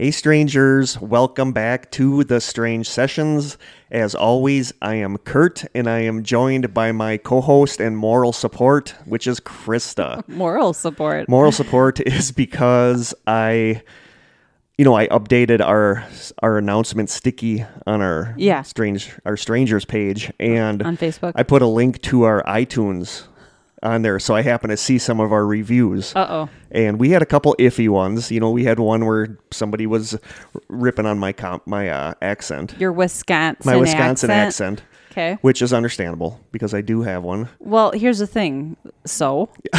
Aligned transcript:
Hey, 0.00 0.12
strangers, 0.12 0.98
welcome 0.98 1.52
back 1.52 1.90
to 1.90 2.24
the 2.24 2.40
Strange 2.40 2.88
Sessions. 2.88 3.58
As 3.90 4.14
always, 4.14 4.72
I 4.80 4.94
am 4.94 5.18
Kurt, 5.18 5.66
and 5.74 5.90
I 5.90 5.98
am 5.98 6.22
joined 6.22 6.72
by 6.72 6.90
my 6.90 7.18
co 7.18 7.42
host 7.42 7.82
and 7.82 7.98
moral 7.98 8.32
support, 8.32 8.94
which 9.04 9.26
is 9.26 9.40
Krista. 9.40 10.26
Moral 10.28 10.72
support. 10.72 11.28
moral 11.28 11.52
support 11.52 12.00
is 12.00 12.32
because 12.32 13.12
I. 13.26 13.82
You 14.78 14.86
know, 14.86 14.96
I 14.96 15.06
updated 15.08 15.60
our 15.60 16.02
our 16.42 16.56
announcement 16.56 17.10
sticky 17.10 17.66
on 17.86 18.00
our 18.00 18.34
Yeah. 18.38 18.62
strange 18.62 19.14
our 19.26 19.36
strangers 19.36 19.84
page, 19.84 20.32
and 20.40 20.82
On 20.82 20.96
Facebook. 20.96 21.32
I 21.34 21.42
put 21.42 21.60
a 21.60 21.66
link 21.66 22.00
to 22.04 22.22
our 22.22 22.42
iTunes 22.44 23.24
on 23.82 24.02
there, 24.02 24.18
so 24.18 24.34
I 24.34 24.42
happen 24.42 24.70
to 24.70 24.76
see 24.76 24.98
some 24.98 25.20
of 25.20 25.32
our 25.32 25.46
reviews. 25.46 26.14
Uh 26.14 26.26
oh. 26.28 26.48
And 26.70 26.98
we 27.00 27.10
had 27.10 27.22
a 27.22 27.26
couple 27.26 27.54
iffy 27.58 27.88
ones. 27.88 28.30
You 28.30 28.38
know, 28.40 28.50
we 28.50 28.64
had 28.64 28.78
one 28.78 29.06
where 29.06 29.38
somebody 29.50 29.86
was 29.86 30.18
ripping 30.68 31.06
on 31.06 31.18
my 31.18 31.32
comp, 31.32 31.66
my 31.66 31.88
uh, 31.88 32.14
accent, 32.22 32.74
Your 32.78 32.92
Wisconsin 32.92 33.70
my 33.70 33.76
Wisconsin 33.76 34.30
accent. 34.30 34.80
accent, 34.80 34.88
Okay. 35.12 35.38
which 35.42 35.62
is 35.62 35.72
understandable 35.72 36.40
because 36.52 36.72
I 36.74 36.80
do 36.82 37.02
have 37.02 37.22
one. 37.24 37.48
Well, 37.58 37.90
here's 37.92 38.18
the 38.18 38.26
thing. 38.26 38.76
So 39.04 39.48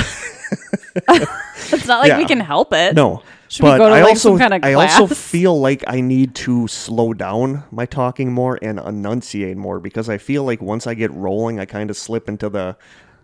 it's 1.08 1.88
not 1.88 2.02
like 2.08 2.18
we 2.18 2.26
can 2.26 2.40
help 2.40 2.74
it. 2.74 2.96
No, 2.96 3.24
Should 3.48 3.64
but 3.64 3.78
to, 3.78 3.84
I 3.86 4.02
like, 4.02 4.04
also 4.10 4.32
some 4.32 4.40
kind 4.40 4.54
of 4.54 4.64
I 4.64 4.74
also 4.74 5.08
feel 5.08 5.60
like 5.60 5.84
I 5.88 6.02
need 6.02 6.36
to 6.36 6.68
slow 6.68 7.14
down 7.14 7.64
my 7.72 7.86
talking 7.86 8.34
more 8.34 8.60
and 8.62 8.80
enunciate 8.80 9.58
more 9.58 9.80
because 9.80 10.10
I 10.10 10.18
feel 10.18 10.44
like 10.44 10.62
once 10.62 10.88
I 10.88 10.94
get 10.94 11.12
rolling, 11.14 11.60
I 11.60 11.66
kind 11.66 11.90
of 11.90 11.98
slip 11.98 12.28
into 12.28 12.50
the 12.50 12.76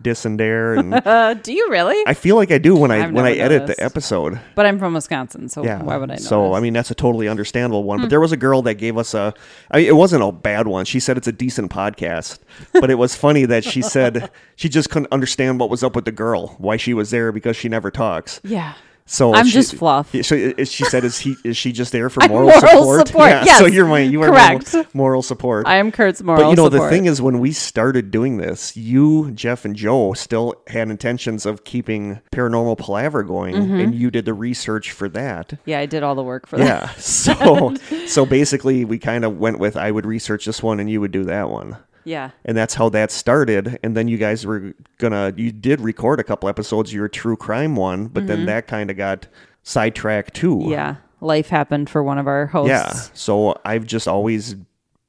dis 0.02 0.24
and 0.24 0.40
Uh, 0.40 1.34
do 1.42 1.52
you 1.52 1.68
really? 1.70 1.96
I 2.06 2.14
feel 2.14 2.36
like 2.36 2.50
I 2.50 2.58
do 2.58 2.76
when 2.76 2.90
I 2.90 3.04
I've 3.04 3.12
when 3.12 3.24
I 3.24 3.32
edit 3.32 3.62
noticed. 3.62 3.78
the 3.78 3.84
episode. 3.84 4.40
but 4.54 4.64
I'm 4.66 4.78
from 4.78 4.94
Wisconsin, 4.94 5.48
so 5.48 5.64
Yeah. 5.64 5.82
why 5.82 5.96
would 5.96 6.10
I 6.10 6.14
know? 6.14 6.20
So 6.20 6.54
I 6.54 6.60
mean, 6.60 6.72
that's 6.72 6.90
a 6.90 6.94
totally 6.94 7.28
understandable 7.28 7.84
one. 7.84 8.00
But 8.00 8.10
there 8.10 8.20
was 8.20 8.32
a 8.32 8.36
girl 8.36 8.62
that 8.62 8.74
gave 8.74 8.96
us 8.96 9.14
a. 9.14 9.34
I 9.70 9.80
it 9.80 9.96
wasn't 9.96 10.22
a 10.22 10.32
bad 10.32 10.66
one. 10.68 10.84
She 10.84 11.00
said 11.00 11.16
it's 11.16 11.28
a 11.28 11.32
decent 11.32 11.70
podcast, 11.70 12.38
but 12.72 12.90
it 12.90 12.96
was 12.96 13.14
funny 13.24 13.44
that 13.46 13.64
she 13.64 13.82
said 13.82 14.30
she 14.56 14.68
just 14.68 14.90
couldn't 14.90 15.12
understand 15.12 15.58
what 15.60 15.70
was 15.70 15.82
up 15.82 15.94
with 15.96 16.04
the 16.04 16.12
girl, 16.12 16.54
why 16.58 16.76
she 16.76 16.94
was 16.94 17.10
there 17.10 17.32
because 17.32 17.56
she 17.56 17.68
never 17.68 17.90
talks. 17.90 18.40
yeah. 18.44 18.74
So 19.10 19.34
I'm 19.34 19.46
she- 19.46 19.52
just 19.52 19.74
fluff. 19.74 20.12
So 20.22 20.52
she 20.64 20.84
said, 20.84 21.02
"Is 21.02 21.18
he? 21.18 21.34
Is 21.44 21.56
she 21.56 21.72
just 21.72 21.92
there 21.92 22.10
for 22.10 22.20
moral, 22.28 22.48
moral 22.50 22.60
support?" 22.60 23.08
support, 23.08 23.30
Yeah. 23.30 23.44
yes. 23.46 23.58
So 23.58 23.66
you're 23.66 23.86
my 23.86 24.00
you 24.00 24.22
are 24.22 24.28
Correct. 24.28 24.74
moral, 24.74 24.86
moral 24.92 25.22
support. 25.22 25.66
I 25.66 25.76
am 25.76 25.90
Kurt's 25.90 26.22
moral 26.22 26.42
but 26.42 26.50
you 26.50 26.56
know 26.56 26.66
support. 26.70 26.82
the 26.90 26.94
thing 26.94 27.06
is, 27.06 27.22
when 27.22 27.38
we 27.40 27.52
started 27.52 28.10
doing 28.10 28.36
this, 28.36 28.76
you, 28.76 29.30
Jeff, 29.30 29.64
and 29.64 29.74
Joe 29.74 30.12
still 30.12 30.54
had 30.68 30.90
intentions 30.90 31.46
of 31.46 31.64
keeping 31.64 32.20
paranormal 32.32 32.76
palaver 32.78 33.22
going, 33.22 33.54
Mm-hmm. 33.54 33.80
and 33.80 33.94
you 33.94 34.10
did 34.10 34.26
the 34.26 34.34
research 34.34 34.92
for 34.92 35.08
that. 35.08 35.58
yeah, 35.64 35.78
I 35.80 35.86
did 35.86 36.02
all 36.02 36.14
the 36.14 36.22
work 36.22 36.46
for 36.46 36.58
that. 36.58 36.64
Yeah. 36.66 36.88
So 36.98 37.74
so 38.06 38.26
basically 38.26 38.84
we 38.84 38.98
kind 38.98 39.24
of 39.24 39.38
went 39.38 39.58
with 39.58 39.76
I 39.76 39.90
would 39.90 40.04
research 40.04 40.44
this 40.44 40.62
one 40.62 40.80
and 40.80 40.90
you 40.90 41.00
would 41.00 41.12
do 41.12 41.24
that 41.24 41.48
one. 41.48 41.78
Yeah. 42.08 42.30
And 42.44 42.56
that's 42.56 42.74
how 42.74 42.88
that 42.90 43.10
started. 43.10 43.78
And 43.82 43.96
then 43.96 44.08
you 44.08 44.16
guys 44.18 44.46
were 44.46 44.72
gonna 44.98 45.32
you 45.36 45.52
did 45.52 45.80
record 45.80 46.20
a 46.20 46.24
couple 46.24 46.48
episodes 46.48 46.92
your 46.92 47.08
true 47.08 47.36
crime 47.36 47.76
one, 47.76 48.06
but 48.06 48.26
then 48.26 48.46
that 48.46 48.66
kind 48.66 48.90
of 48.90 48.96
got 48.96 49.26
sidetracked 49.62 50.34
too. 50.34 50.56
Mm-hmm. 50.56 50.70
Yeah. 50.70 50.96
Life 51.20 51.48
happened 51.48 51.90
for 51.90 52.02
one 52.02 52.18
of 52.18 52.26
our 52.26 52.46
hosts. 52.46 52.70
Yeah. 52.70 52.92
So 53.12 53.60
I've 53.64 53.86
just 53.86 54.08
always 54.08 54.54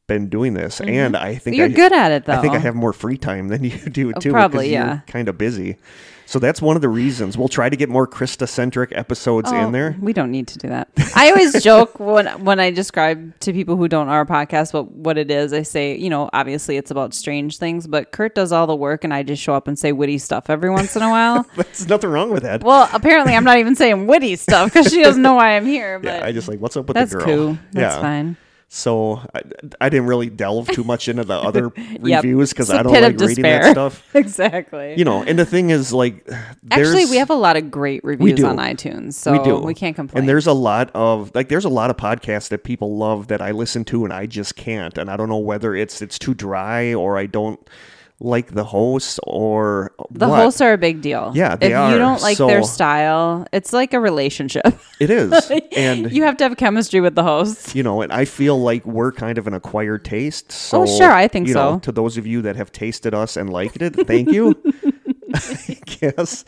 been 0.08 0.28
doing 0.28 0.56
this 0.56 0.82
and 0.82 1.16
I 1.16 1.36
think 1.36 1.56
Mm-hmm. 1.56 1.60
You're 1.60 1.86
I, 1.86 1.90
good 1.90 1.94
at 1.94 2.12
it, 2.12 2.26
though. 2.26 2.34
I 2.34 2.42
think 2.42 2.56
I 2.56 2.60
have 2.60 2.76
more 2.76 2.94
free 2.94 3.18
time 3.18 3.48
than 3.50 3.64
you 3.64 3.78
do 3.92 4.12
too. 4.14 4.32
probably, 4.32 4.72
yeah. 4.72 5.02
Kind 5.08 5.30
of 5.30 5.38
busy. 5.38 5.78
So 6.30 6.38
that's 6.38 6.62
one 6.62 6.76
of 6.76 6.84
the 6.84 6.90
reasons. 6.90 7.40
We'll 7.40 7.48
try 7.48 7.70
to 7.70 7.76
get 7.76 7.90
more 7.90 8.08
Krista 8.08 8.48
centric 8.48 8.92
episodes 8.96 9.52
Oh, 9.52 9.66
in 9.66 9.72
there. 9.72 9.98
We 10.00 10.14
don't 10.14 10.30
need 10.30 10.48
to 10.50 10.60
do 10.60 10.70
that. 10.70 10.88
I 11.16 11.32
always 11.32 11.64
joke 11.64 12.00
when 12.00 12.28
when 12.46 12.60
I 12.60 12.70
describe 12.70 13.40
to 13.40 13.52
people 13.52 13.78
who 13.78 13.88
don't 13.88 14.06
know 14.06 14.14
our 14.14 14.28
podcast 14.28 14.72
what 14.72 14.92
what 14.92 15.18
it 15.18 15.32
is. 15.32 15.54
I 15.54 15.64
say, 15.64 15.98
you 15.98 16.08
know, 16.08 16.30
obviously 16.32 16.78
it's 16.78 16.92
about 16.92 17.16
strange 17.16 17.58
things, 17.58 17.88
but 17.88 18.12
Kurt 18.12 18.36
does 18.36 18.52
all 18.52 18.68
the 18.68 18.76
work, 18.76 19.04
and 19.04 19.12
I 19.12 19.24
just 19.24 19.42
show 19.42 19.56
up 19.56 19.68
and 19.68 19.80
say 19.80 19.92
witty 19.92 20.20
stuff 20.20 20.52
every 20.52 20.70
once 20.70 20.96
in 20.96 21.02
a 21.02 21.10
while. 21.10 21.48
There's 21.56 21.88
nothing 21.88 22.12
wrong 22.12 22.30
with 22.30 22.44
that. 22.44 22.64
well, 22.64 22.88
apparently 22.94 23.34
I'm 23.34 23.44
not 23.44 23.58
even 23.58 23.76
saying 23.76 24.06
witty 24.06 24.36
stuff 24.36 24.72
because 24.72 24.92
she 24.94 25.02
doesn't 25.02 25.24
know 25.24 25.34
why 25.42 25.56
I'm 25.56 25.66
here. 25.66 25.98
But 25.98 26.20
yeah, 26.20 26.26
I 26.28 26.32
just 26.32 26.48
like, 26.48 26.60
what's 26.60 26.78
up 26.78 26.88
with 26.88 26.94
that's 26.94 27.12
the 27.12 27.18
girl? 27.18 27.26
cool. 27.26 27.58
That's 27.72 27.96
yeah. 27.96 28.02
fine. 28.02 28.38
So 28.72 29.20
I, 29.34 29.42
I 29.82 29.90
didn't 29.90 30.06
really 30.06 30.30
delve 30.30 30.68
too 30.68 30.84
much 30.84 31.10
into 31.10 31.24
the 31.24 31.34
other 31.34 31.70
reviews 32.00 32.52
because 32.52 32.70
I 32.70 32.84
don't 32.84 32.94
like 32.94 33.20
reading 33.20 33.42
that 33.42 33.72
stuff. 33.72 34.08
exactly. 34.16 34.94
You 34.96 35.04
know, 35.06 35.24
and 35.24 35.40
the 35.40 35.46
thing 35.46 35.72
is, 35.72 35.92
like, 35.92 36.30
Actually, 36.70 37.08
we 37.08 37.18
have 37.18 37.32
a 37.32 37.36
lot 37.36 37.58
of 37.58 37.72
great 37.72 38.04
reviews 38.04 38.44
on 38.44 38.58
iTunes, 38.58 39.14
so 39.14 39.32
we 39.32 39.44
do. 39.44 39.58
we 39.58 39.74
can't 39.74 39.96
complain. 39.96 40.20
And 40.22 40.30
there's 40.30 40.46
a 40.46 40.54
lot 40.54 40.92
of 40.94 41.34
like, 41.34 41.50
there's 41.50 41.66
a 41.66 41.70
lot 41.70 41.90
of 41.90 41.98
podcasts 41.98 42.50
that 42.50 42.64
people 42.64 42.96
love 42.96 43.28
that 43.30 43.42
I 43.42 43.52
listen 43.52 43.84
to 43.86 44.04
and 44.04 44.14
I 44.14 44.28
just 44.28 44.56
can't. 44.56 45.00
And 45.00 45.10
I 45.10 45.18
don't 45.18 45.30
know 45.30 45.38
whether 45.38 45.74
it's 45.74 46.00
it's 46.04 46.20
too 46.20 46.36
dry 46.36 46.94
or 46.94 47.18
I 47.18 47.26
don't 47.26 47.60
like 48.22 48.54
the 48.54 48.64
hosts 48.66 49.20
or 49.24 49.92
the 50.12 50.28
what. 50.28 50.40
hosts 50.40 50.60
are 50.62 50.74
a 50.74 50.78
big 50.78 51.02
deal. 51.02 51.32
Yeah, 51.34 51.56
they 51.56 51.72
if 51.72 51.78
are. 51.78 51.92
you 51.92 51.98
don't 51.98 52.22
like 52.22 52.38
their 52.38 52.64
style, 52.64 53.46
it's 53.54 53.72
like 53.74 53.94
a 53.94 54.00
relationship. 54.00 54.66
It 55.00 55.10
is, 55.10 55.32
and 55.78 56.12
you 56.12 56.24
have 56.24 56.36
to 56.38 56.44
have 56.44 56.58
chemistry 56.58 57.00
with 57.00 57.16
the 57.16 57.24
hosts. 57.24 57.74
you 57.74 57.84
know, 57.84 58.02
and 58.02 58.12
I 58.12 58.26
feel 58.26 58.60
like 58.62 58.86
we're 58.86 59.14
kind 59.14 59.38
of 59.38 59.48
an 59.48 59.54
acquired 59.54 60.04
taste. 60.04 60.48
Oh, 60.50 60.52
so, 60.52 60.82
Oh, 60.82 60.98
sure, 60.98 61.12
I 61.12 61.30
think 61.30 61.48
you 61.48 61.54
know, 61.54 61.76
so. 61.76 61.80
to 61.80 61.92
those 61.94 62.18
of 62.18 62.28
you 62.28 62.42
that 62.42 62.58
have 62.58 62.74
tasted 62.74 63.14
us 63.14 63.38
and 63.38 63.50
liked 63.50 63.82
it, 63.82 63.96
thank 64.06 64.30
you. 64.30 64.62
Guess. 66.00 66.46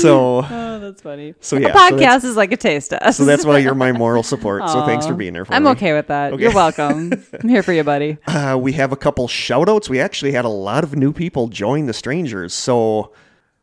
So, 0.00 0.38
Oh, 0.50 0.78
that's 0.80 1.00
funny. 1.02 1.34
so 1.40 1.56
a 1.56 1.60
yeah. 1.60 1.72
so 1.72 1.78
podcast 1.78 1.98
that's, 1.98 2.24
is 2.24 2.36
like 2.36 2.52
a 2.52 2.56
taste 2.56 2.90
test. 2.90 3.18
so 3.18 3.24
that's 3.24 3.44
why 3.44 3.58
you're 3.58 3.74
my 3.74 3.92
moral 4.04 4.22
support. 4.22 4.68
So 4.68 4.84
thanks 4.84 5.06
for 5.06 5.14
being 5.14 5.32
there 5.32 5.44
for 5.44 5.52
me. 5.52 5.56
I'm 5.56 5.64
me. 5.64 5.70
okay 5.70 5.92
with 5.92 6.08
that. 6.08 6.32
Okay. 6.32 6.42
You're 6.42 6.54
welcome. 6.54 7.12
I'm 7.42 7.48
here 7.48 7.62
for 7.62 7.72
you, 7.72 7.84
buddy. 7.84 8.18
Uh, 8.26 8.58
we 8.60 8.72
have 8.72 8.92
a 8.92 8.96
couple 8.96 9.28
shout 9.28 9.68
outs. 9.68 9.88
We 9.88 10.00
actually 10.00 10.32
had 10.32 10.44
a 10.44 10.48
lot 10.50 10.84
of 10.84 10.96
new 10.96 11.12
people 11.12 11.48
join 11.48 11.86
the 11.86 11.92
strangers. 11.92 12.52
So, 12.54 13.12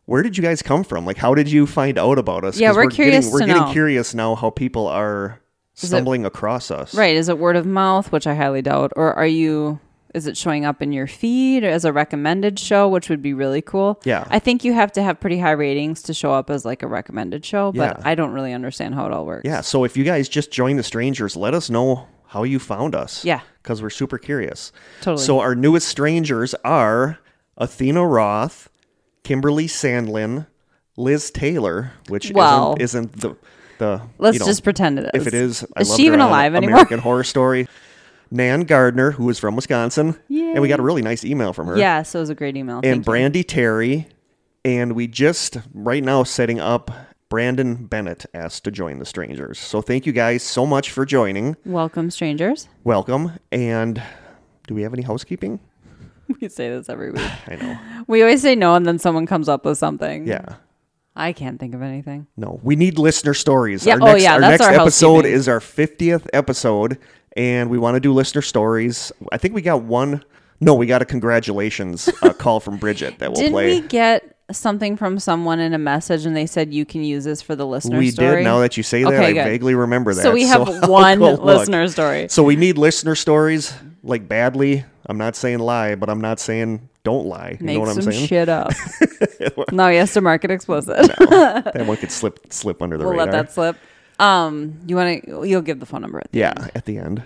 where 0.06 0.24
did 0.24 0.38
you 0.38 0.44
guys 0.44 0.62
come 0.62 0.84
from? 0.84 1.06
Like, 1.06 1.18
how 1.18 1.36
did 1.36 1.51
you 1.51 1.68
find 1.68 1.97
out 2.00 2.18
about 2.18 2.44
us? 2.44 2.59
Yeah, 2.59 2.72
we're 2.74 2.88
curious 2.88 3.25
Getting, 3.25 3.31
we're 3.34 3.40
getting 3.46 3.63
know. 3.63 3.72
curious 3.72 4.13
now 4.16 4.36
how 4.36 4.50
people 4.50 4.88
are 4.88 5.41
it- 5.75 5.88
stumbling 5.88 6.25
across 6.25 6.72
us. 6.72 6.96
Right? 6.96 7.16
Is 7.16 7.30
it 7.30 7.38
word 7.38 7.56
of 7.56 7.66
mouth, 7.66 8.12
which 8.12 8.25
I 8.25 8.34
highly 8.36 8.62
doubt, 8.62 8.91
or 8.96 9.13
are 9.13 9.28
you? 9.28 9.80
Is 10.16 10.25
it 10.25 10.36
showing 10.36 10.66
up 10.66 10.81
in 10.81 10.92
your 10.92 11.06
feed 11.06 11.64
as 11.64 11.86
a 11.86 11.94
recommended 11.94 12.58
show, 12.58 12.88
which 12.88 13.09
would 13.09 13.22
be 13.22 13.34
really 13.34 13.62
cool? 13.62 14.00
Yeah. 14.06 14.25
I 14.30 14.40
think 14.40 14.64
you 14.64 14.74
have 14.74 14.92
to 14.94 15.03
have 15.03 15.20
pretty 15.20 15.38
high 15.40 15.52
ratings 15.52 16.02
to 16.03 16.14
show 16.16 16.34
up 16.34 16.50
as 16.50 16.66
like 16.66 16.81
a 16.81 16.88
recommended 16.88 17.46
show, 17.46 17.72
but 17.72 17.97
Yeah. 17.97 18.02
I 18.03 18.16
don't 18.16 18.31
really 18.31 18.52
understand 18.53 18.96
how 18.96 19.06
it 19.06 19.12
all 19.14 19.25
works. 19.25 19.44
Yeah. 19.46 19.62
So, 19.62 19.84
if 19.84 19.96
you 19.96 20.03
guys 20.03 20.28
just 20.28 20.52
join 20.52 20.78
the 20.78 20.84
strangers, 20.84 21.36
let 21.36 21.53
us 21.53 21.69
know 21.69 22.08
how 22.28 22.44
you 22.44 22.58
found 22.59 22.96
us. 22.96 23.24
Yeah. 23.24 23.42
Because 23.62 23.81
we're 23.84 23.90
super 23.92 24.18
curious. 24.18 24.72
Totally. 25.02 25.24
So, 25.24 25.40
our 25.42 25.53
newest 25.53 25.88
strangers 25.88 26.56
are 26.66 27.19
Athena 27.58 28.06
Roth, 28.08 28.69
Kimberly 29.24 29.68
Sandlin, 29.68 30.48
Liz 30.98 31.30
Taylor, 31.30 31.92
which 32.08 32.31
Well. 32.31 32.75
isn't, 32.80 33.12
isn't 33.16 33.22
the. 33.22 33.36
the 33.78 34.02
Let's 34.18 34.36
you 34.36 34.40
know, 34.40 34.46
just 34.48 34.64
pretend 34.64 34.98
it 35.00 35.12
is. 35.14 35.22
If 35.22 35.28
it 35.28 35.34
is, 35.36 35.66
I 35.75 35.81
is 35.81 35.96
she 35.96 36.08
even 36.08 36.19
alive 36.19 36.56
anymore? 36.56 36.78
American 36.78 37.00
Horror 37.00 37.24
Story. 37.24 37.68
Nan 38.32 38.62
Gardner, 38.62 39.12
who 39.12 39.30
is 39.30 39.40
from 39.40 39.56
Wisconsin, 39.56 40.18
and 40.30 40.62
we 40.62 40.68
got 40.68 40.80
a 40.80 40.84
really 40.84 41.02
nice 41.02 41.24
email 41.26 41.54
from 41.54 41.68
her. 41.68 41.78
Yeah, 41.78 42.04
so 42.04 42.20
it 42.20 42.24
was 42.24 42.30
a 42.30 42.36
great 42.36 42.56
email. 42.56 42.78
and 42.78 42.84
Thank 42.84 42.96
you. 42.98 43.04
Brandy 43.04 43.44
Terry, 43.44 44.08
and 44.64 44.94
we 44.94 45.08
just 45.08 45.58
right 45.74 46.04
now 46.04 46.24
setting 46.24 46.60
up. 46.60 46.92
Brandon 47.30 47.86
Bennett 47.86 48.26
asked 48.34 48.64
to 48.64 48.72
join 48.72 48.98
the 48.98 49.06
Strangers, 49.06 49.60
so 49.60 49.84
thank 49.84 50.08
you 50.08 50.12
guys 50.12 50.42
so 50.42 50.66
much 50.66 50.90
for 50.90 51.06
joining. 51.06 51.56
Welcome, 51.64 52.10
strangers. 52.10 52.68
Welcome, 52.84 53.34
and 53.52 54.02
do 54.66 54.74
we 54.74 54.82
have 54.82 54.94
any 54.96 55.04
housekeeping? 55.04 55.60
We 56.42 56.48
say 56.50 56.70
this 56.70 56.90
every 56.90 57.12
week. 57.12 57.22
I 57.48 57.56
know. 57.56 57.78
We 58.08 58.22
always 58.22 58.42
say 58.42 58.56
no, 58.56 58.74
and 58.75 58.86
then 58.86 58.98
someone 59.00 59.25
comes 59.28 59.48
up 59.50 59.64
with 59.66 59.78
something. 59.78 60.28
Yeah. 60.28 60.56
I 61.16 61.34
can't 61.34 61.60
think 61.60 61.74
of 61.75 61.82
anything. 61.82 62.28
No, 62.38 62.60
we 62.64 62.75
need 62.75 62.98
listener 62.98 63.34
stories. 63.34 63.86
Yeah, 63.86 63.96
Our 63.96 64.02
oh, 64.02 64.06
next, 64.06 64.24
yeah, 64.24 64.34
our 64.36 64.40
that's 64.40 64.62
next 64.62 64.74
our 64.74 64.82
episode 64.82 65.25
is 65.25 65.48
our 65.48 65.60
50th 65.60 66.28
episode, 66.32 66.98
and 67.39 67.69
we 67.69 67.77
want 67.77 67.95
to 67.95 68.00
do 68.01 68.12
listener 68.13 68.41
stories. 68.41 69.12
I 69.31 69.38
think 69.38 69.53
we 69.56 69.62
got 69.62 69.81
one. 69.83 70.24
No, 70.59 70.74
we 70.75 70.86
got 70.88 71.01
a 71.01 71.06
congratulations 71.06 72.09
uh, 72.21 72.33
call 72.38 72.59
from 72.59 72.75
Bridget 72.77 73.19
that 73.19 73.31
we'll 73.31 73.36
play. 73.36 73.44
Didn't 73.44 73.53
play. 73.53 73.81
we 73.81 73.88
get 73.88 74.36
something 74.51 74.97
from 74.97 75.19
someone 75.19 75.59
in 75.59 75.74
a 75.74 75.77
message, 75.77 76.25
and 76.25 76.36
they 76.36 76.45
said 76.45 76.74
you 76.74 76.83
can 76.86 77.01
use 77.03 77.24
this 77.24 77.41
for 77.41 77.56
the 77.56 77.65
listener 77.65 77.97
We 77.97 78.12
story? 78.12 78.38
did. 78.38 78.44
Now 78.44 78.59
that 78.59 78.75
you 78.75 78.83
say 78.83 79.03
that, 79.03 79.13
Okay, 79.13 79.25
I 79.27 79.33
good. 79.33 79.44
vaguely 79.45 79.74
remember 79.75 80.13
that. 80.13 80.21
so 80.21 80.33
we 80.33 80.44
have 80.44 80.68
I'll 80.83 80.89
one 80.89 81.19
go 81.19 81.31
look. 81.31 81.41
listener 81.44 81.88
story. 81.88 82.27
So 82.30 82.44
we 82.44 82.56
need 82.57 82.77
listener 82.77 83.15
stories, 83.15 83.74
like 84.03 84.27
badly. 84.27 84.83
I'm 85.06 85.18
not 85.18 85.36
saying 85.38 85.59
lie, 85.59 85.95
but 85.95 86.09
I'm 86.09 86.19
not 86.21 86.39
saying 86.41 86.89
don't 87.03 87.25
lie. 87.25 87.57
You 87.59 87.65
Make 87.65 87.75
know 87.75 87.80
what 87.80 87.89
I'm 87.89 88.01
some 88.01 88.12
saying? 88.12 88.27
shit 88.27 88.50
up. 88.50 88.71
no, 89.71 89.88
he 89.89 89.95
has 89.97 90.12
to 90.13 90.21
mark 90.21 90.44
it 90.44 90.51
explicit. 90.51 90.97
that 91.30 91.86
one 91.88 91.95
could 91.97 92.12
slip 92.12 92.51
slip 92.51 92.81
under 92.81 92.97
the 92.97 93.06
we'll 93.06 93.13
radar. 93.13 93.25
let 93.27 93.31
that 93.31 93.53
slip. 93.53 93.77
Um, 94.19 94.80
you 94.86 94.95
want 94.95 95.24
to? 95.24 95.45
You'll 95.45 95.62
give 95.62 95.80
the 95.80 95.86
phone 95.86 96.01
number. 96.01 96.19
At 96.19 96.31
the 96.31 96.39
yeah, 96.39 96.54
end. 96.57 96.71
at 96.75 96.86
the 96.86 96.98
end. 96.98 97.24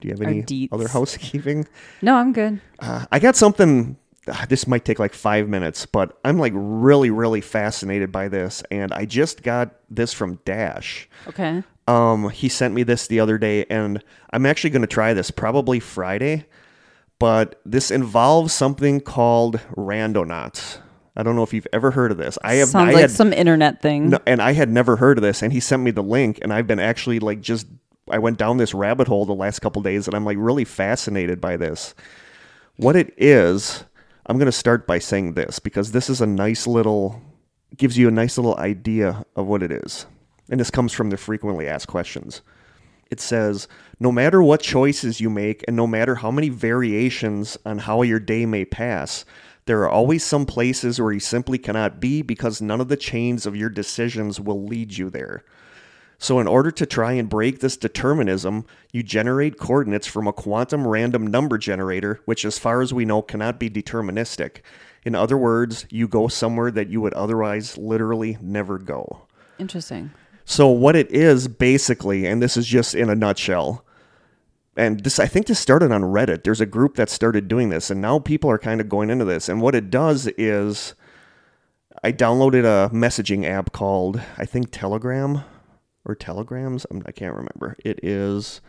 Do 0.00 0.08
you 0.08 0.14
have 0.14 0.22
any 0.22 0.68
other 0.72 0.88
housekeeping? 0.98 1.66
No, 2.02 2.16
I'm 2.16 2.32
good. 2.32 2.60
Uh, 2.80 3.06
I 3.12 3.18
got 3.20 3.36
something. 3.36 3.96
ah, 4.28 4.44
This 4.48 4.66
might 4.66 4.84
take 4.84 4.98
like 4.98 5.14
five 5.14 5.48
minutes, 5.48 5.86
but 5.86 6.18
I'm 6.24 6.38
like 6.38 6.52
really, 6.54 7.10
really 7.10 7.40
fascinated 7.40 8.10
by 8.12 8.28
this, 8.28 8.62
and 8.70 8.92
I 8.92 9.04
just 9.06 9.42
got 9.42 9.74
this 9.88 10.12
from 10.12 10.40
Dash. 10.44 11.08
Okay. 11.28 11.62
Um, 11.86 12.30
he 12.30 12.48
sent 12.48 12.74
me 12.74 12.82
this 12.82 13.06
the 13.06 13.20
other 13.20 13.38
day, 13.38 13.64
and 13.70 14.02
I'm 14.30 14.46
actually 14.46 14.70
going 14.70 14.82
to 14.82 14.88
try 14.88 15.14
this 15.14 15.30
probably 15.30 15.80
Friday. 15.80 16.46
But 17.20 17.60
this 17.64 17.90
involves 17.90 18.52
something 18.52 19.00
called 19.00 19.60
randonauts. 19.76 20.78
I 21.16 21.22
don't 21.22 21.36
know 21.36 21.42
if 21.42 21.52
you've 21.52 21.66
ever 21.72 21.92
heard 21.92 22.10
of 22.10 22.18
this. 22.18 22.38
I 22.42 22.54
have. 22.54 22.68
Sounds 22.68 22.90
I 22.90 22.92
like 22.92 23.02
had, 23.02 23.10
some 23.10 23.32
internet 23.32 23.80
thing. 23.80 24.10
no, 24.10 24.18
and 24.26 24.42
I 24.42 24.52
had 24.52 24.68
never 24.68 24.96
heard 24.96 25.18
of 25.18 25.22
this, 25.22 25.42
and 25.42 25.52
he 25.52 25.60
sent 25.60 25.82
me 25.82 25.90
the 25.90 26.02
link, 26.02 26.38
and 26.42 26.52
I've 26.52 26.66
been 26.66 26.80
actually 26.80 27.20
like 27.20 27.40
just 27.40 27.66
I 28.10 28.18
went 28.18 28.38
down 28.38 28.56
this 28.56 28.74
rabbit 28.74 29.08
hole 29.08 29.24
the 29.24 29.32
last 29.32 29.60
couple 29.60 29.80
days, 29.82 30.06
and 30.06 30.14
I'm 30.14 30.24
like 30.24 30.38
really 30.40 30.64
fascinated 30.64 31.40
by 31.40 31.56
this. 31.56 31.94
What 32.76 32.96
it 32.96 33.14
is, 33.16 33.84
I'm 34.26 34.38
going 34.38 34.46
to 34.46 34.52
start 34.52 34.86
by 34.86 34.98
saying 34.98 35.34
this 35.34 35.58
because 35.58 35.92
this 35.92 36.10
is 36.10 36.20
a 36.20 36.26
nice 36.26 36.66
little 36.66 37.22
gives 37.76 37.98
you 37.98 38.08
a 38.08 38.12
nice 38.12 38.38
little 38.38 38.56
idea 38.56 39.24
of 39.36 39.46
what 39.46 39.62
it 39.62 39.70
is, 39.70 40.06
and 40.50 40.58
this 40.58 40.70
comes 40.70 40.92
from 40.92 41.10
the 41.10 41.16
frequently 41.16 41.68
asked 41.68 41.88
questions. 41.88 42.42
It 43.10 43.20
says, 43.20 43.68
no 44.00 44.10
matter 44.10 44.42
what 44.42 44.60
choices 44.60 45.20
you 45.20 45.30
make, 45.30 45.62
and 45.68 45.76
no 45.76 45.86
matter 45.86 46.16
how 46.16 46.30
many 46.30 46.48
variations 46.48 47.56
on 47.64 47.78
how 47.78 48.02
your 48.02 48.18
day 48.18 48.46
may 48.46 48.64
pass, 48.64 49.24
there 49.66 49.80
are 49.82 49.88
always 49.88 50.22
some 50.22 50.46
places 50.46 51.00
where 51.00 51.12
you 51.12 51.20
simply 51.20 51.58
cannot 51.58 52.00
be 52.00 52.22
because 52.22 52.60
none 52.60 52.80
of 52.80 52.88
the 52.88 52.96
chains 52.96 53.46
of 53.46 53.56
your 53.56 53.70
decisions 53.70 54.40
will 54.40 54.64
lead 54.64 54.96
you 54.98 55.10
there. 55.10 55.44
So, 56.18 56.38
in 56.38 56.46
order 56.46 56.70
to 56.70 56.86
try 56.86 57.12
and 57.12 57.28
break 57.28 57.60
this 57.60 57.76
determinism, 57.76 58.66
you 58.92 59.02
generate 59.02 59.58
coordinates 59.58 60.06
from 60.06 60.26
a 60.26 60.32
quantum 60.32 60.86
random 60.86 61.26
number 61.26 61.58
generator, 61.58 62.20
which, 62.24 62.44
as 62.44 62.58
far 62.58 62.82
as 62.82 62.94
we 62.94 63.04
know, 63.04 63.20
cannot 63.20 63.58
be 63.58 63.68
deterministic. 63.68 64.58
In 65.04 65.14
other 65.14 65.36
words, 65.36 65.86
you 65.90 66.08
go 66.08 66.28
somewhere 66.28 66.70
that 66.70 66.88
you 66.88 67.00
would 67.00 67.14
otherwise 67.14 67.76
literally 67.76 68.38
never 68.40 68.78
go. 68.78 69.26
Interesting. 69.58 70.12
So 70.44 70.68
what 70.68 70.96
it 70.96 71.10
is 71.10 71.48
basically, 71.48 72.26
and 72.26 72.42
this 72.42 72.56
is 72.56 72.66
just 72.66 72.94
in 72.94 73.10
a 73.10 73.14
nutshell, 73.14 73.84
and 74.76 75.00
this 75.00 75.18
I 75.18 75.26
think 75.26 75.46
this 75.46 75.58
started 75.58 75.92
on 75.92 76.02
Reddit. 76.02 76.44
There's 76.44 76.60
a 76.60 76.66
group 76.66 76.96
that 76.96 77.10
started 77.10 77.48
doing 77.48 77.68
this, 77.68 77.90
and 77.90 78.00
now 78.00 78.18
people 78.18 78.50
are 78.50 78.58
kind 78.58 78.80
of 78.80 78.88
going 78.88 79.10
into 79.10 79.24
this. 79.24 79.48
And 79.48 79.60
what 79.60 79.74
it 79.74 79.90
does 79.90 80.26
is, 80.38 80.94
I 82.02 82.12
downloaded 82.12 82.64
a 82.64 82.90
messaging 82.90 83.44
app 83.44 83.72
called 83.72 84.20
I 84.36 84.44
think 84.44 84.68
Telegram 84.70 85.42
or 86.04 86.14
Telegrams. 86.14 86.86
I'm, 86.90 87.02
I 87.06 87.12
can't 87.12 87.34
remember. 87.34 87.76
It 87.84 88.00
is 88.02 88.60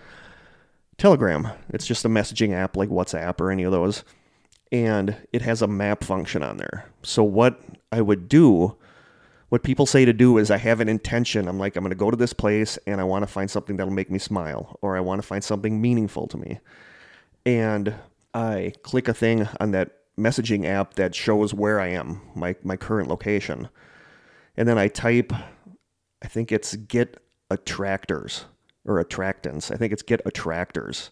Telegram. 0.98 1.50
It's 1.70 1.88
just 1.88 2.06
a 2.06 2.10
messaging 2.10 2.54
app 2.54 2.78
like 2.78 2.90
WhatsApp 2.90 3.40
or 3.42 3.52
any 3.52 3.64
of 3.64 3.72
those, 3.72 4.04
and 4.72 5.18
it 5.34 5.42
has 5.42 5.62
a 5.62 5.68
map 5.68 6.04
function 6.04 6.44
on 6.44 6.58
there. 6.58 6.86
So 7.04 7.24
what 7.24 7.60
I 7.92 8.02
would 8.02 8.30
do 8.30 8.78
what 9.56 9.64
people 9.64 9.86
say 9.86 10.04
to 10.04 10.12
do 10.12 10.38
is 10.38 10.52
I 10.52 10.58
have 10.58 10.82
an 10.82 10.90
intention. 10.90 11.48
I'm 11.48 11.58
like, 11.58 11.78
I'm 11.78 11.82
going 11.86 11.90
to 11.92 11.96
go 11.96 12.12
to 12.12 12.18
this 12.18 12.34
place 12.34 12.78
and 12.86 13.00
I 13.00 13.06
want 13.06 13.24
to 13.24 13.28
find 13.28 13.50
something 13.50 13.78
that'll 13.78 13.94
make 13.94 14.12
me 14.12 14.20
smile, 14.20 14.78
or 14.82 14.98
I 14.98 15.00
want 15.00 15.22
to 15.22 15.26
find 15.26 15.42
something 15.42 15.82
meaningful 15.82 16.28
to 16.28 16.38
me. 16.38 16.60
And 17.46 17.96
I 18.34 18.74
click 18.84 19.08
a 19.08 19.14
thing 19.14 19.48
on 19.62 19.72
that 19.72 19.92
messaging 20.20 20.66
app 20.66 20.96
that 20.96 21.16
shows 21.16 21.54
where 21.54 21.80
I 21.80 21.88
am, 21.88 22.20
my, 22.36 22.58
my 22.64 22.76
current 22.76 23.08
location. 23.08 23.70
And 24.58 24.68
then 24.68 24.78
I 24.78 24.90
type, 24.90 25.32
I 26.22 26.28
think 26.28 26.52
it's 26.52 26.76
get 26.76 27.16
attractors 27.50 28.44
or 28.84 29.02
attractants. 29.02 29.72
I 29.74 29.78
think 29.78 29.94
it's 29.94 30.04
get 30.04 30.20
attractors, 30.26 31.12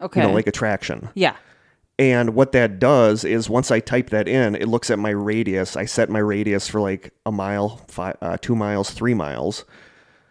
Okay. 0.00 0.22
you 0.22 0.26
know, 0.26 0.34
like 0.34 0.48
attraction. 0.48 1.08
yeah. 1.14 1.36
And 2.00 2.34
what 2.34 2.52
that 2.52 2.78
does 2.78 3.24
is 3.24 3.50
once 3.50 3.70
I 3.70 3.78
type 3.78 4.08
that 4.08 4.26
in, 4.26 4.54
it 4.54 4.68
looks 4.68 4.88
at 4.88 4.98
my 4.98 5.10
radius. 5.10 5.76
I 5.76 5.84
set 5.84 6.08
my 6.08 6.18
radius 6.18 6.66
for 6.66 6.80
like 6.80 7.12
a 7.26 7.30
mile, 7.30 7.82
five, 7.88 8.16
uh, 8.22 8.38
two 8.40 8.56
miles, 8.56 8.90
three 8.90 9.12
miles. 9.12 9.66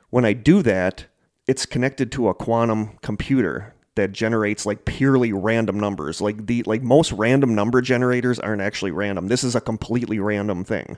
When 0.09 0.25
I 0.25 0.33
do 0.33 0.63
that, 0.63 1.05
it's 1.45 1.67
connected 1.67 2.11
to 2.13 2.27
a 2.27 2.33
quantum 2.33 2.97
computer 3.03 3.75
that 3.93 4.13
generates 4.13 4.65
like 4.65 4.85
purely 4.85 5.31
random 5.31 5.79
numbers. 5.79 6.21
Like 6.21 6.47
the 6.47 6.63
like 6.63 6.81
most 6.81 7.11
random 7.11 7.53
number 7.53 7.81
generators 7.81 8.39
aren't 8.39 8.63
actually 8.63 8.89
random. 8.89 9.27
This 9.27 9.43
is 9.43 9.53
a 9.53 9.61
completely 9.61 10.17
random 10.17 10.63
thing. 10.63 10.97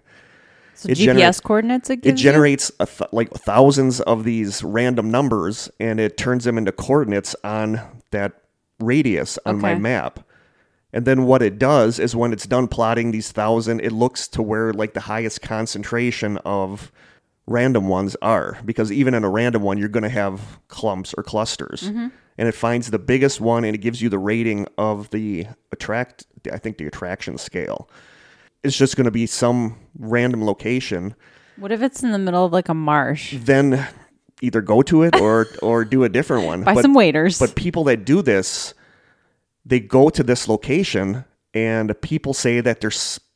So 0.76 0.88
It 0.88 0.98
GPS 1.00 1.04
generates- 1.04 1.40
coordinates 1.42 1.90
it 1.90 2.06
It 2.06 2.14
generates 2.16 2.72
th- 2.80 3.10
like 3.12 3.30
thousands 3.32 4.00
of 4.00 4.24
these 4.24 4.64
random 4.64 5.12
numbers 5.12 5.70
and 5.82 6.00
it 6.00 6.16
turns 6.16 6.46
them 6.46 6.58
into 6.58 6.72
coordinates 6.72 7.36
on 7.44 7.82
that 8.12 8.32
radius 8.80 9.38
on 9.46 9.60
my 9.60 9.76
map. 9.76 10.22
And 10.94 11.06
then 11.06 11.24
what 11.26 11.42
it 11.42 11.58
does 11.58 12.00
is 12.00 12.16
when 12.16 12.34
it's 12.34 12.46
done 12.46 12.68
plotting 12.68 13.12
these 13.12 13.32
thousand, 13.32 13.80
it 13.82 13.92
looks 13.92 14.28
to 14.30 14.42
where 14.42 14.74
like 14.74 14.94
the 14.94 15.00
highest 15.02 15.42
concentration 15.42 16.38
of 16.40 16.92
random 17.48 17.88
ones 17.88 18.16
are. 18.22 18.58
Because 18.66 18.92
even 18.92 19.14
in 19.14 19.24
a 19.24 19.30
random 19.30 19.62
one, 19.62 19.78
you're 19.78 19.88
going 19.90 20.04
to 20.04 20.10
have 20.10 20.60
clumps 20.68 21.14
or 21.18 21.24
clusters. 21.24 21.84
Mm-hmm. 21.84 22.08
And 22.38 22.48
it 22.48 22.56
finds 22.56 22.90
the 22.92 23.00
biggest 23.00 23.40
one 23.40 23.64
and 23.64 23.76
it 23.76 23.80
gives 23.80 24.02
you 24.02 24.10
the 24.10 24.20
rating 24.20 24.68
of 24.78 25.10
the 25.12 25.48
attract, 25.72 26.26
I 26.52 26.58
think 26.58 26.78
the 26.78 26.88
attraction 26.88 27.38
scale. 27.38 27.90
It's 28.64 28.78
just 28.78 28.96
going 28.96 29.06
to 29.06 29.12
be 29.12 29.26
some 29.28 29.78
random 29.98 30.44
location. 30.46 31.16
What 31.58 31.72
if 31.72 31.82
it's 31.82 32.04
in 32.04 32.12
the 32.12 32.20
middle 32.20 32.46
of 32.46 32.52
like 32.52 32.70
a 32.70 32.74
marsh? 32.74 33.36
Then 33.38 33.88
either 34.42 34.62
go 34.62 34.82
to 34.84 35.04
it 35.04 35.16
or 35.20 35.48
or 35.62 35.86
do 35.86 36.04
a 36.04 36.10
different 36.10 36.46
one. 36.46 36.64
Buy 36.64 36.74
But- 36.76 36.82
some 36.82 36.94
waiters. 36.94 37.38
but 37.40 37.56
people 37.56 37.84
that 37.86 38.06
do 38.06 38.22
this, 38.22 38.74
they 39.66 39.80
go 39.80 40.10
to 40.10 40.24
this 40.24 40.48
location, 40.48 41.26
and 41.54 42.00
people 42.02 42.34
say 42.34 42.62
that 42.62 42.82
they're 42.82 42.92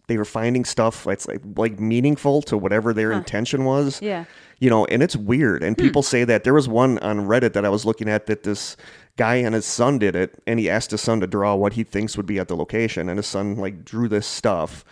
they 0.08 0.18
were 0.18 0.26
finding 0.26 0.66
stuff 0.66 1.04
that's 1.04 1.28
like 1.28 1.42
like 1.56 1.80
meaningful 1.80 2.42
to 2.44 2.58
whatever 2.58 2.94
their 2.94 3.12
intention 3.12 3.66
was. 3.66 4.02
Yeah. 4.02 4.26
You 4.60 4.70
know, 4.70 4.86
and 4.86 5.04
it's 5.04 5.16
weird. 5.16 5.64
And 5.64 5.78
people 5.78 6.02
say 6.02 6.24
that 6.24 6.44
there 6.44 6.54
was 6.54 6.70
one 6.70 6.98
on 7.00 7.22
Reddit 7.28 7.54
that 7.54 7.66
I 7.66 7.70
was 7.70 7.86
looking 7.86 8.08
at 8.08 8.28
that 8.28 8.44
this 8.44 8.78
guy 9.18 9.36
and 9.36 9.54
his 9.54 9.66
son 9.66 10.00
did 10.00 10.16
it, 10.16 10.42
and 10.48 10.60
he 10.60 10.70
asked 10.70 10.92
his 10.92 11.02
son 11.02 11.20
to 11.20 11.28
draw 11.28 11.56
what 11.56 11.74
he 11.74 11.84
thinks 11.84 12.16
would 12.18 12.26
be 12.26 12.40
at 12.40 12.48
the 12.48 12.56
location, 12.56 13.10
and 13.10 13.18
his 13.18 13.28
son 13.28 13.58
like 13.58 13.84
drew 13.84 14.08
this 14.08 14.26
stuff, 14.26 14.86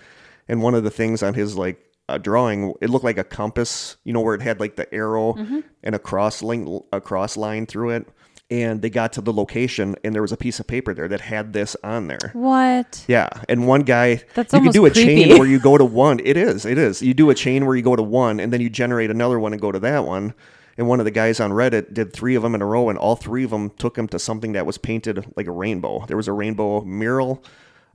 and 0.48 0.62
one 0.62 0.76
of 0.76 0.84
the 0.84 0.92
things 0.92 1.24
on 1.24 1.34
his 1.34 1.56
like 1.56 1.94
uh, 2.10 2.18
drawing, 2.18 2.74
it 2.82 2.90
looked 2.90 3.06
like 3.06 3.18
a 3.18 3.24
compass, 3.24 3.98
you 4.04 4.12
know, 4.12 4.20
where 4.20 4.36
it 4.36 4.42
had 4.42 4.60
like 4.60 4.76
the 4.76 4.94
arrow 4.94 5.36
and 5.84 5.96
a 5.96 6.00
cross 6.00 6.42
link, 6.42 6.84
a 6.92 7.00
cross 7.00 7.38
line 7.38 7.66
through 7.66 7.92
it. 7.92 8.08
And 8.54 8.84
they 8.84 8.92
got 8.92 9.14
to 9.14 9.22
the 9.22 9.34
location, 9.34 9.96
and 10.04 10.14
there 10.14 10.22
was 10.22 10.32
a 10.32 10.38
piece 10.38 10.60
of 10.60 10.68
paper 10.68 10.94
there 10.94 11.08
that 11.08 11.22
had 11.22 11.54
this 11.54 11.76
on 11.84 12.06
there. 12.06 12.30
What? 12.34 13.04
Yeah, 13.08 13.28
and 13.50 13.66
one 13.66 13.82
guy 13.82 14.22
That's 14.36 14.54
you 14.54 14.62
can 14.62 14.72
do 14.72 14.86
a 14.86 14.92
creepy. 14.92 15.24
chain 15.24 15.40
where 15.40 15.48
you 15.48 15.58
go 15.58 15.76
to 15.76 15.84
one. 15.84 16.20
It 16.24 16.38
is, 16.38 16.64
it 16.64 16.78
is. 16.78 17.02
You 17.02 17.16
do 17.16 17.32
a 17.32 17.34
chain 17.34 17.66
where 17.66 17.76
you 17.76 17.82
go 17.82 17.96
to 17.96 18.04
one, 18.04 18.40
and 18.40 18.54
then 18.54 18.62
you 18.62 18.70
generate 18.70 19.10
another 19.10 19.40
one 19.40 19.54
and 19.54 19.62
go 19.62 19.72
to 19.72 19.80
that 19.80 20.06
one. 20.06 20.36
And 20.78 20.88
one 20.88 21.00
of 21.00 21.06
the 21.06 21.12
guys 21.12 21.40
on 21.40 21.50
Reddit 21.50 21.96
did 21.96 22.14
three 22.14 22.36
of 22.36 22.44
them 22.44 22.54
in 22.54 22.62
a 22.62 22.66
row, 22.68 22.90
and 22.90 23.00
all 23.00 23.16
three 23.16 23.44
of 23.44 23.50
them 23.50 23.72
took 23.72 23.98
him 23.98 24.08
to 24.10 24.20
something 24.20 24.52
that 24.52 24.68
was 24.68 24.78
painted 24.78 25.26
like 25.36 25.48
a 25.48 25.52
rainbow. 25.52 26.06
There 26.06 26.18
was 26.18 26.28
a 26.28 26.34
rainbow 26.34 26.82
mural 26.82 27.44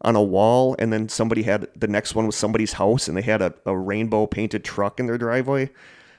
on 0.03 0.17
a 0.17 0.23
wall, 0.23 0.75
and 0.81 0.93
then 0.93 1.09
somebody 1.09 1.45
had 1.45 1.69
the 1.77 1.87
next 1.87 2.17
one 2.17 2.27
was 2.27 2.35
somebody's 2.35 2.73
house, 2.73 3.07
and 3.07 3.17
they 3.17 3.23
had 3.23 3.43
a, 3.43 3.55
a 3.65 3.79
rainbow 3.79 4.27
painted 4.27 4.65
truck 4.65 4.99
in 4.99 5.07
their 5.07 5.19
driveway. 5.19 5.71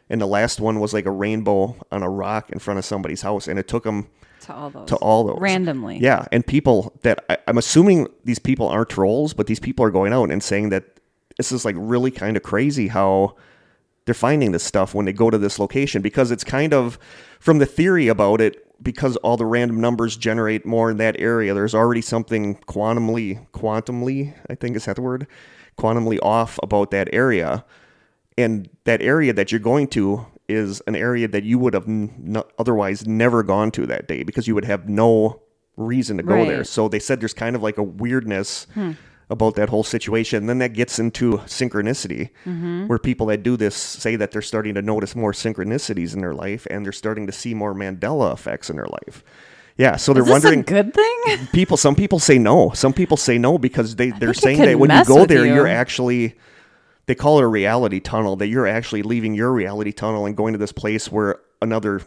And 0.09 0.21
the 0.21 0.27
last 0.27 0.61
one 0.61 0.79
was 0.79 0.93
like 0.93 1.05
a 1.05 1.11
rainbow 1.11 1.75
on 1.91 2.03
a 2.03 2.09
rock 2.09 2.49
in 2.51 2.59
front 2.59 2.77
of 2.77 2.85
somebody's 2.85 3.21
house, 3.21 3.49
and 3.49 3.59
it 3.59 3.67
took 3.67 3.83
them 3.83 4.07
To 4.41 4.53
all 4.53 4.69
those. 4.69 4.87
to 4.89 4.95
all 4.97 5.23
those 5.25 5.37
Randomly. 5.39 5.99
Yeah, 5.99 6.25
and 6.31 6.45
people 6.45 6.93
that 7.01 7.23
I, 7.29 7.37
I'm 7.47 7.57
assuming 7.57 8.07
these 8.23 8.39
people 8.39 8.67
aren't 8.67 8.89
trolls, 8.89 9.33
but 9.33 9.47
these 9.47 9.59
people 9.59 9.85
are 9.85 9.91
going 9.91 10.13
out 10.13 10.31
and 10.31 10.41
saying 10.41 10.69
that 10.69 10.99
this 11.37 11.51
is 11.51 11.65
like 11.65 11.75
really 11.77 12.11
kind 12.11 12.37
of 12.37 12.43
crazy 12.43 12.87
how 12.87 13.35
they're 14.05 14.13
finding 14.13 14.51
this 14.51 14.63
stuff 14.63 14.95
when 14.95 15.05
they 15.05 15.13
go 15.13 15.29
to 15.29 15.37
this 15.37 15.59
location 15.59 16.01
because 16.01 16.31
it's 16.31 16.43
kind 16.43 16.73
of 16.73 16.97
from 17.39 17.59
the 17.59 17.65
theory 17.65 18.07
about 18.07 18.41
it 18.41 18.65
because 18.81 19.15
all 19.17 19.37
the 19.37 19.45
random 19.45 19.79
numbers 19.79 20.17
generate 20.17 20.65
more 20.65 20.89
in 20.89 20.97
that 20.97 21.19
area. 21.19 21.53
There's 21.53 21.75
already 21.75 22.01
something 22.01 22.55
quantumly, 22.67 23.45
quantumly, 23.51 24.33
I 24.49 24.55
think 24.55 24.75
is 24.75 24.85
that 24.85 24.95
the 24.95 25.01
word, 25.01 25.27
quantumly 25.77 26.17
off 26.21 26.59
about 26.63 26.91
that 26.91 27.09
area 27.13 27.65
and 28.37 28.69
that 28.85 29.01
area 29.01 29.33
that 29.33 29.51
you're 29.51 29.59
going 29.59 29.87
to 29.89 30.25
is 30.49 30.81
an 30.87 30.95
area 30.95 31.27
that 31.27 31.43
you 31.43 31.59
would 31.59 31.73
have 31.73 31.87
n- 31.87 32.41
otherwise 32.57 33.05
never 33.07 33.43
gone 33.43 33.71
to 33.71 33.85
that 33.87 34.07
day 34.07 34.23
because 34.23 34.47
you 34.47 34.55
would 34.55 34.65
have 34.65 34.89
no 34.89 35.41
reason 35.77 36.17
to 36.17 36.23
go 36.23 36.45
there. 36.45 36.63
So 36.63 36.89
they 36.89 36.99
said 36.99 37.21
there's 37.21 37.33
kind 37.33 37.55
of 37.55 37.63
like 37.63 37.77
a 37.77 37.83
weirdness 37.83 38.67
about 39.29 39.55
that 39.55 39.69
whole 39.69 39.83
situation. 39.83 40.39
And 40.39 40.49
then 40.49 40.57
that 40.59 40.73
gets 40.73 40.99
into 40.99 41.37
synchronicity, 41.39 42.31
where 42.87 42.99
people 42.99 43.27
that 43.27 43.43
do 43.43 43.55
this 43.55 43.75
say 43.75 44.15
that 44.15 44.31
they're 44.31 44.41
starting 44.41 44.75
to 44.75 44.81
notice 44.81 45.15
more 45.15 45.31
synchronicities 45.31 46.13
in 46.13 46.21
their 46.21 46.33
life 46.33 46.67
and 46.69 46.83
they're 46.85 46.91
starting 46.91 47.27
to 47.27 47.31
see 47.31 47.53
more 47.53 47.73
Mandela 47.73 48.33
effects 48.33 48.69
in 48.69 48.75
their 48.75 48.87
life. 48.87 49.23
Yeah, 49.77 49.95
so 49.95 50.11
they're 50.13 50.25
wondering 50.25 50.59
a 50.59 50.63
good 50.63 50.93
thing? 50.93 51.47
people 51.53 51.77
some 51.77 51.95
people 51.95 52.19
say 52.19 52.37
no 52.37 52.71
some 52.71 52.91
people 52.91 53.15
say 53.15 53.37
no 53.37 53.57
because 53.57 53.95
they 53.95 54.09
they're 54.09 54.33
saying 54.33 54.59
that 54.59 54.77
when 54.77 54.91
you 54.91 55.05
go 55.05 55.25
there 55.25 55.45
you. 55.45 55.53
you. 55.53 55.61
are 55.61 55.67
actually 55.67 56.35
they 57.09 57.15
call 57.15 57.39
it 57.39 57.43
a 57.43 57.47
reality 57.47 57.99
tunnel 57.99 58.35
that 58.37 58.47
you're 58.47 58.67
actually 58.67 59.01
leaving 59.01 59.33
your 59.33 59.51
reality 59.51 59.91
tunnel 59.91 60.25
and 60.27 60.37
going 60.37 60.53
to 60.53 60.59
this 60.59 60.71
place 60.71 61.11
where 61.11 61.39
another 61.59 62.01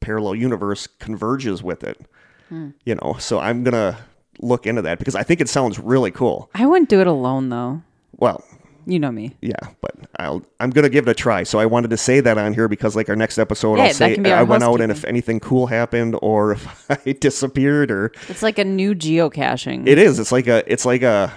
parallel 0.00 0.34
universe 0.34 0.86
converges 0.98 1.62
with 1.62 1.84
it 1.84 2.00
Hmm. 2.48 2.70
you 2.84 2.94
know 2.94 3.16
so 3.18 3.38
i'm 3.40 3.64
gonna 3.64 3.98
look 4.40 4.66
into 4.66 4.80
that 4.82 4.98
because 4.98 5.14
i 5.16 5.22
think 5.24 5.40
it 5.40 5.48
sounds 5.48 5.78
really 5.80 6.10
cool 6.12 6.48
I 6.54 6.64
wouldn't 6.64 6.88
do 6.88 7.00
it 7.00 7.06
alone 7.08 7.48
though. 7.50 7.82
well 8.16 8.42
You 8.86 9.00
know 9.00 9.10
me. 9.10 9.34
yeah, 9.42 9.58
but 9.80 9.94
I'll 10.20 10.42
I'm 10.60 10.70
gonna 10.70 10.88
give 10.88 11.08
it 11.08 11.10
a 11.10 11.14
try. 11.14 11.42
So 11.42 11.58
I 11.58 11.66
wanted 11.66 11.90
to 11.90 11.96
say 11.96 12.20
that 12.20 12.38
on 12.38 12.54
here 12.54 12.68
because 12.68 12.94
like 12.94 13.08
our 13.08 13.16
next 13.16 13.36
episode, 13.36 13.78
Yeah, 13.78 13.86
I'll 13.86 13.94
say 13.94 14.14
can 14.14 14.22
be 14.22 14.30
our 14.30 14.38
I 14.38 14.42
went 14.44 14.62
out 14.62 14.80
and 14.80 14.92
if 14.92 15.04
anything 15.04 15.40
cool 15.40 15.66
happened 15.66 16.14
or 16.22 16.52
if 16.52 16.62
I 17.06 17.12
disappeared 17.12 17.90
or 17.90 18.12
It's 18.28 18.42
like 18.44 18.58
a 18.60 18.64
new 18.64 18.94
geocaching. 18.94 19.88
it 19.88 19.98
is. 19.98 20.20
It's 20.20 20.30
like 20.30 20.46
a 20.46 20.62
it's 20.72 20.86
like 20.86 21.02
a 21.02 21.32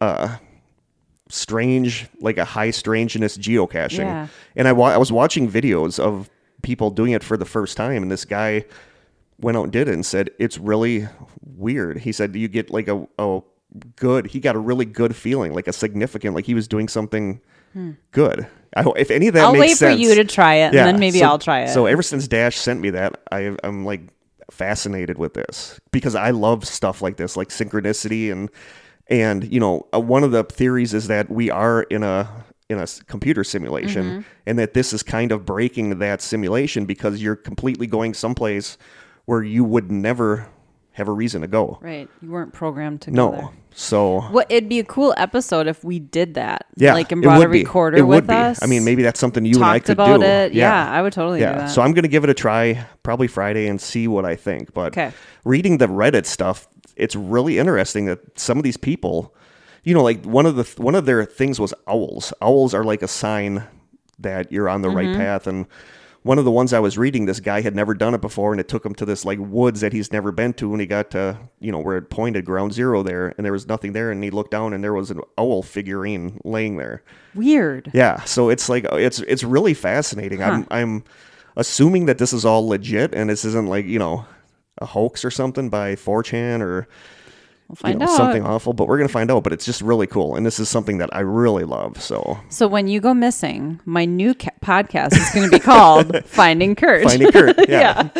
uh 0.00 0.36
strange 1.34 2.06
like 2.20 2.38
a 2.38 2.44
high 2.44 2.70
strangeness 2.70 3.36
geocaching. 3.36 3.98
Yeah. 3.98 4.28
And 4.56 4.68
I 4.68 4.72
wa- 4.72 4.90
I 4.90 4.96
was 4.98 5.10
watching 5.12 5.50
videos 5.50 5.98
of 5.98 6.30
people 6.62 6.90
doing 6.90 7.12
it 7.12 7.22
for 7.24 7.36
the 7.36 7.44
first 7.44 7.76
time 7.76 8.02
and 8.02 8.10
this 8.10 8.24
guy 8.24 8.64
went 9.40 9.56
out 9.56 9.64
and 9.64 9.72
did 9.72 9.88
it 9.88 9.94
and 9.94 10.06
said 10.06 10.30
it's 10.38 10.58
really 10.58 11.08
weird. 11.42 11.98
He 11.98 12.12
said 12.12 12.34
you 12.36 12.48
get 12.48 12.70
like 12.70 12.88
a, 12.88 13.06
a 13.18 13.40
good 13.96 14.26
he 14.28 14.38
got 14.40 14.54
a 14.54 14.58
really 14.60 14.84
good 14.84 15.14
feeling, 15.16 15.52
like 15.52 15.66
a 15.68 15.72
significant 15.72 16.34
like 16.34 16.46
he 16.46 16.54
was 16.54 16.68
doing 16.68 16.88
something 16.88 17.40
good. 18.12 18.46
I 18.76 18.84
if 18.96 19.10
any 19.10 19.28
of 19.28 19.34
that 19.34 19.40
Hmm. 19.40 19.46
I'll 19.46 19.52
makes 19.52 19.60
wait 19.62 19.76
sense. 19.78 19.94
for 19.96 20.00
you 20.00 20.14
to 20.14 20.24
try 20.24 20.54
it, 20.54 20.72
yeah, 20.74 20.80
and 20.86 20.94
then 20.94 21.00
maybe 21.00 21.18
so- 21.18 21.26
I'll 21.26 21.38
try 21.38 21.62
it. 21.62 21.68
So 21.70 21.86
ever 21.86 22.02
since 22.02 22.28
Dash 22.28 22.56
sent 22.56 22.80
me 22.80 22.90
that, 22.90 23.20
I, 23.32 23.56
I'm 23.64 23.84
like 23.84 24.02
fascinated 24.50 25.18
with 25.18 25.34
this 25.34 25.80
because 25.90 26.14
I 26.14 26.30
love 26.30 26.64
stuff 26.66 27.02
like 27.02 27.16
this, 27.16 27.36
like 27.36 27.48
synchronicity 27.48 28.30
and 28.30 28.48
and 29.08 29.44
you 29.52 29.60
know 29.60 29.86
uh, 29.94 30.00
one 30.00 30.24
of 30.24 30.30
the 30.32 30.44
theories 30.44 30.94
is 30.94 31.08
that 31.08 31.30
we 31.30 31.50
are 31.50 31.82
in 31.84 32.02
a 32.02 32.28
in 32.70 32.78
a 32.78 32.86
computer 33.06 33.44
simulation 33.44 34.04
Mm-hmm. 34.04 34.20
and 34.46 34.58
that 34.58 34.72
this 34.74 34.92
is 34.92 35.02
kind 35.02 35.32
of 35.32 35.44
breaking 35.44 35.98
that 35.98 36.22
simulation 36.22 36.86
because 36.86 37.22
you're 37.22 37.36
completely 37.36 37.86
going 37.86 38.14
someplace 38.14 38.78
where 39.26 39.42
you 39.42 39.64
would 39.64 39.90
never 39.92 40.46
have 40.92 41.08
a 41.08 41.12
reason 41.12 41.40
to 41.42 41.48
go. 41.48 41.76
right. 41.82 42.08
You 42.22 42.30
weren't 42.30 42.52
programmed 42.52 43.00
to 43.02 43.10
go 43.10 43.30
there. 43.32 43.40
No. 43.42 43.52
So 43.76 44.30
Well, 44.30 44.44
it'd 44.48 44.68
be 44.68 44.78
a 44.78 44.84
cool 44.84 45.12
episode 45.16 45.66
if 45.66 45.82
we 45.82 45.98
did 45.98 46.34
that. 46.34 46.66
yeah, 46.76 46.94
like 46.94 47.10
and 47.10 47.20
brought 47.20 47.42
a 47.42 47.48
recorder 47.48 47.96
It 47.96 48.02
with 48.02 48.30
us. 48.30 48.62
I 48.62 48.66
mean, 48.66 48.84
maybe 48.84 49.02
that's 49.02 49.18
something 49.18 49.44
you 49.44 49.56
and 49.56 49.64
I 49.64 49.80
could 49.80 49.94
about 49.94 50.20
do. 50.20 50.26
it. 50.26 50.52
Yeah. 50.54 50.88
I 50.88 51.02
would 51.02 51.12
totally 51.12 51.40
do 51.40 51.44
yeah. 51.46 51.52
that. 51.58 51.70
So 51.70 51.82
I'm 51.82 51.92
going 51.92 52.04
to 52.04 52.08
give 52.08 52.22
it 52.22 52.30
a 52.30 52.34
try 52.34 52.86
probably 53.02 53.26
Friday 53.26 53.66
and 53.66 53.80
see 53.80 54.06
what 54.06 54.24
I 54.24 54.36
think. 54.36 54.72
But 54.72 54.92
Okay. 54.96 55.10
reading 55.44 55.78
the 55.78 55.88
Reddit 55.88 56.26
stuff, 56.26 56.68
it's 56.96 57.16
really 57.16 57.58
interesting 57.58 58.06
that 58.06 58.38
some 58.38 58.56
of 58.58 58.64
these 58.64 58.76
people, 58.76 59.34
you 59.82 59.94
know, 59.94 60.02
like 60.02 60.24
one 60.24 60.46
of 60.46 60.56
the 60.56 60.64
one 60.82 60.94
of 60.94 61.06
their 61.06 61.24
things 61.24 61.58
was 61.60 61.74
owls. 61.86 62.32
Owls 62.40 62.74
are 62.74 62.84
like 62.84 63.02
a 63.02 63.08
sign 63.08 63.64
that 64.18 64.50
you're 64.52 64.68
on 64.68 64.82
the 64.82 64.88
Mm-hmm. 64.88 64.96
right 64.96 65.16
path 65.16 65.46
and 65.46 65.66
one 66.22 66.38
of 66.38 66.46
the 66.46 66.50
ones 66.50 66.72
I 66.72 66.78
was 66.78 66.96
reading, 66.96 67.26
this 67.26 67.38
guy 67.38 67.60
had 67.60 67.76
never 67.76 67.92
done 67.92 68.14
it 68.14 68.22
before, 68.22 68.52
and 68.52 68.58
it 68.58 68.66
took 68.66 68.82
him 68.86 68.94
to 68.94 69.04
this 69.04 69.26
like 69.26 69.38
woods 69.38 69.82
that 69.82 69.92
he's 69.92 70.10
never 70.10 70.32
been 70.32 70.54
to. 70.54 70.72
And 70.72 70.80
he 70.80 70.86
got 70.86 71.10
to, 71.10 71.36
you 71.60 71.70
know, 71.70 71.80
where 71.80 71.98
it 71.98 72.08
pointed 72.08 72.46
ground 72.46 72.72
zero 72.72 73.02
there, 73.02 73.34
and 73.36 73.44
there 73.44 73.52
was 73.52 73.68
nothing 73.68 73.92
there. 73.92 74.10
And 74.10 74.24
he 74.24 74.30
looked 74.30 74.50
down, 74.50 74.72
and 74.72 74.82
there 74.82 74.94
was 74.94 75.10
an 75.10 75.20
owl 75.36 75.62
figurine 75.62 76.40
laying 76.42 76.78
there. 76.78 77.02
Weird. 77.34 77.90
Yeah, 77.92 78.24
so 78.24 78.48
it's 78.48 78.70
like 78.70 78.86
it's 78.92 79.18
it's 79.20 79.44
really 79.44 79.74
fascinating. 79.74 80.42
I'm 80.42 80.66
I'm 80.70 81.04
assuming 81.56 82.06
that 82.06 82.16
this 82.16 82.32
is 82.32 82.46
all 82.46 82.66
legit 82.66 83.14
and 83.14 83.28
this 83.28 83.44
isn't 83.44 83.68
like 83.68 83.84
you 83.84 83.98
know 83.98 84.24
a 84.78 84.86
hoax 84.86 85.24
or 85.24 85.30
something 85.30 85.68
by 85.70 85.94
4chan 85.94 86.60
or 86.60 86.88
We'll 87.82 87.92
you 87.92 87.98
know, 87.98 88.04
out. 88.04 88.16
something 88.16 88.44
awful. 88.44 88.74
But 88.74 88.88
we're 88.88 88.98
gonna 88.98 89.08
find 89.08 89.30
out. 89.30 89.42
But 89.42 89.54
it's 89.54 89.64
just 89.64 89.80
really 89.80 90.06
cool, 90.06 90.36
and 90.36 90.44
this 90.44 90.60
is 90.60 90.68
something 90.68 90.98
that 90.98 91.08
I 91.14 91.20
really 91.20 91.64
love. 91.64 92.00
So 92.00 92.38
So 92.50 92.68
when 92.68 92.88
you 92.88 93.00
go 93.00 93.14
missing, 93.14 93.80
my 93.86 94.04
new 94.04 94.34
ca- 94.34 94.50
podcast 94.62 95.14
is 95.14 95.30
going 95.34 95.48
to 95.50 95.50
be 95.50 95.58
called 95.60 96.24
Finding 96.26 96.74
Kurt. 96.76 97.04
finding 97.04 97.32
Kurt, 97.32 97.56
yeah, 97.68 98.10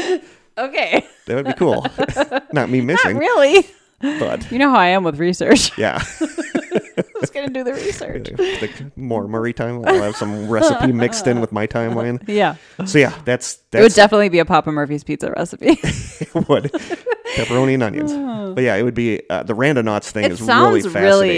Okay. 0.56 1.04
that 1.26 1.34
would 1.37 1.44
be 1.46 1.52
cool. 1.52 1.87
Not 2.54 2.70
me 2.70 2.80
missing, 2.80 3.18
Really? 3.18 3.66
but 4.00 4.50
You 4.50 4.58
know 4.58 4.70
how 4.70 4.78
I 4.78 4.88
am 4.88 5.04
with 5.04 5.18
research. 5.18 5.76
yeah. 5.76 6.02
Who's 7.21 7.30
going 7.30 7.47
to 7.47 7.52
do 7.52 7.62
the 7.64 7.75
research? 7.75 8.28
the 8.37 8.90
more 8.97 9.28
Murray 9.28 9.52
time. 9.52 9.85
I'll 9.87 10.02
have 10.02 10.16
some 10.16 10.49
recipe 10.49 10.92
mixed 10.92 11.26
in 11.26 11.40
with 11.40 11.52
my 11.52 11.66
timeline. 11.66 12.23
Yeah. 12.35 12.56
So 12.87 12.99
yeah, 12.99 13.16
that's 13.25 13.62
It 13.73 13.80
would 13.80 13.94
definitely 13.94 14.28
be 14.28 14.40
a 14.40 14.44
Papa 14.44 14.73
Murphy's 14.73 15.04
pizza 15.04 15.30
recipe. 15.30 15.66
would 16.35 16.73
pepperoni 17.37 17.75
and 17.75 17.83
onions. 17.83 18.12
But 18.54 18.64
yeah, 18.64 18.75
it 18.76 18.83
would 18.83 18.94
be 18.94 19.23
uh, 19.30 19.42
the 19.44 19.54
Randonauts 19.54 20.11
thing 20.11 20.25
It 20.25 20.33
is 20.33 20.40
really 20.40 20.47
sounds 20.49 20.85
really 20.85 20.90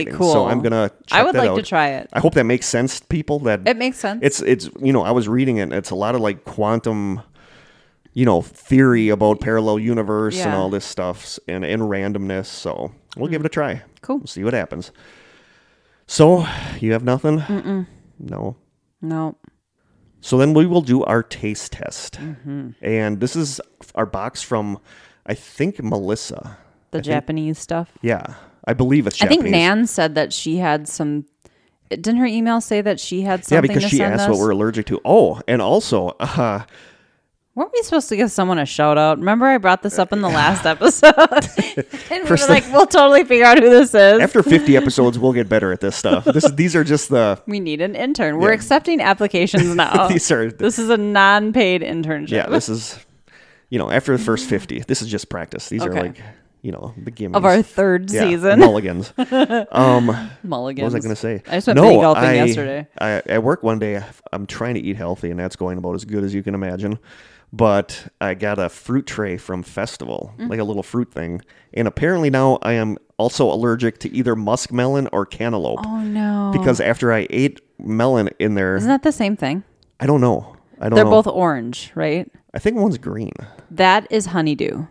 fascinating. 0.05 0.15
cool. 0.15 0.33
So 0.33 0.47
I'm 0.47 0.61
gonna. 0.63 0.91
I 1.13 1.23
would 1.23 1.35
like 1.35 1.51
out. 1.51 1.57
to 1.57 1.63
try 1.63 1.89
it. 1.91 2.09
I 2.13 2.21
hope 2.21 2.35
that 2.35 2.45
makes 2.45 2.67
sense 2.67 3.01
to 3.01 3.07
people. 3.07 3.41
That 3.41 3.67
It 3.69 3.77
makes 3.77 3.99
sense. 3.99 4.21
it's 4.23 4.41
it's 4.43 4.71
you 4.81 4.93
know 4.93 5.03
I 5.03 5.11
was 5.11 5.29
reading 5.29 5.59
it. 5.59 5.63
and 5.63 5.73
It's 5.75 5.91
a 5.91 5.95
lot 5.95 6.15
of 6.15 6.21
like 6.21 6.45
quantum, 6.45 7.21
you 8.15 8.25
know, 8.25 8.41
theory 8.43 9.09
about 9.11 9.41
parallel 9.41 9.79
universe 9.79 10.39
and 10.41 10.55
all 10.55 10.71
this 10.71 10.85
stuff 10.85 11.39
and 11.47 11.65
and 11.65 11.83
randomness. 11.83 12.47
So 12.47 12.93
we'll 13.17 13.29
give 13.29 13.43
it 13.43 13.47
a 13.47 13.51
try. 13.51 13.83
Cool. 14.01 14.19
We'll 14.19 14.27
see 14.27 14.45
what 14.45 14.55
happens. 14.55 14.91
So 16.07 16.47
you 16.81 16.93
have 16.93 17.05
nothing. 17.05 17.87
No. 18.19 18.57
no. 19.03 19.37
So 20.21 20.39
then 20.39 20.55
we 20.55 20.67
will 20.67 20.83
do 20.83 21.05
our 21.05 21.23
taste 21.23 21.73
test. 21.73 22.15
Mm-hmm. 22.15 22.71
And 22.83 23.21
this 23.21 23.37
is 23.37 23.61
our 23.95 24.07
box 24.07 24.43
from, 24.43 24.79
I 25.27 25.35
think, 25.35 25.83
Melissa. 25.83 26.59
The 26.91 27.01
Japanese 27.03 27.59
stuff. 27.59 27.93
Yeah, 28.03 28.35
I 28.65 28.73
believe 28.73 29.07
it's 29.07 29.17
Japanese. 29.17 29.33
I 29.33 29.37
Japanese. 29.37 29.53
think 29.53 29.63
Nan 29.63 29.87
said 29.87 30.15
that 30.15 30.33
she 30.33 30.57
had 30.57 30.89
some. 30.89 31.27
Didn't 31.91 32.17
her 32.17 32.27
email 32.27 32.61
say 32.61 32.81
that 32.81 32.99
she 32.99 33.23
had 33.23 33.45
something? 33.45 33.71
Yeah, 33.71 33.77
because 33.77 33.91
she 33.91 34.03
asked 34.03 34.23
us? 34.23 34.31
what 34.31 34.39
we're 34.39 34.51
allergic 34.51 34.87
to. 34.87 35.01
Oh, 35.05 35.41
and 35.47 35.61
also, 35.61 36.09
uh, 36.21 36.65
Weren't 37.57 37.73
we 37.73 37.83
supposed 37.83 38.11
to 38.11 38.17
give 38.17 38.31
someone 38.31 38.59
a 38.59 38.67
shout 38.67 38.99
out? 38.99 39.17
Remember, 39.19 39.47
I 39.47 39.57
brought 39.57 39.83
this 39.83 39.99
up 39.99 40.13
in 40.13 40.21
the 40.21 40.29
last 40.29 40.67
episode, 40.67 41.15
and 42.11 42.25
we 42.25 42.29
were 42.29 42.37
like, 42.51 42.71
"We'll 42.71 42.87
totally 42.87 43.25
figure 43.25 43.47
out 43.47 43.59
who 43.59 43.71
this 43.71 43.95
is." 43.95 44.21
after 44.21 44.43
50 44.43 44.77
episodes, 44.77 45.19
we'll 45.19 45.33
get 45.33 45.49
better 45.49 45.73
at 45.73 45.81
this 45.81 45.97
stuff. 45.97 46.27
This 46.27 46.45
is, 46.45 46.55
these 46.55 46.77
are 46.77 46.85
just 46.85 47.09
the 47.09 47.41
we 47.47 47.59
need 47.59 47.81
an 47.81 47.95
intern. 47.97 48.37
We're 48.37 48.51
Yeah. 48.51 48.57
accepting 48.57 49.01
applications 49.01 49.75
now. 49.75 50.07
these 50.07 50.31
are 50.31 50.53
this 50.53 50.79
is 50.79 50.91
a 50.91 50.99
non-paid 50.99 51.81
internship. 51.81 52.29
yeah. 52.31 52.47
This 52.47 52.69
is 52.69 52.99
you 53.71 53.79
know 53.79 53.91
after 53.91 54.15
the 54.15 54.23
first 54.23 54.51
50, 54.51 54.81
this 54.81 55.01
is 55.01 55.09
just 55.09 55.31
practice. 55.31 55.71
These 55.71 55.83
are 55.83 55.95
like 55.95 56.21
you 56.61 56.73
know 56.73 56.93
the 57.03 57.11
gimmies 57.11 57.37
of 57.37 57.47
our 57.47 57.63
third 57.63 58.11
yeah, 58.11 58.25
season. 58.29 58.59
mulligans. 58.59 59.15
um, 59.17 60.31
Mulligans. 60.43 60.83
What 60.83 60.93
was 60.93 60.95
I 60.95 60.99
going 60.99 61.15
to 61.15 61.17
say? 61.17 61.43
I 61.49 61.57
just 61.57 61.69
went 61.69 61.81
mini 61.81 61.95
golfing 61.95 62.35
yesterday. 62.35 62.87
I, 62.99 63.23
at 63.25 63.43
work 63.43 63.63
one 63.63 63.79
day, 63.79 64.03
I'm 64.31 64.45
trying 64.45 64.75
to 64.75 64.81
eat 64.81 64.97
healthy, 64.97 65.31
and 65.31 65.41
that's 65.41 65.57
going 65.57 65.79
about 65.79 65.95
as 65.95 66.05
good 66.05 66.23
as 66.23 66.35
you 66.35 66.43
can 66.43 66.55
imagine. 66.55 66.99
But 67.53 68.09
I 68.21 68.35
got 68.35 68.59
a 68.59 68.69
fruit 68.69 69.07
tray 69.07 69.37
from 69.37 69.63
Festival, 69.63 70.35
Mm. 70.39 70.51
like 70.51 70.59
a 70.61 70.65
little 70.65 70.83
fruit 70.83 71.13
thing. 71.13 71.41
And 71.73 71.89
apparently 71.89 72.29
now 72.31 72.59
I 72.63 72.73
am 72.73 72.99
also 73.19 73.51
allergic 73.51 73.99
to 74.01 74.13
either 74.15 74.35
muskmelon 74.35 75.09
or 75.13 75.25
cantaloupe. 75.25 75.81
Oh 75.87 76.01
no! 76.01 76.51
Because 76.53 76.81
after 76.81 77.13
I 77.13 77.27
ate 77.31 77.61
melon 77.79 78.29
in 78.39 78.55
there, 78.57 78.77
isn't 78.77 78.89
that 78.89 79.03
the 79.05 79.13
same 79.13 79.37
thing? 79.37 79.63
I 80.01 80.07
don't 80.07 80.21
know. 80.21 80.57
I 80.81 80.89
don't 80.89 80.97
They're 80.97 81.05
know. 81.05 81.11
both 81.11 81.27
orange, 81.27 81.93
right? 81.95 82.31
I 82.53 82.59
think 82.59 82.77
one's 82.77 82.99
green. 82.99 83.33
That 83.71 84.07
is 84.11 84.27
honeydew. 84.27 84.87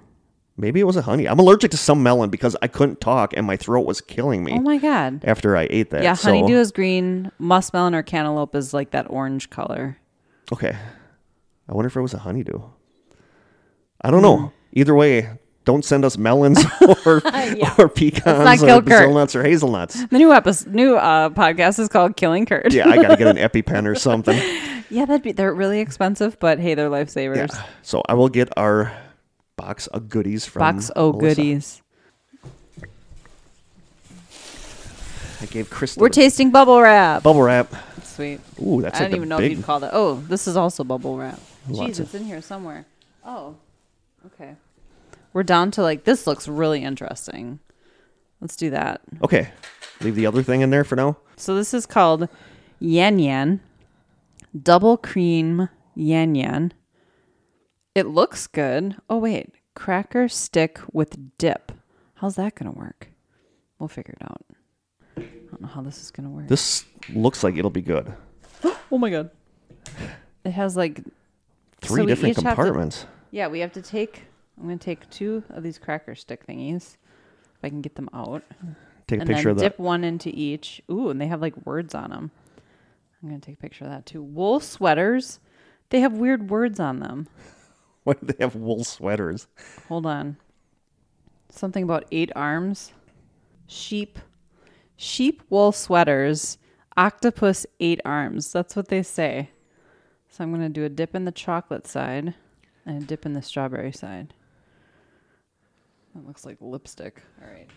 Maybe 0.57 0.79
it 0.79 0.85
was 0.85 0.95
a 0.95 1.01
honey. 1.01 1.27
I'm 1.27 1.37
allergic 1.37 1.69
to 1.71 1.77
some 1.77 2.01
melon 2.01 2.29
because 2.29 2.55
I 2.61 2.67
couldn't 2.67 3.01
talk 3.01 3.33
and 3.35 3.45
my 3.45 3.57
throat 3.57 3.85
was 3.85 3.99
killing 4.01 4.43
me 4.43 4.53
Oh 4.53 4.61
my 4.61 4.77
god! 4.77 5.21
after 5.25 5.55
I 5.57 5.67
ate 5.69 5.89
that. 5.91 6.01
Yeah, 6.03 6.13
So- 6.13 6.29
honeydew 6.33 6.55
is 6.57 6.71
green. 6.71 7.29
Muskmelon 7.39 7.93
or 7.93 8.01
cantaloupe 8.01 8.55
is 8.55 8.73
like 8.73 8.91
that 8.91 9.05
orange 9.09 9.49
color. 9.49 9.97
Okay. 10.53 10.75
I 11.67 11.73
wonder 11.73 11.87
if 11.87 11.95
it 11.95 12.01
was 12.01 12.13
a 12.13 12.19
honeydew. 12.19 12.61
I 14.01 14.11
don't 14.11 14.21
know. 14.21 14.51
Either 14.73 14.93
way, 14.93 15.29
don't 15.63 15.83
send 15.83 16.05
us 16.05 16.17
melons 16.17 16.63
or 17.05 17.21
or 17.79 17.89
pecans 17.95 18.25
not 18.25 18.61
or 18.61 18.65
kill 18.65 18.81
Kurt. 18.81 18.91
hazelnuts 19.01 19.35
or 19.35 19.43
hazelnuts. 19.43 20.05
The 20.07 20.17
new 20.17 20.31
episode, 20.31 20.73
new 20.73 20.95
uh, 20.95 21.29
podcast 21.29 21.79
is 21.79 21.87
called 21.87 22.15
Killing 22.17 22.45
Kurt. 22.45 22.71
Yeah, 22.71 22.87
I 22.89 22.97
gotta 23.01 23.17
get 23.17 23.27
an 23.27 23.37
EpiPen 23.37 23.87
or 23.87 23.95
something. 23.95 24.37
yeah, 24.89 25.05
that'd 25.05 25.23
be. 25.23 25.31
They're 25.31 25.53
really 25.53 25.79
expensive, 25.79 26.37
but 26.39 26.59
hey, 26.59 26.75
they're 26.75 26.89
lifesavers. 26.89 27.51
Yeah. 27.53 27.63
So 27.81 28.03
I 28.07 28.13
will 28.13 28.29
get 28.29 28.49
our 28.57 28.95
box 29.55 29.87
of 29.87 30.09
goodies 30.09 30.45
from 30.45 30.59
Box 30.59 30.91
o 30.95 31.13
Melissa. 31.13 31.35
goodies. 31.35 31.81
I 35.41 35.45
gave 35.47 35.69
Krista 35.69 35.97
We're 35.97 36.09
tasting 36.09 36.51
bubble 36.51 36.81
wrap. 36.81 37.23
bubble 37.23 37.41
wrap. 37.43 37.73
Sweet. 38.03 38.39
Ooh, 38.61 38.81
that's 38.81 38.99
I 38.99 39.03
like 39.03 39.11
don't 39.11 39.13
a 39.13 39.15
even 39.17 39.29
know 39.29 39.37
big. 39.37 39.51
if 39.51 39.57
you'd 39.57 39.65
call 39.65 39.79
that. 39.81 39.91
Oh, 39.93 40.15
this 40.15 40.47
is 40.47 40.55
also 40.55 40.83
bubble 40.83 41.17
wrap. 41.17 41.39
Lots 41.67 41.91
Jeez, 41.97 41.99
of- 41.99 42.05
it's 42.05 42.15
in 42.15 42.25
here 42.25 42.41
somewhere. 42.41 42.85
Oh, 43.23 43.55
okay. 44.27 44.55
We're 45.33 45.43
down 45.43 45.71
to 45.71 45.81
like 45.81 46.03
this. 46.03 46.27
Looks 46.27 46.47
really 46.47 46.83
interesting. 46.83 47.59
Let's 48.39 48.55
do 48.55 48.69
that. 48.69 49.01
Okay, 49.23 49.49
leave 50.01 50.15
the 50.15 50.25
other 50.25 50.43
thing 50.43 50.61
in 50.61 50.69
there 50.69 50.83
for 50.83 50.95
now. 50.95 51.17
So 51.35 51.55
this 51.55 51.73
is 51.73 51.85
called 51.85 52.29
Yan 52.79 53.19
Yan 53.19 53.59
Double 54.61 54.97
Cream 54.97 55.69
Yan 55.95 56.35
Yan. 56.35 56.73
It 57.93 58.07
looks 58.07 58.47
good. 58.47 58.95
Oh 59.09 59.17
wait, 59.17 59.53
cracker 59.73 60.27
stick 60.29 60.79
with 60.93 61.37
dip. 61.37 61.71
How's 62.15 62.35
that 62.35 62.55
gonna 62.55 62.71
work? 62.71 63.09
We'll 63.79 63.89
figure 63.89 64.15
it 64.19 64.23
out. 64.23 64.45
I 65.17 65.21
don't 65.49 65.61
know 65.61 65.67
how 65.67 65.81
this 65.81 66.01
is 66.01 66.11
gonna 66.11 66.29
work. 66.29 66.47
This 66.47 66.85
looks 67.13 67.43
like 67.43 67.57
it'll 67.57 67.69
be 67.71 67.81
good. 67.81 68.13
oh 68.91 68.97
my 68.97 69.09
god! 69.09 69.31
It 70.43 70.51
has 70.51 70.77
like 70.77 71.01
Three 71.87 72.01
we 72.01 72.07
different 72.07 72.35
have 72.37 72.43
to- 72.43 72.49
compartments. 72.55 73.05
yeah. 73.31 73.47
We 73.47 73.59
have 73.59 73.73
to 73.73 73.81
take. 73.81 74.23
I'm 74.57 74.63
gonna 74.67 74.77
take 74.77 75.09
two 75.09 75.43
of 75.49 75.63
these 75.63 75.77
cracker 75.77 76.15
stick 76.15 76.45
thingies. 76.47 76.97
If 77.57 77.63
I 77.63 77.69
can 77.69 77.81
get 77.81 77.95
them 77.95 78.09
out. 78.13 78.43
Take 79.07 79.21
a 79.21 79.25
picture 79.25 79.49
of 79.49 79.57
dip 79.57 79.77
one 79.79 80.03
into 80.03 80.29
each. 80.29 80.81
Ooh, 80.89 81.09
and 81.09 81.19
they 81.21 81.27
have 81.27 81.41
like 81.41 81.65
words 81.65 81.93
on 81.93 82.09
them. 82.09 82.31
I'm 83.21 83.29
gonna 83.29 83.41
take 83.41 83.55
a 83.55 83.61
picture 83.61 83.85
of 83.85 83.91
that 83.91 84.05
too. 84.05 84.21
Wool 84.21 84.59
sweaters. 84.59 85.39
They 85.89 85.99
have 85.99 86.13
weird 86.13 86.49
words 86.49 86.79
on 86.79 86.99
them. 86.99 87.27
Why 88.03 88.13
do 88.13 88.25
they 88.25 88.43
have 88.43 88.55
wool 88.55 88.83
sweaters? 88.83 89.47
Hold 89.87 90.05
on. 90.05 90.37
Something 91.49 91.83
about 91.83 92.05
eight 92.11 92.31
arms. 92.35 92.91
Sheep. 93.67 94.19
Sheep 94.95 95.41
wool 95.49 95.71
sweaters. 95.71 96.57
Octopus 96.97 97.65
eight 97.79 97.99
arms. 98.05 98.51
That's 98.51 98.75
what 98.75 98.87
they 98.89 99.03
say. 99.03 99.49
So 100.35 100.43
I'm 100.43 100.51
going 100.51 100.63
to 100.63 100.67
do 100.67 100.83
a 100.83 100.89
dip 100.89 101.15
in 101.15 101.23
the 101.23 101.31
chocolate 101.31 101.87
side 101.87 102.33
and 102.85 103.01
a 103.01 103.05
dip 103.05 103.25
in 103.25 103.31
the 103.31 103.41
strawberry 103.41 103.93
side. 103.93 104.33
That 106.13 106.27
looks 106.27 106.45
like 106.45 106.57
lipstick. 106.59 107.21
All 107.41 107.47
right. 107.47 107.69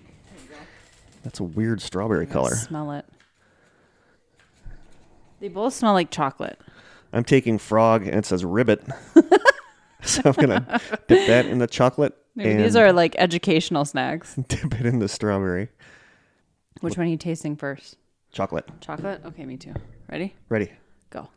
That's 1.23 1.39
a 1.39 1.45
weird 1.45 1.81
strawberry 1.81 2.27
I'm 2.27 2.33
gonna 2.33 2.49
color. 2.49 2.57
Smell 2.57 2.91
it. 2.91 3.05
They 5.39 5.47
both 5.47 5.73
smell 5.73 5.93
like 5.93 6.11
chocolate. 6.11 6.59
I'm 7.13 7.23
taking 7.23 7.59
frog 7.59 8.05
and 8.05 8.17
it 8.17 8.27
says 8.27 8.45
ribbit. 8.45 8.85
so 10.03 10.23
I'm 10.25 10.33
gonna 10.33 10.81
dip 11.07 11.29
that 11.29 11.47
in 11.47 11.59
the 11.59 11.69
chocolate 11.69 12.17
Maybe 12.35 12.51
and 12.51 12.65
these 12.65 12.75
are 12.75 12.93
like 12.93 13.15
educational 13.19 13.85
snacks. 13.85 14.35
dip 14.49 14.81
it 14.81 14.85
in 14.85 14.99
the 14.99 15.09
strawberry. 15.09 15.69
Which 16.81 16.99
one 16.99 17.07
are 17.07 17.11
you 17.11 17.17
tasting 17.17 17.55
first? 17.55 17.99
Chocolate. 18.33 18.69
Chocolate? 18.81 19.21
Okay, 19.27 19.47
me 19.47 19.57
too. 19.57 19.75
Ready? 20.11 20.35
Ready. 20.49 20.73
Go. 21.11 21.29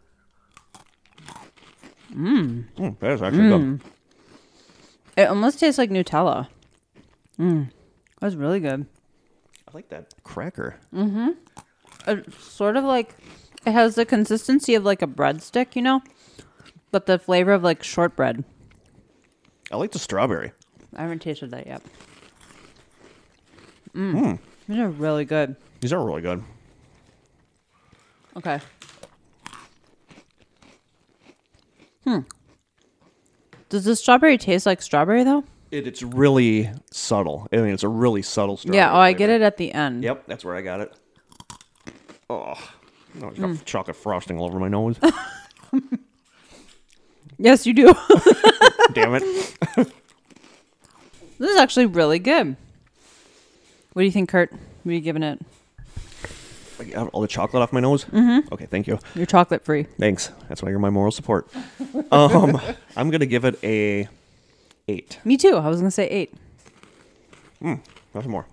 Mm, 2.14 3.00
that 3.00 3.12
is 3.12 3.22
actually 3.22 3.48
good. 3.50 3.82
It 5.18 5.28
almost 5.28 5.60
tastes 5.60 5.78
like 5.78 5.90
Nutella. 5.90 6.48
Mm. 7.40 7.70
That's 8.20 8.36
really 8.36 8.60
good. 8.60 8.86
I 9.68 9.72
like 9.74 9.90
that 9.90 10.14
cracker. 10.24 10.76
Mm-hmm. 10.94 11.30
It's 12.08 12.44
sort 12.44 12.78
of 12.78 12.84
like 12.84 13.16
it 13.66 13.72
has 13.72 13.96
the 13.96 14.06
consistency 14.06 14.76
of 14.76 14.84
like 14.84 15.02
a 15.02 15.08
breadstick, 15.08 15.76
you 15.76 15.82
know, 15.82 16.02
but 16.92 17.06
the 17.06 17.20
flavor 17.20 17.54
of 17.54 17.64
like 17.64 17.84
shortbread. 17.84 18.44
I 19.72 19.78
like 19.78 19.92
the 19.92 20.00
strawberry. 20.00 20.52
I 20.96 21.04
haven't 21.04 21.20
tasted 21.20 21.52
that 21.52 21.68
yet. 21.68 21.82
Mm. 23.96 24.40
These 24.68 24.80
are 24.80 24.90
really 24.90 25.26
good. 25.26 25.56
These 25.80 25.94
are 25.94 26.06
really 26.06 26.22
good. 26.22 26.44
Okay. 28.36 28.60
Hmm. 32.04 32.20
Does 33.70 33.86
the 33.86 33.96
strawberry 33.96 34.38
taste 34.38 34.66
like 34.66 34.82
strawberry 34.82 35.24
though? 35.24 35.44
It, 35.72 35.88
it's 35.88 36.04
really 36.04 36.70
subtle. 36.92 37.48
I 37.54 37.58
mean, 37.58 37.74
it's 37.74 37.84
a 37.84 37.88
really 37.88 38.22
subtle 38.22 38.58
strawberry. 38.58 38.78
yeah. 38.78 38.92
Oh, 38.92 39.00
I 39.00 39.14
get 39.14 39.30
it 39.30 39.42
at 39.42 39.58
the 39.58 39.72
end. 39.72 40.04
Yep, 40.04 40.24
that's 40.28 40.44
where 40.44 40.56
I 40.56 40.62
got 40.62 40.82
it. 40.82 40.94
Oh, 42.30 42.54
it's 43.16 43.40
got 43.40 43.66
chocolate 43.66 43.96
frosting 43.96 44.38
all 44.38 44.46
over 44.48 44.60
my 44.60 44.68
nose. 44.68 44.98
Yes, 47.42 47.66
you 47.66 47.74
do. 47.74 47.88
Damn 48.94 49.16
it. 49.16 49.24
this 51.40 51.50
is 51.50 51.58
actually 51.58 51.88
really 51.88 52.20
good. 52.20 52.56
What 53.94 54.02
do 54.04 54.06
you 54.06 54.12
think, 54.12 54.30
Kurt? 54.30 54.52
What 54.52 54.92
are 54.92 54.94
you 54.94 55.02
giving 55.02 55.24
it? 55.24 55.42
I 56.82 56.86
got 56.86 57.10
all 57.14 57.22
the 57.22 57.28
chocolate 57.28 57.62
off 57.62 57.72
my 57.72 57.80
nose? 57.80 58.06
Mm-hmm. 58.06 58.54
Okay, 58.54 58.66
thank 58.66 58.88
you. 58.88 59.00
You're 59.16 59.26
chocolate 59.26 59.64
free. 59.64 59.84
Thanks. 60.00 60.32
That's 60.50 60.62
why 60.64 60.70
you're 60.70 60.80
my 60.80 60.90
moral 60.90 61.12
support. 61.12 61.48
um, 62.12 62.60
I'm 62.98 63.10
gonna 63.10 63.26
give 63.26 63.46
it 63.46 63.60
a 63.64 64.08
eight. 64.88 65.20
Me 65.24 65.38
too. 65.38 65.56
I 65.58 65.68
was 65.70 65.78
gonna 65.80 65.92
say 65.92 66.08
eight. 66.08 66.34
Nothing 67.62 68.32
more. 68.32 68.46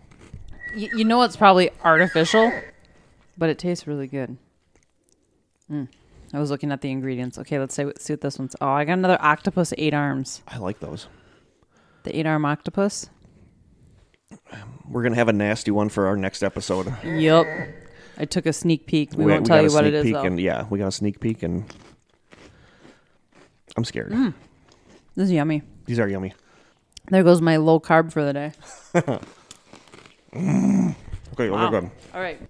Y- 0.77 0.91
you 0.95 1.05
know 1.05 1.23
it's 1.23 1.37
probably 1.37 1.71
artificial, 1.83 2.53
but 3.37 3.49
it 3.49 3.59
tastes 3.59 3.87
really 3.87 4.07
good. 4.07 4.37
Mm. 5.71 5.89
I 6.35 6.39
was 6.39 6.51
looking 6.51 6.71
at 6.73 6.83
the 6.83 6.91
ingredients. 6.91 7.39
Okay, 7.39 7.59
let's 7.59 7.75
say 7.75 7.91
see 7.99 8.13
what 8.13 8.21
this 8.21 8.39
one's. 8.39 8.55
Oh, 8.61 8.69
I 8.69 8.85
got 8.85 8.95
another 8.95 9.19
octopus 9.21 9.73
eight 9.79 9.95
arms. 9.95 10.43
I 10.47 10.59
like 10.59 10.81
those. 10.81 11.09
The 12.03 12.17
eight 12.19 12.27
arm 12.27 12.45
octopus. 12.45 13.09
We're 14.89 15.03
gonna 15.03 15.17
have 15.17 15.29
a 15.29 15.33
nasty 15.33 15.71
one 15.71 15.89
for 15.89 16.07
our 16.07 16.17
next 16.17 16.43
episode. 16.43 16.93
Yep. 17.05 17.47
I 18.19 18.25
took 18.25 18.47
a 18.47 18.53
sneak 18.53 18.87
peek. 18.87 19.13
We, 19.17 19.25
won't 19.27 19.43
we 19.43 19.47
tell 19.47 19.63
you 19.63 19.73
what 19.73 19.87
it 19.87 19.95
is 19.95 20.03
peek 20.05 20.15
though. 20.15 20.23
and 20.25 20.41
yeah, 20.41 20.67
we 20.69 20.79
got 20.81 20.89
a 20.89 20.93
sneak 20.93 21.21
peek 21.21 21.43
and 21.45 21.65
I'm 23.77 23.85
scared. 23.85 24.11
Mm. 24.11 24.35
This 25.15 25.27
is 25.27 25.33
yummy. 25.33 25.63
These 25.87 25.99
are 26.01 26.09
yummy. 26.09 26.35
There 27.11 27.23
goes 27.23 27.41
my 27.41 27.57
low 27.57 27.79
carb 27.81 28.13
for 28.13 28.25
the 28.25 28.33
day. 28.33 28.53
Okay, 30.35 31.51
Wow. 31.51 31.71
good. 31.71 31.91
All 32.13 32.21
right. 32.21 32.41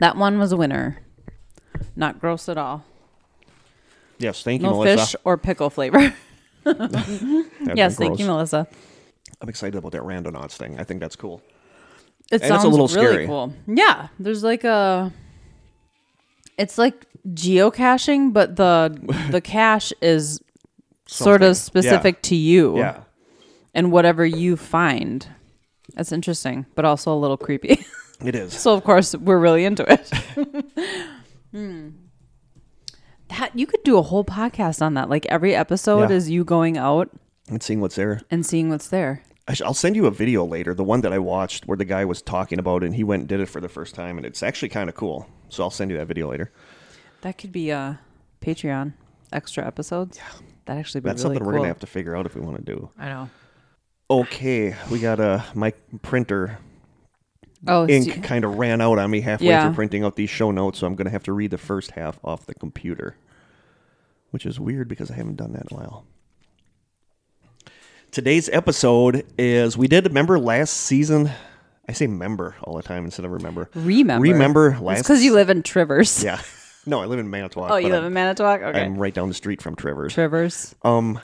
That 0.00 0.16
one 0.16 0.38
was 0.38 0.50
a 0.52 0.56
winner. 0.56 0.98
Not 1.94 2.20
gross 2.20 2.48
at 2.48 2.58
all. 2.58 2.84
Yes, 4.18 4.42
thank 4.42 4.60
you, 4.60 4.66
No 4.66 4.74
Melissa. 4.74 5.06
fish 5.06 5.16
or 5.24 5.36
pickle 5.38 5.70
flavor. 5.70 6.12
Yes, 7.74 7.96
thank 7.96 8.18
you. 8.18 8.26
Melissa. 8.26 8.66
I'm 9.40 9.48
excited 9.48 9.76
about 9.78 9.92
that 9.92 10.02
randonauts 10.02 10.56
thing. 10.56 10.78
I 10.78 10.84
think 10.84 11.00
that's 11.00 11.16
cool. 11.16 11.40
It 12.30 12.34
And 12.34 12.42
it's 12.42 12.50
a 12.50 12.60
sounds 12.60 12.64
little 12.66 12.88
really 12.88 13.06
scary. 13.08 13.26
cool. 13.26 13.52
Yeah, 13.66 14.08
there's 14.18 14.42
like 14.44 14.64
a. 14.64 15.12
It's 16.58 16.76
like 16.78 17.06
geocaching, 17.28 18.32
but 18.32 18.56
the 18.56 18.96
the 19.30 19.40
cache 19.40 19.92
is 20.02 20.40
sort 21.06 21.42
of 21.42 21.56
Something. 21.56 21.82
Yeah. 21.82 21.90
specific 21.90 22.22
to 22.22 22.36
you 22.36 22.76
Yeah. 22.78 23.00
and 23.74 23.90
whatever 23.92 24.26
you 24.26 24.56
find. 24.56 25.26
That's 25.94 26.12
interesting, 26.12 26.66
but 26.74 26.84
also 26.84 27.12
a 27.14 27.18
little 27.18 27.36
creepy. 27.38 27.84
It 28.24 28.34
is. 28.34 28.52
so 28.52 28.74
of 28.74 28.82
course 28.82 29.14
we're 29.14 29.38
really 29.38 29.64
into 29.64 29.84
it. 29.90 30.10
Hmm. 31.52 31.90
That 33.28 33.56
you 33.56 33.66
could 33.66 33.82
do 33.84 33.96
a 33.96 34.02
whole 34.02 34.24
podcast 34.24 34.82
on 34.82 34.94
that. 34.94 35.08
Like 35.08 35.24
every 35.26 35.54
episode 35.54 36.10
Yeah. 36.10 36.16
is 36.16 36.28
you 36.28 36.44
going 36.44 36.76
out 36.76 37.10
And 37.48 37.62
seeing 37.62 37.80
what's 37.80 37.94
there. 37.94 38.20
and 38.30 38.44
seeing 38.44 38.70
what's 38.70 38.88
there. 38.88 39.22
I'll 39.64 39.74
send 39.74 39.96
you 39.96 40.06
a 40.06 40.10
video 40.10 40.44
later, 40.44 40.74
the 40.74 40.84
one 40.84 41.00
that 41.02 41.12
I 41.12 41.18
watched 41.18 41.66
where 41.66 41.76
the 41.76 41.84
guy 41.84 42.04
was 42.04 42.20
talking 42.22 42.58
about 42.58 42.82
it 42.82 42.86
and 42.86 42.94
he 42.94 43.04
went 43.04 43.20
and 43.20 43.28
did 43.28 43.40
it 43.40 43.46
for 43.46 43.60
the 43.60 43.68
first 43.68 43.94
time, 43.94 44.16
and 44.18 44.26
it's 44.26 44.42
actually 44.42 44.68
kind 44.68 44.88
of 44.88 44.94
cool. 44.94 45.26
So 45.48 45.62
I'll 45.62 45.70
send 45.70 45.90
you 45.90 45.96
that 45.96 46.06
video 46.06 46.28
later. 46.30 46.50
That 47.22 47.38
could 47.38 47.52
be 47.52 47.70
a 47.70 47.98
Patreon 48.40 48.92
extra 49.32 49.66
episodes. 49.66 50.18
Yeah, 50.18 50.46
that 50.66 50.76
actually 50.78 51.00
be 51.00 51.08
That's 51.08 51.22
really 51.24 51.36
something 51.36 51.46
we're 51.46 51.56
gonna 51.56 51.68
have 51.68 51.80
to 51.80 51.86
figure 51.86 52.14
out 52.16 52.26
if 52.26 52.34
we 52.34 52.40
want 52.40 52.56
to 52.58 52.62
do. 52.62 52.90
I 52.98 53.08
know. 53.08 53.30
Okay, 54.10 54.74
we 54.90 55.00
got 55.00 55.20
a 55.20 55.44
my 55.54 55.72
printer 56.02 56.58
Oh, 57.66 57.88
ink 57.88 58.14
so- 58.14 58.20
kind 58.20 58.44
of 58.44 58.56
ran 58.56 58.80
out 58.80 58.98
on 58.98 59.10
me 59.10 59.20
halfway 59.20 59.48
Yeah. 59.48 59.64
through 59.66 59.74
printing 59.74 60.04
out 60.04 60.14
these 60.16 60.30
show 60.30 60.50
notes, 60.50 60.78
so 60.78 60.86
I'm 60.86 60.94
gonna 60.94 61.10
have 61.10 61.24
to 61.24 61.32
read 61.32 61.50
the 61.50 61.58
first 61.58 61.90
half 61.92 62.18
off 62.22 62.46
the 62.46 62.54
computer, 62.54 63.16
which 64.30 64.46
is 64.46 64.60
weird 64.60 64.88
because 64.88 65.10
I 65.10 65.14
haven't 65.14 65.36
done 65.36 65.52
that 65.54 65.66
in 65.70 65.76
a 65.76 65.80
while. 65.80 66.04
Today's 68.10 68.48
episode 68.48 69.24
is 69.36 69.76
we 69.76 69.86
did 69.86 70.06
remember 70.06 70.38
last 70.38 70.72
season. 70.72 71.30
I 71.88 71.92
say 71.92 72.06
member 72.06 72.56
all 72.62 72.76
the 72.76 72.82
time 72.82 73.04
instead 73.04 73.24
of 73.24 73.32
remember. 73.32 73.68
remember. 73.74 74.22
Remember 74.22 74.78
last 74.80 75.02
because 75.02 75.22
you 75.22 75.34
live 75.34 75.50
in 75.50 75.62
Trivers. 75.62 76.22
Yeah. 76.22 76.40
No, 76.86 77.02
I 77.02 77.04
live 77.04 77.18
in 77.18 77.28
Manitowoc. 77.28 77.70
Oh, 77.70 77.76
you 77.76 77.88
live 77.90 78.00
I'm, 78.00 78.06
in 78.06 78.12
Manitowoc. 78.14 78.62
Okay. 78.62 78.80
I'm 78.82 78.96
right 78.96 79.12
down 79.12 79.28
the 79.28 79.34
street 79.34 79.60
from 79.60 79.76
Trevor's. 79.76 80.14
Trivers. 80.14 80.74
Um, 80.82 81.20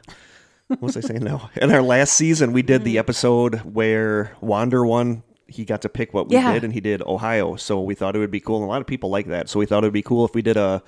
what 0.67 0.83
was 0.83 0.95
I 0.95 1.01
saying 1.01 1.25
now? 1.25 1.49
In 1.57 1.73
our 1.73 1.81
last 1.81 2.13
season, 2.15 2.53
we 2.53 2.61
did 2.61 2.83
Mm. 2.83 2.85
the 2.85 2.99
episode 2.99 3.61
where 3.61 4.37
Wander 4.43 4.85
won. 4.85 5.23
He 5.47 5.65
got 5.65 5.81
to 5.83 5.89
pick 5.89 6.13
what 6.13 6.29
we 6.29 6.35
Yeah. 6.35 6.53
did, 6.53 6.65
and 6.65 6.73
he 6.75 6.81
did 6.81 7.01
Ohio. 7.07 7.57
So 7.57 7.81
we 7.81 7.95
thought 7.95 8.15
it 8.15 8.19
would 8.19 8.31
be 8.33 8.41
cool. 8.41 8.57
And 8.57 8.65
a 8.67 8.69
lot 8.69 8.83
of 8.83 8.87
people 8.87 9.09
like 9.09 9.29
that. 9.29 9.49
So 9.49 9.59
we 9.59 9.65
thought 9.65 9.85
it 9.85 9.87
would 9.87 9.95
be 9.95 10.03
cool 10.03 10.27
if 10.27 10.35
we 10.35 10.43
did 10.43 10.59
a 10.59 10.83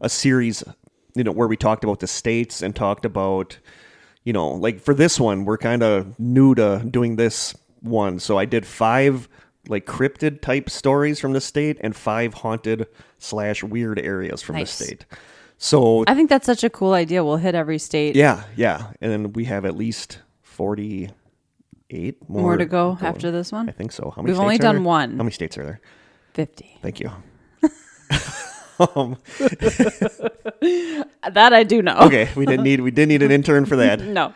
a 0.00 0.08
series, 0.08 0.62
you 1.16 1.24
know, 1.24 1.32
where 1.32 1.48
we 1.48 1.56
talked 1.56 1.82
about 1.82 1.98
the 1.98 2.06
states 2.06 2.62
and 2.62 2.76
talked 2.76 3.04
about, 3.04 3.58
you 4.24 4.32
know, 4.32 4.48
like 4.50 4.80
for 4.80 4.94
this 4.94 5.18
one, 5.20 5.44
we're 5.44 5.58
kind 5.58 5.82
of 5.82 6.18
new 6.18 6.54
to 6.54 6.84
doing 6.88 7.16
this 7.16 7.54
one. 7.80 8.18
So 8.18 8.38
I 8.38 8.44
did 8.44 8.66
five 8.66 9.28
like 9.68 9.86
cryptid 9.86 10.40
type 10.40 10.68
stories 10.70 11.20
from 11.20 11.32
the 11.32 11.40
state 11.40 11.78
and 11.80 11.94
five 11.94 12.34
haunted 12.34 12.86
slash 13.18 13.62
weird 13.62 13.98
areas 13.98 14.42
from 14.42 14.56
Nice. 14.56 14.76
the 14.78 14.84
state. 14.84 15.06
So 15.58 16.04
I 16.06 16.14
think 16.14 16.30
that's 16.30 16.46
such 16.46 16.64
a 16.64 16.70
cool 16.70 16.94
idea. 16.94 17.22
We'll 17.22 17.36
hit 17.36 17.54
every 17.54 17.78
state. 17.78 18.16
yeah, 18.16 18.44
yeah, 18.56 18.92
and 19.02 19.12
then 19.12 19.32
we 19.34 19.44
have 19.44 19.64
at 19.66 19.76
least 19.76 20.20
forty-eight 20.42 22.28
more, 22.28 22.42
More 22.42 22.56
to 22.56 22.64
go 22.64 22.94
going. 22.94 23.04
after 23.04 23.30
this 23.30 23.52
one? 23.52 23.68
I 23.68 23.72
think 23.72 23.92
so. 23.92 24.10
How 24.16 24.22
many? 24.22 24.32
We've 24.32 24.40
only 24.40 24.56
done 24.58 24.76
there? 24.76 24.84
one. 24.84 25.10
How 25.12 25.16
many 25.18 25.30
states 25.32 25.58
are 25.58 25.64
there? 25.64 25.80
50. 26.34 26.78
Thank 26.80 27.00
you. 27.00 27.10
um, 28.80 29.16
That 31.32 31.52
I 31.52 31.62
do 31.64 31.82
know. 31.82 31.96
okay, 32.00 32.30
we 32.34 32.46
didn't 32.46 32.64
need 32.64 32.80
we 32.80 32.90
didn't 32.90 33.10
need 33.10 33.22
an 33.22 33.30
intern 33.30 33.66
for 33.66 33.76
that. 33.76 34.00
No. 34.00 34.32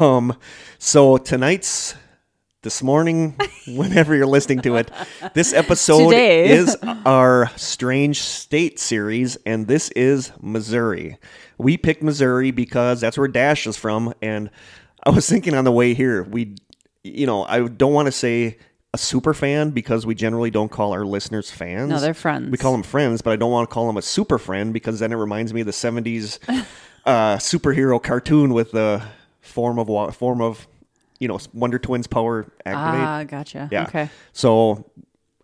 Um, 0.00 0.36
so 0.78 1.16
tonight's 1.16 1.94
this 2.62 2.82
morning, 2.82 3.36
whenever 3.68 4.14
you're 4.16 4.26
listening 4.26 4.60
to 4.62 4.76
it, 4.76 4.90
this 5.34 5.52
episode 5.52 6.10
Today. 6.10 6.50
is 6.50 6.76
our 7.06 7.50
Strange 7.56 8.20
State 8.20 8.80
series, 8.80 9.36
and 9.46 9.68
this 9.68 9.90
is 9.90 10.32
Missouri. 10.40 11.18
We 11.58 11.76
picked 11.76 12.02
Missouri 12.02 12.50
because 12.50 13.00
that's 13.00 13.16
where 13.16 13.28
Dash 13.28 13.66
is 13.66 13.76
from, 13.76 14.12
and 14.20 14.50
I 15.04 15.10
was 15.10 15.28
thinking 15.28 15.54
on 15.54 15.64
the 15.64 15.72
way 15.72 15.94
here, 15.94 16.24
we, 16.24 16.56
you 17.04 17.26
know, 17.26 17.44
I 17.44 17.68
don't 17.68 17.92
want 17.92 18.06
to 18.06 18.12
say 18.12 18.58
a 18.94 18.98
super 18.98 19.34
fan 19.34 19.70
because 19.70 20.06
we 20.06 20.14
generally 20.14 20.50
don't 20.52 20.70
call 20.70 20.92
our 20.92 21.04
listeners 21.04 21.50
fans. 21.50 21.90
No, 21.90 21.98
they're 21.98 22.14
friends. 22.14 22.48
We 22.52 22.58
call 22.58 22.70
them 22.70 22.84
friends, 22.84 23.22
but 23.22 23.32
I 23.32 23.36
don't 23.36 23.50
want 23.50 23.68
to 23.68 23.74
call 23.74 23.88
them 23.88 23.96
a 23.96 24.02
super 24.02 24.38
friend 24.38 24.72
because 24.72 25.00
then 25.00 25.10
it 25.12 25.16
reminds 25.16 25.52
me 25.52 25.62
of 25.62 25.66
the 25.66 25.72
'70s 25.72 26.38
uh, 27.04 27.36
superhero 27.38 28.00
cartoon 28.00 28.54
with 28.54 28.70
the 28.70 29.02
form 29.40 29.80
of 29.80 29.88
wa- 29.88 30.12
form 30.12 30.40
of 30.40 30.68
you 31.18 31.26
know 31.26 31.40
Wonder 31.52 31.80
Twins 31.80 32.06
power 32.06 32.46
activate. 32.64 33.00
Ah, 33.06 33.24
gotcha. 33.24 33.68
yeah. 33.72 33.82
Okay. 33.88 34.08
So 34.32 34.88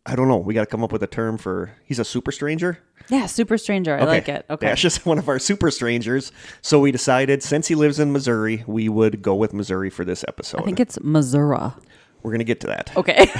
I 0.06 0.14
don't 0.14 0.28
know. 0.28 0.36
We 0.36 0.54
got 0.54 0.60
to 0.60 0.66
come 0.66 0.84
up 0.84 0.92
with 0.92 1.02
a 1.02 1.08
term 1.08 1.36
for. 1.36 1.72
He's 1.84 1.98
a 1.98 2.04
super 2.04 2.30
stranger. 2.30 2.78
Yeah, 3.08 3.26
super 3.26 3.58
stranger. 3.58 3.98
I 3.98 4.04
like 4.04 4.28
it. 4.28 4.46
Okay. 4.48 4.70
It's 4.70 4.80
just 4.80 5.04
one 5.06 5.18
of 5.18 5.28
our 5.28 5.40
super 5.40 5.72
strangers. 5.72 6.30
So 6.62 6.78
we 6.78 6.92
decided 6.92 7.42
since 7.42 7.66
he 7.66 7.74
lives 7.74 7.98
in 7.98 8.12
Missouri, 8.12 8.62
we 8.68 8.88
would 8.88 9.22
go 9.22 9.34
with 9.34 9.52
Missouri 9.52 9.90
for 9.90 10.04
this 10.04 10.24
episode. 10.28 10.60
I 10.60 10.64
think 10.64 10.78
it's 10.78 11.00
Missouri. 11.02 11.72
We're 12.22 12.32
gonna 12.32 12.44
get 12.44 12.60
to 12.60 12.66
that. 12.68 12.90
Okay. 12.96 13.16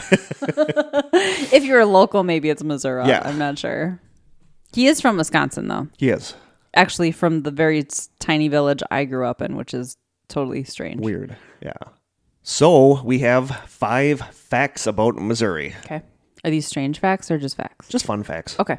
if 1.53 1.64
you're 1.64 1.81
a 1.81 1.87
local, 1.87 2.23
maybe 2.23 2.51
it's 2.51 2.62
Missouri. 2.62 3.07
Yeah. 3.07 3.23
I'm 3.25 3.38
not 3.38 3.59
sure. 3.59 4.01
He 4.73 4.87
is 4.87 5.01
from 5.01 5.16
Wisconsin, 5.16 5.69
though. 5.69 5.88
He 5.99 6.11
is 6.11 6.35
Actually, 6.75 7.11
from 7.11 7.43
the 7.43 7.51
very 7.51 7.87
tiny 8.21 8.47
village 8.47 8.81
I 8.93 9.05
grew 9.05 9.27
up 9.27 9.43
in, 9.43 9.57
which 9.57 9.75
is 9.75 9.97
totally 10.29 10.62
strange. 10.62 11.01
weird. 11.01 11.37
Yeah. 11.61 11.73
So 12.43 13.03
we 13.03 13.19
have 13.21 13.51
five 13.66 14.21
facts 14.21 14.87
about 14.87 15.16
Missouri. 15.16 15.75
Okay. 15.85 16.03
Are 16.45 16.51
these 16.51 16.66
strange 16.66 17.01
facts 17.01 17.31
or 17.31 17.38
just 17.38 17.57
facts? 17.57 17.88
Just 17.88 18.07
fun 18.07 18.23
facts. 18.23 18.59
Okay. 18.59 18.79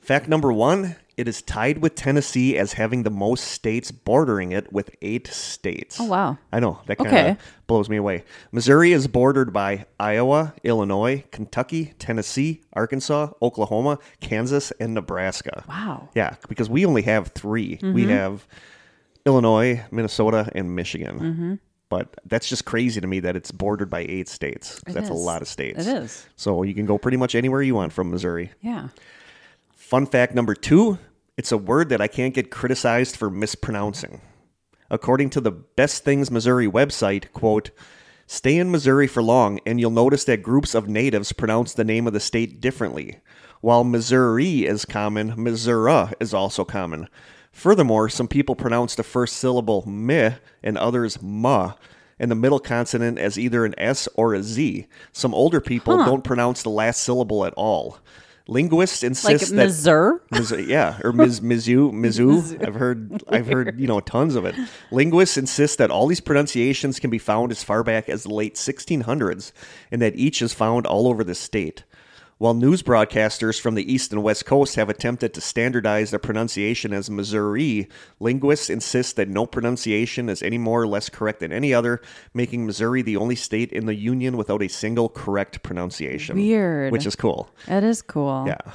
Fact 0.00 0.28
number 0.28 0.52
one 0.52 0.96
it 1.16 1.28
is 1.28 1.42
tied 1.42 1.78
with 1.78 1.94
Tennessee 1.94 2.56
as 2.56 2.74
having 2.74 3.02
the 3.02 3.10
most 3.10 3.44
states 3.44 3.90
bordering 3.90 4.52
it 4.52 4.72
with 4.72 4.90
eight 5.02 5.26
states. 5.28 5.98
Oh, 6.00 6.04
wow. 6.04 6.38
I 6.52 6.60
know. 6.60 6.80
That 6.86 6.96
kind 6.98 7.08
of 7.08 7.14
Okay. 7.14 7.36
blows 7.66 7.88
me 7.88 7.96
away. 7.96 8.24
Missouri 8.50 8.92
is 8.92 9.06
bordered 9.08 9.52
by 9.52 9.86
Iowa, 10.00 10.54
Illinois, 10.64 11.24
Kentucky, 11.30 11.92
Tennessee, 11.98 12.62
Arkansas, 12.72 13.30
Oklahoma, 13.42 13.98
Kansas, 14.20 14.70
and 14.80 14.94
Nebraska. 14.94 15.64
Wow. 15.68 16.08
Yeah, 16.14 16.36
because 16.48 16.70
we 16.70 16.84
only 16.86 17.02
have 17.02 17.28
3 17.28 17.78
We 17.82 18.06
have 18.06 18.46
Illinois, 19.26 19.84
Minnesota, 19.90 20.50
and 20.54 20.74
Michigan. 20.74 21.18
Mm-hmm. 21.18 21.54
But 21.88 22.08
that's 22.24 22.48
just 22.48 22.64
crazy 22.64 23.02
to 23.02 23.06
me 23.06 23.20
that 23.20 23.36
it's 23.36 23.50
bordered 23.52 23.90
by 23.90 24.00
eight 24.08 24.26
states. 24.28 24.80
It 24.86 24.94
that's 24.94 25.10
a 25.10 25.12
is. 25.12 25.20
lot 25.20 25.42
of 25.42 25.48
states. 25.48 25.86
It 25.86 25.94
is. 26.04 26.26
So 26.36 26.62
you 26.62 26.72
can 26.74 26.86
go 26.86 26.96
pretty 26.96 27.18
much 27.18 27.34
anywhere 27.34 27.60
you 27.60 27.74
want 27.74 27.92
from 27.92 28.10
Missouri. 28.10 28.50
Yeah. 28.62 28.88
Fun 29.92 30.06
fact 30.06 30.34
number 30.34 30.54
two 30.54 30.98
it's 31.36 31.52
a 31.52 31.58
word 31.58 31.90
that 31.90 32.00
I 32.00 32.06
can't 32.06 32.32
get 32.32 32.50
criticized 32.50 33.14
for 33.14 33.28
mispronouncing. 33.28 34.22
According 34.88 35.28
to 35.28 35.40
the 35.42 35.50
Best 35.50 36.02
Things 36.02 36.30
Missouri 36.30 36.66
website, 36.66 37.30
quote, 37.32 37.72
Stay 38.26 38.56
in 38.56 38.70
Missouri 38.70 39.06
for 39.06 39.22
long, 39.22 39.60
and 39.66 39.78
you'll 39.78 39.90
notice 39.90 40.24
that 40.24 40.42
groups 40.42 40.74
of 40.74 40.88
natives 40.88 41.32
pronounce 41.32 41.74
the 41.74 41.84
name 41.84 42.06
of 42.06 42.14
the 42.14 42.20
state 42.20 42.58
differently. 42.58 43.18
While 43.60 43.84
Missouri 43.84 44.64
is 44.64 44.86
common, 44.86 45.34
Missouri 45.36 46.06
is 46.20 46.32
also 46.32 46.64
common. 46.64 47.06
Furthermore, 47.52 48.08
some 48.08 48.28
people 48.28 48.56
pronounce 48.56 48.94
the 48.94 49.02
first 49.02 49.36
syllable 49.36 49.86
meh 49.86 50.36
and 50.62 50.78
others 50.78 51.20
ma, 51.20 51.74
and 52.18 52.30
the 52.30 52.34
middle 52.34 52.60
consonant 52.60 53.18
as 53.18 53.38
either 53.38 53.66
an 53.66 53.74
S 53.76 54.08
or 54.14 54.32
a 54.32 54.42
Z. 54.42 54.86
Some 55.12 55.34
older 55.34 55.60
people 55.60 55.98
don't 55.98 56.24
pronounce 56.24 56.62
the 56.62 56.70
last 56.70 57.02
syllable 57.02 57.44
at 57.44 57.52
all. 57.58 57.98
Linguists 58.52 59.02
Like 59.02 59.08
insist 59.10 59.50
that 59.50 59.64
Missouri? 59.64 60.18
Miz- 60.30 60.54
yeah, 60.66 60.98
or 61.02 61.12
Ms. 61.12 61.40
Mizzou, 61.40 61.92
Mizzou. 61.92 62.66
I've 62.66 62.74
heard, 62.74 63.22
I've 63.28 63.46
heard, 63.46 63.78
you 63.80 63.86
know, 63.86 64.00
tons 64.00 64.34
of 64.34 64.44
it. 64.44 64.54
Linguists 64.90 65.36
insist 65.38 65.78
that 65.78 65.90
all 65.90 66.06
these 66.06 66.20
pronunciations 66.20 66.98
can 67.00 67.10
be 67.10 67.18
found 67.18 67.50
as 67.50 67.62
far 67.62 67.82
back 67.82 68.08
as 68.08 68.24
the 68.24 68.34
late 68.34 68.54
1600s, 68.56 69.52
and 69.90 70.02
that 70.02 70.16
each 70.16 70.42
is 70.42 70.52
found 70.52 70.86
all 70.86 71.08
over 71.08 71.24
the 71.24 71.34
state. 71.34 71.84
While 72.42 72.54
news 72.54 72.82
broadcasters 72.82 73.60
from 73.60 73.76
the 73.76 73.92
East 73.92 74.12
and 74.12 74.20
West 74.20 74.46
Coast 74.46 74.74
have 74.74 74.88
attempted 74.88 75.32
to 75.34 75.40
standardize 75.40 76.10
the 76.10 76.18
pronunciation 76.18 76.92
as 76.92 77.08
Missouri, 77.08 77.88
linguists 78.18 78.68
insist 78.68 79.14
that 79.14 79.28
no 79.28 79.46
pronunciation 79.46 80.28
is 80.28 80.42
any 80.42 80.58
more 80.58 80.82
or 80.82 80.88
less 80.88 81.08
correct 81.08 81.38
than 81.38 81.52
any 81.52 81.72
other, 81.72 82.02
making 82.34 82.66
Missouri 82.66 83.00
the 83.00 83.16
only 83.16 83.36
state 83.36 83.70
in 83.70 83.86
the 83.86 83.94
Union 83.94 84.36
without 84.36 84.60
a 84.60 84.66
single 84.66 85.08
correct 85.08 85.62
pronunciation. 85.62 86.34
Weird. 86.34 86.90
Which 86.90 87.06
is 87.06 87.14
cool. 87.14 87.48
That 87.68 87.84
is 87.84 88.02
cool. 88.02 88.42
Yeah. 88.48 88.72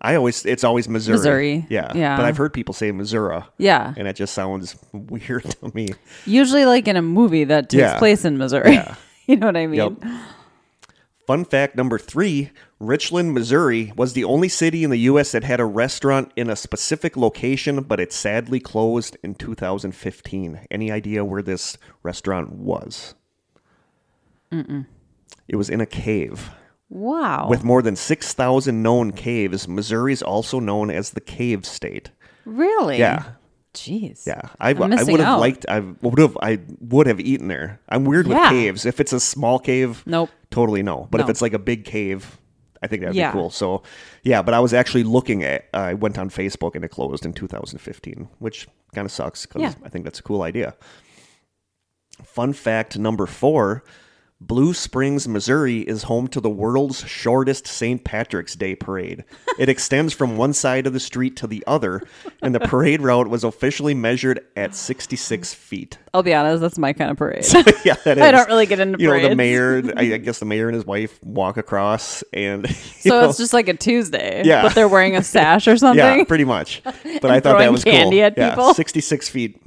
I 0.00 0.14
always 0.14 0.46
it's 0.46 0.62
always 0.62 0.88
Missouri. 0.88 1.16
Missouri. 1.16 1.66
Yeah. 1.70 1.90
Yeah. 1.96 2.16
But 2.16 2.26
I've 2.26 2.36
heard 2.36 2.52
people 2.52 2.72
say 2.72 2.92
Missouri. 2.92 3.42
Yeah. 3.58 3.94
And 3.96 4.06
it 4.06 4.14
just 4.14 4.32
sounds 4.32 4.76
weird 4.92 5.42
to 5.42 5.72
me. 5.74 5.88
Usually, 6.24 6.66
like 6.66 6.86
in 6.86 6.94
a 6.94 7.02
movie 7.02 7.42
that 7.42 7.68
takes 7.68 7.80
Yeah. 7.80 7.98
place 7.98 8.24
in 8.24 8.38
Missouri. 8.38 8.74
Yeah. 8.74 8.94
you 9.26 9.34
know 9.38 9.46
what 9.46 9.56
I 9.56 9.66
mean? 9.66 9.96
Yep. 10.00 10.12
Fun 11.32 11.46
fact 11.46 11.76
number 11.76 11.98
three 11.98 12.50
Richland, 12.78 13.32
Missouri 13.32 13.90
was 13.96 14.12
the 14.12 14.22
only 14.22 14.50
city 14.50 14.84
in 14.84 14.90
the 14.90 14.98
U.S. 14.98 15.32
that 15.32 15.44
had 15.44 15.60
a 15.60 15.64
restaurant 15.64 16.30
in 16.36 16.50
a 16.50 16.56
specific 16.56 17.16
location, 17.16 17.84
but 17.84 17.98
it 17.98 18.12
sadly 18.12 18.60
closed 18.60 19.16
in 19.22 19.34
2015. 19.36 20.66
Any 20.70 20.92
idea 20.92 21.24
where 21.24 21.40
this 21.40 21.78
restaurant 22.02 22.52
was? 22.52 23.14
Mm-mm. 24.52 24.84
It 25.48 25.56
was 25.56 25.70
in 25.70 25.80
a 25.80 25.86
cave. 25.86 26.50
Wow. 26.90 27.46
With 27.48 27.64
more 27.64 27.80
than 27.80 27.96
6,000 27.96 28.82
known 28.82 29.12
caves, 29.12 29.66
Missouri 29.66 30.12
is 30.12 30.22
also 30.22 30.60
known 30.60 30.90
as 30.90 31.12
the 31.12 31.22
Cave 31.22 31.64
State. 31.64 32.10
really? 32.44 32.98
Yeah. 32.98 33.24
Jeez. 33.74 34.26
Yeah, 34.26 34.42
I, 34.60 34.70
I 34.70 34.72
would 34.74 34.92
have 34.92 35.20
out. 35.20 35.40
liked. 35.40 35.64
I 35.68 35.80
would 35.80 36.18
have. 36.18 36.36
I 36.42 36.60
would 36.80 37.06
have 37.06 37.20
eaten 37.20 37.48
there. 37.48 37.80
I'm 37.88 38.04
weird 38.04 38.26
with 38.26 38.36
caves. 38.50 38.84
If 38.84 39.00
it's 39.00 39.12
a 39.14 39.20
small 39.20 39.58
cave, 39.58 40.02
Nope. 40.06 40.28
totally 40.50 40.82
no. 40.82 41.08
But 41.10 41.22
if 41.22 41.28
it's 41.30 41.40
like 41.40 41.54
a 41.54 41.58
big 41.58 41.84
cave, 41.86 42.38
I 42.82 42.86
think 42.86 43.00
that'd 43.00 43.16
Yeah. 43.16 43.30
be 43.30 43.38
cool. 43.38 43.48
So, 43.50 43.82
yeah. 44.24 44.42
But 44.42 44.52
I 44.52 44.60
was 44.60 44.74
actually 44.74 45.04
looking 45.04 45.42
at. 45.42 45.68
I 45.72 45.94
went 45.94 46.18
on 46.18 46.28
Facebook 46.28 46.74
and 46.74 46.84
it 46.84 46.88
closed 46.88 47.24
in 47.24 47.32
2015, 47.32 48.28
which 48.40 48.68
kind 48.94 49.06
of 49.06 49.12
sucks 49.12 49.46
because 49.46 49.62
Yeah. 49.62 49.72
I 49.82 49.88
think 49.88 50.04
that's 50.04 50.18
a 50.18 50.22
cool 50.22 50.42
idea. 50.42 50.74
Fun 52.22 52.52
fact 52.52 52.98
number 52.98 53.26
four. 53.26 53.84
Blue 54.46 54.74
Springs, 54.74 55.28
Missouri 55.28 55.82
is 55.82 56.02
home 56.02 56.26
to 56.26 56.40
the 56.40 56.50
world's 56.50 57.06
shortest 57.06 57.64
St. 57.64 58.02
Patrick's 58.02 58.56
Day 58.56 58.74
parade. 58.74 59.22
It 59.56 59.68
extends 59.68 60.12
from 60.12 60.36
one 60.36 60.52
side 60.52 60.84
of 60.84 60.92
the 60.92 60.98
street 60.98 61.36
to 61.36 61.46
the 61.46 61.62
other, 61.64 62.02
and 62.42 62.52
the 62.52 62.58
parade 62.58 63.02
route 63.02 63.28
was 63.28 63.44
officially 63.44 63.94
measured 63.94 64.44
at 64.56 64.74
66 64.74 65.54
feet. 65.54 65.98
I'll 66.14 66.22
be 66.22 66.34
honest, 66.34 66.60
that's 66.60 66.76
my 66.76 66.92
kind 66.92 67.10
of 67.10 67.16
parade. 67.16 67.44
yeah, 67.84 67.94
that 68.04 68.18
is. 68.18 68.22
I 68.22 68.30
don't 68.30 68.46
really 68.48 68.66
get 68.66 68.80
into 68.80 68.98
You 69.02 69.08
know, 69.08 69.28
the 69.30 69.34
mayor, 69.34 69.82
I 69.96 70.14
I 70.14 70.16
guess 70.18 70.40
the 70.40 70.44
mayor 70.44 70.68
and 70.68 70.74
his 70.74 70.84
wife 70.84 71.18
walk 71.24 71.56
across, 71.56 72.22
and 72.34 72.68
so 72.70 73.08
know, 73.22 73.28
it's 73.30 73.38
just 73.38 73.54
like 73.54 73.68
a 73.68 73.74
Tuesday. 73.74 74.42
Yeah. 74.44 74.62
But 74.62 74.74
they're 74.74 74.88
wearing 74.88 75.16
a 75.16 75.22
sash 75.22 75.66
or 75.66 75.78
something. 75.78 76.18
yeah, 76.18 76.24
pretty 76.24 76.44
much. 76.44 76.82
But 76.84 77.30
I 77.30 77.40
thought 77.40 77.58
that 77.58 77.72
was 77.72 77.82
candy 77.84 78.18
cool. 78.18 78.24
at 78.26 78.36
Yeah, 78.36 78.50
people. 78.50 78.74
66 78.74 79.28
feet 79.30 79.58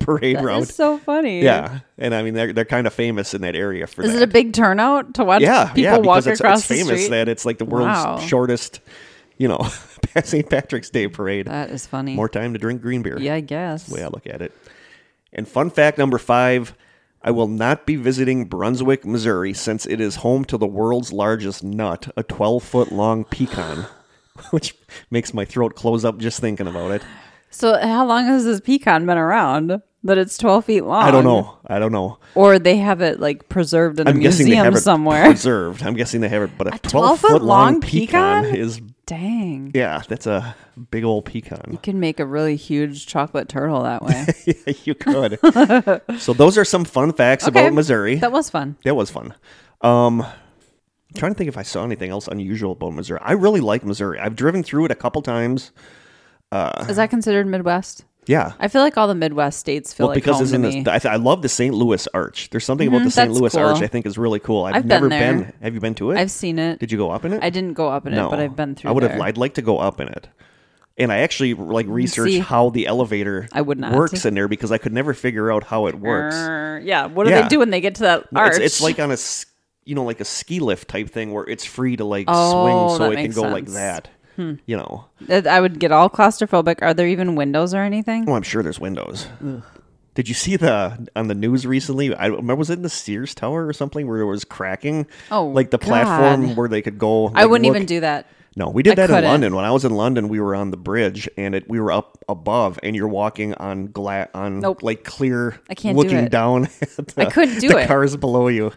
parade 0.00 0.40
route. 0.40 0.64
It's 0.64 0.74
so 0.74 0.98
funny. 0.98 1.42
Yeah, 1.42 1.78
and 1.96 2.12
I 2.12 2.22
mean 2.24 2.34
they're 2.34 2.52
they're 2.52 2.64
kind 2.64 2.86
of 2.88 2.92
famous 2.92 3.32
in 3.32 3.42
that 3.42 3.54
area 3.54 3.86
for 3.86 4.02
Is 4.02 4.12
that. 4.12 4.22
it 4.22 4.22
a 4.22 4.26
big 4.26 4.52
turnout 4.52 5.14
to 5.14 5.24
watch 5.24 5.42
yeah, 5.42 5.68
people 5.68 5.82
yeah, 5.82 5.96
walk 5.98 6.24
because 6.24 6.26
it's, 6.26 6.40
across 6.40 6.58
it's 6.60 6.68
the 6.68 6.74
famous 6.74 7.00
street? 7.02 7.10
that 7.10 7.28
it's 7.28 7.44
like 7.46 7.58
the 7.58 7.64
world's 7.64 7.86
Wow. 8.04 8.18
shortest, 8.18 8.80
you 9.38 9.46
know, 9.46 9.68
St. 10.24 10.48
Patrick's 10.50 10.90
Day 10.90 11.06
parade. 11.06 11.46
that 11.46 11.70
is 11.70 11.86
funny. 11.86 12.14
More 12.16 12.28
time 12.28 12.52
to 12.54 12.58
drink 12.58 12.82
green 12.82 13.02
beer. 13.02 13.16
yeah, 13.20 13.34
I 13.34 13.40
guess. 13.40 13.84
the 13.86 13.94
way 13.94 14.02
I 14.02 14.08
look 14.08 14.26
at 14.26 14.42
it. 14.42 14.52
And 15.34 15.48
fun 15.48 15.70
fact 15.70 15.98
number 15.98 16.18
five 16.18 16.74
I 17.22 17.30
will 17.30 17.48
not 17.48 17.86
be 17.86 17.96
visiting 17.96 18.44
Brunswick, 18.44 19.06
Missouri, 19.06 19.54
since 19.54 19.86
it 19.86 19.98
is 20.00 20.16
home 20.16 20.44
to 20.44 20.58
the 20.58 20.66
world's 20.66 21.10
largest 21.10 21.64
nut, 21.64 22.12
a 22.18 22.22
12 22.22 22.62
foot 22.62 22.92
long 22.92 23.24
pecan, 23.24 23.86
which 24.50 24.76
makes 25.10 25.32
my 25.32 25.46
throat 25.46 25.74
close 25.74 26.04
up 26.04 26.18
just 26.18 26.38
thinking 26.40 26.66
about 26.66 26.90
it. 26.90 27.02
So 27.48 27.78
how 27.78 28.04
long 28.04 28.26
has 28.26 28.44
this 28.44 28.60
pecan 28.60 29.06
been 29.06 29.16
around? 29.16 29.80
That 30.02 30.18
it's 30.18 30.36
twelve 30.36 30.66
feet 30.66 30.82
long. 30.82 31.02
I 31.02 31.10
don't 31.10 31.24
know. 31.24 31.56
I 31.66 31.78
don't 31.78 31.92
know. 31.92 32.18
Or 32.34 32.58
they 32.58 32.76
have 32.76 33.00
it 33.00 33.20
like 33.20 33.48
preserved 33.48 34.00
in 34.00 34.06
a 34.06 34.10
I'm 34.10 34.16
they 34.16 34.24
museum 34.24 34.62
have 34.62 34.74
it 34.74 34.80
somewhere. 34.80 35.24
preserved. 35.24 35.82
I'm 35.82 35.94
guessing 35.94 36.20
they 36.20 36.28
have 36.28 36.42
it, 36.42 36.50
but 36.58 36.66
a 36.66 36.78
12 36.78 37.20
foot 37.20 37.28
12-foot 37.30 37.42
long 37.42 37.72
long 37.72 37.80
pecan, 37.80 38.44
pecan? 38.44 38.54
is, 38.54 38.82
Dang. 39.06 39.70
yeah, 39.74 40.02
that's 40.08 40.26
a 40.26 40.56
big 40.90 41.04
old 41.04 41.26
pecan. 41.26 41.60
You 41.70 41.78
can 41.78 42.00
make 42.00 42.20
a 42.20 42.26
really 42.26 42.56
huge 42.56 43.06
chocolate 43.06 43.48
turtle 43.48 43.82
that 43.82 44.02
way. 44.02 44.26
yeah, 44.46 44.72
you 44.84 44.94
could. 44.94 45.38
so 46.18 46.32
those 46.32 46.56
are 46.56 46.64
some 46.64 46.84
fun 46.84 47.12
facts 47.12 47.46
Okay. 47.46 47.60
about 47.60 47.74
Missouri. 47.74 48.14
that 48.16 48.32
was 48.32 48.48
fun. 48.48 48.76
That 48.84 48.96
was 48.96 49.10
fun. 49.10 49.34
Um, 49.82 50.22
I'm 50.22 50.32
trying 51.16 51.32
to 51.32 51.38
think 51.38 51.48
if 51.48 51.58
I 51.58 51.62
saw 51.62 51.84
anything 51.84 52.10
else 52.10 52.28
unusual 52.28 52.72
about 52.72 52.94
Missouri. 52.94 53.20
I 53.22 53.32
really 53.32 53.60
like 53.60 53.84
Missouri. 53.84 54.18
I've 54.18 54.36
driven 54.36 54.62
through 54.62 54.86
it 54.86 54.90
a 54.90 54.94
couple 54.96 55.20
times. 55.22 55.70
Uh, 56.50 56.86
Is 56.88 56.96
that 56.96 57.10
considered 57.10 57.46
Midwest? 57.46 58.04
Yeah. 58.26 58.52
I 58.58 58.68
feel 58.68 58.80
like 58.82 58.96
all 58.96 59.06
the 59.08 59.14
Midwest 59.14 59.58
states 59.58 59.92
feel 59.92 60.06
Well, 60.06 60.14
like 60.14 60.22
because 60.24 60.50
home 60.50 60.62
to 60.62 60.70
me. 60.70 60.84
I, 60.86 61.00
I 61.04 61.16
love 61.16 61.42
the 61.42 61.48
St. 61.48 61.74
Louis 61.74 62.06
Arch. 62.14 62.48
There's 62.50 62.64
something 62.64 62.88
about 62.88 63.02
Mhm, 63.02 63.04
the 63.04 63.10
St. 63.10 63.32
Louis 63.32 63.52
cool. 63.52 63.62
Arch 63.64 63.82
I 63.82 63.86
think 63.86 64.06
is 64.06 64.16
really 64.16 64.38
cool. 64.40 64.64
I've, 64.64 64.76
I've 64.76 64.84
never 64.86 65.08
been 65.08 65.38
been. 65.42 65.52
Have 65.62 65.74
you 65.74 65.80
been 65.80 65.94
to 65.96 66.10
it? 66.12 66.18
I've 66.18 66.30
seen 66.30 66.58
it. 66.58 66.78
Did 66.78 66.90
you 66.92 66.98
go 66.98 67.10
up 67.10 67.24
in 67.24 67.32
it? 67.32 67.42
I 67.42 67.50
didn't 67.50 67.74
go 67.74 67.88
up 67.88 68.06
in 68.06 68.14
no, 68.14 68.28
it, 68.28 68.30
but 68.30 68.40
I've 68.40 68.56
been 68.56 68.74
through. 68.74 68.90
I 68.90 68.92
would 68.92 69.02
have. 69.02 69.12
there. 69.12 69.22
I'd 69.22 69.36
like 69.36 69.54
to 69.54 69.62
go 69.62 69.78
up 69.78 70.00
in 70.00 70.08
it. 70.08 70.28
And 70.96 71.10
I 71.12 71.18
actually 71.18 71.54
like 71.54 71.86
researched 71.88 72.32
see. 72.34 72.38
how 72.38 72.70
the 72.70 72.86
elevator 72.86 73.48
I 73.52 73.62
would 73.62 73.78
not. 73.80 73.92
works 73.94 74.24
in 74.24 74.34
there 74.34 74.46
because 74.46 74.70
I 74.70 74.78
could 74.78 74.92
never 74.92 75.12
figure 75.12 75.50
out 75.50 75.64
how 75.64 75.86
it 75.86 75.96
works. 75.96 76.36
Err, 76.36 76.80
yeah. 76.84 77.06
What 77.06 77.24
do 77.24 77.30
Yeah. 77.30 77.42
they 77.42 77.48
do 77.48 77.58
when 77.58 77.70
they 77.70 77.80
get 77.80 77.96
to 77.96 78.02
that 78.04 78.24
arch? 78.34 78.52
It's, 78.56 78.58
it's 78.60 78.80
like 78.80 79.00
on 79.00 79.10
a 79.10 79.16
you 79.86 79.94
know, 79.94 80.04
like 80.04 80.20
a 80.20 80.24
ski 80.24 80.60
lift 80.60 80.88
type 80.88 81.10
thing 81.10 81.32
where 81.32 81.44
it's 81.44 81.64
free 81.64 81.96
to 81.96 82.04
like 82.04 82.26
Oh, 82.28 82.96
swing, 82.96 82.98
so 82.98 83.10
that 83.10 83.18
it 83.18 83.22
can 83.22 83.32
go 83.32 83.42
like 83.42 83.64
sense. 83.68 83.74
That. 84.36 84.58
You 84.66 84.76
know, 84.76 85.06
I 85.50 85.60
would 85.60 85.78
get 85.78 85.92
all 85.92 86.08
claustrophobic. 86.10 86.80
Are 86.82 86.94
there 86.94 87.06
even 87.08 87.34
windows 87.34 87.74
or 87.74 87.82
anything? 87.82 88.24
well, 88.26 88.36
I'm 88.36 88.42
sure 88.42 88.62
there's 88.62 88.80
windows. 88.80 89.26
Did 90.14 90.28
you 90.28 90.34
see 90.34 90.54
the 90.56 91.08
on 91.16 91.26
the 91.26 91.34
news 91.34 91.66
recently? 91.66 92.14
I 92.14 92.26
remember 92.26 92.54
was 92.56 92.70
it 92.70 92.74
in 92.74 92.82
the 92.82 92.88
Sears 92.88 93.34
Tower 93.34 93.66
or 93.66 93.72
something 93.72 94.06
where 94.06 94.20
it 94.20 94.26
was 94.26 94.44
cracking? 94.44 95.06
Oh, 95.30 95.46
like 95.46 95.70
the 95.70 95.78
platform 95.78 96.46
God. 96.48 96.56
where 96.56 96.68
they 96.68 96.82
could 96.82 96.98
go. 96.98 97.32
I 97.34 97.46
wouldn't 97.46 97.66
look- 97.66 97.74
even 97.76 97.86
do 97.86 98.00
that. 98.00 98.26
No, 98.56 98.68
we 98.68 98.84
did 98.84 98.96
I 99.00 99.08
that 99.08 99.24
in. 99.24 99.28
London. 99.28 99.56
When 99.56 99.64
I 99.64 99.72
was 99.72 99.84
in 99.84 99.92
London, 99.96 100.28
we 100.28 100.38
were 100.38 100.54
on 100.54 100.70
the 100.70 100.76
bridge 100.76 101.28
and 101.36 101.56
it 101.56 101.68
we 101.68 101.80
were 101.80 101.90
up 101.90 102.22
above, 102.28 102.78
and 102.84 102.94
you're 102.94 103.08
walking 103.08 103.52
on 103.54 103.86
glass 103.88 104.28
on 104.32 104.60
Nope. 104.60 104.84
like 104.84 105.02
clear. 105.02 105.60
I 105.68 105.74
can't 105.74 105.96
do 105.96 106.02
looking 106.04 106.18
it. 106.18 106.30
down. 106.30 106.66
At 106.96 107.08
the, 107.08 107.22
I 107.22 107.24
couldn't 107.30 107.58
do 107.58 107.70
the 107.70 107.78
it. 107.78 107.88
cars 107.88 108.16
below 108.16 108.46
you. 108.46 108.72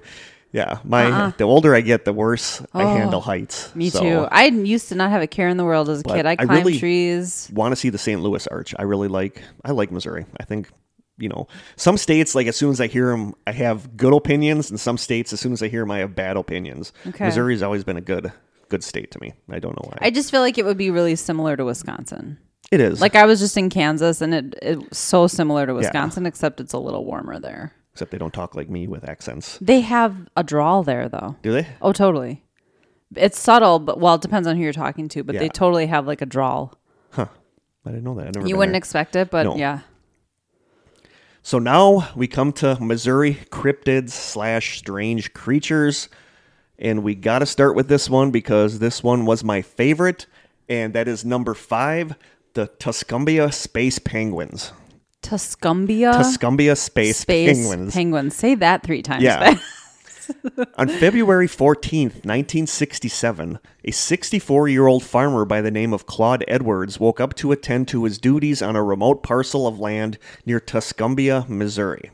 Yeah, 0.52 0.80
my 0.84 1.06
uh-uh. 1.12 1.32
the 1.38 1.44
older 1.44 1.76
I 1.76 1.82
get, 1.82 2.06
the 2.06 2.14
worse 2.14 2.62
I 2.74 2.84
oh, 2.84 2.96
handle 2.96 3.22
heights. 3.22 3.76
Me 3.76 3.90
So, 3.90 4.00
too. 4.02 4.28
I 4.32 4.46
used 4.46 4.90
to 4.90 4.96
not 4.96 5.12
have 5.12 5.22
a 5.22 5.28
care 5.28 5.50
in 5.50 5.58
the 5.58 5.66
world 5.66 5.90
as 5.90 6.00
a 6.00 6.04
But 6.04 6.16
kid. 6.16 6.26
I 6.26 6.32
I 6.32 6.36
climbed 6.38 6.66
really- 6.66 6.80
trees. 6.80 7.50
Want 7.54 7.74
to 7.74 7.76
see 7.76 7.90
the 7.90 7.98
St. 7.98 8.22
Louis 8.22 8.48
Arch? 8.48 8.74
I 8.80 8.84
really 8.84 9.08
like. 9.10 9.42
I 9.66 9.72
like 9.72 9.92
Missouri. 9.92 10.26
I 10.40 10.46
think. 10.46 10.70
You 11.20 11.30
know, 11.30 11.48
some 11.78 11.98
states 11.98 12.36
like 12.36 12.46
as 12.46 12.56
soon 12.56 12.70
as 12.70 12.80
I 12.80 12.86
hear 12.86 13.10
them, 13.10 13.34
I 13.48 13.52
have 13.52 13.98
good 13.98 14.14
opinions, 14.14 14.70
and 14.70 14.80
some 14.80 15.00
states 15.00 15.34
as 15.34 15.40
soon 15.40 15.52
as 15.52 15.64
I 15.64 15.68
hear 15.68 15.82
them, 15.82 15.90
I 15.90 15.98
have 15.98 16.14
bad 16.16 16.38
opinions. 16.38 16.94
Okay. 17.08 17.26
Missouri's 17.26 17.64
always 17.64 17.84
been 17.84 17.98
a 17.98 18.02
good, 18.02 18.32
good 18.70 18.84
state 18.84 19.10
to 19.14 19.20
me. 19.20 19.34
I 19.50 19.58
don't 19.58 19.72
know 19.76 19.90
why. 19.90 19.98
I 20.00 20.12
just 20.12 20.30
feel 20.30 20.42
like 20.42 20.60
it 20.60 20.66
would 20.66 20.78
be 20.78 20.92
really 20.92 21.16
similar 21.16 21.58
to 21.58 21.66
Wisconsin. 21.66 22.38
it 22.72 22.80
is 22.80 23.02
Like 23.02 23.16
I 23.16 23.26
was 23.26 23.40
just 23.40 23.58
in 23.58 23.70
Kansas, 23.72 24.22
and 24.22 24.32
it 24.32 24.56
it's 24.62 24.98
so 25.00 25.26
similar 25.26 25.66
to 25.66 25.74
Wisconsin, 25.74 26.28
except 26.28 26.62
it's 26.62 26.74
a 26.74 26.78
little 26.80 27.04
warmer 27.04 27.40
there. 27.40 27.74
Except 27.98 28.12
they 28.12 28.20
don't 28.20 28.34
talk 28.34 28.54
like 28.54 28.70
me 28.70 28.88
with 28.88 29.10
accents. 29.10 29.58
They 29.60 29.82
have 29.82 30.16
a 30.36 30.44
drawl 30.44 30.84
there, 30.84 31.10
though. 31.10 31.36
Do 31.42 31.52
they? 31.52 31.66
Oh, 31.82 31.92
totally. 31.94 32.44
It's 33.16 33.40
subtle, 33.40 33.80
but 33.80 34.00
well, 34.00 34.14
it 34.16 34.22
depends 34.22 34.48
on 34.48 34.56
who 34.56 34.62
you're 34.62 34.72
talking 34.72 35.10
to. 35.10 35.24
But 35.24 35.40
they 35.40 35.50
totally 35.50 35.88
have 35.88 36.06
like 36.06 36.22
a 36.22 36.28
drawl. 36.28 36.78
Huh. 37.10 37.26
I 37.84 37.90
didn't 37.90 38.04
know 38.04 38.14
that. 38.16 38.28
I 38.28 38.32
never 38.36 38.42
You 38.42 38.54
been 38.54 38.58
wouldn't 38.60 38.74
there. 38.74 38.78
expect 38.78 39.16
it, 39.16 39.32
but 39.32 39.46
No. 39.46 39.56
yeah. 39.56 39.80
So 41.42 41.58
now 41.58 42.10
we 42.16 42.28
come 42.28 42.52
to 42.54 42.78
Missouri 42.80 43.36
cryptids 43.50 44.10
slash 44.12 44.78
strange 44.78 45.34
creatures. 45.34 46.08
And 46.78 47.02
we 47.02 47.16
got 47.16 47.40
to 47.40 47.48
start 47.48 47.76
with 47.76 47.88
this 47.88 48.10
one 48.12 48.30
because 48.30 48.78
this 48.78 49.02
one 49.02 49.26
was 49.26 49.44
my 49.44 49.64
favorite. 49.64 50.28
And 50.70 50.94
that 50.94 51.08
is 51.08 51.26
number 51.26 51.56
five 51.56 52.16
the 52.54 52.68
Tuscumbia 52.80 53.52
Space 53.54 53.98
Penguins. 54.00 54.72
Tuscumbia 55.28 56.14
Tuscumbia 56.14 56.76
Space, 56.78 57.18
space 57.18 57.58
Penguins. 57.58 57.94
penguins. 57.94 58.36
Say 58.36 58.56
that 58.56 58.84
three 58.84 59.02
times. 59.02 59.24
Yeah. 59.24 59.58
On 60.78 60.88
February 60.90 61.48
14th, 61.48 62.26
1967, 62.26 63.60
a 63.86 63.92
64 63.92 64.68
year 64.68 64.88
old 64.88 65.04
farmer 65.04 65.46
by 65.46 65.62
the 65.62 65.72
name 65.72 65.94
of 65.94 66.06
Claude 66.06 66.44
Edwards 66.48 67.00
woke 67.00 67.20
up 67.22 67.34
to 67.36 67.52
attend 67.52 67.88
to 67.90 68.04
his 68.04 68.18
duties 68.18 68.62
on 68.62 68.76
a 68.76 68.84
remote 68.84 69.24
parcel 69.24 69.68
of 69.68 69.80
land 69.80 70.18
near 70.46 70.60
Tuscumbia, 70.60 71.46
Missouri. 71.48 72.12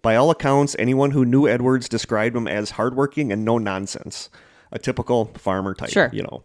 By 0.00 0.16
all 0.16 0.30
accounts, 0.30 0.74
anyone 0.78 1.10
who 1.12 1.24
knew 1.24 1.46
Edwards 1.46 1.88
described 1.88 2.34
him 2.36 2.48
as 2.48 2.70
hardworking 2.72 3.30
and 3.30 3.44
no 3.44 3.58
nonsense. 3.58 4.30
A 4.72 4.78
typical 4.78 5.26
farmer 5.36 5.74
type, 5.74 5.90
Sure. 5.90 6.08
you 6.12 6.22
know. 6.22 6.42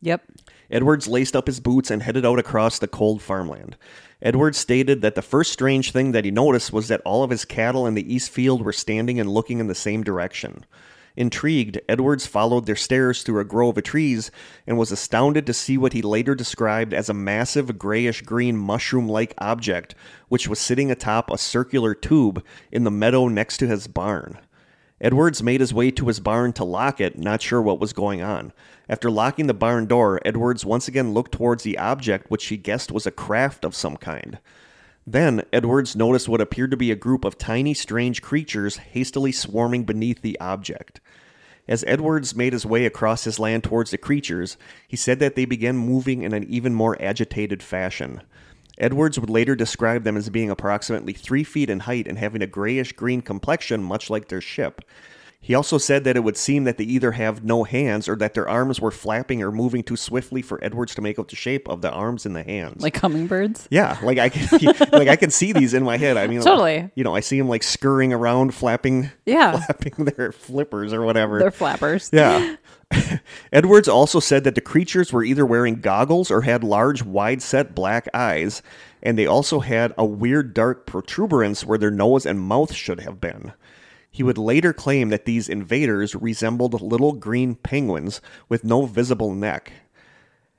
Yep. 0.00 0.22
Edwards 0.70 1.08
laced 1.08 1.36
up 1.36 1.46
his 1.46 1.60
boots 1.60 1.90
and 1.90 2.02
headed 2.02 2.26
out 2.26 2.38
across 2.38 2.78
the 2.78 2.88
cold 2.88 3.22
farmland. 3.22 3.76
Edwards 4.22 4.58
stated 4.58 5.02
that 5.02 5.14
the 5.14 5.22
first 5.22 5.52
strange 5.52 5.92
thing 5.92 6.12
that 6.12 6.24
he 6.24 6.30
noticed 6.30 6.72
was 6.72 6.88
that 6.88 7.02
all 7.04 7.22
of 7.22 7.30
his 7.30 7.44
cattle 7.44 7.86
in 7.86 7.94
the 7.94 8.14
east 8.14 8.30
field 8.30 8.62
were 8.62 8.72
standing 8.72 9.20
and 9.20 9.30
looking 9.30 9.60
in 9.60 9.66
the 9.66 9.74
same 9.74 10.02
direction. 10.02 10.64
Intrigued, 11.16 11.80
Edwards 11.88 12.26
followed 12.26 12.66
their 12.66 12.76
stares 12.76 13.22
through 13.22 13.40
a 13.40 13.44
grove 13.44 13.78
of 13.78 13.84
trees 13.84 14.30
and 14.66 14.76
was 14.76 14.92
astounded 14.92 15.46
to 15.46 15.54
see 15.54 15.78
what 15.78 15.94
he 15.94 16.02
later 16.02 16.34
described 16.34 16.92
as 16.92 17.08
a 17.08 17.14
massive 17.14 17.78
grayish 17.78 18.20
green 18.20 18.56
mushroom 18.56 19.08
like 19.08 19.34
object 19.38 19.94
which 20.28 20.46
was 20.46 20.58
sitting 20.58 20.90
atop 20.90 21.30
a 21.30 21.38
circular 21.38 21.94
tube 21.94 22.44
in 22.70 22.84
the 22.84 22.90
meadow 22.90 23.28
next 23.28 23.56
to 23.58 23.66
his 23.66 23.86
barn. 23.86 24.38
Edwards 25.00 25.42
made 25.42 25.60
his 25.60 25.74
way 25.74 25.90
to 25.90 26.08
his 26.08 26.20
barn 26.20 26.52
to 26.54 26.64
lock 26.64 27.00
it, 27.00 27.18
not 27.18 27.42
sure 27.42 27.60
what 27.60 27.78
was 27.78 27.92
going 27.92 28.22
on. 28.22 28.52
After 28.88 29.10
locking 29.10 29.46
the 29.46 29.54
barn 29.54 29.86
door, 29.86 30.20
Edwards 30.24 30.64
once 30.64 30.88
again 30.88 31.12
looked 31.12 31.32
towards 31.32 31.64
the 31.64 31.76
object, 31.76 32.30
which 32.30 32.46
he 32.46 32.56
guessed 32.56 32.90
was 32.90 33.06
a 33.06 33.10
craft 33.10 33.64
of 33.64 33.74
some 33.74 33.96
kind. 33.98 34.38
Then, 35.06 35.42
Edwards 35.52 35.94
noticed 35.94 36.28
what 36.28 36.40
appeared 36.40 36.70
to 36.70 36.76
be 36.76 36.90
a 36.90 36.96
group 36.96 37.24
of 37.24 37.36
tiny, 37.36 37.74
strange 37.74 38.22
creatures 38.22 38.78
hastily 38.78 39.32
swarming 39.32 39.84
beneath 39.84 40.22
the 40.22 40.40
object. 40.40 41.00
As 41.68 41.84
Edwards 41.86 42.34
made 42.34 42.52
his 42.52 42.64
way 42.64 42.86
across 42.86 43.24
his 43.24 43.38
land 43.38 43.64
towards 43.64 43.90
the 43.90 43.98
creatures, 43.98 44.56
he 44.88 44.96
said 44.96 45.18
that 45.18 45.34
they 45.34 45.44
began 45.44 45.76
moving 45.76 46.22
in 46.22 46.32
an 46.32 46.44
even 46.44 46.74
more 46.74 47.00
agitated 47.02 47.62
fashion. 47.62 48.22
Edwards 48.78 49.18
would 49.18 49.30
later 49.30 49.54
describe 49.56 50.04
them 50.04 50.16
as 50.16 50.28
being 50.28 50.50
approximately 50.50 51.12
three 51.12 51.44
feet 51.44 51.70
in 51.70 51.80
height 51.80 52.06
and 52.06 52.18
having 52.18 52.42
a 52.42 52.46
grayish 52.46 52.92
green 52.92 53.22
complexion, 53.22 53.82
much 53.82 54.10
like 54.10 54.28
their 54.28 54.40
ship. 54.40 54.82
He 55.38 55.54
also 55.54 55.78
said 55.78 56.02
that 56.04 56.16
it 56.16 56.24
would 56.24 56.36
seem 56.36 56.64
that 56.64 56.76
they 56.76 56.82
either 56.84 57.12
have 57.12 57.44
no 57.44 57.62
hands 57.62 58.08
or 58.08 58.16
that 58.16 58.34
their 58.34 58.48
arms 58.48 58.80
were 58.80 58.90
flapping 58.90 59.42
or 59.44 59.52
moving 59.52 59.84
too 59.84 59.94
swiftly 59.94 60.42
for 60.42 60.58
Edwards 60.64 60.92
to 60.96 61.02
make 61.02 61.20
out 61.20 61.28
the 61.28 61.36
shape 61.36 61.68
of 61.68 61.82
the 61.82 61.90
arms 61.92 62.26
and 62.26 62.34
the 62.34 62.42
hands. 62.42 62.82
Like 62.82 62.96
hummingbirds. 62.96 63.68
yeah, 63.70 63.96
like 64.02 64.18
I 64.18 64.28
can, 64.28 64.48
like 64.92 65.06
I 65.06 65.14
can 65.14 65.30
see 65.30 65.52
these 65.52 65.72
in 65.72 65.84
my 65.84 65.98
head. 65.98 66.16
I 66.16 66.26
mean, 66.26 66.40
Totally. 66.40 66.90
You 66.96 67.04
know, 67.04 67.14
I 67.14 67.20
see 67.20 67.38
them 67.38 67.48
like 67.48 67.62
scurrying 67.62 68.12
around, 68.12 68.54
flapping, 68.54 69.10
Yeah. 69.24 69.60
flapping 69.66 70.06
their 70.06 70.32
flippers 70.32 70.92
or 70.92 71.02
whatever. 71.02 71.38
They're 71.38 71.52
flappers. 71.52 72.10
Yeah. 72.12 72.56
Edwards 73.52 73.88
also 73.88 74.20
said 74.20 74.44
that 74.44 74.54
the 74.54 74.60
creatures 74.60 75.12
were 75.12 75.24
either 75.24 75.44
wearing 75.44 75.80
goggles 75.80 76.30
or 76.30 76.42
had 76.42 76.62
large, 76.62 77.02
wide 77.02 77.42
set 77.42 77.74
black 77.74 78.08
eyes, 78.14 78.62
and 79.02 79.18
they 79.18 79.26
also 79.26 79.60
had 79.60 79.92
a 79.98 80.04
weird 80.04 80.54
dark 80.54 80.86
protuberance 80.86 81.64
where 81.64 81.78
their 81.78 81.90
nose 81.90 82.26
and 82.26 82.40
mouth 82.40 82.72
should 82.72 83.00
have 83.00 83.20
been. 83.20 83.52
He 84.10 84.22
would 84.22 84.38
later 84.38 84.72
claim 84.72 85.10
that 85.10 85.26
these 85.26 85.48
invaders 85.48 86.14
resembled 86.14 86.80
little 86.80 87.12
green 87.12 87.54
penguins 87.54 88.20
with 88.48 88.64
no 88.64 88.86
visible 88.86 89.34
neck. 89.34 89.72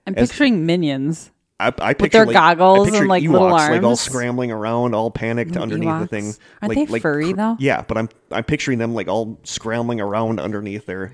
I'm 0.06 0.13
picturing 0.13 0.66
minions. 0.66 1.32
I, 1.60 1.74
I 1.80 1.89
With 1.89 1.98
picture 1.98 2.20
their 2.20 2.26
like, 2.28 2.34
goggles 2.34 2.93
and, 2.93 3.08
like, 3.08 3.24
Ewoks, 3.24 3.32
little 3.32 3.50
like 3.50 3.82
all 3.82 3.96
scrambling 3.96 4.52
around, 4.52 4.93
all 4.93 5.10
panicked 5.10 5.58
underneath 5.58 6.00
the 6.00 6.08
thing. 6.08 6.26
Aren't 6.62 6.76
like, 6.76 6.88
they 6.88 6.93
like 6.93 7.02
furry, 7.02 7.32
cr- 7.32 7.36
though? 7.38 7.56
Yeah, 7.60 7.82
but 7.82 7.98
I'm 7.98 8.10
I'm 8.32 8.43
picturing 8.43 8.78
them 8.78 8.93
like 8.93 9.08
all 9.08 9.39
scrambling 9.43 10.00
around 10.00 10.39
underneath 10.39 10.86
there 10.86 11.13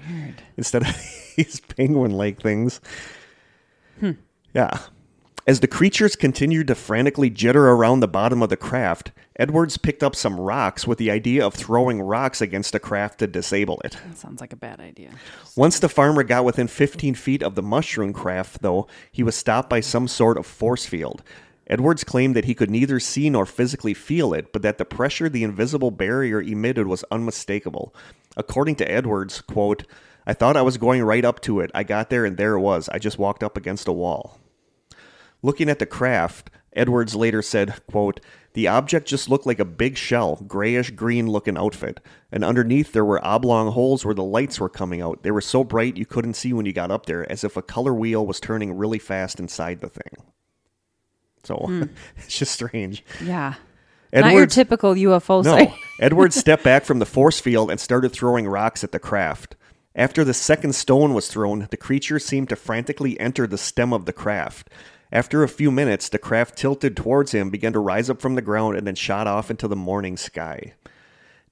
instead 0.57 0.81
of 0.81 0.89
these 1.37 1.61
penguin-like 1.61 2.41
things. 2.41 2.81
Hmm. 4.01 4.11
Yeah. 4.53 4.79
As 5.45 5.59
the 5.59 5.67
creatures 5.67 6.15
continued 6.15 6.67
to 6.67 6.75
frantically 6.75 7.29
jitter 7.29 7.55
around 7.55 7.99
the 7.99 8.07
bottom 8.07 8.41
of 8.41 8.47
the 8.47 8.55
craft, 8.55 9.11
Edwards 9.35 9.77
picked 9.77 10.01
up 10.01 10.15
some 10.15 10.39
rocks 10.39 10.87
with 10.87 10.97
the 10.97 11.11
idea 11.11 11.45
of 11.45 11.53
throwing 11.53 12.01
rocks 12.01 12.39
against 12.39 12.71
the 12.71 12.79
craft 12.79 13.19
to 13.19 13.27
disable 13.27 13.81
it. 13.83 13.97
That 14.07 14.17
sounds 14.17 14.39
like 14.39 14.53
a 14.53 14.57
bad 14.57 14.79
idea. 14.79 15.09
Once 15.57 15.79
the 15.79 15.89
farmer 15.89 16.23
got 16.23 16.45
within 16.45 16.69
15 16.69 17.15
feet 17.15 17.43
of 17.43 17.55
the 17.55 17.61
mushroom 17.61 18.13
craft, 18.13 18.61
though, 18.61 18.87
he 19.11 19.21
was 19.21 19.35
stopped 19.35 19.69
by 19.69 19.81
some 19.81 20.07
sort 20.07 20.37
of 20.37 20.45
force 20.45 20.85
field. 20.85 21.23
Edwards 21.67 22.05
claimed 22.05 22.37
that 22.37 22.45
he 22.45 22.55
could 22.55 22.71
neither 22.71 23.01
see 23.01 23.29
nor 23.29 23.45
physically 23.45 23.93
feel 23.93 24.33
it, 24.33 24.53
but 24.53 24.61
that 24.61 24.77
the 24.77 24.85
pressure 24.85 25.27
the 25.27 25.43
invisible 25.43 25.91
barrier 25.91 26.41
emitted 26.41 26.87
was 26.87 27.03
unmistakable. 27.11 27.93
According 28.37 28.77
to 28.77 28.89
Edwards, 28.89 29.41
quote, 29.41 29.83
I 30.25 30.31
thought 30.31 30.55
I 30.55 30.61
was 30.61 30.77
going 30.77 31.03
right 31.03 31.25
up 31.25 31.41
to 31.41 31.59
it. 31.59 31.69
I 31.75 31.83
got 31.83 32.09
there 32.09 32.23
and 32.23 32.37
there 32.37 32.53
it 32.53 32.61
was. 32.61 32.87
I 32.87 32.97
just 32.97 33.19
walked 33.19 33.43
up 33.43 33.57
against 33.57 33.89
a 33.89 33.91
wall. 33.91 34.39
Looking 35.43 35.69
at 35.69 35.77
the 35.77 35.85
craft, 35.85 36.49
Edwards 36.75 37.15
later 37.15 37.41
said, 37.41 37.75
quote, 37.91 38.19
The 38.53 38.67
object 38.67 39.07
just 39.07 39.29
looked 39.29 39.45
like 39.45 39.59
a 39.59 39.65
big 39.65 39.97
shell, 39.97 40.37
grayish 40.47 40.91
green 40.91 41.27
looking 41.27 41.57
outfit, 41.57 41.99
and 42.31 42.43
underneath 42.43 42.93
there 42.93 43.05
were 43.05 43.23
oblong 43.23 43.71
holes 43.71 44.03
where 44.05 44.15
the 44.15 44.23
lights 44.23 44.59
were 44.59 44.69
coming 44.69 45.01
out. 45.01 45.21
They 45.21 45.31
were 45.31 45.41
so 45.41 45.63
bright 45.63 45.97
you 45.97 46.05
couldn't 46.05 46.35
see 46.35 46.53
when 46.53 46.65
you 46.65 46.73
got 46.73 46.91
up 46.91 47.05
there, 47.05 47.31
as 47.31 47.43
if 47.43 47.57
a 47.57 47.61
color 47.61 47.93
wheel 47.93 48.25
was 48.25 48.39
turning 48.39 48.73
really 48.73 48.99
fast 48.99 49.39
inside 49.39 49.81
the 49.81 49.89
thing. 49.89 50.23
So 51.43 51.55
hmm. 51.55 51.83
it's 52.17 52.39
just 52.39 52.53
strange. 52.53 53.03
Yeah. 53.21 53.55
Not 54.13 54.33
your 54.33 54.45
typical 54.45 54.93
UFO 54.93 55.43
no. 55.43 55.51
site. 55.51 55.73
Edwards 55.99 56.35
stepped 56.39 56.63
back 56.63 56.85
from 56.85 56.99
the 56.99 57.05
force 57.05 57.39
field 57.39 57.71
and 57.71 57.79
started 57.79 58.09
throwing 58.09 58.47
rocks 58.47 58.83
at 58.83 58.91
the 58.91 58.99
craft. 58.99 59.55
After 59.95 60.23
the 60.23 60.33
second 60.33 60.73
stone 60.73 61.13
was 61.13 61.27
thrown, 61.27 61.67
the 61.69 61.77
creature 61.77 62.19
seemed 62.19 62.49
to 62.49 62.55
frantically 62.55 63.19
enter 63.19 63.45
the 63.45 63.57
stem 63.57 63.93
of 63.93 64.05
the 64.05 64.13
craft. 64.13 64.69
After 65.13 65.43
a 65.43 65.47
few 65.47 65.69
minutes, 65.69 66.09
the 66.09 66.17
craft 66.17 66.57
tilted 66.57 66.97
towards 66.97 67.33
him, 67.33 67.51
began 67.51 67.71
to 67.73 67.79
rise 67.79 68.09
up 68.09 68.19
from 68.19 68.33
the 68.33 68.41
ground, 68.41 68.75
and 68.75 68.87
then 68.87 68.95
shot 68.95 69.27
off 69.27 69.51
into 69.51 69.67
the 69.67 69.75
morning 69.75 70.17
sky. 70.17 70.73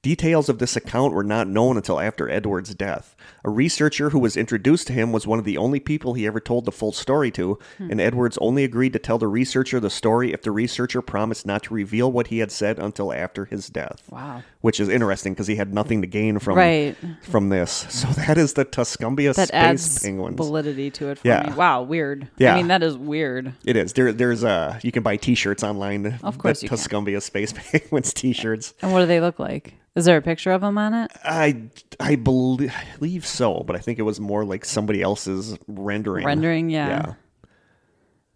Details 0.06 0.50
of 0.50 0.58
this 0.58 0.76
account 0.76 1.14
were 1.14 1.24
not 1.24 1.48
known 1.48 1.78
until 1.78 2.00
after 2.00 2.28
Edward's 2.28 2.74
death. 2.74 3.16
A 3.46 3.52
researcher 3.52 4.10
who 4.10 4.18
was 4.18 4.36
introduced 4.36 4.88
to 4.88 4.94
him 4.94 5.12
was 5.12 5.28
one 5.28 5.38
of 5.38 5.46
the 5.46 5.60
only 5.60 5.80
people 5.80 6.16
he 6.16 6.26
ever 6.26 6.40
told 6.40 6.66
the 6.66 6.72
full 6.72 6.92
story 6.92 7.30
to, 7.32 7.60
and 7.78 8.02
Edwards 8.02 8.36
only 8.42 8.64
agreed 8.64 8.94
to 8.94 9.00
tell 9.00 9.20
the 9.20 9.28
researcher 9.28 9.80
the 9.80 9.92
story 9.92 10.34
if 10.34 10.42
the 10.42 10.50
researcher 10.50 11.04
promised 11.04 11.46
not 11.46 11.62
to 11.64 11.76
reveal 11.76 12.12
what 12.12 12.28
he 12.28 12.40
had 12.40 12.52
said 12.52 12.80
until 12.80 13.14
after 13.14 13.46
his 13.46 13.68
death. 13.70 14.02
Wow. 14.10 14.42
Which 14.62 14.80
is 14.80 14.90
interesting 14.90 15.34
because 15.34 15.46
he 15.46 15.58
had 15.58 15.72
nothing 15.72 16.02
to 16.02 16.08
gain 16.08 16.40
from 16.40 16.58
Right. 16.58 16.96
from 17.22 17.50
this. 17.50 17.86
So 17.92 18.08
that 18.26 18.40
is 18.40 18.54
the 18.54 18.66
Tuscumbia 18.66 19.36
That 19.36 19.50
space 19.50 19.52
adds 19.54 20.00
penguins. 20.02 20.36
validity 20.38 20.90
to 20.90 21.10
it 21.10 21.20
for 21.20 21.28
Yeah. 21.28 21.48
me. 21.52 21.54
Wow, 21.56 21.84
weird. 21.84 22.28
Yeah. 22.38 22.56
I 22.56 22.58
mean, 22.58 22.70
that 22.70 22.82
is 22.82 22.98
weird. 22.98 23.54
It 23.66 23.76
is. 23.76 23.94
There, 23.94 24.12
there's 24.12 24.44
uh 24.44 24.80
you 24.82 24.92
can 24.92 25.04
buy 25.04 25.18
T-shirts 25.18 25.64
online. 25.64 26.18
Of 26.24 26.40
course 26.40 26.62
the 26.62 26.66
you 26.66 26.70
can. 26.70 26.78
Tuscumbia 26.80 27.22
Space 27.22 27.54
Penguins 27.72 28.14
T-shirts. 28.16 28.74
And 28.82 28.92
what 28.94 29.02
do 29.02 29.06
they 29.06 29.22
look 29.22 29.38
like? 29.38 29.76
Is 29.96 30.06
there 30.06 30.16
a 30.18 30.22
picture 30.22 30.52
of 30.52 30.62
them 30.62 30.78
on 30.78 30.94
it? 30.94 31.12
I 31.24 31.64
I 32.00 32.16
belie- 32.16 32.72
believe 32.98 33.26
so, 33.26 33.64
but 33.66 33.76
I 33.76 33.80
think 33.80 34.00
it 34.00 34.04
was 34.04 34.20
more 34.22 34.46
like 34.46 34.64
somebody 34.66 35.02
else's 35.02 35.58
rendering. 35.68 36.26
Rendering, 36.26 36.70
yeah. 36.70 36.88
Yeah. 36.88 37.14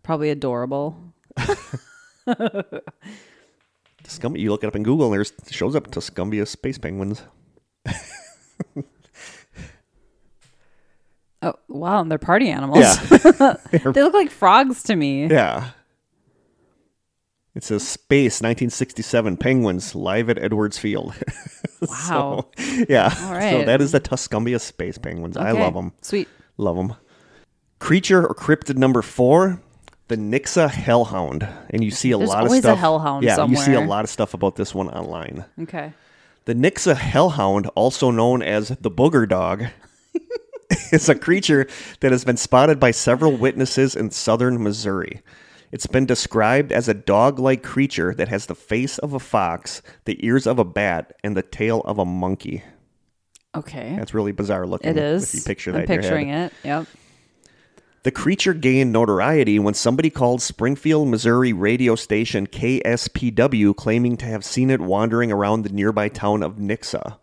Probably 0.03 0.29
adorable. 0.29 1.13
Tuscumbia. 4.03 4.39
You 4.41 4.51
look 4.51 4.63
it 4.63 4.67
up 4.67 4.75
in 4.75 4.83
Google, 4.83 5.05
and 5.07 5.13
there's 5.15 5.31
shows 5.49 5.75
up 5.75 5.91
Tuscumbia 5.91 6.45
Space 6.47 6.77
Penguins. 6.77 7.23
Oh, 11.41 11.53
wow. 11.67 12.01
And 12.01 12.09
they're 12.09 12.17
party 12.17 12.49
animals. 12.49 12.79
Yeah, 12.79 12.95
they 13.71 14.01
look 14.01 14.15
like 14.15 14.31
frogs 14.31 14.81
to 14.83 14.95
me. 14.95 15.27
yeah. 15.27 15.69
It 17.55 17.63
says 17.63 17.87
Space 17.87 18.41
1967 18.41 19.37
Penguins 19.37 19.95
live 19.95 20.29
at 20.29 20.37
Edwards 20.37 20.77
Field. 20.77 21.15
Wow. 21.81 22.47
So, 22.57 22.85
yeah. 22.89 23.13
All 23.21 23.33
So 23.51 23.65
that 23.65 23.79
is 23.79 23.91
the 23.91 23.99
Tuscumbia 23.99 24.59
Space 24.59 24.97
Penguins. 24.97 25.37
I 25.37 25.51
love 25.51 25.75
them. 25.75 25.91
Sweet. 26.01 26.27
Love 26.57 26.77
them. 26.77 26.95
Creature 27.79 28.25
or 28.25 28.33
cryptid 28.33 28.75
number 28.77 29.03
four, 29.03 29.61
the 30.07 30.15
Nixa 30.17 30.69
Hellhound, 30.69 31.47
and 31.69 31.83
you 31.83 31.91
see 31.91 32.11
a 32.11 32.17
There's 32.17 32.29
lot 32.29 32.39
of 32.39 32.45
always 32.47 32.59
a 32.59 32.69
stuff. 32.69 32.79
hellhound 32.79 33.23
yeah, 33.23 33.45
you 33.45 33.55
see 33.57 33.73
a 33.73 33.81
lot 33.81 34.03
of 34.03 34.09
stuff 34.09 34.33
about 34.33 34.55
this 34.55 34.73
one 34.73 34.89
online. 34.89 35.45
Okay. 35.61 35.93
The 36.45 36.55
Nixa 36.55 36.95
Hellhound, 36.95 37.67
also 37.75 38.09
known 38.09 38.41
as 38.41 38.69
the 38.69 38.89
Booger 38.89 39.27
Dog, 39.27 39.65
is 40.91 41.07
a 41.09 41.13
creature 41.13 41.67
that 41.99 42.11
has 42.11 42.23
been 42.23 42.37
spotted 42.37 42.79
by 42.79 42.91
several 42.91 43.33
witnesses 43.33 43.95
in 43.95 44.09
southern 44.09 44.63
Missouri. 44.63 45.21
It's 45.71 45.87
been 45.87 46.05
described 46.05 46.71
as 46.71 46.87
a 46.87 46.93
dog 46.93 47.39
like 47.39 47.63
creature 47.63 48.13
that 48.15 48.27
has 48.27 48.45
the 48.45 48.55
face 48.55 48.97
of 48.97 49.13
a 49.13 49.19
fox, 49.19 49.81
the 50.05 50.23
ears 50.25 50.47
of 50.47 50.59
a 50.59 50.65
bat, 50.65 51.13
and 51.23 51.35
the 51.35 51.41
tail 51.41 51.81
of 51.81 51.97
a 51.97 52.05
monkey. 52.05 52.63
Okay. 53.55 53.95
That's 53.97 54.13
really 54.13 54.31
bizarre 54.31 54.67
looking. 54.67 54.91
it 54.91 54.97
is. 54.97 55.33
If 55.33 55.39
you 55.39 55.45
picture 55.45 55.71
I'm 55.71 55.77
that 55.77 55.89
your 55.89 56.01
picturing 56.01 56.29
it. 56.29 56.53
Yep. 56.63 56.87
The 58.03 58.11
creature 58.11 58.53
gained 58.53 58.93
notoriety 58.93 59.57
when 59.57 59.73
somebody 59.73 60.11
called 60.11 60.39
Springfield, 60.39 61.07
Missouri 61.07 61.53
radio 61.53 61.95
station 61.95 62.45
KSPW 62.45 63.75
claiming 63.75 64.15
to 64.17 64.25
have 64.25 64.45
seen 64.45 64.69
it 64.69 64.79
wandering 64.79 65.31
around 65.31 65.63
the 65.63 65.69
nearby 65.69 66.09
town 66.09 66.43
of 66.43 66.57
Nixa. 66.57 67.17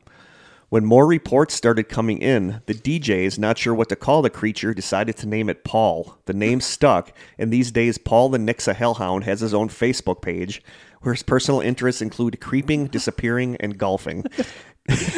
When 0.73 0.87
more 0.87 1.07
reports 1.07 1.53
started 1.53 1.91
coming 1.91 2.23
in, 2.23 2.63
the 2.65 2.73
DJs, 2.73 3.39
not 3.39 3.59
sure 3.59 3.75
what 3.75 3.91
to 3.91 3.95
call 3.95 4.23
the 4.23 4.31
creature, 4.31 4.73
decided 4.73 5.19
to 5.19 5.29
name 5.29 5.51
it 5.51 5.65
Paul. 5.65 6.17
The 6.25 6.33
name 6.33 6.61
stuck, 6.63 7.13
and 7.37 7.53
these 7.53 7.71
days 7.71 7.99
Paul 7.99 8.31
the 8.31 8.39
Nixa 8.39 8.75
Hellhound 8.75 9.25
has 9.25 9.41
his 9.41 9.53
own 9.53 9.69
Facebook 9.69 10.23
page, 10.23 10.63
where 11.03 11.13
his 11.13 11.23
personal 11.23 11.61
interests 11.61 12.01
include 12.01 12.41
creeping, 12.41 12.87
disappearing, 12.87 13.59
and 13.61 13.77
golfing. 13.77 14.25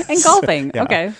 And 0.08 0.22
golfing. 0.24 0.72
yeah. 0.74 0.82
Okay. 0.82 1.12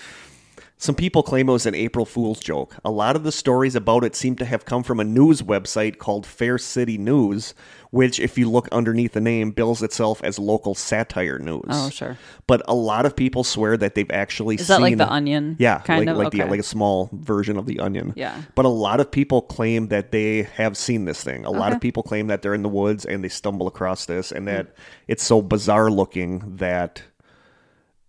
Some 0.77 0.95
people 0.95 1.23
claim 1.23 1.47
it 1.47 1.53
was 1.53 1.65
an 1.65 1.73
April 1.73 2.05
Fool's 2.05 2.41
joke. 2.41 2.75
A 2.83 2.91
lot 2.91 3.15
of 3.15 3.23
the 3.23 3.31
stories 3.31 3.73
about 3.73 4.03
it 4.03 4.15
seem 4.15 4.35
to 4.35 4.45
have 4.45 4.65
come 4.65 4.83
from 4.83 4.99
a 4.99 5.05
news 5.05 5.41
website 5.41 5.97
called 5.97 6.25
Fair 6.25 6.57
City 6.57 6.97
News, 6.97 7.53
which, 7.95 8.19
if 8.19 8.37
you 8.37 8.49
look 8.49 8.67
underneath 8.73 9.13
the 9.13 9.21
name, 9.21 9.51
bills 9.51 9.81
itself 9.81 10.21
as 10.21 10.37
local 10.37 10.75
satire 10.75 11.39
news. 11.39 11.63
Oh, 11.69 11.89
sure. 11.89 12.17
But 12.45 12.61
a 12.67 12.75
lot 12.75 13.05
of 13.05 13.15
people 13.15 13.45
swear 13.45 13.77
that 13.77 13.95
they've 13.95 14.11
actually 14.11 14.55
Is 14.55 14.67
seen 14.67 14.75
that 14.75 14.81
like 14.81 14.97
the 14.97 15.09
Onion? 15.09 15.55
Yeah, 15.59 15.79
Kind 15.79 16.01
like 16.05 16.09
of? 16.09 16.17
like 16.17 16.27
Okay. 16.27 16.39
the 16.39 16.45
like 16.45 16.59
a 16.59 16.63
small 16.63 17.09
version 17.13 17.55
of 17.57 17.65
the 17.67 17.79
Onion. 17.79 18.11
Yeah. 18.17 18.35
But 18.53 18.65
a 18.65 18.69
lot 18.69 18.99
of 18.99 19.09
people 19.09 19.41
claim 19.43 19.87
that 19.87 20.11
they 20.11 20.43
have 20.55 20.75
seen 20.75 21.05
this 21.05 21.23
thing. 21.23 21.45
A 21.45 21.51
lot 21.51 21.71
of 21.71 21.79
people 21.79 22.03
claim 22.03 22.27
that 22.27 22.41
they're 22.41 22.53
in 22.53 22.63
the 22.63 22.69
woods 22.69 23.05
and 23.05 23.23
they 23.23 23.29
stumble 23.29 23.65
across 23.65 24.05
this, 24.05 24.29
and 24.29 24.45
that 24.47 24.65
Hmm. 24.65 24.71
it's 25.07 25.23
so 25.23 25.41
bizarre 25.41 25.89
looking 25.89 26.57
that 26.57 27.01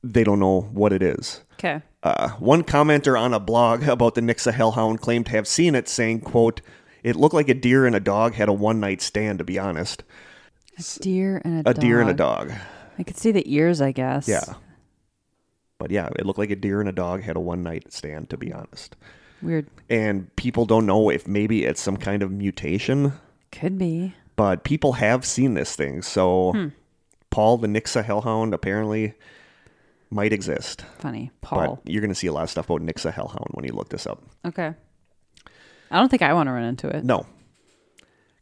they 0.03 0.25
don't 0.25 0.40
know 0.40 0.62
what 0.72 0.92
it 0.92 1.03
is. 1.03 1.42
Okay. 1.55 1.81
Uh, 2.03 2.31
one 2.38 2.62
commenter 2.62 3.18
on 3.18 3.33
a 3.35 3.40
blog 3.40 3.85
about 3.88 4.14
the 4.14 4.20
Nixa 4.20 4.53
Hellhound 4.53 5.01
claimed 5.01 5.27
to 5.27 5.33
have 5.33 5.46
seen 5.49 5.75
it, 5.75 5.88
saying, 5.88 6.20
"quote 6.20 6.61
It 7.07 7.14
looked 7.16 7.35
like 7.35 7.49
a 7.49 7.55
deer 7.55 7.87
and 7.87 7.95
a 7.95 8.01
dog 8.01 8.35
had 8.35 8.49
a 8.49 8.53
one 8.53 8.81
night 8.81 9.01
stand. 9.01 9.38
To 9.38 9.45
be 9.45 9.59
honest, 9.59 10.03
A 10.79 10.83
deer 11.01 11.40
and 11.45 11.59
a, 11.66 11.71
a 11.71 11.75
dog. 11.75 11.81
deer 11.81 12.01
and 12.01 12.11
a 12.11 12.14
dog. 12.14 12.53
I 12.99 13.03
could 13.03 13.16
see 13.16 13.31
the 13.31 13.45
ears, 13.55 13.81
I 13.81 13.92
guess. 13.92 14.27
Yeah, 14.27 14.55
but 15.79 15.90
yeah, 15.90 16.09
it 16.19 16.27
looked 16.27 16.38
like 16.38 16.51
a 16.51 16.57
deer 16.57 16.81
and 16.81 16.88
a 16.88 16.92
dog 16.92 17.23
had 17.23 17.37
a 17.37 17.40
one 17.40 17.62
night 17.62 17.92
stand. 17.92 18.31
To 18.31 18.37
be 18.37 18.53
honest, 18.53 18.97
Weird. 19.42 19.69
and 19.88 20.35
people 20.37 20.66
don't 20.66 20.87
know 20.87 21.11
if 21.11 21.29
maybe 21.29 21.64
it's 21.64 21.81
some 21.81 21.97
kind 21.97 22.23
of 22.23 22.33
mutation, 22.33 23.12
Could 23.53 23.79
be. 23.79 24.14
but 24.35 24.64
people 24.64 24.95
have 24.95 25.25
seen 25.25 25.55
this 25.55 25.77
thing. 25.77 26.03
So 26.03 26.53
Hmm. 26.53 26.69
Paul 27.31 27.59
the 27.59 27.69
Nixa 27.69 28.03
Hellhound 28.05 28.55
apparently 28.55 29.12
might 30.11 30.33
exist. 30.33 30.85
Funny. 30.99 31.31
Paul. 31.42 31.81
But 31.85 31.92
you're 31.92 32.01
going 32.01 32.09
to 32.11 32.14
see 32.14 32.29
a 32.29 32.33
lot 32.33 32.45
of 32.45 32.51
stuff 32.51 32.71
about 32.71 32.81
Nixa 32.81 33.12
Hellhound 33.12 33.49
when 33.51 33.64
you 33.66 33.73
look 33.73 33.90
this 33.90 34.07
up. 34.07 34.23
Okay. 34.47 34.73
I 35.90 35.99
don't 35.99 36.09
think 36.09 36.22
I 36.22 36.33
want 36.33 36.49
to 36.49 36.53
run 36.53 36.64
into 36.64 36.88
it. 36.88 37.05
No. 37.05 37.27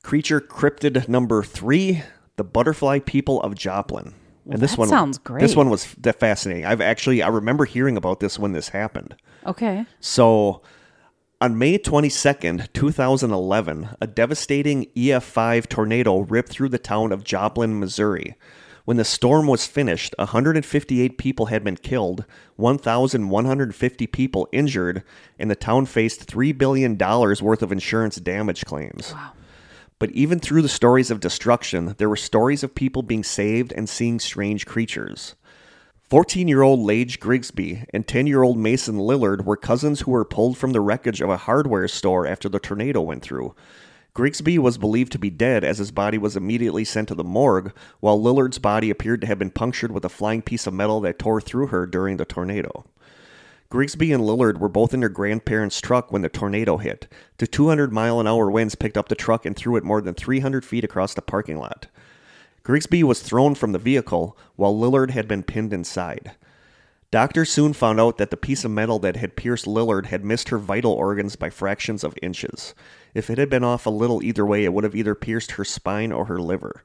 Creature 0.02 0.42
cryptid 0.42 1.08
number 1.08 1.42
three, 1.42 2.02
the 2.36 2.44
butterfly 2.44 2.98
people 2.98 3.40
of 3.42 3.54
Joplin. 3.54 4.14
and 4.50 4.60
this 4.60 4.72
that 4.72 4.78
one 4.78 4.88
sounds 4.88 5.18
great. 5.18 5.40
This 5.40 5.56
one 5.56 5.70
was 5.70 5.94
f- 6.04 6.16
fascinating. 6.16 6.64
I've 6.66 6.80
actually 6.80 7.22
I 7.22 7.28
remember 7.28 7.64
hearing 7.64 7.96
about 7.96 8.20
this 8.20 8.38
when 8.38 8.52
this 8.52 8.68
happened. 8.70 9.16
Okay. 9.46 9.86
So 10.00 10.60
on 11.40 11.58
May 11.58 11.78
22nd, 11.78 12.72
2011, 12.72 13.88
a 14.00 14.06
devastating 14.06 14.86
EF5 14.96 15.68
tornado 15.68 16.20
ripped 16.20 16.48
through 16.50 16.70
the 16.70 16.78
town 16.78 17.12
of 17.12 17.24
Joplin, 17.24 17.78
Missouri. 17.78 18.34
When 18.84 18.98
the 18.98 19.04
storm 19.04 19.46
was 19.46 19.66
finished, 19.66 20.14
158 20.18 21.16
people 21.16 21.46
had 21.46 21.64
been 21.64 21.76
killed, 21.76 22.26
1,150 22.56 24.06
people 24.08 24.48
injured, 24.52 25.02
and 25.38 25.50
the 25.50 25.56
town 25.56 25.86
faced 25.86 26.26
$3 26.26 26.56
billion 26.56 26.98
worth 26.98 27.62
of 27.62 27.72
insurance 27.72 28.16
damage 28.16 28.66
claims. 28.66 29.14
Wow. 29.14 29.32
But 29.98 30.10
even 30.10 30.38
through 30.38 30.60
the 30.60 30.68
stories 30.68 31.10
of 31.10 31.20
destruction, 31.20 31.94
there 31.96 32.10
were 32.10 32.16
stories 32.16 32.62
of 32.62 32.74
people 32.74 33.02
being 33.02 33.24
saved 33.24 33.72
and 33.72 33.88
seeing 33.88 34.18
strange 34.18 34.66
creatures. 34.66 35.34
14 36.10 36.46
year 36.46 36.60
old 36.60 36.80
Lage 36.80 37.18
Grigsby 37.18 37.84
and 37.94 38.06
10 38.06 38.26
year 38.26 38.42
old 38.42 38.58
Mason 38.58 38.98
Lillard 38.98 39.46
were 39.46 39.56
cousins 39.56 40.02
who 40.02 40.10
were 40.10 40.26
pulled 40.26 40.58
from 40.58 40.72
the 40.72 40.80
wreckage 40.82 41.22
of 41.22 41.30
a 41.30 41.38
hardware 41.38 41.88
store 41.88 42.26
after 42.26 42.50
the 42.50 42.60
tornado 42.60 43.00
went 43.00 43.22
through. 43.22 43.54
Grigsby 44.14 44.60
was 44.60 44.78
believed 44.78 45.10
to 45.10 45.18
be 45.18 45.28
dead 45.28 45.64
as 45.64 45.78
his 45.78 45.90
body 45.90 46.18
was 46.18 46.36
immediately 46.36 46.84
sent 46.84 47.08
to 47.08 47.16
the 47.16 47.24
morgue, 47.24 47.72
while 47.98 48.20
Lillard's 48.20 48.60
body 48.60 48.88
appeared 48.88 49.20
to 49.20 49.26
have 49.26 49.40
been 49.40 49.50
punctured 49.50 49.90
with 49.90 50.04
a 50.04 50.08
flying 50.08 50.40
piece 50.40 50.68
of 50.68 50.72
metal 50.72 51.00
that 51.00 51.18
tore 51.18 51.40
through 51.40 51.66
her 51.66 51.84
during 51.84 52.16
the 52.16 52.24
tornado. 52.24 52.84
Grigsby 53.70 54.12
and 54.12 54.22
Lillard 54.22 54.58
were 54.58 54.68
both 54.68 54.94
in 54.94 55.00
their 55.00 55.08
grandparents' 55.08 55.80
truck 55.80 56.12
when 56.12 56.22
the 56.22 56.28
tornado 56.28 56.76
hit. 56.76 57.08
The 57.38 57.48
200 57.48 57.92
mile 57.92 58.20
an 58.20 58.28
hour 58.28 58.48
winds 58.48 58.76
picked 58.76 58.96
up 58.96 59.08
the 59.08 59.16
truck 59.16 59.44
and 59.44 59.56
threw 59.56 59.74
it 59.74 59.82
more 59.82 60.00
than 60.00 60.14
300 60.14 60.64
feet 60.64 60.84
across 60.84 61.12
the 61.14 61.20
parking 61.20 61.58
lot. 61.58 61.88
Grigsby 62.62 63.02
was 63.02 63.20
thrown 63.20 63.56
from 63.56 63.72
the 63.72 63.80
vehicle, 63.80 64.38
while 64.54 64.78
Lillard 64.78 65.10
had 65.10 65.26
been 65.26 65.42
pinned 65.42 65.72
inside. 65.72 66.36
Doctors 67.10 67.50
soon 67.50 67.72
found 67.72 68.00
out 68.00 68.18
that 68.18 68.30
the 68.30 68.36
piece 68.36 68.64
of 68.64 68.70
metal 68.70 69.00
that 69.00 69.16
had 69.16 69.36
pierced 69.36 69.66
Lillard 69.66 70.06
had 70.06 70.24
missed 70.24 70.50
her 70.50 70.58
vital 70.58 70.92
organs 70.92 71.34
by 71.34 71.50
fractions 71.50 72.04
of 72.04 72.18
inches. 72.22 72.74
If 73.14 73.30
it 73.30 73.38
had 73.38 73.48
been 73.48 73.64
off 73.64 73.86
a 73.86 73.90
little 73.90 74.22
either 74.22 74.44
way, 74.44 74.64
it 74.64 74.72
would 74.72 74.84
have 74.84 74.94
either 74.96 75.14
pierced 75.14 75.52
her 75.52 75.64
spine 75.64 76.12
or 76.12 76.26
her 76.26 76.40
liver. 76.40 76.84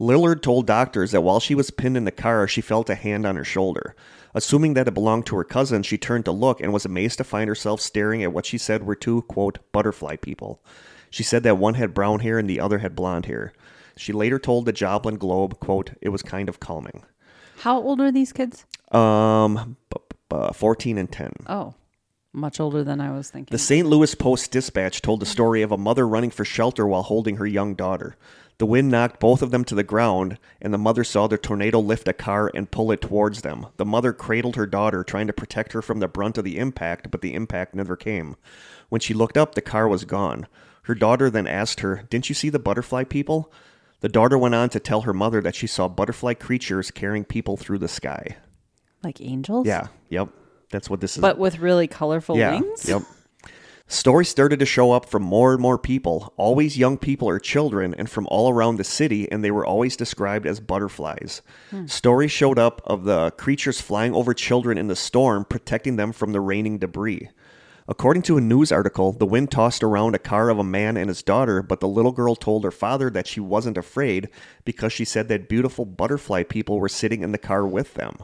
Lillard 0.00 0.42
told 0.42 0.66
doctors 0.66 1.10
that 1.10 1.22
while 1.22 1.40
she 1.40 1.56
was 1.56 1.72
pinned 1.72 1.96
in 1.96 2.04
the 2.04 2.12
car, 2.12 2.46
she 2.46 2.60
felt 2.60 2.88
a 2.88 2.94
hand 2.94 3.26
on 3.26 3.34
her 3.34 3.44
shoulder. 3.44 3.96
Assuming 4.32 4.74
that 4.74 4.86
it 4.86 4.94
belonged 4.94 5.26
to 5.26 5.36
her 5.36 5.42
cousin, 5.44 5.82
she 5.82 5.98
turned 5.98 6.24
to 6.26 6.30
look 6.32 6.60
and 6.60 6.72
was 6.72 6.84
amazed 6.84 7.18
to 7.18 7.24
find 7.24 7.48
herself 7.48 7.80
staring 7.80 8.22
at 8.22 8.32
what 8.32 8.46
she 8.46 8.58
said 8.58 8.84
were 8.84 8.94
two, 8.94 9.22
quote, 9.22 9.58
butterfly 9.72 10.14
people. 10.16 10.62
She 11.10 11.24
said 11.24 11.42
that 11.42 11.58
one 11.58 11.74
had 11.74 11.94
brown 11.94 12.20
hair 12.20 12.38
and 12.38 12.48
the 12.48 12.60
other 12.60 12.78
had 12.78 12.94
blonde 12.94 13.26
hair. 13.26 13.52
She 13.96 14.12
later 14.12 14.38
told 14.38 14.66
the 14.66 14.72
Joplin 14.72 15.16
Globe, 15.16 15.58
quote, 15.58 15.90
it 16.00 16.10
was 16.10 16.22
kind 16.22 16.48
of 16.48 16.60
calming. 16.60 17.02
How 17.60 17.76
old 17.80 18.00
are 18.00 18.12
these 18.12 18.32
kids? 18.32 18.64
Um, 18.92 19.76
b- 19.90 19.96
b- 20.28 20.36
uh, 20.36 20.52
14 20.52 20.98
and 20.98 21.10
10. 21.10 21.32
Oh, 21.48 21.74
much 22.32 22.60
older 22.60 22.84
than 22.84 23.00
I 23.00 23.10
was 23.10 23.30
thinking. 23.30 23.52
The 23.52 23.58
St. 23.58 23.86
Louis 23.86 24.14
Post 24.14 24.50
Dispatch 24.50 25.02
told 25.02 25.20
the 25.20 25.26
story 25.26 25.62
of 25.62 25.72
a 25.72 25.78
mother 25.78 26.06
running 26.06 26.30
for 26.30 26.44
shelter 26.44 26.86
while 26.86 27.02
holding 27.02 27.36
her 27.36 27.46
young 27.46 27.74
daughter. 27.74 28.16
The 28.58 28.66
wind 28.66 28.90
knocked 28.90 29.20
both 29.20 29.40
of 29.40 29.52
them 29.52 29.64
to 29.66 29.76
the 29.76 29.84
ground, 29.84 30.38
and 30.60 30.74
the 30.74 30.78
mother 30.78 31.04
saw 31.04 31.28
the 31.28 31.38
tornado 31.38 31.78
lift 31.78 32.08
a 32.08 32.12
car 32.12 32.50
and 32.54 32.70
pull 32.70 32.90
it 32.90 33.00
towards 33.00 33.42
them. 33.42 33.66
The 33.76 33.84
mother 33.84 34.12
cradled 34.12 34.56
her 34.56 34.66
daughter, 34.66 35.04
trying 35.04 35.28
to 35.28 35.32
protect 35.32 35.72
her 35.72 35.82
from 35.82 36.00
the 36.00 36.08
brunt 36.08 36.38
of 36.38 36.44
the 36.44 36.58
impact, 36.58 37.10
but 37.10 37.20
the 37.20 37.34
impact 37.34 37.74
never 37.74 37.94
came. 37.94 38.36
When 38.88 39.00
she 39.00 39.14
looked 39.14 39.36
up, 39.36 39.54
the 39.54 39.60
car 39.60 39.86
was 39.86 40.04
gone. 40.04 40.48
Her 40.82 40.96
daughter 40.96 41.30
then 41.30 41.46
asked 41.46 41.80
her, 41.80 42.02
Didn't 42.10 42.28
you 42.28 42.34
see 42.34 42.50
the 42.50 42.58
butterfly 42.58 43.04
people? 43.04 43.52
The 44.00 44.08
daughter 44.08 44.36
went 44.36 44.56
on 44.56 44.70
to 44.70 44.80
tell 44.80 45.02
her 45.02 45.14
mother 45.14 45.40
that 45.40 45.54
she 45.54 45.66
saw 45.68 45.86
butterfly 45.86 46.34
creatures 46.34 46.90
carrying 46.90 47.24
people 47.24 47.56
through 47.56 47.78
the 47.78 47.88
sky. 47.88 48.38
Like 49.04 49.20
angels? 49.20 49.66
Yeah, 49.68 49.88
yep. 50.08 50.30
That's 50.70 50.90
what 50.90 51.00
this 51.00 51.16
is. 51.16 51.20
But 51.20 51.38
with 51.38 51.58
really 51.58 51.86
colorful 51.86 52.36
yeah, 52.36 52.60
wings? 52.60 52.88
yep. 52.88 53.02
Stories 53.90 54.28
started 54.28 54.58
to 54.58 54.66
show 54.66 54.92
up 54.92 55.06
from 55.06 55.22
more 55.22 55.54
and 55.54 55.62
more 55.62 55.78
people, 55.78 56.34
always 56.36 56.76
young 56.76 56.98
people 56.98 57.26
or 57.26 57.38
children, 57.38 57.94
and 57.94 58.10
from 58.10 58.26
all 58.26 58.50
around 58.50 58.76
the 58.76 58.84
city, 58.84 59.30
and 59.32 59.42
they 59.42 59.50
were 59.50 59.64
always 59.64 59.96
described 59.96 60.46
as 60.46 60.60
butterflies. 60.60 61.40
Hmm. 61.70 61.86
Stories 61.86 62.30
showed 62.30 62.58
up 62.58 62.82
of 62.84 63.04
the 63.04 63.30
creatures 63.38 63.80
flying 63.80 64.14
over 64.14 64.34
children 64.34 64.76
in 64.76 64.88
the 64.88 64.96
storm, 64.96 65.46
protecting 65.46 65.96
them 65.96 66.12
from 66.12 66.32
the 66.32 66.40
raining 66.40 66.76
debris. 66.76 67.30
According 67.88 68.20
to 68.24 68.36
a 68.36 68.42
news 68.42 68.70
article, 68.70 69.12
the 69.12 69.24
wind 69.24 69.50
tossed 69.50 69.82
around 69.82 70.14
a 70.14 70.18
car 70.18 70.50
of 70.50 70.58
a 70.58 70.64
man 70.64 70.98
and 70.98 71.08
his 71.08 71.22
daughter, 71.22 71.62
but 71.62 71.80
the 71.80 71.88
little 71.88 72.12
girl 72.12 72.36
told 72.36 72.64
her 72.64 72.70
father 72.70 73.08
that 73.08 73.26
she 73.26 73.40
wasn't 73.40 73.78
afraid 73.78 74.28
because 74.66 74.92
she 74.92 75.06
said 75.06 75.28
that 75.28 75.48
beautiful 75.48 75.86
butterfly 75.86 76.42
people 76.42 76.78
were 76.78 76.90
sitting 76.90 77.22
in 77.22 77.32
the 77.32 77.38
car 77.38 77.66
with 77.66 77.94
them. 77.94 78.18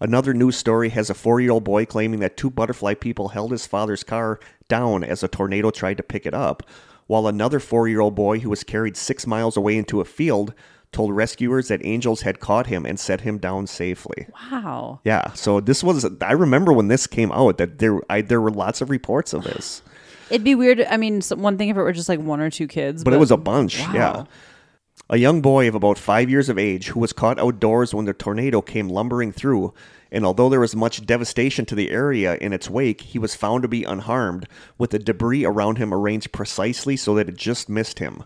Another 0.00 0.32
news 0.32 0.56
story 0.56 0.88
has 0.90 1.10
a 1.10 1.14
four 1.14 1.40
year 1.40 1.50
old 1.50 1.64
boy 1.64 1.84
claiming 1.84 2.20
that 2.20 2.36
two 2.36 2.50
butterfly 2.50 2.94
people 2.94 3.28
held 3.28 3.52
his 3.52 3.66
father's 3.66 4.02
car 4.02 4.40
down 4.68 5.04
as 5.04 5.22
a 5.22 5.28
tornado 5.28 5.70
tried 5.70 5.98
to 5.98 6.02
pick 6.02 6.24
it 6.26 6.34
up, 6.34 6.62
while 7.06 7.26
another 7.26 7.60
four 7.60 7.86
year 7.86 8.00
old 8.00 8.14
boy 8.14 8.38
who 8.38 8.50
was 8.50 8.64
carried 8.64 8.96
six 8.96 9.26
miles 9.26 9.56
away 9.56 9.76
into 9.76 10.00
a 10.00 10.04
field 10.04 10.54
told 10.92 11.14
rescuers 11.14 11.68
that 11.68 11.84
angels 11.84 12.22
had 12.22 12.40
caught 12.40 12.66
him 12.66 12.84
and 12.84 12.98
set 12.98 13.20
him 13.20 13.38
down 13.38 13.66
safely. 13.66 14.26
Wow. 14.50 15.00
Yeah, 15.04 15.32
so 15.34 15.60
this 15.60 15.84
was 15.84 16.04
I 16.20 16.32
remember 16.32 16.72
when 16.72 16.88
this 16.88 17.06
came 17.06 17.30
out 17.32 17.58
that 17.58 17.78
there 17.78 18.00
I, 18.10 18.22
there 18.22 18.40
were 18.40 18.50
lots 18.50 18.80
of 18.80 18.90
reports 18.90 19.32
of 19.32 19.44
this, 19.44 19.82
It'd 20.30 20.44
be 20.44 20.54
weird. 20.54 20.80
I 20.82 20.96
mean, 20.96 21.20
one 21.22 21.58
thing 21.58 21.68
if 21.68 21.76
it 21.76 21.80
were 21.80 21.92
just 21.92 22.08
like 22.08 22.20
one 22.20 22.40
or 22.40 22.50
two 22.50 22.68
kids, 22.68 23.02
but 23.02 23.12
it 23.12 23.18
was 23.18 23.32
a 23.32 23.36
bunch. 23.36 23.80
Wow. 23.80 23.92
Yeah. 23.92 24.24
A 25.12 25.18
young 25.18 25.40
boy 25.40 25.66
of 25.66 25.74
about 25.74 25.98
five 25.98 26.30
years 26.30 26.48
of 26.48 26.56
age 26.56 26.90
who 26.90 27.00
was 27.00 27.12
caught 27.12 27.40
outdoors 27.40 27.92
when 27.92 28.04
the 28.04 28.12
tornado 28.12 28.62
came 28.62 28.88
lumbering 28.88 29.32
through, 29.32 29.74
and 30.12 30.24
although 30.24 30.48
there 30.48 30.60
was 30.60 30.76
much 30.76 31.04
devastation 31.04 31.66
to 31.66 31.74
the 31.74 31.90
area 31.90 32.36
in 32.36 32.52
its 32.52 32.70
wake, 32.70 33.00
he 33.00 33.18
was 33.18 33.34
found 33.34 33.62
to 33.62 33.68
be 33.68 33.82
unharmed, 33.82 34.46
with 34.78 34.90
the 34.90 35.00
debris 35.00 35.44
around 35.44 35.78
him 35.78 35.92
arranged 35.92 36.30
precisely 36.30 36.96
so 36.96 37.16
that 37.16 37.28
it 37.28 37.36
just 37.36 37.68
missed 37.68 37.98
him. 37.98 38.22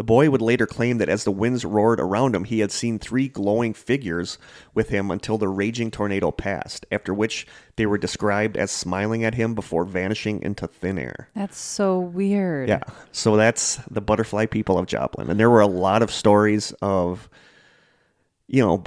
The 0.00 0.04
boy 0.04 0.30
would 0.30 0.40
later 0.40 0.66
claim 0.66 0.96
that 0.96 1.10
as 1.10 1.24
the 1.24 1.30
winds 1.30 1.62
roared 1.62 2.00
around 2.00 2.34
him, 2.34 2.44
he 2.44 2.60
had 2.60 2.72
seen 2.72 2.98
three 2.98 3.28
glowing 3.28 3.74
figures 3.74 4.38
with 4.72 4.88
him 4.88 5.10
until 5.10 5.36
the 5.36 5.46
raging 5.46 5.90
tornado 5.90 6.30
passed, 6.30 6.86
after 6.90 7.12
which 7.12 7.46
they 7.76 7.84
were 7.84 7.98
described 7.98 8.56
as 8.56 8.70
smiling 8.70 9.24
at 9.24 9.34
him 9.34 9.54
before 9.54 9.84
vanishing 9.84 10.40
into 10.40 10.66
thin 10.66 10.98
air. 10.98 11.28
That's 11.34 11.58
so 11.58 11.98
weird. 11.98 12.70
Yeah. 12.70 12.80
So 13.12 13.36
that's 13.36 13.76
the 13.90 14.00
butterfly 14.00 14.46
people 14.46 14.78
of 14.78 14.86
Joplin. 14.86 15.28
And 15.28 15.38
there 15.38 15.50
were 15.50 15.60
a 15.60 15.66
lot 15.66 16.00
of 16.00 16.10
stories 16.10 16.72
of, 16.80 17.28
you 18.46 18.62
know, 18.62 18.82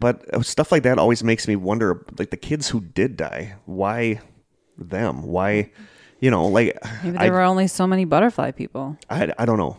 but 0.00 0.34
uh, 0.34 0.42
stuff 0.42 0.72
like 0.72 0.82
that 0.82 0.98
always 0.98 1.22
makes 1.22 1.46
me 1.46 1.54
wonder 1.54 2.04
like 2.18 2.30
the 2.30 2.36
kids 2.36 2.68
who 2.68 2.80
did 2.80 3.16
die, 3.16 3.54
why 3.66 4.20
them? 4.76 5.22
Why, 5.22 5.70
you 6.18 6.32
know, 6.32 6.48
like, 6.48 6.76
Maybe 7.04 7.18
I, 7.18 7.26
there 7.26 7.34
were 7.34 7.42
only 7.42 7.68
so 7.68 7.86
many 7.86 8.04
butterfly 8.04 8.50
people. 8.50 8.98
I, 9.08 9.32
I 9.38 9.44
don't 9.44 9.58
know. 9.58 9.78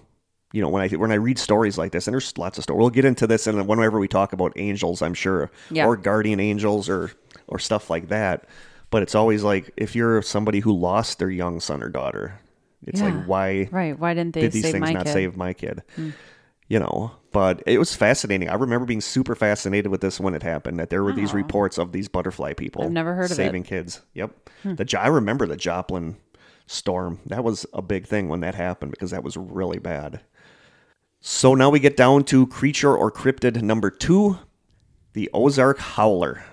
You 0.54 0.62
know, 0.62 0.70
when 0.70 0.82
I 0.82 0.88
when 0.96 1.12
I 1.12 1.16
read 1.16 1.38
stories 1.38 1.78
like 1.78 1.92
this, 1.92 2.08
and 2.08 2.14
there's 2.14 2.38
lots 2.38 2.58
of 2.58 2.64
stories. 2.64 2.80
We'll 2.80 2.90
get 2.90 3.04
into 3.06 3.28
this, 3.28 3.48
and 3.48 3.68
whenever 3.68 4.00
we 4.00 4.08
talk 4.08 4.32
about 4.34 4.54
angels, 4.56 5.02
I'm 5.02 5.14
sure, 5.14 5.52
Yeah. 5.70 5.86
or 5.86 5.98
guardian 5.98 6.40
angels, 6.40 6.88
or 6.90 7.12
or 7.48 7.60
stuff 7.60 7.90
like 7.90 8.08
that. 8.10 8.46
But 8.90 9.04
it's 9.04 9.14
always 9.16 9.44
like 9.44 9.72
if 9.76 9.96
you're 9.96 10.22
somebody 10.22 10.62
who 10.62 10.72
lost 10.72 11.20
their 11.20 11.30
young 11.30 11.60
son 11.60 11.84
or 11.84 11.90
daughter, 11.90 12.40
it's 12.84 13.02
Yeah. 13.02 13.08
like 13.10 13.26
why 13.26 13.70
Right. 13.72 14.00
Why 14.00 14.14
didn't 14.14 14.36
they 14.36 14.42
did 14.42 14.54
these 14.54 14.64
save 14.64 14.72
things 14.72 14.82
my 14.82 14.94
not 14.94 15.06
kid? 15.06 15.10
Hmm. 15.12 15.14
save 15.14 15.38
my 15.38 15.54
kid? 15.54 15.84
You 16.70 16.80
know, 16.80 17.12
but 17.34 17.62
it 17.66 17.78
was 17.78 17.94
fascinating. 17.96 18.50
I 18.50 18.56
remember 18.56 18.86
being 18.86 19.00
super 19.02 19.36
fascinated 19.36 19.90
with 19.92 20.02
this 20.02 20.20
when 20.20 20.34
it 20.34 20.44
happened. 20.44 20.80
That 20.80 20.90
there 20.90 21.04
were 21.04 21.14
these 21.14 21.34
reports 21.34 21.78
of 21.78 21.92
these 21.92 22.08
butterfly 22.10 22.54
people. 22.54 22.84
I've 22.84 22.92
never 22.92 23.16
heard 23.16 23.26
of 23.26 23.32
it. 23.32 23.36
Hmm. 23.36 23.48
saving 23.48 23.64
kids. 23.64 24.02
Yep. 24.14 24.32
The 24.64 24.98
I 25.00 25.08
remember 25.08 25.46
the 25.46 25.56
Joplin 25.58 26.16
storm. 26.66 27.20
That 27.26 27.44
was 27.44 27.66
a 27.74 27.82
big 27.82 28.06
thing 28.06 28.28
when 28.30 28.40
that 28.42 28.56
happened 28.56 28.92
because 28.92 29.12
that 29.12 29.24
was 29.24 29.36
really 29.38 29.80
bad. 29.80 30.22
So 31.20 31.56
now 31.56 31.70
we 31.70 31.80
get 31.80 31.98
down 31.98 32.24
to 32.26 32.48
creature 32.48 32.96
or 32.96 33.12
cryptid 33.12 33.62
number 33.62 33.90
two, 33.90 34.40
the 35.14 35.30
Ozark 35.34 35.80
Howler. 35.80 36.44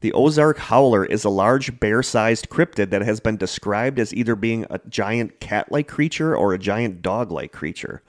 The 0.00 0.12
Ozark 0.12 0.58
Howler 0.58 1.04
is 1.04 1.24
a 1.24 1.30
large 1.30 1.80
bear 1.80 2.02
sized 2.02 2.50
cryptid 2.50 2.90
that 2.90 3.02
has 3.02 3.20
been 3.20 3.36
described 3.36 3.98
as 3.98 4.12
either 4.12 4.36
being 4.36 4.66
a 4.68 4.78
giant 4.88 5.40
cat 5.40 5.72
like 5.72 5.88
creature 5.88 6.36
or 6.36 6.52
a 6.52 6.58
giant 6.58 7.00
dog 7.00 7.30
like 7.32 7.52
creature. 7.52 8.02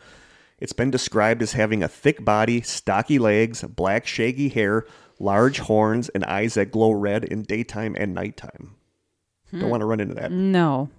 It's 0.59 0.73
been 0.73 0.91
described 0.91 1.41
as 1.41 1.53
having 1.53 1.83
a 1.83 1.87
thick 1.87 2.23
body, 2.23 2.61
stocky 2.61 3.19
legs, 3.19 3.61
black 3.63 4.07
shaggy 4.07 4.49
hair, 4.49 4.85
large 5.19 5.59
horns, 5.59 6.09
and 6.09 6.23
eyes 6.25 6.55
that 6.55 6.71
glow 6.71 6.91
red 6.91 7.23
in 7.23 7.43
daytime 7.43 7.95
and 7.97 8.13
nighttime. 8.13 8.75
Don't 9.51 9.61
hmm. 9.61 9.69
want 9.69 9.81
to 9.81 9.85
run 9.85 9.99
into 9.99 10.15
that. 10.15 10.31
No. 10.31 10.89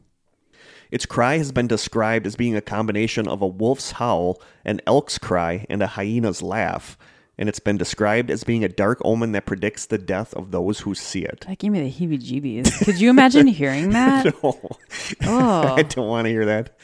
Its 0.90 1.06
cry 1.06 1.38
has 1.38 1.52
been 1.52 1.66
described 1.66 2.26
as 2.26 2.36
being 2.36 2.54
a 2.56 2.60
combination 2.60 3.26
of 3.28 3.42
a 3.42 3.46
wolf's 3.46 3.92
howl, 3.92 4.40
an 4.64 4.80
elk's 4.86 5.18
cry, 5.18 5.66
and 5.68 5.82
a 5.82 5.86
hyena's 5.88 6.42
laugh, 6.42 6.96
and 7.38 7.48
it's 7.48 7.58
been 7.60 7.76
described 7.76 8.30
as 8.30 8.44
being 8.44 8.64
a 8.64 8.68
dark 8.68 8.98
omen 9.04 9.32
that 9.32 9.46
predicts 9.46 9.86
the 9.86 9.98
death 9.98 10.32
of 10.34 10.50
those 10.52 10.80
who 10.80 10.94
see 10.94 11.22
it. 11.24 11.44
That 11.48 11.58
gave 11.58 11.72
me 11.72 11.80
the 11.80 11.90
heebie 11.90 12.20
jeebies. 12.22 12.84
Could 12.84 13.00
you 13.00 13.10
imagine 13.10 13.46
hearing 13.46 13.90
that? 13.92 14.34
Oh, 14.42 14.58
Oh. 15.24 15.74
I 15.76 15.82
don't 15.82 16.08
want 16.08 16.26
to 16.26 16.30
hear 16.30 16.46
that. 16.46 16.76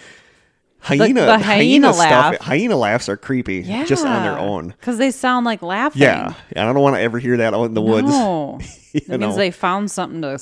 Hyena, 0.80 1.26
the 1.26 1.38
hyena 1.38 1.92
laugh. 1.92 2.34
stuff. 2.34 2.44
Hyena 2.44 2.74
laughs 2.74 3.08
are 3.08 3.16
creepy, 3.16 3.58
Yeah. 3.60 3.84
just 3.84 4.04
on 4.04 4.24
their 4.24 4.36
own. 4.36 4.68
Because 4.70 4.98
they 4.98 5.12
sound 5.12 5.46
like 5.46 5.62
laughing. 5.62 6.02
Yeah, 6.02 6.34
I 6.50 6.54
don't 6.64 6.80
want 6.80 6.96
to 6.96 7.00
ever 7.00 7.20
hear 7.20 7.36
that 7.36 7.54
out 7.54 7.64
in 7.66 7.74
the 7.74 7.82
woods. 7.82 8.08
No. 8.08 8.58
That 9.06 9.20
means 9.20 9.36
they 9.36 9.50
found 9.52 9.90
something 9.90 10.20
to 10.22 10.38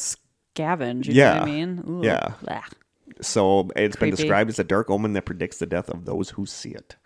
scavenge. 0.56 1.06
You 1.06 1.12
Yeah. 1.12 1.34
know 1.34 1.40
what 1.40 1.42
I 1.42 1.52
mean? 1.52 1.84
Ooh. 1.88 2.00
Yeah. 2.02 2.32
Blah. 2.42 2.62
So 3.22 3.70
it's 3.76 3.96
been 3.96 4.10
described 4.10 4.50
as 4.50 4.58
a 4.58 4.64
dark 4.64 4.90
omen 4.90 5.12
that 5.14 5.24
predicts 5.24 5.58
the 5.58 5.66
death 5.66 5.88
of 5.88 6.04
those 6.04 6.30
who 6.30 6.46
see 6.46 6.70
it. 6.70 6.96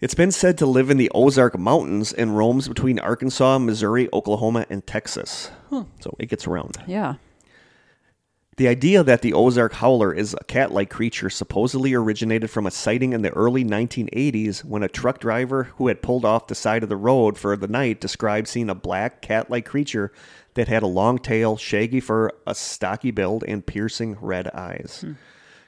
It's 0.00 0.14
been 0.14 0.32
said 0.32 0.58
to 0.58 0.66
live 0.66 0.90
in 0.90 0.96
the 0.96 1.10
Ozark 1.14 1.56
Mountains 1.58 2.12
and 2.12 2.36
roams 2.36 2.66
between 2.66 2.98
Arkansas, 2.98 3.58
Missouri, 3.58 4.08
Oklahoma, 4.12 4.66
and 4.68 4.84
Texas. 4.84 5.50
So 5.70 6.16
it 6.18 6.26
gets 6.26 6.46
around. 6.46 6.76
Yeah. 6.88 7.14
The 8.56 8.68
idea 8.68 9.02
that 9.02 9.22
the 9.22 9.32
Ozark 9.32 9.72
Howler 9.74 10.12
is 10.12 10.34
a 10.34 10.44
cat 10.44 10.72
like 10.72 10.90
creature 10.90 11.30
supposedly 11.30 11.94
originated 11.94 12.50
from 12.50 12.66
a 12.66 12.70
sighting 12.70 13.14
in 13.14 13.22
the 13.22 13.30
early 13.30 13.64
1980s 13.64 14.62
when 14.62 14.82
a 14.82 14.88
truck 14.88 15.20
driver 15.20 15.64
who 15.76 15.88
had 15.88 16.02
pulled 16.02 16.26
off 16.26 16.48
the 16.48 16.54
side 16.54 16.82
of 16.82 16.90
the 16.90 16.96
road 16.96 17.38
for 17.38 17.56
the 17.56 17.66
night 17.66 17.98
described 17.98 18.46
seeing 18.46 18.68
a 18.68 18.74
black 18.74 19.22
cat 19.22 19.50
like 19.50 19.64
creature 19.64 20.12
that 20.52 20.68
had 20.68 20.82
a 20.82 20.86
long 20.86 21.18
tail, 21.18 21.56
shaggy 21.56 21.98
fur, 21.98 22.30
a 22.46 22.54
stocky 22.54 23.10
build, 23.10 23.42
and 23.48 23.64
piercing 23.64 24.18
red 24.20 24.48
eyes. 24.48 24.98
Hmm. 25.00 25.12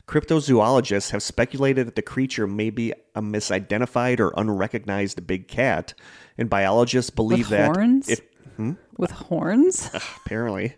Cryptozoologists 0.07 1.11
have 1.13 1.23
speculated 1.23 1.87
that 1.87 1.97
the 1.97 2.03
creature 2.03 2.47
may 2.47 2.69
be 2.69 2.93
a 3.15 3.23
misidentified 3.23 4.21
or 4.21 4.35
unrecognized 4.37 5.27
big 5.27 5.49
cat, 5.49 5.95
and 6.37 6.51
biologists 6.51 7.09
believe 7.09 7.49
With 7.51 7.59
that 7.59 7.75
horns? 7.75 8.09
if 8.11 8.21
hmm? 8.57 8.73
With 8.99 9.11
horns? 9.13 9.91
apparently. 10.27 10.75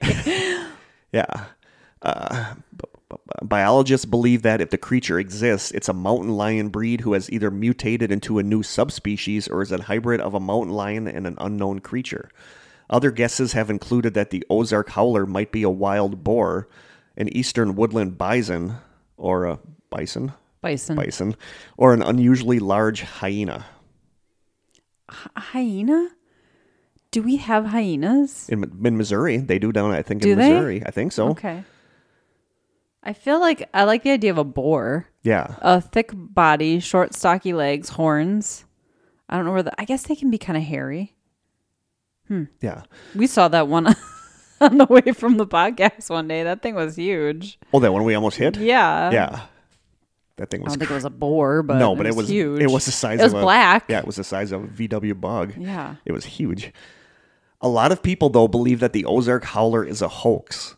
yeah. 1.12 1.46
Uh, 2.02 2.54
biologists 3.42 4.04
believe 4.04 4.42
that 4.42 4.60
if 4.60 4.70
the 4.70 4.78
creature 4.78 5.18
exists, 5.18 5.70
it's 5.72 5.88
a 5.88 5.92
mountain 5.92 6.36
lion 6.36 6.68
breed 6.68 7.00
who 7.00 7.12
has 7.12 7.30
either 7.30 7.50
mutated 7.50 8.12
into 8.12 8.38
a 8.38 8.42
new 8.42 8.62
subspecies 8.62 9.48
or 9.48 9.62
is 9.62 9.72
a 9.72 9.82
hybrid 9.82 10.20
of 10.20 10.34
a 10.34 10.40
mountain 10.40 10.74
lion 10.74 11.06
and 11.06 11.26
an 11.26 11.36
unknown 11.40 11.80
creature. 11.80 12.30
Other 12.88 13.10
guesses 13.10 13.52
have 13.52 13.70
included 13.70 14.14
that 14.14 14.30
the 14.30 14.44
Ozark 14.48 14.90
howler 14.90 15.26
might 15.26 15.50
be 15.50 15.62
a 15.62 15.70
wild 15.70 16.22
boar, 16.22 16.68
an 17.16 17.28
eastern 17.36 17.74
woodland 17.74 18.16
bison, 18.18 18.76
or 19.16 19.44
a 19.44 19.58
bison, 19.90 20.32
Bison. 20.60 20.96
bison, 20.96 21.36
or 21.76 21.92
an 21.94 22.02
unusually 22.02 22.58
large 22.58 23.02
hyena. 23.02 23.66
A 25.34 25.40
hyena? 25.40 26.10
Do 27.10 27.22
we 27.22 27.36
have 27.36 27.66
hyenas? 27.66 28.48
In, 28.48 28.64
in 28.84 28.96
Missouri, 28.96 29.38
they 29.38 29.58
do 29.58 29.72
down, 29.72 29.90
I 29.92 30.02
think, 30.02 30.22
Do 30.22 30.32
in 30.32 30.38
they? 30.38 30.52
Missouri. 30.52 30.82
I 30.84 30.90
think 30.90 31.12
so. 31.12 31.28
Okay. 31.30 31.64
I 33.02 33.12
feel 33.12 33.38
like 33.40 33.68
I 33.72 33.84
like 33.84 34.02
the 34.02 34.10
idea 34.10 34.32
of 34.32 34.38
a 34.38 34.44
boar. 34.44 35.06
Yeah. 35.22 35.54
A 35.62 35.80
thick 35.80 36.10
body, 36.12 36.80
short, 36.80 37.14
stocky 37.14 37.52
legs, 37.52 37.90
horns. 37.90 38.64
I 39.28 39.36
don't 39.36 39.46
know 39.46 39.52
where 39.52 39.62
the. 39.62 39.80
I 39.80 39.84
guess 39.84 40.02
they 40.04 40.16
can 40.16 40.30
be 40.30 40.38
kind 40.38 40.56
of 40.56 40.64
hairy. 40.64 41.14
Hmm. 42.26 42.44
Yeah. 42.60 42.82
We 43.14 43.28
saw 43.28 43.46
that 43.48 43.68
one 43.68 43.86
on 44.60 44.78
the 44.78 44.86
way 44.86 45.12
from 45.12 45.36
the 45.36 45.46
podcast 45.46 46.10
one 46.10 46.26
day. 46.26 46.42
That 46.42 46.62
thing 46.62 46.74
was 46.74 46.96
huge. 46.96 47.58
Oh, 47.72 47.78
that 47.78 47.92
one 47.92 48.02
we 48.02 48.14
almost 48.14 48.36
hit? 48.38 48.56
Yeah. 48.56 49.10
Yeah. 49.12 49.40
That 50.36 50.50
thing 50.50 50.60
I 50.62 50.64
was 50.64 50.72
don't 50.72 50.80
think 50.80 50.90
it 50.90 50.94
was 50.94 51.04
a 51.04 51.10
boar, 51.10 51.62
but 51.62 51.78
no, 51.78 51.94
but 51.96 52.06
it 52.06 52.14
was 52.14 52.28
huge. 52.28 52.60
it 52.60 52.70
was 52.70 52.84
the 52.84 52.92
size 52.92 53.20
It 53.20 53.22
was 53.22 53.32
of 53.32 53.38
a 53.38 53.42
black. 53.42 53.84
Yeah, 53.88 54.00
it 54.00 54.06
was 54.06 54.16
the 54.16 54.24
size 54.24 54.52
of 54.52 54.64
a 54.64 54.66
VW 54.66 55.18
bug. 55.18 55.54
Yeah. 55.56 55.94
It 56.04 56.12
was 56.12 56.24
huge. 56.26 56.72
A 57.62 57.68
lot 57.68 57.90
of 57.90 58.02
people 58.02 58.28
though 58.28 58.48
believe 58.48 58.80
that 58.80 58.92
the 58.92 59.06
Ozark 59.06 59.44
Howler 59.44 59.82
is 59.82 60.02
a 60.02 60.08
hoax. 60.08 60.76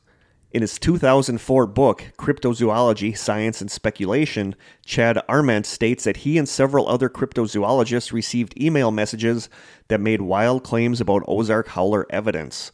In 0.52 0.62
his 0.62 0.78
2004 0.78 1.66
book, 1.66 2.12
Cryptozoology, 2.16 3.18
Science 3.18 3.60
and 3.60 3.70
Speculation, 3.70 4.54
Chad 4.86 5.20
Arment 5.28 5.66
states 5.66 6.04
that 6.04 6.18
he 6.18 6.38
and 6.38 6.48
several 6.48 6.88
other 6.88 7.10
cryptozoologists 7.10 8.12
received 8.12 8.58
email 8.58 8.92
messages 8.92 9.50
that 9.88 10.00
made 10.00 10.22
wild 10.22 10.62
claims 10.62 11.00
about 11.00 11.24
Ozark 11.26 11.68
Howler 11.68 12.06
evidence. 12.10 12.70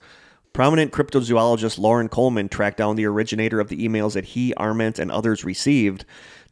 Prominent 0.53 0.93
cryptozoologist 0.93 1.79
Loren 1.79 2.09
Coleman 2.09 2.49
tracked 2.49 2.77
down 2.77 2.95
the 2.95 3.07
originator 3.07 3.59
of 3.59 3.71
the 3.71 3.89
emails 3.89 4.13
that 4.13 4.27
he, 4.27 4.55
Arment, 4.55 4.99
and 4.99 5.11
others 5.11 5.45
received, 5.45 6.05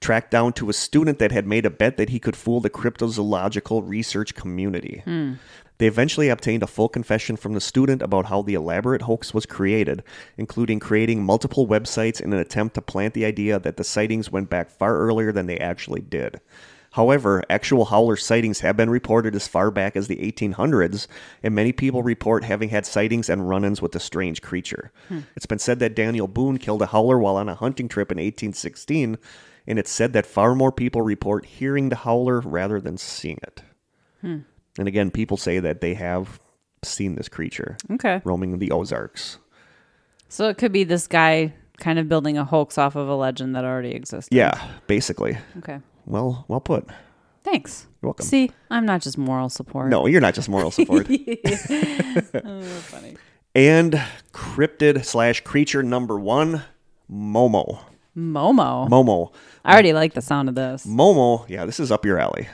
tracked 0.02 0.30
down 0.30 0.52
to 0.54 0.68
a 0.68 0.72
student 0.74 1.18
that 1.18 1.32
had 1.32 1.46
made 1.46 1.64
a 1.64 1.70
bet 1.70 1.96
that 1.96 2.10
he 2.10 2.18
could 2.18 2.36
fool 2.36 2.60
the 2.60 2.68
cryptozoological 2.68 3.88
research 3.88 4.34
community. 4.34 5.02
They 5.78 5.86
eventually 5.88 6.28
obtained 6.28 6.62
a 6.62 6.68
full 6.68 6.88
confession 6.88 7.36
from 7.36 7.54
the 7.54 7.60
student 7.60 8.02
about 8.02 8.26
how 8.26 8.42
the 8.42 8.54
elaborate 8.54 9.02
hoax 9.02 9.32
was 9.34 9.46
created, 9.46 10.04
including 10.36 10.78
creating 10.78 11.24
multiple 11.24 11.66
websites 11.66 12.20
in 12.20 12.32
an 12.32 12.38
attempt 12.38 12.74
to 12.74 12.82
plant 12.82 13.14
the 13.14 13.24
idea 13.24 13.58
that 13.58 13.78
the 13.78 13.84
sightings 13.84 14.30
went 14.30 14.50
back 14.50 14.70
far 14.70 14.98
earlier 14.98 15.32
than 15.32 15.46
they 15.46 15.58
actually 15.58 16.00
did. 16.02 16.40
However, 16.92 17.42
actual 17.48 17.86
howler 17.86 18.16
sightings 18.16 18.60
have 18.60 18.76
been 18.76 18.90
reported 18.90 19.34
as 19.34 19.48
far 19.48 19.70
back 19.70 19.96
as 19.96 20.08
the 20.08 20.18
1800s, 20.18 21.06
and 21.42 21.54
many 21.54 21.72
people 21.72 22.02
report 22.02 22.44
having 22.44 22.68
had 22.68 22.84
sightings 22.84 23.30
and 23.30 23.48
run 23.48 23.64
ins 23.64 23.80
with 23.80 23.92
the 23.92 23.98
strange 23.98 24.42
creature. 24.42 24.92
It's 25.34 25.46
been 25.46 25.58
said 25.58 25.78
that 25.78 25.96
Daniel 25.96 26.28
Boone 26.28 26.58
killed 26.58 26.82
a 26.82 26.86
howler 26.86 27.18
while 27.18 27.36
on 27.36 27.48
a 27.48 27.54
hunting 27.54 27.88
trip 27.88 28.12
in 28.12 28.18
1816, 28.18 29.16
and 29.66 29.78
it's 29.78 29.90
said 29.90 30.12
that 30.12 30.26
far 30.26 30.54
more 30.54 30.72
people 30.72 31.02
report 31.02 31.44
hearing 31.46 31.88
the 31.88 31.96
howler 31.96 32.40
rather 32.40 32.80
than 32.80 32.96
seeing 32.98 33.38
it. 33.42 33.62
Hmm. 34.20 34.38
And 34.78 34.88
again, 34.88 35.10
people 35.10 35.36
say 35.36 35.58
that 35.58 35.80
they 35.80 35.94
have 35.94 36.40
seen 36.84 37.14
this 37.14 37.28
creature 37.28 37.76
Okay. 37.90 38.20
roaming 38.24 38.58
the 38.58 38.70
Ozarks. 38.70 39.38
So 40.28 40.48
it 40.48 40.56
could 40.58 40.72
be 40.72 40.84
this 40.84 41.06
guy 41.06 41.52
kind 41.78 41.98
of 41.98 42.08
building 42.08 42.38
a 42.38 42.44
hoax 42.44 42.78
off 42.78 42.96
of 42.96 43.08
a 43.08 43.14
legend 43.14 43.54
that 43.54 43.64
already 43.64 43.90
existed. 43.92 44.34
Yeah, 44.34 44.68
basically. 44.86 45.36
Okay. 45.58 45.80
Well, 46.06 46.44
well 46.48 46.60
put. 46.60 46.88
Thanks. 47.44 47.86
You're 48.00 48.08
welcome. 48.08 48.24
See, 48.26 48.50
I'm 48.70 48.86
not 48.86 49.02
just 49.02 49.18
moral 49.18 49.48
support. 49.48 49.90
No, 49.90 50.06
you're 50.06 50.20
not 50.20 50.34
just 50.34 50.48
moral 50.48 50.70
support. 50.72 51.06
Oh, 51.10 52.62
funny. 52.62 53.16
and 53.54 54.00
cryptid 54.32 55.04
slash 55.04 55.40
creature 55.42 55.82
number 55.82 56.18
one, 56.18 56.62
Momo. 57.10 57.80
Momo. 58.16 58.88
Momo. 58.88 59.32
I 59.64 59.72
already 59.72 59.92
like 59.92 60.14
the 60.14 60.22
sound 60.22 60.48
of 60.48 60.54
this. 60.54 60.86
Momo, 60.86 61.48
yeah, 61.48 61.64
this 61.64 61.78
is 61.78 61.92
up 61.92 62.04
your 62.04 62.18
alley. 62.18 62.48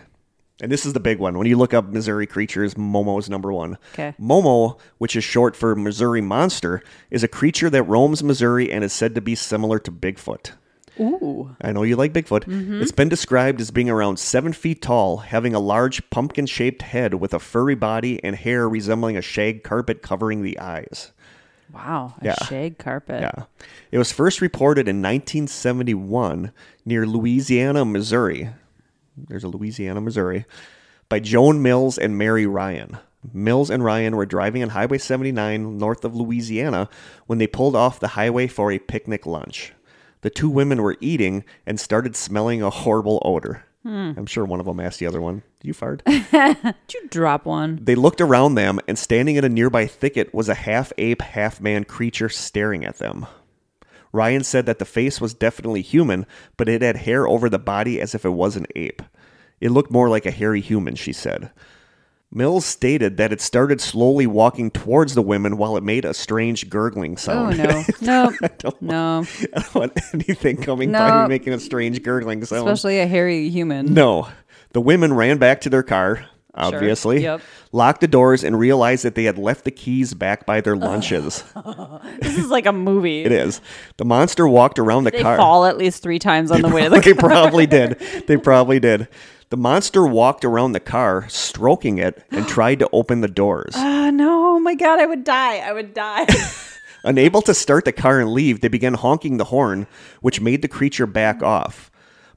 And 0.60 0.72
this 0.72 0.84
is 0.84 0.92
the 0.92 1.00
big 1.00 1.20
one. 1.20 1.38
When 1.38 1.46
you 1.46 1.56
look 1.56 1.72
up 1.72 1.86
Missouri 1.86 2.26
creatures, 2.26 2.74
Momo 2.74 3.18
is 3.18 3.30
number 3.30 3.52
one. 3.52 3.78
Okay. 3.94 4.14
Momo, 4.20 4.78
which 4.98 5.14
is 5.14 5.22
short 5.22 5.54
for 5.54 5.76
Missouri 5.76 6.20
monster, 6.20 6.82
is 7.10 7.22
a 7.22 7.28
creature 7.28 7.70
that 7.70 7.84
roams 7.84 8.24
Missouri 8.24 8.70
and 8.72 8.82
is 8.82 8.92
said 8.92 9.14
to 9.14 9.20
be 9.20 9.36
similar 9.36 9.78
to 9.78 9.92
Bigfoot. 9.92 10.52
Ooh. 11.00 11.54
I 11.60 11.70
know 11.70 11.84
you 11.84 11.94
like 11.94 12.12
Bigfoot. 12.12 12.44
Mm-hmm. 12.44 12.82
It's 12.82 12.90
been 12.92 13.08
described 13.08 13.60
as 13.60 13.70
being 13.70 13.88
around 13.88 14.18
seven 14.18 14.52
feet 14.52 14.82
tall, 14.82 15.18
having 15.18 15.54
a 15.54 15.60
large 15.60 16.10
pumpkin 16.10 16.46
shaped 16.46 16.82
head 16.82 17.14
with 17.14 17.32
a 17.32 17.38
furry 17.38 17.76
body 17.76 18.22
and 18.24 18.34
hair 18.34 18.68
resembling 18.68 19.16
a 19.16 19.22
shag 19.22 19.62
carpet 19.62 20.02
covering 20.02 20.42
the 20.42 20.58
eyes. 20.58 21.12
Wow. 21.72 22.14
A 22.20 22.24
Yeah. 22.26 22.44
shag 22.46 22.78
carpet. 22.78 23.20
Yeah. 23.20 23.44
It 23.90 23.98
was 23.98 24.12
first 24.12 24.40
reported 24.40 24.88
in 24.88 25.02
1971 25.02 26.52
near 26.84 27.06
Louisiana, 27.06 27.84
Missouri. 27.84 28.50
There's 29.16 29.44
a 29.44 29.48
Louisiana, 29.48 30.00
Missouri, 30.00 30.44
by 31.08 31.20
Joan 31.20 31.60
Mills 31.62 31.98
and 31.98 32.16
Mary 32.16 32.46
Ryan. 32.46 32.98
Mills 33.32 33.68
and 33.68 33.84
Ryan 33.84 34.16
were 34.16 34.26
driving 34.26 34.62
on 34.62 34.70
Highway 34.70 34.98
79 34.98 35.76
north 35.76 36.04
of 36.04 36.14
Louisiana 36.14 36.88
when 37.26 37.38
they 37.38 37.46
pulled 37.48 37.74
off 37.74 37.98
the 38.00 38.08
highway 38.08 38.46
for 38.46 38.70
a 38.70 38.78
picnic 38.78 39.26
lunch. 39.26 39.72
The 40.20 40.30
two 40.30 40.48
women 40.48 40.82
were 40.82 40.96
eating 41.00 41.44
and 41.66 41.78
started 41.78 42.16
smelling 42.16 42.62
a 42.62 42.70
horrible 42.70 43.20
odor. 43.24 43.64
Hmm. 43.82 44.12
I'm 44.16 44.26
sure 44.26 44.44
one 44.44 44.60
of 44.60 44.66
them 44.66 44.80
asked 44.80 44.98
the 44.98 45.06
other 45.06 45.20
one, 45.20 45.42
you 45.62 45.72
fired? 45.72 46.02
Did 46.06 46.74
you 46.92 47.08
drop 47.08 47.46
one? 47.46 47.78
They 47.82 47.94
looked 47.94 48.20
around 48.20 48.54
them, 48.54 48.80
and 48.88 48.98
standing 48.98 49.36
in 49.36 49.44
a 49.44 49.48
nearby 49.48 49.86
thicket 49.86 50.34
was 50.34 50.48
a 50.48 50.54
half 50.54 50.92
ape, 50.98 51.22
half 51.22 51.60
man 51.60 51.84
creature 51.84 52.28
staring 52.28 52.84
at 52.84 52.98
them. 52.98 53.26
Ryan 54.12 54.42
said 54.42 54.66
that 54.66 54.78
the 54.78 54.84
face 54.84 55.20
was 55.20 55.34
definitely 55.34 55.82
human, 55.82 56.26
but 56.56 56.68
it 56.68 56.82
had 56.82 56.96
hair 56.96 57.28
over 57.28 57.48
the 57.48 57.58
body 57.58 58.00
as 58.00 58.14
if 58.14 58.24
it 58.24 58.30
was 58.30 58.56
an 58.56 58.66
ape. 58.74 59.02
It 59.60 59.70
looked 59.70 59.90
more 59.90 60.08
like 60.08 60.26
a 60.26 60.30
hairy 60.30 60.60
human, 60.60 60.94
she 60.94 61.12
said. 61.12 61.50
Mills 62.30 62.66
stated 62.66 63.16
that 63.16 63.32
it 63.32 63.40
started 63.40 63.80
slowly 63.80 64.26
walking 64.26 64.70
towards 64.70 65.14
the 65.14 65.22
women 65.22 65.56
while 65.56 65.78
it 65.78 65.82
made 65.82 66.04
a 66.04 66.12
strange 66.12 66.68
gurgling 66.68 67.16
sound. 67.16 67.58
Oh 67.58 67.64
no. 67.64 67.84
No. 68.02 68.72
no. 68.82 69.24
I 69.56 69.60
don't 69.60 69.74
want 69.74 69.98
anything 70.12 70.58
coming 70.58 70.92
by 70.92 71.22
me 71.22 71.28
making 71.28 71.54
a 71.54 71.58
strange 71.60 72.02
gurgling 72.02 72.44
sound. 72.44 72.68
Especially 72.68 72.98
a 73.00 73.06
hairy 73.06 73.48
human. 73.48 73.94
No. 73.94 74.28
The 74.72 74.80
women 74.82 75.14
ran 75.14 75.38
back 75.38 75.62
to 75.62 75.70
their 75.70 75.82
car, 75.82 76.26
obviously, 76.54 77.22
Yep. 77.22 77.40
locked 77.72 78.02
the 78.02 78.08
doors, 78.08 78.44
and 78.44 78.58
realized 78.58 79.04
that 79.06 79.14
they 79.14 79.24
had 79.24 79.38
left 79.38 79.64
the 79.64 79.70
keys 79.70 80.12
back 80.12 80.44
by 80.44 80.60
their 80.60 80.76
lunches. 80.90 81.42
This 82.20 82.36
is 82.36 82.48
like 82.50 82.66
a 82.66 82.72
movie. 82.72 83.22
it 83.24 83.32
is. 83.32 83.62
The 83.96 84.04
monster 84.04 84.46
walked 84.46 84.78
around 84.78 85.04
the 85.04 85.10
They 85.12 85.22
car. 85.22 85.36
fall 85.38 85.64
at 85.64 85.78
least 85.78 86.02
three 86.02 86.18
times 86.18 86.50
on 86.50 86.60
the 86.60 86.68
way 86.68 86.84
to 86.84 86.90
the 86.90 87.00
they 87.00 87.14
probably 87.14 87.66
did. 87.66 87.98
They 88.26 88.36
probably 88.36 88.80
did. 88.80 89.08
The 89.50 89.56
monster 89.56 90.06
walked 90.06 90.44
around 90.44 90.72
the 90.72 90.80
car, 90.80 91.26
stroking 91.28 91.98
it, 91.98 92.22
and 92.30 92.46
tried 92.48 92.78
to 92.80 92.88
open 92.92 93.20
the 93.22 93.28
doors. 93.28 93.72
Ah, 93.76 94.10
no. 94.10 94.56
Oh 94.56 94.60
my 94.60 94.74
God. 94.74 94.98
I 94.98 95.06
would 95.06 95.24
die. 95.24 95.58
I 95.58 95.72
would 95.72 95.94
die. 95.94 96.26
Unable 97.04 97.40
to 97.42 97.54
start 97.54 97.84
the 97.84 97.92
car 97.92 98.20
and 98.20 98.32
leave, 98.32 98.60
they 98.60 98.68
began 98.68 98.94
honking 98.94 99.36
the 99.38 99.44
horn, 99.44 99.86
which 100.20 100.40
made 100.40 100.62
the 100.62 100.68
creature 100.68 101.06
back 101.06 101.42
off. 101.42 101.90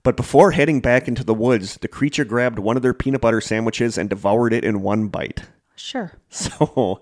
But 0.03 0.15
before 0.15 0.51
heading 0.51 0.79
back 0.81 1.07
into 1.07 1.23
the 1.23 1.33
woods, 1.33 1.77
the 1.77 1.87
creature 1.87 2.23
grabbed 2.25 2.59
one 2.59 2.75
of 2.77 2.83
their 2.83 2.93
peanut 2.93 3.21
butter 3.21 3.41
sandwiches 3.41 3.97
and 3.97 4.09
devoured 4.09 4.53
it 4.53 4.63
in 4.63 4.81
one 4.81 5.07
bite. 5.07 5.43
sure. 5.75 6.13
So, 6.29 7.01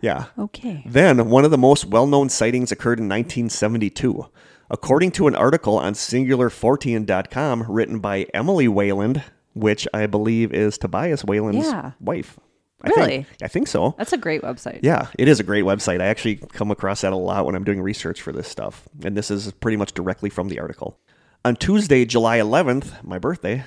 yeah. 0.00 0.26
Okay. 0.38 0.82
Then, 0.86 1.28
one 1.28 1.44
of 1.44 1.50
the 1.50 1.58
most 1.58 1.84
well 1.84 2.06
known 2.06 2.28
sightings 2.30 2.72
occurred 2.72 2.98
in 2.98 3.08
1972. 3.08 4.26
According 4.70 5.10
to 5.12 5.26
an 5.26 5.34
article 5.34 5.76
on 5.76 5.92
SingularFortean.com 5.94 7.64
written 7.68 7.98
by 7.98 8.26
Emily 8.32 8.68
Wayland, 8.68 9.22
which 9.54 9.86
I 9.92 10.06
believe 10.06 10.52
is 10.52 10.78
Tobias 10.78 11.24
Wayland's 11.24 11.66
Yeah. 11.66 11.92
wife. 12.00 12.38
I 12.82 12.88
Really? 12.96 13.08
Think. 13.08 13.26
I 13.42 13.48
think 13.48 13.68
so. 13.68 13.94
That's 13.98 14.12
a 14.14 14.16
great 14.18 14.40
website. 14.42 14.80
Yeah, 14.82 15.08
it 15.18 15.28
is 15.28 15.38
a 15.38 15.42
great 15.42 15.64
website. 15.64 16.00
I 16.00 16.06
actually 16.06 16.36
come 16.36 16.70
across 16.70 17.02
that 17.02 17.12
a 17.12 17.16
lot 17.16 17.44
when 17.44 17.54
I'm 17.54 17.64
doing 17.64 17.82
research 17.82 18.22
for 18.22 18.32
this 18.32 18.48
stuff. 18.48 18.88
And 19.04 19.14
this 19.16 19.30
is 19.30 19.52
pretty 19.52 19.76
much 19.76 19.92
directly 19.92 20.30
from 20.30 20.48
the 20.48 20.58
article. 20.60 20.98
On 21.44 21.56
Tuesday, 21.56 22.04
July 22.06 22.38
11th, 22.38 23.02
my 23.04 23.18
birthday, 23.18 23.64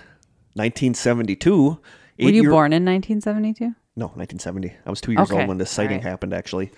1972. 0.55 1.79
Were 2.19 2.29
you 2.29 2.41
year- 2.43 2.49
born 2.51 2.73
in 2.73 2.83
1972? 2.85 3.75
No, 3.95 4.07
1970. 4.15 4.73
I 4.85 4.89
was 4.89 5.01
two 5.01 5.11
years 5.11 5.29
Okay. 5.29 5.39
old 5.41 5.47
when 5.47 5.57
this 5.59 5.69
sighting 5.69 5.97
right. 5.97 6.03
happened, 6.07 6.33
actually. 6.33 6.71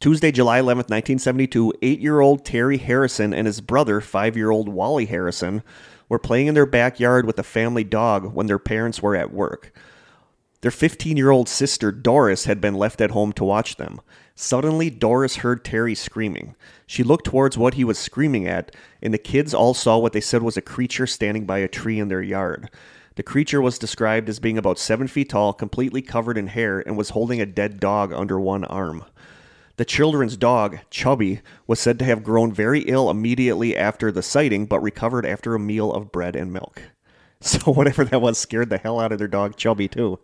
Tuesday, 0.00 0.32
July 0.32 0.58
11th, 0.60 0.88
1972, 0.88 1.72
eight 1.82 2.00
year 2.00 2.20
old 2.20 2.44
Terry 2.44 2.78
Harrison 2.78 3.32
and 3.34 3.46
his 3.46 3.60
brother, 3.60 4.00
five 4.00 4.36
year 4.36 4.50
old 4.50 4.68
Wally 4.68 5.04
Harrison, 5.06 5.62
were 6.10 6.18
playing 6.18 6.48
in 6.48 6.54
their 6.54 6.66
backyard 6.66 7.24
with 7.24 7.38
a 7.38 7.42
family 7.42 7.84
dog 7.84 8.34
when 8.34 8.46
their 8.46 8.58
parents 8.58 9.00
were 9.00 9.16
at 9.16 9.32
work. 9.32 9.72
Their 10.60 10.70
15 10.70 11.16
year 11.16 11.30
old 11.30 11.48
sister, 11.48 11.90
Doris, 11.90 12.44
had 12.44 12.60
been 12.60 12.74
left 12.74 13.00
at 13.00 13.12
home 13.12 13.32
to 13.34 13.44
watch 13.44 13.76
them. 13.76 14.02
Suddenly, 14.34 14.90
Doris 14.90 15.36
heard 15.36 15.64
Terry 15.64 15.94
screaming. 15.94 16.54
She 16.86 17.02
looked 17.02 17.26
towards 17.26 17.56
what 17.56 17.74
he 17.74 17.84
was 17.84 17.98
screaming 17.98 18.46
at, 18.46 18.74
and 19.00 19.14
the 19.14 19.18
kids 19.18 19.54
all 19.54 19.72
saw 19.72 19.96
what 19.96 20.12
they 20.12 20.20
said 20.20 20.42
was 20.42 20.56
a 20.56 20.62
creature 20.62 21.06
standing 21.06 21.46
by 21.46 21.58
a 21.58 21.68
tree 21.68 21.98
in 21.98 22.08
their 22.08 22.22
yard. 22.22 22.68
The 23.16 23.22
creature 23.22 23.60
was 23.60 23.78
described 23.78 24.28
as 24.28 24.38
being 24.38 24.58
about 24.58 24.78
seven 24.78 25.06
feet 25.06 25.30
tall, 25.30 25.52
completely 25.52 26.02
covered 26.02 26.38
in 26.38 26.48
hair, 26.48 26.80
and 26.80 26.96
was 26.96 27.10
holding 27.10 27.40
a 27.40 27.46
dead 27.46 27.80
dog 27.80 28.12
under 28.12 28.40
one 28.40 28.64
arm. 28.64 29.04
The 29.80 29.86
children's 29.86 30.36
dog, 30.36 30.80
Chubby, 30.90 31.40
was 31.66 31.80
said 31.80 31.98
to 32.00 32.04
have 32.04 32.22
grown 32.22 32.52
very 32.52 32.80
ill 32.80 33.08
immediately 33.08 33.74
after 33.74 34.12
the 34.12 34.22
sighting, 34.22 34.66
but 34.66 34.82
recovered 34.82 35.24
after 35.24 35.54
a 35.54 35.58
meal 35.58 35.90
of 35.90 36.12
bread 36.12 36.36
and 36.36 36.52
milk. 36.52 36.82
So 37.40 37.72
whatever 37.72 38.04
that 38.04 38.20
was 38.20 38.36
scared 38.36 38.68
the 38.68 38.76
hell 38.76 39.00
out 39.00 39.10
of 39.10 39.18
their 39.18 39.26
dog, 39.26 39.56
Chubby, 39.56 39.88
too. 39.88 40.18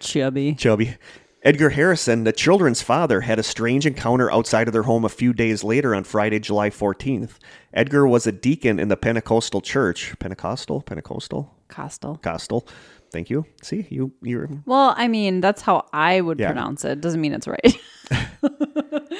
Chubby. 0.00 0.56
Chubby. 0.56 0.96
Edgar 1.44 1.70
Harrison, 1.70 2.24
the 2.24 2.32
children's 2.32 2.82
father, 2.82 3.20
had 3.20 3.38
a 3.38 3.44
strange 3.44 3.86
encounter 3.86 4.28
outside 4.32 4.66
of 4.66 4.72
their 4.72 4.82
home 4.82 5.04
a 5.04 5.08
few 5.08 5.32
days 5.32 5.62
later 5.62 5.94
on 5.94 6.02
Friday, 6.02 6.40
July 6.40 6.68
14th. 6.68 7.38
Edgar 7.72 8.08
was 8.08 8.26
a 8.26 8.32
deacon 8.32 8.80
in 8.80 8.88
the 8.88 8.96
Pentecostal 8.96 9.60
church. 9.60 10.18
Pentecostal? 10.18 10.82
Pentecostal? 10.82 11.54
Costal. 11.68 12.16
Costal. 12.16 12.66
Thank 13.12 13.28
you. 13.30 13.44
See, 13.62 13.86
you 13.90 14.12
you're 14.22 14.48
Well, 14.66 14.94
I 14.96 15.08
mean, 15.08 15.40
that's 15.40 15.62
how 15.62 15.86
I 15.92 16.20
would 16.20 16.38
Yeah. 16.38 16.48
pronounce 16.48 16.84
it. 16.84 17.00
Doesn't 17.00 17.20
mean 17.20 17.32
it's 17.32 17.48
right. 17.48 17.76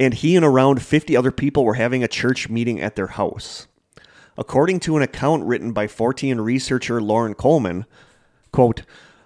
and 0.00 0.14
he 0.14 0.36
and 0.36 0.44
around 0.44 0.82
50 0.82 1.16
other 1.16 1.30
people 1.32 1.64
were 1.64 1.74
having 1.74 2.04
a 2.04 2.08
church 2.08 2.48
meeting 2.48 2.80
at 2.80 2.96
their 2.96 3.08
house. 3.08 3.66
According 4.36 4.80
to 4.80 4.96
an 4.96 5.02
account 5.02 5.44
written 5.44 5.72
by 5.72 5.86
Fortean 5.88 6.44
researcher 6.44 7.00
Loren 7.02 7.34
Coleman, 7.34 7.86
quote, 8.52 8.82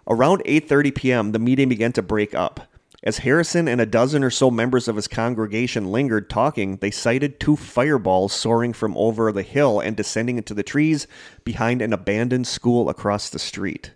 around 0.09 0.43
8:30 0.47 0.95
p.m., 0.95 1.32
the 1.32 1.38
meeting 1.38 1.68
began 1.68 1.93
to 1.93 2.03
break 2.03 2.34
up. 2.34 2.61
As 3.05 3.18
Harrison 3.18 3.66
and 3.66 3.80
a 3.80 3.86
dozen 3.86 4.22
or 4.22 4.30
so 4.30 4.48
members 4.48 4.86
of 4.86 4.94
his 4.94 5.09
congregation 5.09 5.90
lingered 5.90 6.30
talking, 6.30 6.76
they 6.76 6.92
sighted 6.92 7.40
two 7.40 7.57
fireballs 7.57 8.32
soaring 8.32 8.72
from 8.72 8.96
over 8.96 9.32
the 9.32 9.42
hill 9.42 9.80
and 9.80 9.96
descending 9.96 10.38
into 10.38 10.55
the 10.55 10.62
trees 10.62 11.09
behind 11.42 11.82
an 11.82 11.92
abandoned 11.92 12.46
school 12.46 12.88
across 12.88 13.28
the 13.28 13.40
street. 13.40 13.90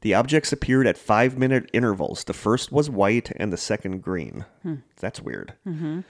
The 0.00 0.14
objects 0.14 0.52
appeared 0.52 0.88
at 0.88 0.98
five 0.98 1.38
minute 1.38 1.70
intervals. 1.72 2.24
The 2.24 2.32
first 2.32 2.72
was 2.72 2.90
white 2.90 3.30
and 3.36 3.52
the 3.52 3.56
second 3.56 4.02
green. 4.02 4.44
Hmm. 4.62 4.76
That's 4.96 5.20
weird. 5.20 5.54
Mm-hmm. 5.66 6.00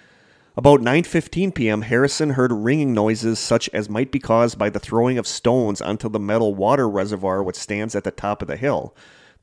About 0.56 0.80
9:15 0.80 1.54
p.m., 1.54 1.82
Harrison 1.82 2.30
heard 2.30 2.50
ringing 2.50 2.92
noises 2.92 3.38
such 3.38 3.68
as 3.74 3.90
might 3.90 4.10
be 4.10 4.18
caused 4.18 4.58
by 4.58 4.70
the 4.70 4.80
throwing 4.80 5.18
of 5.18 5.26
stones 5.26 5.80
onto 5.80 6.08
the 6.08 6.18
metal 6.18 6.54
water 6.54 6.88
reservoir 6.88 7.42
which 7.42 7.56
stands 7.56 7.94
at 7.94 8.04
the 8.04 8.10
top 8.10 8.40
of 8.40 8.48
the 8.48 8.56
hill. 8.56 8.94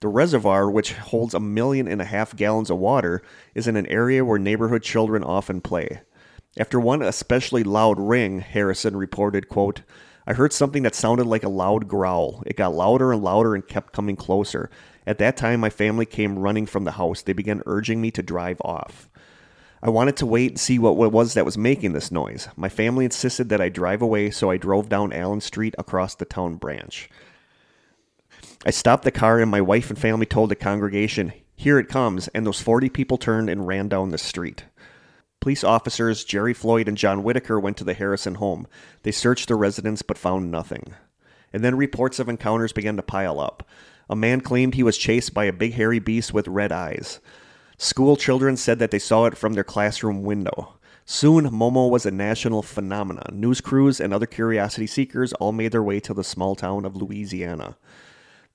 The 0.02 0.08
reservoir, 0.08 0.70
which 0.70 0.93
holds 0.93 1.34
a 1.34 1.39
million 1.39 1.88
and 1.88 2.02
a 2.02 2.06
half 2.06 2.36
gallons 2.36 2.70
of 2.70 2.78
water, 2.78 3.22
is 3.54 3.68
in 3.68 3.76
an 3.76 3.88
area 3.88 4.26
where 4.26 4.38
neighborhood 4.38 4.84
children 4.84 5.24
often 5.24 5.62
play. 5.62 6.02
After 6.58 6.80
one 6.80 7.02
especially 7.02 7.64
loud 7.64 8.00
ring, 8.00 8.39
Harrison 8.39 8.96
reported, 8.96 9.50
quote, 9.50 9.82
I 10.28 10.34
heard 10.34 10.54
something 10.54 10.84
that 10.84 10.96
sounded 10.96 11.28
like 11.28 11.43
a 11.43 11.50
loud 11.50 11.88
growl. 11.88 12.41
It 12.46 12.58
got 12.58 12.74
louder 12.74 13.12
and 13.12 13.24
louder 13.24 13.54
and 13.54 13.68
kept 13.68 13.93
coming 13.93 14.16
closer. 14.16 14.70
At 15.06 15.20
that 15.20 15.38
time, 15.38 15.60
my 15.60 15.70
family 15.70 16.06
came 16.06 16.39
running 16.39 16.66
from 16.66 16.84
the 16.84 16.93
house. 16.93 17.22
They 17.22 17.34
began 17.34 17.62
urging 17.66 18.02
me 18.02 18.10
to 18.12 18.24
drive 18.24 18.60
off. 18.62 19.08
I 19.84 19.89
wanted 19.89 20.18
to 20.18 20.26
wait 20.26 20.52
and 20.52 20.60
see 20.60 20.80
what 20.80 21.00
it 21.06 21.12
was 21.12 21.36
that 21.36 21.46
was 21.46 21.60
making 21.60 21.93
this 21.93 22.12
noise. 22.12 22.48
My 22.56 22.70
family 22.70 23.06
insisted 23.06 23.50
that 23.50 23.62
I 23.62 23.70
drive 23.70 24.02
away, 24.02 24.32
so 24.32 24.50
I 24.50 24.58
drove 24.58 24.89
down 24.89 25.14
Allen 25.14 25.41
Street 25.41 25.76
across 25.78 26.16
the 26.16 26.26
town 26.26 26.56
branch. 26.56 27.08
I 28.68 28.72
stopped 28.72 29.03
the 29.03 29.11
car, 29.11 29.39
and 29.39 29.51
my 29.51 29.61
wife 29.61 29.91
and 29.91 29.99
family 29.99 30.26
told 30.26 30.49
the 30.49 30.55
congregation, 30.55 31.34
Here 31.55 31.78
it 31.78 31.88
comes, 31.88 32.28
and 32.30 32.47
those 32.47 32.59
40 32.59 32.89
people 32.89 33.20
turned 33.20 33.47
and 33.47 33.68
ran 33.68 33.88
down 33.88 34.09
the 34.09 34.18
street. 34.18 34.66
Police 35.39 35.63
officers 35.63 36.24
Jerry 36.24 36.55
Floyd 36.55 36.88
and 36.88 36.97
John 36.97 37.22
Whitaker 37.22 37.59
went 37.59 37.78
to 37.78 37.84
the 37.84 37.93
Harrison 37.93 38.36
home. 38.36 38.66
They 39.03 39.11
searched 39.11 39.49
the 39.49 39.55
residence 39.55 40.01
but 40.01 40.18
found 40.18 40.49
nothing. 40.49 40.95
And 41.53 41.63
then 41.63 41.78
reports 41.78 42.18
of 42.18 42.28
encounters 42.28 42.74
began 42.74 42.95
to 42.95 43.03
pile 43.03 43.39
up. 43.39 43.61
A 44.09 44.16
man 44.16 44.41
claimed 44.41 44.74
he 44.74 44.82
was 44.82 44.97
chased 44.97 45.36
by 45.36 45.45
a 45.45 45.53
big 45.53 45.74
hairy 45.74 45.99
beast 45.99 46.34
with 46.34 46.47
red 46.47 46.72
eyes. 46.72 47.20
School 47.78 48.18
children 48.18 48.57
said 48.57 48.80
that 48.80 48.89
they 48.89 48.97
saw 48.97 49.26
it 49.26 49.38
from 49.38 49.53
their 49.53 49.63
classroom 49.63 50.24
window. 50.24 50.74
Soon, 51.05 51.51
Momo 51.51 51.88
was 51.88 52.07
a 52.07 52.11
national 52.11 52.63
phenomenon. 52.63 53.39
News 53.39 53.61
crews 53.61 53.99
and 53.99 54.11
other 54.11 54.26
curiosity 54.26 54.88
seekers 54.88 55.34
all 55.34 55.51
made 55.51 55.72
their 55.72 55.84
way 55.84 55.99
to 55.99 56.16
the 56.16 56.24
small 56.24 56.55
town 56.55 56.84
of 56.84 56.95
Louisiana. 56.95 57.78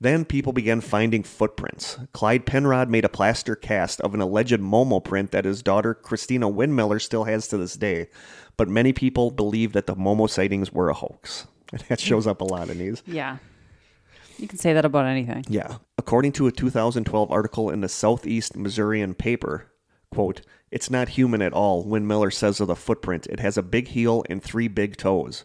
Then 0.01 0.25
people 0.25 0.55
began 0.55 0.81
finding 0.81 1.23
footprints. 1.23 1.99
Clyde 2.13 2.47
Penrod 2.47 2.89
made 2.89 3.05
a 3.05 3.11
plaster 3.11 3.55
cast 3.55 4.01
of 4.01 4.15
an 4.15 4.23
alleged 4.23 4.61
Momo 4.61 5.05
print 5.05 5.31
that 5.33 5.45
his 5.45 5.63
daughter 5.63 5.93
Christina 5.93 6.51
Windmiller 6.51 7.01
still 7.01 7.25
has 7.25 7.47
to 7.49 7.59
this 7.59 7.75
day, 7.75 8.09
but 8.57 8.69
many 8.69 8.95
people 8.95 9.31
believe 9.31 9.75
that 9.75 9.87
the 9.87 9.95
Momo 9.95 10.29
sightings 10.29 10.73
were 10.73 10.89
a 10.89 10.95
hoax. 10.95 11.47
And 11.71 11.83
that 11.89 12.01
shows 12.01 12.27
up 12.27 12.41
a 12.41 12.45
lot 12.45 12.71
in 12.71 12.79
these. 12.79 13.03
Yeah. 13.07 13.37
You 14.39 14.49
can 14.49 14.59
say 14.59 14.73
that 14.73 14.87
about 14.87 15.05
anything. 15.05 15.45
Yeah. 15.49 15.77
According 15.99 16.33
to 16.33 16.47
a 16.47 16.53
2012 16.53 17.31
article 17.31 17.69
in 17.69 17.83
the 17.83 17.89
Southeast 17.89 18.57
Missourian 18.57 19.13
paper, 19.13 19.71
quote, 20.11 20.41
it's 20.71 20.89
not 20.89 21.11
human 21.11 21.43
at 21.43 21.53
all, 21.53 21.85
Windmiller 21.85 22.33
says 22.33 22.59
of 22.59 22.69
the 22.69 22.77
footprint. 22.77 23.27
It 23.27 23.41
has 23.41 23.59
a 23.59 23.63
big 23.63 23.89
heel 23.89 24.25
and 24.31 24.43
three 24.43 24.69
big 24.69 24.97
toes. 24.97 25.45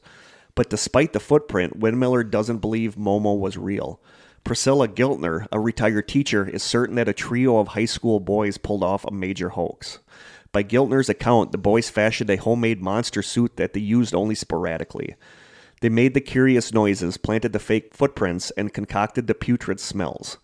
But 0.55 0.69
despite 0.69 1.11
the 1.11 1.19
footprint, 1.19 1.77
Windmiller 1.77 2.29
doesn't 2.29 2.59
believe 2.59 2.95
Momo 2.95 3.37
was 3.37 3.57
real. 3.57 3.99
Priscilla 4.45 4.87
Giltner, 4.87 5.47
a 5.51 5.59
retired 5.59 6.07
teacher, 6.07 6.47
is 6.47 6.61
certain 6.61 6.93
that 6.97 7.09
a 7.09 7.13
trio 7.13 7.57
of 7.57 7.69
high 7.69 7.85
school 7.85 8.19
boys 8.19 8.59
pulled 8.59 8.83
off 8.83 9.03
a 9.03 9.11
major 9.11 9.49
hoax. 9.49 9.97
By 10.51 10.63
Giltner's 10.63 11.09
account, 11.09 11.51
the 11.51 11.57
boys 11.57 11.89
fashioned 11.89 12.29
a 12.29 12.35
homemade 12.35 12.79
monster 12.79 13.23
suit 13.23 13.57
that 13.57 13.73
they 13.73 13.79
used 13.79 14.13
only 14.13 14.35
sporadically. 14.35 15.15
They 15.81 15.89
made 15.89 16.13
the 16.13 16.21
curious 16.21 16.71
noises, 16.71 17.17
planted 17.17 17.53
the 17.53 17.59
fake 17.59 17.95
footprints, 17.95 18.51
and 18.51 18.71
concocted 18.71 19.25
the 19.25 19.33
putrid 19.33 19.79
smells. 19.79 20.37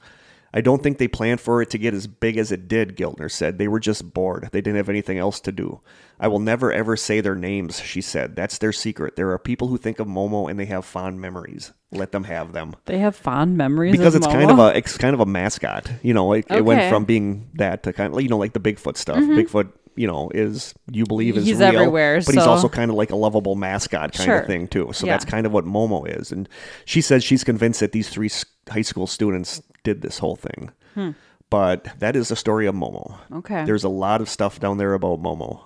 I 0.54 0.62
don't 0.62 0.84
think 0.84 0.98
they 0.98 1.08
planned 1.08 1.40
for 1.40 1.62
it 1.62 1.70
to 1.70 1.78
get 1.78 1.94
as 1.94 2.08
big 2.08 2.38
as 2.38 2.52
it 2.52 2.68
did, 2.68 2.98
Giltner 2.98 3.32
said. 3.32 3.58
They 3.58 3.68
were 3.68 3.80
just 3.80 4.14
bored. 4.14 4.50
They 4.52 4.62
didn't 4.62 4.78
have 4.78 4.90
anything 4.90 5.18
else 5.18 5.40
to 5.42 5.52
do. 5.52 5.82
I 6.20 6.28
will 6.28 6.40
never 6.40 6.72
ever 6.72 6.96
say 6.98 7.22
their 7.22 7.36
names, 7.36 7.80
she 7.80 8.02
said. 8.02 8.36
That's 8.36 8.58
their 8.58 8.74
secret. 8.74 9.16
There 9.16 9.32
are 9.32 9.40
people 9.40 9.70
who 9.70 9.78
think 9.78 10.00
of 10.00 10.08
Momo 10.08 10.50
and 10.50 10.60
they 10.60 10.66
have 10.66 10.86
fond 10.86 11.20
memories. 11.20 11.72
Let 11.92 12.12
them 12.12 12.26
have 12.26 12.54
them. 12.54 12.76
They 12.86 13.00
have 13.00 13.16
fond 13.16 13.58
memories 13.58 13.92
Because 13.92 14.16
it's 14.16 14.28
kind 14.28 14.52
of 14.52 14.60
a 14.60 14.78
it's 14.78 14.98
kind 14.98 15.14
of 15.14 15.20
a 15.20 15.26
mascot. 15.26 15.92
You 16.04 16.14
know, 16.14 16.34
it, 16.34 16.46
it 16.50 16.64
went 16.64 16.90
from 16.90 17.06
being 17.06 17.50
that 17.56 17.84
to 17.84 17.94
kind 17.94 18.14
of 18.14 18.22
you 18.22 18.30
know 18.30 18.38
like 18.38 18.54
the 18.54 18.60
Bigfoot 18.60 18.98
stuff. 18.98 19.18
Mm-hmm. 19.18 19.40
Bigfoot, 19.40 19.72
you 19.96 20.08
know, 20.08 20.30
is 20.34 20.74
you 20.92 21.06
believe 21.06 21.38
is 21.38 21.46
He's 21.46 21.58
real, 21.60 21.68
everywhere, 21.68 22.22
but 22.26 22.34
he's 22.36 22.46
also 22.48 22.70
kind 22.70 22.90
of 22.90 22.98
like 22.98 23.12
a 23.12 23.16
lovable 23.16 23.56
mascot 23.56 24.14
kind 24.14 24.26
Sure. 24.26 24.40
of 24.40 24.48
thing 24.48 24.68
too. 24.68 24.92
So 24.94 25.06
Yeah. 25.06 25.14
that's 25.14 25.26
kind 25.26 25.46
of 25.46 25.52
what 25.52 25.66
Momo 25.66 26.08
is. 26.08 26.32
And 26.32 26.48
she 26.86 27.02
says 27.02 27.24
she's 27.24 27.44
convinced 27.44 27.80
that 27.82 27.92
these 27.92 28.10
three 28.10 28.30
high 28.70 28.82
school 28.84 29.08
students 29.08 29.62
did 29.84 30.02
this 30.02 30.18
whole 30.20 30.36
thing. 30.36 30.70
But 31.50 31.88
that 32.00 32.16
is 32.16 32.30
the 32.30 32.36
story 32.36 32.66
of 32.68 32.76
Momo. 32.76 33.18
Hmm. 33.28 33.38
Okay. 33.38 33.66
There's 33.66 33.84
a 33.84 33.90
lot 33.90 34.22
of 34.22 34.30
stuff 34.30 34.60
down 34.60 34.78
there 34.78 34.94
about 34.94 35.22
Momo. 35.22 35.60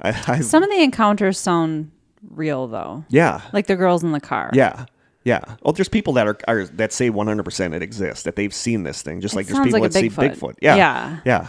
I, 0.00 0.08
I 0.26 0.40
Some 0.40 0.62
of 0.62 0.70
the 0.70 0.82
encounters 0.82 1.38
sound 1.38 1.90
real 2.30 2.66
though. 2.66 3.04
yeah. 3.08 3.42
Like 3.52 3.66
the 3.66 3.76
girls 3.76 4.02
in 4.02 4.12
the 4.12 4.20
car. 4.20 4.50
Yeah. 4.54 4.86
Yeah. 5.24 5.40
Oh, 5.64 5.72
there's 5.72 5.88
people 5.88 6.12
that 6.14 6.26
are, 6.28 6.38
are 6.48 6.64
that 6.66 6.92
say 6.92 7.10
100% 7.10 7.74
it 7.74 7.82
exists, 7.82 8.22
that 8.24 8.36
they've 8.36 8.54
seen 8.54 8.84
this 8.84 9.02
thing, 9.02 9.20
just 9.20 9.34
like 9.34 9.46
there's 9.48 9.58
people 9.58 9.80
like 9.80 9.90
that 9.92 9.98
a 9.98 10.00
see 10.02 10.08
Bigfoot. 10.08 10.36
Bigfoot. 10.38 10.54
Yeah. 10.62 10.76
Yeah. 10.76 11.18
Yeah. 11.26 11.48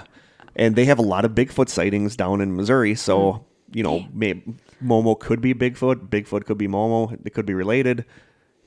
And 0.58 0.76
they 0.76 0.86
have 0.86 0.99
a 0.99 1.03
lot 1.03 1.24
of 1.24 1.32
Bigfoot 1.32 1.70
sightings 1.70 2.16
down 2.18 2.41
in 2.41 2.55
Missouri. 2.55 2.95
So, 2.95 3.32
Hmm. 3.72 3.78
you 3.78 3.84
know, 3.84 4.05
maybe 4.14 4.43
Momo 4.84 5.18
could 5.18 5.39
be 5.39 5.53
Bigfoot. 5.53 6.10
Bigfoot 6.10 6.45
could 6.45 6.58
be 6.58 6.68
Momo. 6.68 7.16
They 7.24 7.30
could 7.30 7.45
be 7.45 7.53
related. 7.53 8.03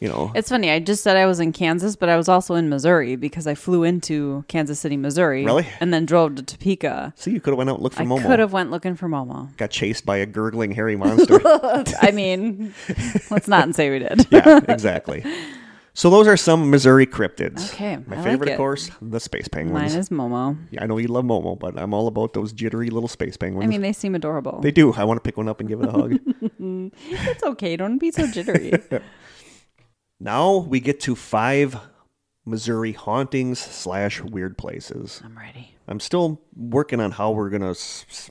You 0.00 0.08
know, 0.08 0.32
It's 0.34 0.48
funny. 0.48 0.70
I 0.70 0.78
just 0.78 1.02
said 1.02 1.18
I 1.18 1.26
was 1.26 1.40
in 1.40 1.52
Kansas, 1.52 1.94
but 1.94 2.08
I 2.08 2.16
was 2.16 2.26
also 2.26 2.54
in 2.54 2.70
Missouri 2.70 3.16
because 3.16 3.46
I 3.46 3.54
flew 3.54 3.82
into 3.84 4.46
Kansas 4.48 4.80
City, 4.80 4.96
Missouri. 4.96 5.44
Really? 5.44 5.66
And 5.78 5.92
then 5.92 6.06
drove 6.06 6.36
to 6.36 6.42
Topeka. 6.42 7.12
see, 7.16 7.32
you 7.32 7.38
could 7.40 7.50
have 7.50 7.58
went 7.58 7.68
out 7.68 7.74
and 7.74 7.82
looked 7.82 7.96
for 7.96 8.02
I 8.04 8.06
Momo. 8.06 8.22
could 8.26 8.38
have 8.38 8.50
went 8.54 8.70
looking 8.70 8.94
for 8.96 9.10
Momo. 9.10 9.54
Got 9.58 9.68
chased 9.70 10.06
by 10.06 10.16
a 10.16 10.24
gurgling 10.24 10.70
hairy 10.72 10.96
monster. 10.96 11.38
I 12.00 12.12
mean, 12.14 12.72
let's 13.30 13.46
not 13.46 13.74
say 13.74 13.90
we 13.90 13.98
did. 13.98 14.26
yeah, 14.30 14.60
exactly. 14.68 15.22
So 15.92 16.08
those 16.08 16.26
are 16.28 16.36
some 16.36 16.70
Missouri 16.70 17.06
cryptids. 17.06 17.72
Okay, 17.74 17.96
My 18.06 18.14
I 18.16 18.18
like 18.20 18.24
favorite, 18.24 18.48
it. 18.50 18.52
of 18.52 18.58
course, 18.58 18.90
the 19.02 19.18
space 19.18 19.48
penguins. 19.48 19.92
Mine 19.92 19.98
is 20.00 20.08
Momo. 20.08 20.56
Yeah, 20.70 20.84
I 20.84 20.86
know 20.86 20.98
you 20.98 21.08
love 21.08 21.24
Momo, 21.24 21.58
but 21.58 21.76
I'm 21.78 21.92
all 21.92 22.06
about 22.06 22.32
those 22.32 22.52
jittery 22.52 22.90
little 22.90 23.08
space 23.08 23.36
penguins. 23.36 23.64
I 23.64 23.66
mean, 23.68 23.82
they 23.82 23.92
seem 23.92 24.14
adorable. 24.14 24.60
they 24.60 24.70
do. 24.70 24.92
I 24.94 25.04
want 25.04 25.18
to 25.18 25.22
pick 25.22 25.36
one 25.36 25.48
up 25.48 25.58
and 25.60 25.68
give 25.68 25.80
it 25.80 25.88
a 25.88 25.92
hug. 25.92 26.18
it's 27.10 27.42
okay. 27.42 27.76
Don't 27.76 27.98
be 27.98 28.10
so 28.12 28.26
jittery. 28.28 28.72
now 30.20 30.56
we 30.58 30.80
get 30.80 31.00
to 31.00 31.14
five 31.16 31.76
Missouri 32.46 32.92
hauntings 32.92 33.58
slash 33.58 34.20
weird 34.20 34.56
places. 34.56 35.20
I'm 35.24 35.36
ready. 35.36 35.74
I'm 35.90 36.00
still 36.00 36.40
working 36.56 37.00
on 37.00 37.10
how 37.10 37.32
we're 37.32 37.50
gonna, 37.50 37.74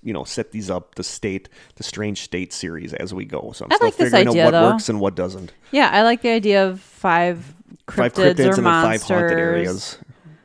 you 0.02 0.14
know, 0.14 0.24
set 0.24 0.52
these 0.52 0.70
up. 0.70 0.96
The 0.96 1.04
state, 1.04 1.50
the 1.76 1.84
strange 1.84 2.22
state 2.22 2.54
series 2.54 2.94
as 2.94 3.14
we 3.14 3.26
go. 3.26 3.52
So 3.54 3.66
I'm 3.66 3.72
I 3.72 3.76
still 3.76 3.88
like 3.88 3.94
figuring 3.96 4.28
idea, 4.30 4.44
out 4.44 4.46
what 4.46 4.52
though. 4.52 4.72
works 4.72 4.90
and 4.90 5.00
what 5.00 5.16
doesn't. 5.16 5.52
Yeah, 5.72 5.90
I 5.92 6.04
like 6.04 6.22
the 6.22 6.30
idea 6.30 6.66
of 6.68 6.80
five 6.80 7.54
cryptids, 7.86 7.96
five 7.96 8.14
cryptids 8.14 8.40
or 8.52 8.54
and 8.56 8.64
monsters. 8.64 9.08
five 9.08 9.18
haunted 9.20 9.38
areas. 9.40 9.98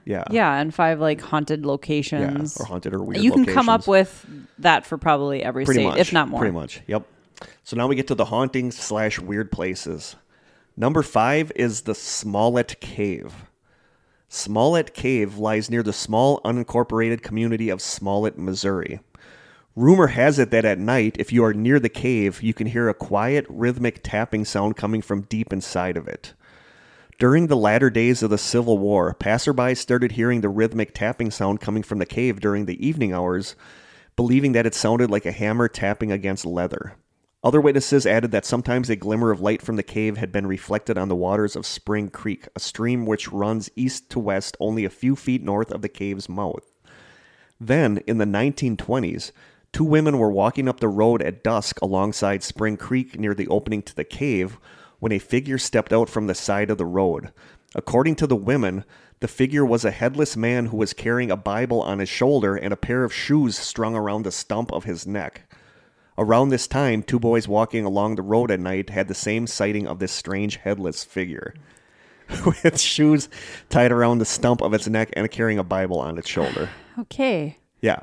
Yeah. 0.05 0.25
Yeah, 0.31 0.55
and 0.61 0.75
five 0.75 1.01
like 1.01 1.21
haunted 1.21 1.61
Yeah, 1.62 1.67
locations. 1.69 2.57
or 2.61 2.67
haunted 2.67 2.93
or 2.93 3.03
weird. 3.03 3.23
you 3.23 3.33
can 3.33 3.47
come 3.47 3.69
up 3.71 3.87
with 3.89 4.27
that 4.59 4.85
for 4.85 4.99
probably 4.99 5.43
every 5.43 5.65
pretty 5.65 5.81
state, 5.81 5.87
much, 5.91 5.99
if 5.99 6.12
not 6.12 6.29
more. 6.29 6.41
Pretty 6.41 6.53
much. 6.53 6.83
Yep. 6.87 7.07
So 7.62 7.77
now 7.77 7.87
we 7.87 7.95
get 7.97 8.09
to 8.09 8.15
the 8.15 8.27
haunting 8.27 8.71
slash 8.71 9.19
weird 9.19 9.51
places. 9.51 10.17
Number 10.77 11.03
five 11.03 11.53
is 11.57 11.83
the 11.83 11.95
Smallett 11.95 12.81
Cave. 12.81 13.33
Smallett 14.35 14.95
Cave 14.95 15.39
lies 15.39 15.70
near 15.70 15.85
the 15.85 15.93
small 15.93 16.41
unincorporated 16.41 17.22
community 17.22 17.68
of 17.68 17.80
Smallett, 17.80 18.37
Missouri. 18.37 18.99
Rumor 19.76 20.09
has 20.09 20.41
it 20.41 20.51
that 20.51 20.64
at 20.64 20.80
night, 20.80 21.14
if 21.20 21.32
you 21.32 21.45
are 21.45 21.55
near 21.55 21.78
the 21.78 21.89
cave, 21.89 22.43
you 22.43 22.53
can 22.53 22.66
hear 22.66 22.89
a 22.89 22.95
quiet, 22.95 23.47
rhythmic 23.49 24.01
tapping 24.03 24.45
sound 24.45 24.76
coming 24.76 25.03
from 25.03 25.22
deep 25.22 25.53
inside 25.53 25.97
of 25.97 26.09
it. 26.09 26.35
During 27.16 27.47
the 27.47 27.57
latter 27.57 27.91
days 27.91 28.24
of 28.24 28.30
the 28.30 28.37
Civil 28.37 28.76
War, 28.76 29.14
passersby 29.14 29.76
started 29.76 30.12
hearing 30.12 30.41
the 30.41 30.49
rhythmic 30.49 30.95
tapping 30.95 31.30
sound 31.30 31.61
coming 31.61 31.85
from 31.85 32.01
the 32.01 32.05
cave 32.05 32.41
during 32.41 32.66
the 32.66 32.85
evening 32.85 33.12
hours, 33.12 33.55
believing 34.16 34.51
that 34.51 34.66
it 34.66 34.74
sounded 34.74 35.12
like 35.12 35.26
a 35.26 35.32
hammer 35.32 35.68
tapping 35.68 36.11
against 36.11 36.45
leather. 36.45 36.97
Other 37.45 37.61
witnesses 37.61 38.07
added 38.07 38.31
that 38.31 38.47
sometimes 38.47 38.89
a 38.89 38.97
glimmer 38.97 39.31
of 39.31 39.43
light 39.43 39.61
from 39.61 39.77
the 39.77 39.83
cave 39.83 40.17
had 40.17 40.33
been 40.33 40.47
reflected 40.47 40.97
on 40.97 41.09
the 41.09 41.15
waters 41.15 41.55
of 41.55 41.67
Spring 41.67 42.09
Creek, 42.09 42.49
a 42.57 42.59
stream 42.59 43.05
which 43.05 43.31
runs 43.31 43.69
east 43.77 44.09
to 44.13 44.19
west 44.19 44.57
only 44.59 44.87
a 44.87 44.91
few 44.91 45.15
feet 45.15 45.43
north 45.43 45.71
of 45.71 45.83
the 45.83 45.91
cave's 45.91 46.27
mouth. 46.27 46.73
Then, 47.61 47.99
in 48.07 48.17
the 48.17 48.25
1920s, 48.25 49.31
two 49.73 49.85
women 49.85 50.17
were 50.17 50.31
walking 50.31 50.71
up 50.71 50.81
the 50.81 50.89
road 50.89 51.21
at 51.21 51.45
dusk 51.45 51.79
alongside 51.83 52.43
Spring 52.43 52.79
Creek 52.79 53.21
near 53.21 53.35
the 53.35 53.49
opening 53.49 53.83
to 53.83 53.95
the 53.95 54.05
cave. 54.05 54.57
when 54.99 55.13
a 55.13 55.19
figure 55.19 55.59
stepped 55.59 55.93
out 55.93 56.09
from 56.09 56.29
the 56.29 56.35
side 56.35 56.71
of 56.71 56.79
the 56.79 56.87
road. 56.87 57.31
According 57.75 58.15
to 58.17 58.27
the 58.27 58.37
women, 58.37 58.85
the 59.21 59.29
figure 59.29 59.67
was 59.67 59.85
a 59.85 59.91
headless 59.91 60.35
man 60.35 60.67
who 60.67 60.79
was 60.79 60.95
carrying 60.95 61.31
a 61.31 61.37
Bible 61.37 61.83
on 61.83 61.99
his 61.99 62.09
shoulder 62.09 62.57
and 62.57 62.73
a 62.73 62.77
pair 62.77 63.05
of 63.05 63.13
shoes 63.13 63.59
strung 63.59 63.95
around 63.95 64.23
the 64.23 64.33
stump 64.33 64.73
of 64.73 64.85
his 64.85 65.07
neck. 65.07 65.43
Around 66.17 66.51
this 66.51 66.67
time, 66.69 67.03
two 67.03 67.19
boys 67.19 67.49
walking 67.49 67.85
along 67.85 68.15
the 68.15 68.23
road 68.23 68.51
at 68.51 68.61
night 68.61 68.91
had 68.91 69.09
the 69.09 69.15
same 69.15 69.47
sighting 69.47 69.87
of 69.87 69.99
this 69.99 70.12
strange 70.12 70.57
headless 70.57 71.03
figure 71.03 71.55
with 72.47 72.81
shoes 72.81 73.29
tied 73.69 73.91
around 73.91 74.19
the 74.19 74.25
stump 74.25 74.61
of 74.62 74.73
its 74.75 74.87
neck 74.87 75.11
and 75.15 75.31
carrying 75.31 75.59
a 75.59 75.65
Bible 75.65 75.99
on 75.99 76.19
its 76.19 76.29
shoulder. 76.29 76.69
Okay. 76.97 77.59
Yeah. 77.81 77.99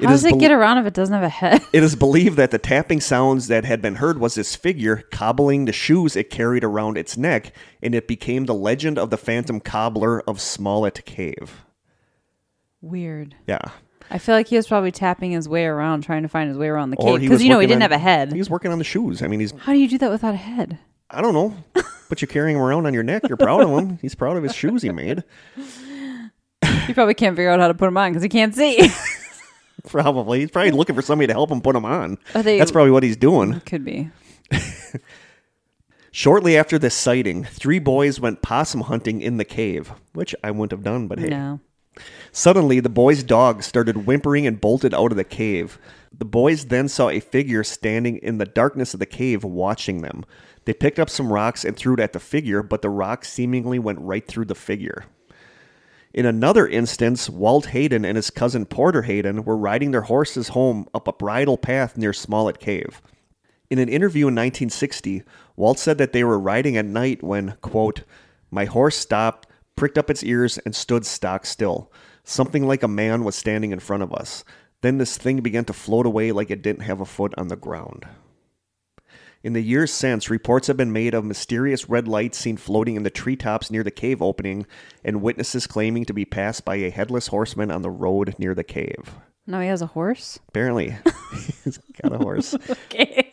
How 0.00 0.08
does 0.08 0.24
it 0.24 0.30
bel- 0.30 0.38
get 0.40 0.50
around 0.50 0.78
if 0.78 0.86
it 0.86 0.94
doesn't 0.94 1.12
have 1.12 1.22
a 1.22 1.28
head? 1.28 1.60
It 1.74 1.82
is 1.82 1.94
believed 2.06 2.38
that 2.38 2.50
the 2.50 2.58
tapping 2.58 3.00
sounds 3.02 3.48
that 3.48 3.66
had 3.66 3.82
been 3.82 3.96
heard 3.96 4.18
was 4.18 4.36
this 4.36 4.56
figure 4.56 5.04
cobbling 5.10 5.66
the 5.66 5.72
shoes 5.74 6.16
it 6.16 6.30
carried 6.30 6.64
around 6.64 6.96
its 6.96 7.18
neck, 7.18 7.52
and 7.82 7.94
it 7.94 8.08
became 8.08 8.46
the 8.46 8.54
legend 8.54 8.98
of 8.98 9.10
the 9.10 9.18
phantom 9.18 9.60
cobbler 9.60 10.22
of 10.22 10.40
Smallett 10.40 11.04
Cave. 11.04 11.66
Weird. 12.80 13.34
Yeah. 13.46 13.70
I 14.10 14.18
feel 14.18 14.34
like 14.34 14.48
he 14.48 14.56
was 14.56 14.66
probably 14.66 14.92
tapping 14.92 15.32
his 15.32 15.48
way 15.48 15.64
around, 15.66 16.02
trying 16.02 16.22
to 16.22 16.28
find 16.28 16.48
his 16.48 16.56
way 16.58 16.68
around 16.68 16.90
the 16.90 16.96
Or 16.98 17.12
cave. 17.12 17.20
he 17.22 17.26
Because 17.26 17.36
was 17.36 17.42
you 17.44 17.48
know 17.48 17.58
he 17.58 17.66
working 17.66 17.68
didn't 17.80 17.82
on- 17.84 17.90
have 17.90 18.00
a 18.00 18.02
head. 18.02 18.32
He 18.32 18.38
was 18.38 18.48
working 18.50 18.70
on 18.72 18.78
the 18.78 18.84
shoes. 18.84 19.22
I 19.22 19.26
mean, 19.28 19.40
he's, 19.40 19.52
How 19.52 19.72
do 19.72 19.78
you 19.78 19.88
do 19.88 19.98
that 19.98 20.10
without 20.10 20.34
a 20.34 20.38
head? 20.38 20.78
I 21.10 21.20
don't 21.22 21.34
know, 21.34 21.54
but 22.08 22.20
you're 22.20 22.26
carrying 22.28 22.56
him 22.56 22.62
around 22.62 22.86
on 22.86 22.94
your 22.94 23.02
neck. 23.02 23.22
You're 23.28 23.36
proud 23.36 23.62
of 23.62 23.70
him. 23.70 23.98
He's 24.02 24.14
proud 24.14 24.36
of 24.36 24.42
his 24.42 24.54
shoes 24.54 24.82
he 24.82 24.90
made. 24.90 25.22
He 26.86 26.94
probably 26.94 27.14
can't 27.14 27.36
figure 27.36 27.50
out 27.50 27.60
how 27.60 27.68
to 27.68 27.74
put 27.74 27.86
them 27.86 27.96
on 27.96 28.10
because 28.12 28.22
he 28.22 28.28
can't 28.28 28.54
see. 28.54 28.90
Probably. 29.88 30.40
He's 30.40 30.50
probably 30.50 30.72
looking 30.72 30.96
for 30.96 31.02
somebody 31.02 31.28
to 31.28 31.32
help 31.32 31.48
him 31.50 31.60
put 31.60 31.74
them 31.74 31.84
on. 31.84 32.18
Are 32.34 32.42
they- 32.42 32.58
That's 32.58 32.72
probably 32.72 32.90
what 32.90 33.02
he's 33.04 33.16
doing. 33.16 33.60
Could 33.60 33.84
be. 33.84 34.10
Shortly 36.10 36.56
after 36.56 36.78
this 36.78 36.94
sighting, 36.94 37.44
three 37.44 37.78
boys 37.78 38.18
went 38.18 38.40
possum 38.40 38.80
hunting 38.82 39.20
in 39.20 39.36
the 39.36 39.44
cave, 39.44 39.92
which 40.14 40.34
I 40.42 40.50
wouldn't 40.50 40.70
have 40.72 40.82
done, 40.82 41.08
but 41.08 41.18
hey. 41.18 41.28
No. 41.28 41.60
Suddenly, 42.32 42.80
the 42.80 42.88
boy's 42.88 43.22
dog 43.22 43.62
started 43.62 44.06
whimpering 44.06 44.46
and 44.46 44.60
bolted 44.60 44.94
out 44.94 45.12
of 45.12 45.16
the 45.16 45.24
cave. 45.24 45.78
The 46.16 46.24
boys 46.24 46.66
then 46.66 46.88
saw 46.88 47.08
a 47.08 47.20
figure 47.20 47.64
standing 47.64 48.18
in 48.18 48.38
the 48.38 48.44
darkness 48.44 48.94
of 48.94 49.00
the 49.00 49.06
cave 49.06 49.44
watching 49.44 50.02
them. 50.02 50.24
They 50.64 50.74
picked 50.74 50.98
up 50.98 51.10
some 51.10 51.32
rocks 51.32 51.64
and 51.64 51.76
threw 51.76 51.94
it 51.94 52.00
at 52.00 52.12
the 52.12 52.20
figure, 52.20 52.62
but 52.62 52.82
the 52.82 52.90
rocks 52.90 53.32
seemingly 53.32 53.78
went 53.78 54.00
right 54.00 54.26
through 54.26 54.46
the 54.46 54.54
figure. 54.54 55.04
In 56.12 56.24
another 56.24 56.66
instance, 56.66 57.28
Walt 57.28 57.66
Hayden 57.66 58.04
and 58.04 58.16
his 58.16 58.30
cousin 58.30 58.64
Porter 58.64 59.02
Hayden 59.02 59.44
were 59.44 59.56
riding 59.56 59.90
their 59.90 60.02
horses 60.02 60.48
home 60.48 60.88
up 60.94 61.06
a 61.06 61.12
bridle 61.12 61.58
path 61.58 61.98
near 61.98 62.14
Smallett 62.14 62.58
Cave. 62.58 63.02
In 63.68 63.78
an 63.78 63.88
interview 63.88 64.28
in 64.28 64.34
1960, 64.34 65.22
Walt 65.56 65.78
said 65.78 65.98
that 65.98 66.12
they 66.12 66.24
were 66.24 66.38
riding 66.38 66.76
at 66.76 66.86
night 66.86 67.22
when, 67.22 67.56
quote, 67.60 68.02
my 68.50 68.64
horse 68.64 68.96
stopped, 68.96 69.45
pricked 69.76 69.98
up 69.98 70.10
its 70.10 70.24
ears, 70.24 70.58
and 70.58 70.74
stood 70.74 71.06
stock 71.06 71.46
still. 71.46 71.92
Something 72.24 72.66
like 72.66 72.82
a 72.82 72.88
man 72.88 73.22
was 73.22 73.36
standing 73.36 73.70
in 73.70 73.78
front 73.78 74.02
of 74.02 74.12
us. 74.12 74.44
Then 74.80 74.98
this 74.98 75.16
thing 75.16 75.40
began 75.40 75.64
to 75.66 75.72
float 75.72 76.06
away 76.06 76.32
like 76.32 76.50
it 76.50 76.62
didn't 76.62 76.82
have 76.82 77.00
a 77.00 77.06
foot 77.06 77.34
on 77.38 77.48
the 77.48 77.56
ground. 77.56 78.06
In 79.42 79.52
the 79.52 79.62
years 79.62 79.92
since, 79.92 80.28
reports 80.28 80.66
have 80.66 80.76
been 80.76 80.92
made 80.92 81.14
of 81.14 81.24
mysterious 81.24 81.88
red 81.88 82.08
lights 82.08 82.38
seen 82.38 82.56
floating 82.56 82.96
in 82.96 83.04
the 83.04 83.10
treetops 83.10 83.70
near 83.70 83.84
the 83.84 83.92
cave 83.92 84.20
opening, 84.20 84.66
and 85.04 85.22
witnesses 85.22 85.68
claiming 85.68 86.04
to 86.06 86.12
be 86.12 86.24
passed 86.24 86.64
by 86.64 86.76
a 86.76 86.90
headless 86.90 87.28
horseman 87.28 87.70
on 87.70 87.82
the 87.82 87.90
road 87.90 88.34
near 88.38 88.54
the 88.54 88.64
cave. 88.64 89.14
No, 89.46 89.60
he 89.60 89.68
has 89.68 89.82
a 89.82 89.86
horse. 89.86 90.40
Apparently, 90.48 90.96
he's 91.64 91.78
got 92.02 92.12
a 92.12 92.18
horse. 92.18 92.54
Okay. 92.54 93.30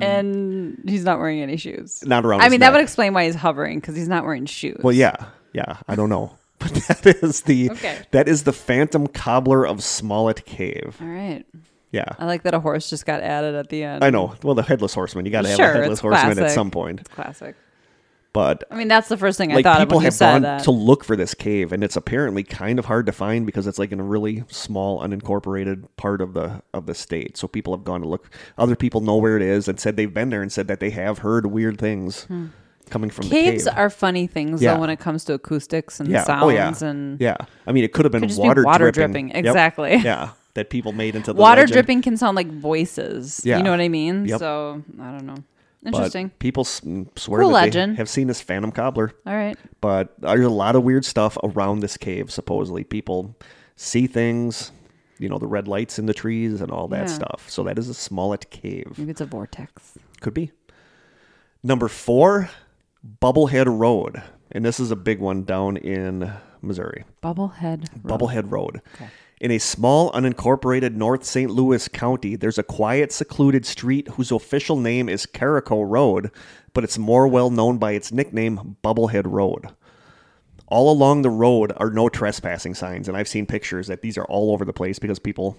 And 0.00 0.82
he's 0.86 1.04
not 1.04 1.18
wearing 1.18 1.42
any 1.42 1.58
shoes. 1.58 2.02
Not 2.06 2.24
around 2.24 2.40
I 2.40 2.48
mean, 2.48 2.60
that 2.60 2.72
would 2.72 2.80
explain 2.80 3.12
why 3.12 3.26
he's 3.26 3.34
hovering 3.34 3.80
because 3.80 3.94
he's 3.94 4.08
not 4.08 4.24
wearing 4.24 4.46
shoes. 4.46 4.80
Well, 4.82 4.94
yeah, 4.94 5.26
yeah. 5.52 5.78
I 5.88 5.94
don't 5.94 6.08
know, 6.08 6.36
but 6.58 6.74
that 6.74 7.06
is 7.06 7.42
the 7.42 7.70
Okay. 7.70 7.98
that 8.10 8.28
is 8.28 8.44
the 8.44 8.52
Phantom 8.52 9.06
Cobbler 9.06 9.66
of 9.66 9.82
Smallett 9.82 10.44
Cave. 10.44 10.98
All 11.00 11.06
right. 11.06 11.44
Yeah, 11.90 12.06
I 12.18 12.24
like 12.24 12.44
that 12.44 12.54
a 12.54 12.60
horse 12.60 12.88
just 12.88 13.04
got 13.04 13.20
added 13.22 13.54
at 13.54 13.68
the 13.68 13.84
end. 13.84 14.02
I 14.02 14.08
know. 14.08 14.34
Well, 14.42 14.54
the 14.54 14.62
headless 14.62 14.94
horseman. 14.94 15.26
You 15.26 15.30
got 15.30 15.42
to 15.42 15.48
have 15.48 15.56
Sure, 15.58 15.70
a 15.72 15.74
headless 15.74 16.00
horseman 16.00 16.38
at 16.38 16.50
some 16.50 16.70
point. 16.70 17.00
It's 17.00 17.10
classic. 17.10 17.54
But 18.32 18.64
I 18.70 18.76
mean, 18.76 18.88
that's 18.88 19.08
the 19.08 19.18
first 19.18 19.36
thing 19.36 19.52
I 19.52 19.56
like 19.56 19.64
thought 19.64 19.82
of 19.82 19.88
people 19.88 19.98
when 19.98 20.04
you 20.04 20.10
have 20.10 20.18
gone 20.18 20.42
that. 20.42 20.64
to 20.64 20.70
look 20.70 21.04
for 21.04 21.16
this 21.16 21.34
cave, 21.34 21.70
and 21.70 21.84
it's 21.84 21.96
apparently 21.96 22.42
kind 22.42 22.78
of 22.78 22.86
hard 22.86 23.04
to 23.06 23.12
find 23.12 23.44
because 23.44 23.66
it's 23.66 23.78
like 23.78 23.92
in 23.92 24.00
a 24.00 24.04
really 24.04 24.44
small, 24.48 25.00
unincorporated 25.02 25.84
part 25.98 26.22
of 26.22 26.32
the 26.32 26.62
of 26.72 26.86
the 26.86 26.94
state. 26.94 27.36
So 27.36 27.46
people 27.46 27.76
have 27.76 27.84
gone 27.84 28.00
to 28.00 28.08
look. 28.08 28.30
Other 28.56 28.74
people 28.74 29.02
know 29.02 29.18
where 29.18 29.36
it 29.36 29.42
is 29.42 29.68
and 29.68 29.78
said 29.78 29.96
they've 29.96 30.12
been 30.12 30.30
there 30.30 30.40
and 30.40 30.50
said 30.50 30.66
that 30.68 30.80
they 30.80 30.90
have 30.90 31.18
heard 31.18 31.44
weird 31.46 31.78
things 31.78 32.24
hmm. 32.24 32.46
Coming 32.92 33.08
from 33.08 33.26
Caves 33.30 33.64
the 33.64 33.70
cave. 33.70 33.78
are 33.78 33.88
funny 33.88 34.26
things 34.26 34.60
Yeah. 34.60 34.74
though 34.74 34.80
when 34.80 34.90
it 34.90 35.00
comes 35.00 35.24
to 35.24 35.32
acoustics 35.32 35.98
and 35.98 36.10
yeah. 36.10 36.24
sounds 36.24 36.42
oh 36.44 36.50
yeah. 36.50 36.74
and 36.84 37.18
yeah. 37.18 37.38
I 37.66 37.72
mean, 37.72 37.84
it 37.84 37.94
could 37.94 38.04
have 38.04 38.12
been 38.12 38.20
Could 38.20 38.28
just 38.28 38.40
be 38.42 38.46
water, 38.46 38.62
water 38.64 38.90
dripping. 38.90 39.28
Yep. 39.28 39.38
Exactly. 39.46 39.96
Yeah. 40.04 40.30
That 40.54 40.68
people 40.68 40.92
made 40.92 41.14
into 41.16 41.32
the 41.32 41.40
water 41.40 41.62
legend. 41.62 41.72
dripping 41.72 42.02
can 42.02 42.18
sound 42.18 42.36
like 42.36 42.48
voices. 42.52 43.40
Yeah. 43.42 43.56
You 43.56 43.62
know 43.62 43.70
what 43.70 43.80
I 43.80 43.88
mean? 43.88 44.26
Yep. 44.26 44.38
So 44.40 44.82
I 45.00 45.10
don't 45.10 45.24
know. 45.24 45.36
But 45.82 45.94
Interesting. 45.94 46.28
people 46.38 46.60
s- 46.60 46.80
mm, 46.82 47.08
swear 47.18 47.40
Cool 47.40 47.48
that 47.48 47.54
legend. 47.54 47.92
they 47.94 47.96
have 47.96 48.08
seen 48.10 48.26
this 48.28 48.42
phantom 48.42 48.70
cobbler. 48.70 49.12
All 49.26 49.34
right. 49.34 49.56
But 49.80 50.12
there's 50.20 50.44
a 50.44 50.50
lot 50.50 50.76
of 50.76 50.84
weird 50.84 51.06
stuff 51.06 51.38
around 51.42 51.80
this 51.80 51.96
cave. 51.96 52.30
Supposedly, 52.30 52.84
people 52.84 53.34
see 53.76 54.06
things. 54.06 54.70
You 55.18 55.30
know, 55.30 55.38
the 55.38 55.46
red 55.46 55.66
lights 55.68 55.98
in 55.98 56.04
the 56.06 56.12
trees 56.14 56.60
and 56.60 56.70
all 56.70 56.86
that 56.88 57.08
Yeah. 57.08 57.14
stuff. 57.14 57.48
So 57.48 57.62
that 57.64 57.78
is 57.78 57.88
a 57.88 57.94
Smallett 57.94 58.50
Cave. 58.50 58.92
Maybe 58.98 59.10
it's 59.10 59.20
a 59.22 59.26
vortex. 59.26 59.96
Could 60.20 60.34
be. 60.34 60.50
Number 61.62 61.88
four, 61.88 62.50
Bubblehead 63.04 63.66
Road, 63.66 64.22
and 64.52 64.64
this 64.64 64.78
is 64.78 64.90
a 64.90 64.96
big 64.96 65.18
one 65.18 65.42
down 65.42 65.76
in 65.76 66.32
Missouri. 66.60 67.04
Bubblehead. 67.22 67.88
Road. 68.04 68.20
Bubblehead 68.20 68.50
Road. 68.50 68.80
Okay. 68.94 69.08
In 69.40 69.50
a 69.50 69.58
small, 69.58 70.12
unincorporated 70.12 70.94
North 70.94 71.24
St. 71.24 71.50
Louis 71.50 71.88
County, 71.88 72.36
there's 72.36 72.58
a 72.58 72.62
quiet, 72.62 73.10
secluded 73.10 73.66
street 73.66 74.06
whose 74.08 74.30
official 74.30 74.76
name 74.76 75.08
is 75.08 75.26
Carrico 75.26 75.82
Road, 75.82 76.30
but 76.74 76.84
it's 76.84 76.96
more 76.96 77.26
well 77.26 77.50
known 77.50 77.78
by 77.78 77.90
its 77.92 78.12
nickname, 78.12 78.76
Bubblehead 78.84 79.24
Road. 79.26 79.66
All 80.68 80.92
along 80.92 81.22
the 81.22 81.30
road 81.30 81.72
are 81.78 81.90
no 81.90 82.08
trespassing 82.08 82.74
signs, 82.74 83.08
and 83.08 83.16
I've 83.16 83.26
seen 83.26 83.46
pictures 83.46 83.88
that 83.88 84.02
these 84.02 84.16
are 84.16 84.24
all 84.26 84.52
over 84.52 84.64
the 84.64 84.72
place 84.72 85.00
because 85.00 85.18
people 85.18 85.56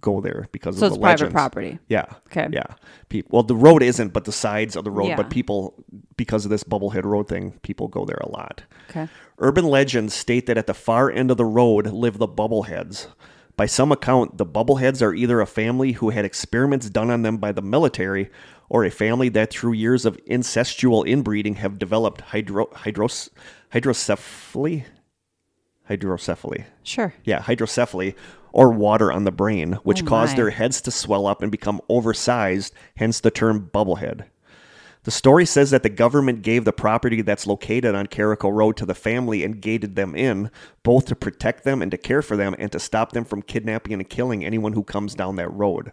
go 0.00 0.20
there 0.20 0.46
because 0.52 0.78
So 0.78 0.86
of 0.86 0.92
it's 0.92 0.96
the 0.96 1.00
private 1.02 1.20
legends. 1.20 1.32
property. 1.32 1.78
Yeah. 1.88 2.06
Okay. 2.28 2.48
Yeah. 2.52 2.66
Pe- 3.08 3.22
well, 3.28 3.42
the 3.42 3.56
road 3.56 3.82
isn't, 3.82 4.12
but 4.12 4.24
the 4.24 4.32
sides 4.32 4.76
of 4.76 4.84
the 4.84 4.90
road. 4.90 5.08
Yeah. 5.08 5.16
But 5.16 5.30
people, 5.30 5.74
because 6.16 6.44
of 6.44 6.50
this 6.50 6.64
Bubblehead 6.64 7.04
Road 7.04 7.28
thing, 7.28 7.58
people 7.62 7.88
go 7.88 8.04
there 8.04 8.20
a 8.22 8.28
lot. 8.30 8.62
Okay. 8.90 9.08
Urban 9.38 9.66
legends 9.66 10.14
state 10.14 10.46
that 10.46 10.56
at 10.58 10.66
the 10.66 10.74
far 10.74 11.10
end 11.10 11.30
of 11.30 11.36
the 11.36 11.44
road 11.44 11.86
live 11.88 12.18
the 12.18 12.28
Bubbleheads. 12.28 13.08
By 13.56 13.66
some 13.66 13.92
account, 13.92 14.38
the 14.38 14.46
Bubbleheads 14.46 15.00
are 15.00 15.14
either 15.14 15.40
a 15.40 15.46
family 15.46 15.92
who 15.92 16.10
had 16.10 16.24
experiments 16.24 16.88
done 16.90 17.10
on 17.10 17.22
them 17.22 17.36
by 17.36 17.52
the 17.52 17.62
military 17.62 18.30
or 18.68 18.84
a 18.84 18.90
family 18.90 19.28
that 19.28 19.50
through 19.50 19.74
years 19.74 20.04
of 20.06 20.16
incestual 20.24 21.06
inbreeding 21.06 21.56
have 21.56 21.78
developed 21.78 22.20
hydro, 22.22 22.66
hydros, 22.74 23.28
hydrocephaly. 23.72 24.84
Hydrocephaly. 25.88 26.64
Sure. 26.82 27.12
Yeah, 27.24 27.40
hydrocephaly 27.42 28.14
or 28.54 28.70
water 28.70 29.10
on 29.10 29.24
the 29.24 29.32
brain, 29.32 29.72
which 29.82 30.02
Oh 30.04 30.06
cause 30.06 30.34
their 30.34 30.50
heads 30.50 30.80
to 30.82 30.90
swell 30.92 31.26
up 31.26 31.42
and 31.42 31.50
become 31.50 31.80
oversized, 31.88 32.72
hence 32.96 33.18
the 33.18 33.32
term 33.32 33.68
bubblehead. 33.74 34.26
The 35.02 35.10
story 35.10 35.44
says 35.44 35.72
that 35.72 35.82
the 35.82 35.90
government 35.90 36.42
gave 36.42 36.64
the 36.64 36.72
property 36.72 37.20
that's 37.20 37.48
located 37.48 37.96
on 37.96 38.06
Carrico 38.06 38.48
Road 38.48 38.76
to 38.76 38.86
the 38.86 38.94
family 38.94 39.42
and 39.42 39.60
gated 39.60 39.96
them 39.96 40.14
in, 40.14 40.52
both 40.84 41.06
to 41.06 41.16
protect 41.16 41.64
them 41.64 41.82
and 41.82 41.90
to 41.90 41.98
care 41.98 42.22
for 42.22 42.36
them 42.36 42.54
and 42.56 42.70
to 42.70 42.78
stop 42.78 43.10
them 43.10 43.24
from 43.24 43.42
kidnapping 43.42 43.92
and 43.92 44.08
killing 44.08 44.44
anyone 44.44 44.72
who 44.72 44.84
comes 44.84 45.16
down 45.16 45.34
that 45.34 45.52
road. 45.52 45.90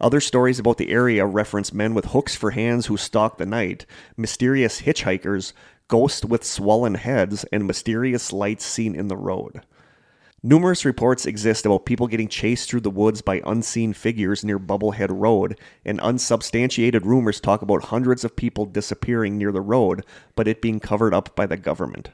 Other 0.00 0.20
stories 0.20 0.60
about 0.60 0.78
the 0.78 0.92
area 0.92 1.26
reference 1.26 1.74
men 1.74 1.92
with 1.92 2.06
hooks 2.06 2.36
for 2.36 2.52
hands 2.52 2.86
who 2.86 2.96
stalk 2.96 3.36
the 3.36 3.44
night, 3.44 3.84
mysterious 4.16 4.82
hitchhikers, 4.82 5.52
ghosts 5.88 6.24
with 6.24 6.44
swollen 6.44 6.94
heads, 6.94 7.44
and 7.52 7.66
mysterious 7.66 8.32
lights 8.32 8.64
seen 8.64 8.94
in 8.94 9.08
the 9.08 9.16
road. 9.16 9.62
Numerous 10.42 10.86
reports 10.86 11.26
exist 11.26 11.66
about 11.66 11.84
people 11.84 12.06
getting 12.06 12.26
chased 12.26 12.70
through 12.70 12.80
the 12.80 12.88
woods 12.88 13.20
by 13.20 13.42
unseen 13.44 13.92
figures 13.92 14.42
near 14.42 14.58
Bubblehead 14.58 15.10
Road, 15.10 15.60
and 15.84 16.00
unsubstantiated 16.00 17.04
rumors 17.04 17.40
talk 17.40 17.60
about 17.60 17.84
hundreds 17.84 18.24
of 18.24 18.36
people 18.36 18.64
disappearing 18.64 19.36
near 19.36 19.52
the 19.52 19.60
road, 19.60 20.02
but 20.34 20.48
it 20.48 20.62
being 20.62 20.80
covered 20.80 21.12
up 21.12 21.36
by 21.36 21.44
the 21.44 21.58
government. 21.58 22.08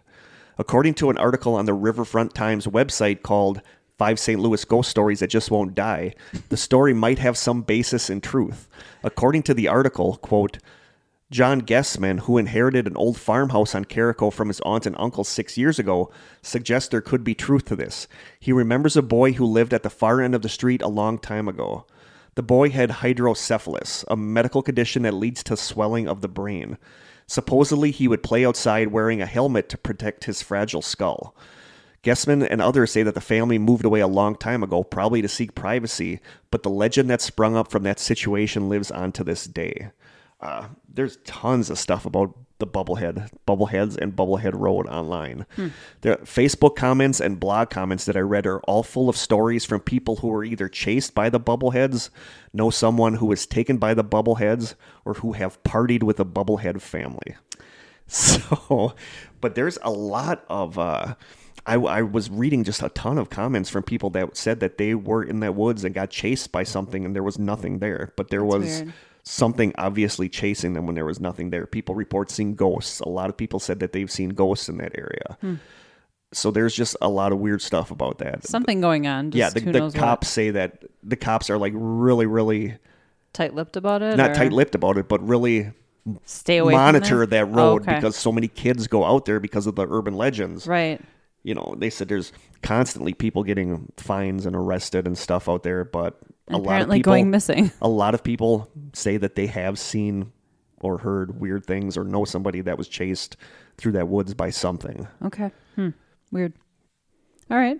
According 0.58 0.94
to 0.94 1.10
an 1.10 1.18
article 1.18 1.54
on 1.54 1.66
the 1.66 1.72
Riverfront 1.72 2.34
Times 2.34 2.66
website 2.66 3.22
called 3.22 3.60
Five 3.96 4.18
St. 4.18 4.40
Louis 4.40 4.64
Ghost 4.64 4.90
Stories 4.90 5.20
That 5.20 5.28
Just 5.28 5.52
Won't 5.52 5.76
Die, 5.76 6.12
the 6.48 6.56
story 6.56 6.92
might 6.92 7.20
have 7.20 7.38
some 7.38 7.62
basis 7.62 8.10
in 8.10 8.20
truth. 8.20 8.66
According 9.04 9.44
to 9.44 9.54
the 9.54 9.68
article, 9.68 10.16
quote, 10.16 10.58
John 11.30 11.62
Gessman, 11.62 12.20
who 12.20 12.38
inherited 12.38 12.86
an 12.86 12.96
old 12.96 13.18
farmhouse 13.18 13.74
on 13.74 13.84
Carrico 13.84 14.30
from 14.30 14.46
his 14.46 14.60
aunt 14.60 14.86
and 14.86 14.94
uncle 14.96 15.24
six 15.24 15.58
years 15.58 15.78
ago, 15.78 16.10
suggests 16.40 16.88
there 16.88 17.00
could 17.00 17.24
be 17.24 17.34
truth 17.34 17.64
to 17.64 17.76
this. 17.76 18.06
He 18.38 18.52
remembers 18.52 18.96
a 18.96 19.02
boy 19.02 19.32
who 19.32 19.44
lived 19.44 19.74
at 19.74 19.82
the 19.82 19.90
far 19.90 20.20
end 20.20 20.36
of 20.36 20.42
the 20.42 20.48
street 20.48 20.82
a 20.82 20.88
long 20.88 21.18
time 21.18 21.48
ago. 21.48 21.84
The 22.36 22.44
boy 22.44 22.70
had 22.70 22.90
hydrocephalus, 22.90 24.04
a 24.06 24.16
medical 24.16 24.62
condition 24.62 25.02
that 25.02 25.14
leads 25.14 25.42
to 25.44 25.56
swelling 25.56 26.06
of 26.06 26.20
the 26.20 26.28
brain. 26.28 26.78
Supposedly, 27.26 27.90
he 27.90 28.06
would 28.06 28.22
play 28.22 28.46
outside 28.46 28.88
wearing 28.88 29.20
a 29.20 29.26
helmet 29.26 29.68
to 29.70 29.78
protect 29.78 30.24
his 30.24 30.42
fragile 30.42 30.82
skull. 30.82 31.34
Gessman 32.04 32.46
and 32.48 32.62
others 32.62 32.92
say 32.92 33.02
that 33.02 33.16
the 33.16 33.20
family 33.20 33.58
moved 33.58 33.84
away 33.84 33.98
a 33.98 34.06
long 34.06 34.36
time 34.36 34.62
ago, 34.62 34.84
probably 34.84 35.22
to 35.22 35.28
seek 35.28 35.56
privacy, 35.56 36.20
but 36.52 36.62
the 36.62 36.70
legend 36.70 37.10
that 37.10 37.20
sprung 37.20 37.56
up 37.56 37.68
from 37.68 37.82
that 37.82 37.98
situation 37.98 38.68
lives 38.68 38.92
on 38.92 39.10
to 39.10 39.24
this 39.24 39.46
day. 39.46 39.88
Uh, 40.40 40.68
there's 40.96 41.18
tons 41.18 41.70
of 41.70 41.78
stuff 41.78 42.04
about 42.04 42.34
the 42.58 42.66
Bubblehead, 42.66 43.28
Bubbleheads, 43.46 43.98
and 43.98 44.16
Bubblehead 44.16 44.54
Road 44.54 44.86
online. 44.86 45.44
The 46.00 46.16
Facebook 46.24 46.74
comments 46.74 47.20
and 47.20 47.38
blog 47.38 47.68
comments 47.68 48.06
that 48.06 48.16
I 48.16 48.20
read 48.20 48.46
are 48.46 48.60
all 48.60 48.82
full 48.82 49.08
of 49.10 49.16
stories 49.16 49.64
from 49.64 49.80
people 49.80 50.16
who 50.16 50.28
were 50.28 50.42
either 50.42 50.68
chased 50.68 51.14
by 51.14 51.28
the 51.28 51.38
Bubbleheads, 51.38 52.08
know 52.54 52.70
someone 52.70 53.14
who 53.14 53.26
was 53.26 53.46
taken 53.46 53.76
by 53.76 53.92
the 53.92 54.04
Bubbleheads, 54.04 54.74
or 55.04 55.14
who 55.14 55.32
have 55.32 55.62
partied 55.64 56.02
with 56.02 56.16
the 56.16 56.26
Bubblehead 56.26 56.80
family. 56.80 57.36
So, 58.08 58.94
but 59.40 59.56
there's 59.56 59.78
a 59.82 59.90
lot 59.90 60.44
of. 60.48 60.78
Uh, 60.78 61.16
I, 61.66 61.74
I 61.74 62.02
was 62.02 62.30
reading 62.30 62.62
just 62.62 62.80
a 62.80 62.88
ton 62.90 63.18
of 63.18 63.30
comments 63.30 63.68
from 63.68 63.82
people 63.82 64.10
that 64.10 64.36
said 64.36 64.60
that 64.60 64.78
they 64.78 64.94
were 64.94 65.24
in 65.24 65.40
that 65.40 65.56
woods 65.56 65.82
and 65.82 65.92
got 65.92 66.10
chased 66.10 66.52
by 66.52 66.62
something 66.62 67.04
and 67.04 67.16
there 67.16 67.24
was 67.24 67.36
nothing 67.36 67.80
there, 67.80 68.12
but 68.16 68.30
there 68.30 68.44
was 68.44 68.82
weird. 68.82 68.94
Something 69.28 69.74
obviously 69.76 70.28
chasing 70.28 70.72
them 70.72 70.86
when 70.86 70.94
there 70.94 71.04
was 71.04 71.20
nothing 71.20 71.50
there. 71.50 71.66
People 71.66 71.94
report 71.94 72.30
seeing 72.30 72.54
ghosts. 72.54 73.00
A 73.00 73.08
lot 73.08 73.28
of 73.28 73.36
people 73.36 73.58
said 73.58 73.80
that 73.80 73.92
they've 73.92 74.10
seen 74.10 74.30
ghosts 74.30 74.68
in 74.68 74.78
that 74.78 74.92
area. 74.96 75.36
Hmm. 75.40 75.54
So 76.32 76.50
there's 76.50 76.74
just 76.74 76.96
a 77.00 77.08
lot 77.08 77.32
of 77.32 77.38
weird 77.38 77.60
stuff 77.60 77.90
about 77.90 78.18
that. 78.18 78.46
Something 78.46 78.80
going 78.80 79.06
on. 79.06 79.30
Just 79.32 79.56
yeah, 79.56 79.60
the, 79.72 79.80
the 79.90 79.90
cops 79.98 80.28
say 80.28 80.50
that 80.50 80.84
the 81.02 81.16
cops 81.16 81.50
are 81.50 81.58
like 81.58 81.72
really, 81.76 82.26
really. 82.26 82.76
Tight-lipped 83.32 83.76
about 83.76 84.00
it. 84.02 84.16
not 84.16 84.30
or 84.30 84.34
tight-lipped 84.34 84.74
about 84.74 84.96
it, 84.96 85.08
but 85.08 85.26
really 85.26 85.72
Stay 86.24 86.58
away. 86.58 86.72
monitor 86.72 87.26
that 87.26 87.46
road 87.46 87.58
Oh, 87.58 87.74
okay. 87.82 87.94
because 87.96 88.16
so 88.16 88.32
many 88.32 88.48
kids 88.48 88.86
go 88.86 89.04
out 89.04 89.24
there 89.24 89.40
because 89.40 89.66
of 89.66 89.74
the 89.74 89.86
urban 89.88 90.14
legends. 90.14 90.66
right. 90.66 91.00
You 91.46 91.54
know, 91.54 91.76
they 91.78 91.90
said 91.90 92.08
there's 92.08 92.32
constantly 92.62 93.14
people 93.14 93.44
getting 93.44 93.92
fines 93.98 94.46
and 94.46 94.56
arrested 94.56 95.06
and 95.06 95.16
stuff 95.16 95.48
out 95.48 95.62
there, 95.62 95.84
but 95.84 96.18
a 96.48 96.54
lot 96.54 96.58
of 96.58 96.64
Apparently 96.64 96.98
people 96.98 97.12
going 97.12 97.30
missing. 97.30 97.70
a 97.80 97.88
lot 97.88 98.14
of 98.14 98.24
people 98.24 98.68
say 98.94 99.16
that 99.16 99.36
they 99.36 99.46
have 99.46 99.78
seen 99.78 100.32
or 100.80 100.98
heard 100.98 101.40
weird 101.40 101.64
things 101.64 101.96
or 101.96 102.02
know 102.02 102.24
somebody 102.24 102.62
that 102.62 102.76
was 102.76 102.88
chased 102.88 103.36
through 103.76 103.92
that 103.92 104.08
woods 104.08 104.34
by 104.34 104.50
something. 104.50 105.06
Okay. 105.24 105.52
Hmm. 105.76 105.90
Weird. 106.32 106.52
All 107.48 107.56
right. 107.56 107.78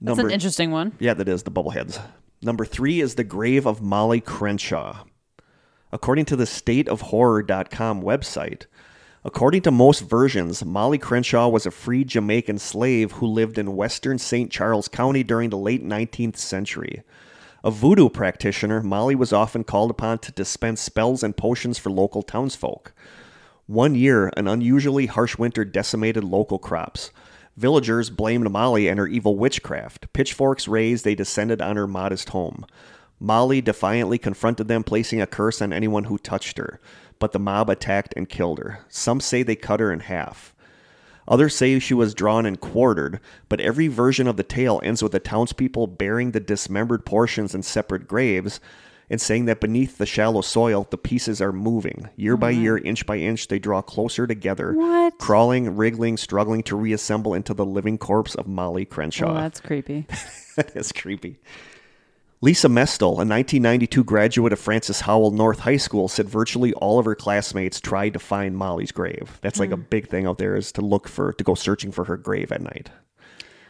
That's 0.00 0.16
Number 0.16 0.28
an 0.28 0.32
interesting 0.32 0.70
one. 0.70 0.92
Yeah, 0.98 1.12
that 1.12 1.28
is 1.28 1.42
the 1.42 1.50
bubbleheads. 1.50 2.00
Number 2.40 2.64
three 2.64 3.02
is 3.02 3.16
the 3.16 3.24
grave 3.24 3.66
of 3.66 3.82
Molly 3.82 4.22
Crenshaw. 4.22 5.04
According 5.92 6.24
to 6.26 6.36
the 6.36 6.44
stateofhorror.com 6.44 8.02
website, 8.02 8.64
according 9.24 9.62
to 9.62 9.70
most 9.70 10.00
versions, 10.00 10.64
Molly 10.64 10.98
Crenshaw 10.98 11.48
was 11.48 11.66
a 11.66 11.70
free 11.70 12.04
Jamaican 12.04 12.58
slave 12.58 13.12
who 13.12 13.26
lived 13.26 13.58
in 13.58 13.76
western 13.76 14.18
St. 14.18 14.50
Charles 14.50 14.88
County 14.88 15.22
during 15.22 15.50
the 15.50 15.58
late 15.58 15.84
19th 15.84 16.36
century. 16.36 17.02
A 17.62 17.70
voodoo 17.70 18.08
practitioner, 18.08 18.82
Molly 18.82 19.14
was 19.14 19.32
often 19.32 19.64
called 19.64 19.90
upon 19.90 20.18
to 20.20 20.32
dispense 20.32 20.80
spells 20.80 21.22
and 21.22 21.36
potions 21.36 21.78
for 21.78 21.90
local 21.90 22.22
townsfolk. 22.22 22.92
One 23.66 23.94
year, 23.94 24.32
an 24.36 24.48
unusually 24.48 25.06
harsh 25.06 25.36
winter 25.36 25.64
decimated 25.64 26.24
local 26.24 26.58
crops. 26.58 27.10
Villagers 27.56 28.08
blamed 28.08 28.50
Molly 28.50 28.88
and 28.88 28.98
her 28.98 29.06
evil 29.06 29.36
witchcraft. 29.36 30.12
Pitchforks 30.14 30.66
raised, 30.66 31.04
they 31.04 31.14
descended 31.14 31.60
on 31.60 31.76
her 31.76 31.86
modest 31.86 32.30
home. 32.30 32.64
Molly 33.20 33.60
defiantly 33.60 34.16
confronted 34.16 34.66
them, 34.66 34.82
placing 34.82 35.20
a 35.20 35.26
curse 35.26 35.60
on 35.60 35.72
anyone 35.72 36.04
who 36.04 36.16
touched 36.16 36.56
her. 36.56 36.80
But 37.20 37.30
the 37.32 37.38
mob 37.38 37.70
attacked 37.70 38.12
and 38.16 38.28
killed 38.28 38.58
her. 38.58 38.80
Some 38.88 39.20
say 39.20 39.44
they 39.44 39.54
cut 39.54 39.78
her 39.78 39.92
in 39.92 40.00
half. 40.00 40.52
Others 41.28 41.54
say 41.54 41.78
she 41.78 41.94
was 41.94 42.12
drawn 42.14 42.44
and 42.44 42.58
quartered, 42.60 43.20
but 43.48 43.60
every 43.60 43.86
version 43.86 44.26
of 44.26 44.36
the 44.36 44.42
tale 44.42 44.80
ends 44.82 45.00
with 45.00 45.12
the 45.12 45.20
townspeople 45.20 45.86
burying 45.86 46.32
the 46.32 46.40
dismembered 46.40 47.06
portions 47.06 47.54
in 47.54 47.62
separate 47.62 48.08
graves 48.08 48.58
and 49.08 49.20
saying 49.20 49.44
that 49.44 49.60
beneath 49.60 49.98
the 49.98 50.06
shallow 50.06 50.40
soil, 50.40 50.86
the 50.90 50.96
pieces 50.96 51.40
are 51.42 51.52
moving. 51.52 52.08
Year 52.16 52.36
by 52.36 52.50
year, 52.50 52.78
inch 52.78 53.06
by 53.06 53.16
inch, 53.18 53.48
they 53.48 53.58
draw 53.58 53.82
closer 53.82 54.26
together, 54.26 54.72
What? 54.72 55.18
crawling, 55.18 55.76
wriggling, 55.76 56.16
struggling 56.16 56.62
to 56.64 56.76
reassemble 56.76 57.34
into 57.34 57.52
the 57.52 57.66
living 57.66 57.98
corpse 57.98 58.34
of 58.36 58.46
Molly 58.46 58.84
Crenshaw. 58.84 59.34
That's 59.34 59.60
creepy. 59.60 60.06
That's 60.56 60.92
creepy. 60.92 61.38
Lisa 62.42 62.68
Mestel, 62.68 63.08
a 63.08 63.28
1992 63.28 64.02
graduate 64.02 64.54
of 64.54 64.58
Francis 64.58 65.02
Howell 65.02 65.30
North 65.30 65.58
High 65.58 65.76
School, 65.76 66.08
said 66.08 66.26
virtually 66.26 66.72
all 66.72 66.98
of 66.98 67.04
her 67.04 67.14
classmates 67.14 67.78
tried 67.80 68.14
to 68.14 68.18
find 68.18 68.56
Molly's 68.56 68.92
grave. 68.92 69.38
That's 69.42 69.60
like 69.60 69.72
a 69.72 69.76
hmm. 69.76 69.82
big 69.90 70.08
thing 70.08 70.26
out 70.26 70.38
there 70.38 70.56
is 70.56 70.72
to 70.72 70.80
look 70.80 71.06
for, 71.06 71.34
to 71.34 71.44
go 71.44 71.54
searching 71.54 71.92
for 71.92 72.04
her 72.04 72.16
grave 72.16 72.50
at 72.50 72.62
night. 72.62 72.88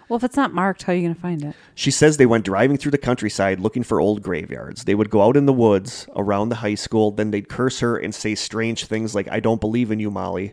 Well, 0.09 0.17
if 0.19 0.23
it's 0.23 0.37
not 0.37 0.55
marked, 0.55 0.85
how 0.85 0.93
are 0.93 0.97
you 0.97 1.03
going 1.03 1.15
to 1.17 1.21
find 1.21 1.45
it? 1.45 1.57
She 1.75 1.91
says 1.91 2.17
they 2.17 2.27
went 2.27 2.45
driving 2.45 2.77
through 2.77 2.93
the 2.93 2.99
countryside 2.99 3.59
looking 3.59 3.83
for 3.83 4.01
old 4.01 4.23
graveyards. 4.23 4.85
They 4.85 4.95
would 4.95 5.11
go 5.11 5.23
out 5.23 5.37
in 5.37 5.47
the 5.47 5.53
woods 5.53 6.07
around 6.15 6.49
the 6.49 6.57
high 6.57 6.77
school, 6.77 7.11
then 7.11 7.33
they'd 7.33 7.49
curse 7.49 7.81
her 7.81 7.97
and 7.97 8.15
say 8.15 8.37
strange 8.37 8.85
things 8.85 9.17
like, 9.17 9.29
I 9.33 9.41
don't 9.41 9.61
believe 9.61 9.91
in 9.91 9.99
you, 9.99 10.13
Molly. 10.13 10.53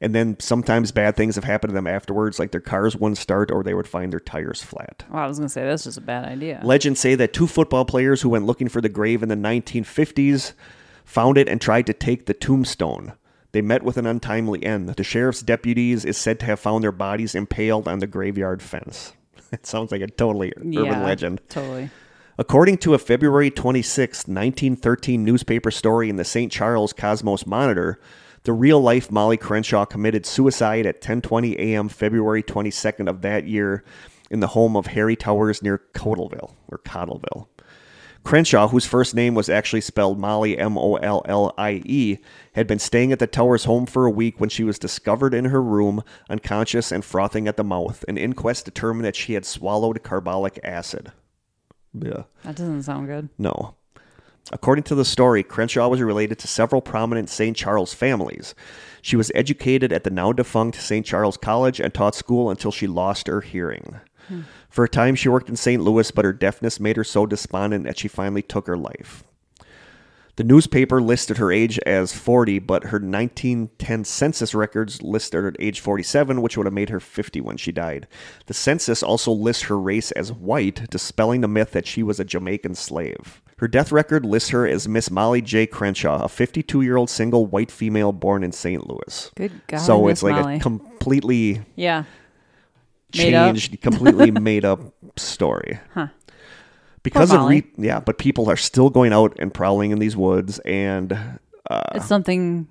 And 0.00 0.14
then 0.14 0.38
sometimes 0.38 0.92
bad 0.92 1.16
things 1.16 1.34
have 1.34 1.44
happened 1.44 1.70
to 1.70 1.74
them 1.74 1.88
afterwards, 1.88 2.38
like 2.38 2.52
their 2.52 2.60
cars 2.60 2.94
wouldn't 2.94 3.18
start 3.18 3.50
or 3.50 3.64
they 3.64 3.74
would 3.74 3.88
find 3.88 4.12
their 4.12 4.20
tires 4.20 4.62
flat. 4.62 5.04
Well, 5.10 5.22
I 5.22 5.26
was 5.26 5.38
going 5.38 5.48
to 5.48 5.52
say 5.52 5.64
that's 5.64 5.84
just 5.84 5.98
a 5.98 6.02
bad 6.02 6.24
idea. 6.24 6.60
Legends 6.62 7.00
say 7.00 7.16
that 7.16 7.32
two 7.32 7.48
football 7.48 7.84
players 7.84 8.22
who 8.22 8.28
went 8.28 8.46
looking 8.46 8.68
for 8.68 8.80
the 8.80 8.88
grave 8.88 9.24
in 9.24 9.28
the 9.28 9.34
1950s 9.34 10.52
found 11.04 11.36
it 11.36 11.48
and 11.48 11.60
tried 11.60 11.86
to 11.86 11.92
take 11.92 12.26
the 12.26 12.34
tombstone. 12.34 13.14
They 13.52 13.62
met 13.62 13.82
with 13.82 13.96
an 13.96 14.06
untimely 14.06 14.62
end. 14.62 14.88
The 14.88 15.02
sheriff's 15.02 15.42
deputies 15.42 16.04
is 16.04 16.16
said 16.16 16.38
to 16.40 16.46
have 16.46 16.60
found 16.60 16.84
their 16.84 16.92
bodies 16.92 17.34
impaled 17.34 17.88
on 17.88 17.98
the 17.98 18.06
graveyard 18.06 18.62
fence. 18.62 19.14
It 19.50 19.66
sounds 19.66 19.90
like 19.90 20.02
a 20.02 20.06
totally 20.06 20.52
urban 20.58 21.02
legend. 21.02 21.40
Totally. 21.48 21.88
According 22.36 22.76
to 22.78 22.92
a 22.92 22.98
February 22.98 23.50
26, 23.50 24.28
1913 24.28 25.24
newspaper 25.24 25.70
story 25.70 26.10
in 26.10 26.16
the 26.16 26.24
St. 26.24 26.52
Charles 26.52 26.92
Cosmos 26.92 27.46
Monitor, 27.46 27.98
the 28.44 28.52
real-life 28.52 29.10
Molly 29.10 29.36
Crenshaw 29.36 29.84
committed 29.84 30.26
suicide 30.26 30.86
at 30.86 31.00
10:20 31.00 31.56
a.m. 31.58 31.88
February 31.88 32.42
22nd 32.42 33.08
of 33.08 33.22
that 33.22 33.46
year 33.46 33.84
in 34.30 34.40
the 34.40 34.48
home 34.48 34.76
of 34.76 34.88
Harry 34.88 35.16
Towers 35.16 35.62
near 35.62 35.82
Cottleville 35.94 36.52
or 36.68 36.78
Cottleville. 36.78 37.48
Crenshaw, 38.24 38.68
whose 38.68 38.84
first 38.84 39.14
name 39.14 39.34
was 39.34 39.48
actually 39.48 39.80
spelled 39.80 40.18
Molly 40.18 40.58
M 40.58 40.76
O 40.76 40.96
L 40.96 41.22
L 41.24 41.54
I 41.56 41.82
E, 41.86 42.18
had 42.52 42.66
been 42.66 42.78
staying 42.78 43.12
at 43.12 43.20
the 43.20 43.26
Towers 43.26 43.64
home 43.64 43.86
for 43.86 44.04
a 44.04 44.10
week 44.10 44.38
when 44.38 44.50
she 44.50 44.64
was 44.64 44.78
discovered 44.78 45.32
in 45.32 45.46
her 45.46 45.62
room, 45.62 46.02
unconscious 46.28 46.92
and 46.92 47.04
frothing 47.04 47.48
at 47.48 47.56
the 47.56 47.64
mouth. 47.64 48.04
An 48.06 48.18
inquest 48.18 48.64
determined 48.64 49.06
that 49.06 49.16
she 49.16 49.32
had 49.32 49.46
swallowed 49.46 50.02
carbolic 50.02 50.60
acid. 50.62 51.12
Yeah. 51.94 52.24
That 52.44 52.56
doesn't 52.56 52.82
sound 52.82 53.06
good. 53.06 53.30
No. 53.38 53.76
According 54.50 54.84
to 54.84 54.94
the 54.94 55.04
story, 55.04 55.42
Crenshaw 55.42 55.88
was 55.88 56.00
related 56.00 56.38
to 56.38 56.48
several 56.48 56.80
prominent 56.80 57.28
St. 57.28 57.56
Charles 57.56 57.92
families. 57.92 58.54
She 59.02 59.16
was 59.16 59.30
educated 59.34 59.92
at 59.92 60.04
the 60.04 60.10
now 60.10 60.32
defunct 60.32 60.80
St. 60.80 61.04
Charles 61.04 61.36
College 61.36 61.80
and 61.80 61.92
taught 61.92 62.14
school 62.14 62.50
until 62.50 62.72
she 62.72 62.86
lost 62.86 63.26
her 63.26 63.42
hearing. 63.42 64.00
For 64.68 64.84
a 64.84 64.88
time, 64.88 65.14
she 65.14 65.28
worked 65.28 65.48
in 65.48 65.56
St. 65.56 65.82
Louis, 65.82 66.10
but 66.10 66.24
her 66.24 66.32
deafness 66.32 66.80
made 66.80 66.96
her 66.96 67.04
so 67.04 67.26
despondent 67.26 67.84
that 67.84 67.98
she 67.98 68.08
finally 68.08 68.42
took 68.42 68.66
her 68.66 68.76
life. 68.76 69.24
The 70.36 70.44
newspaper 70.44 71.02
listed 71.02 71.38
her 71.38 71.50
age 71.50 71.80
as 71.80 72.12
40, 72.12 72.60
but 72.60 72.84
her 72.84 72.98
1910 72.98 74.04
census 74.04 74.54
records 74.54 75.02
listed 75.02 75.42
her 75.42 75.48
at 75.48 75.56
age 75.58 75.80
47, 75.80 76.40
which 76.40 76.56
would 76.56 76.66
have 76.66 76.72
made 76.72 76.90
her 76.90 77.00
50 77.00 77.40
when 77.40 77.56
she 77.56 77.72
died. 77.72 78.06
The 78.46 78.54
census 78.54 79.02
also 79.02 79.32
lists 79.32 79.64
her 79.64 79.78
race 79.78 80.12
as 80.12 80.32
white, 80.32 80.88
dispelling 80.90 81.40
the 81.40 81.48
myth 81.48 81.72
that 81.72 81.88
she 81.88 82.02
was 82.04 82.20
a 82.20 82.24
Jamaican 82.24 82.76
slave. 82.76 83.42
Her 83.58 83.68
death 83.68 83.90
record 83.90 84.24
lists 84.24 84.50
her 84.50 84.66
as 84.66 84.86
Miss 84.88 85.10
Molly 85.10 85.42
J. 85.42 85.66
Crenshaw, 85.66 86.22
a 86.24 86.28
52 86.28 86.80
year 86.82 86.96
old 86.96 87.10
single 87.10 87.46
white 87.46 87.70
female 87.70 88.12
born 88.12 88.44
in 88.44 88.52
St. 88.52 88.86
Louis. 88.88 89.30
Good 89.36 89.52
God. 89.66 89.78
so 89.78 90.04
Miss 90.04 90.12
it's 90.12 90.22
like 90.22 90.36
Molly. 90.36 90.56
a 90.56 90.60
completely 90.60 91.62
yeah. 91.74 92.04
Made 93.16 93.34
up. 93.34 93.46
changed, 93.54 93.80
completely 93.80 94.30
made 94.30 94.64
up 94.64 94.80
story. 95.16 95.80
Huh. 95.94 96.08
Because 97.02 97.30
Poor 97.30 97.40
of 97.40 97.48
re- 97.48 97.66
yeah, 97.76 98.00
but 98.00 98.18
people 98.18 98.50
are 98.50 98.56
still 98.56 98.90
going 98.90 99.12
out 99.12 99.34
and 99.38 99.52
prowling 99.52 99.92
in 99.92 99.98
these 99.98 100.16
woods, 100.16 100.58
and 100.60 101.12
uh, 101.70 101.82
It's 101.94 102.06
something 102.06 102.68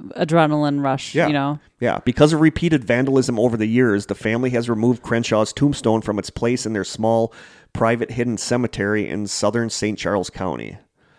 adrenaline 0.00 0.82
rush, 0.82 1.14
yeah, 1.14 1.26
you 1.26 1.32
know. 1.32 1.58
yeah, 1.80 2.00
because 2.04 2.32
of 2.32 2.40
repeated 2.40 2.84
vandalism 2.84 3.38
over 3.38 3.56
the 3.56 3.66
years, 3.66 4.06
the 4.06 4.14
family 4.14 4.50
has 4.50 4.68
removed 4.68 5.02
Crenshaw's 5.02 5.52
tombstone 5.52 6.02
from 6.02 6.18
its 6.18 6.30
place 6.30 6.66
in 6.66 6.72
their 6.72 6.84
small, 6.84 7.32
private 7.72 8.10
hidden 8.10 8.38
cemetery 8.38 9.08
in 9.08 9.26
southern 9.26 9.70
St. 9.70 9.98
Charles 9.98 10.30
County. 10.30 10.78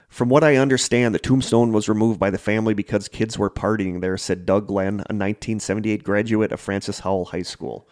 From 0.09 0.29
what 0.29 0.43
I 0.43 0.55
understand, 0.55 1.13
the 1.13 1.19
tombstone 1.19 1.71
was 1.71 1.89
removed 1.89 2.19
by 2.19 2.29
the 2.29 2.37
family 2.37 2.73
because 2.73 3.07
kids 3.07 3.37
were 3.37 3.49
partying 3.49 4.01
there, 4.01 4.17
said 4.17 4.45
Doug 4.45 4.67
Glenn, 4.67 4.95
a 4.95 5.13
1978 5.13 6.03
graduate 6.03 6.51
of 6.51 6.59
Francis 6.59 6.99
Howell 6.99 7.25
High 7.25 7.41
School. 7.41 7.87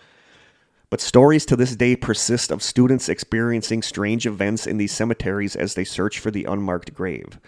But 0.90 1.02
stories 1.02 1.46
to 1.48 1.56
this 1.56 1.76
day 1.76 1.96
persist 1.96 2.52
of 2.52 2.64
students 2.64 3.10
experiencing 3.10 3.82
strange 3.82 4.26
events 4.26 4.66
in 4.66 4.78
these 4.78 4.94
cemeteries 4.94 5.56
as 5.56 5.74
they 5.74 5.84
search 5.84 6.20
for 6.20 6.32
the 6.32 6.46
unmarked 6.46 6.94
grave. 6.94 7.40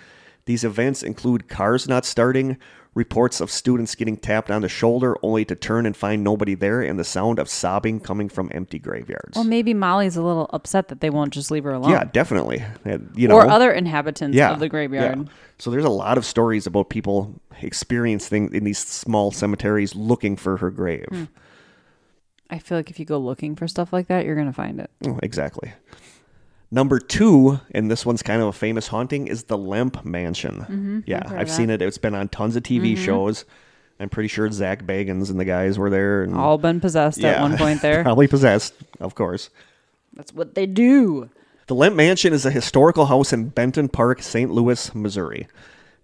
These 0.45 0.63
events 0.63 1.03
include 1.03 1.47
cars 1.47 1.87
not 1.87 2.05
starting, 2.05 2.57
reports 2.97 3.39
of 3.39 3.51
students 3.51 3.93
getting 3.93 4.17
tapped 4.17 4.49
on 4.49 4.63
the 4.63 4.67
shoulder 4.67 5.15
only 5.21 5.45
to 5.45 5.55
turn 5.55 5.85
and 5.85 5.95
find 5.95 6.23
nobody 6.23 6.55
there, 6.55 6.81
and 6.81 6.97
the 6.97 7.03
sound 7.03 7.37
of 7.37 7.47
sobbing 7.47 7.99
coming 7.99 8.27
from 8.27 8.49
empty 8.53 8.79
graveyards. 8.79 9.35
Well, 9.35 9.43
maybe 9.45 9.73
Molly's 9.73 10.17
a 10.17 10.23
little 10.23 10.49
upset 10.51 10.87
that 10.87 10.99
they 10.99 11.11
won't 11.11 11.31
just 11.31 11.51
leave 11.51 11.63
her 11.63 11.71
alone. 11.73 11.91
yeah, 11.91 12.05
definitely. 12.05 12.63
Uh, 12.85 12.97
You 13.13 13.27
know, 13.27 13.35
or 13.35 13.47
other 13.47 13.71
inhabitants 13.71 14.35
yeah, 14.35 14.51
of 14.51 14.59
the 14.59 14.67
graveyard. 14.67 15.19
yeah. 15.19 15.25
So 15.59 15.69
there's 15.71 15.85
a 15.85 15.89
lot 15.89 16.17
of 16.17 16.25
stories 16.25 16.65
about 16.65 16.89
people 16.89 17.39
experiencing 17.61 18.53
in 18.53 18.63
these 18.63 18.79
small 18.79 19.31
cemeteries 19.31 19.95
looking 19.95 20.35
for 20.35 20.57
her 20.57 20.71
grave. 20.71 21.05
Hmm. 21.09 21.23
I 22.49 22.59
feel 22.59 22.77
like 22.77 22.89
if 22.89 22.97
you 22.99 23.05
go 23.05 23.17
looking 23.19 23.55
for 23.55 23.67
stuff 23.67 23.91
like 23.93 24.07
that, 24.07 24.25
you're 24.25 24.35
going 24.35 24.47
to 24.47 24.53
find 24.53 24.79
it. 24.79 24.89
Oh, 25.05 25.19
exactly. 25.21 25.73
Number 26.69 26.99
two, 26.99 27.59
and 27.71 27.89
this 27.89 28.05
one's 28.05 28.21
kind 28.21 28.41
of 28.41 28.49
a 28.49 28.53
famous 28.53 28.87
haunting, 28.87 29.27
is 29.27 29.45
the 29.45 29.57
Lemp 29.57 30.03
Mansion. 30.03 31.03
Yeah, 31.07 31.19
Mm-hmm. 31.21 31.29
heard 31.29 31.39
I've 31.39 31.49
seen 31.49 31.69
it. 31.69 31.81
It's 31.81 31.97
been 31.97 32.13
on 32.15 32.27
tons 32.27 32.55
of 32.55 32.63
TV 32.63 32.97
shows. 32.97 33.45
I'm 33.99 34.09
pretty 34.09 34.27
sure 34.27 34.51
Zach 34.51 34.83
Bagans 34.83 35.29
and 35.31 35.39
the 35.39 35.45
guys 35.45 35.79
were 35.79 35.89
there. 35.89 36.23
And, 36.23 36.35
All 36.35 36.57
been 36.57 36.79
possessed 36.81 37.23
at 37.23 37.41
one 37.41 37.57
point 37.57 37.81
there. 37.81 38.03
Probably 38.03 38.27
possessed, 38.27 38.73
of 38.99 39.15
course. 39.15 39.49
That's 40.13 40.33
what 40.33 40.55
they 40.55 40.65
do. 40.65 41.29
The 41.67 41.75
Lemp 41.75 41.95
Mansion 41.95 42.31
is 42.33 42.45
a 42.45 42.51
historical 42.51 43.07
house 43.07 43.33
in 43.33 43.49
Benton 43.49 43.87
Park, 43.89 44.21
St. 44.21 44.51
Louis, 44.51 44.93
Missouri. 44.93 45.47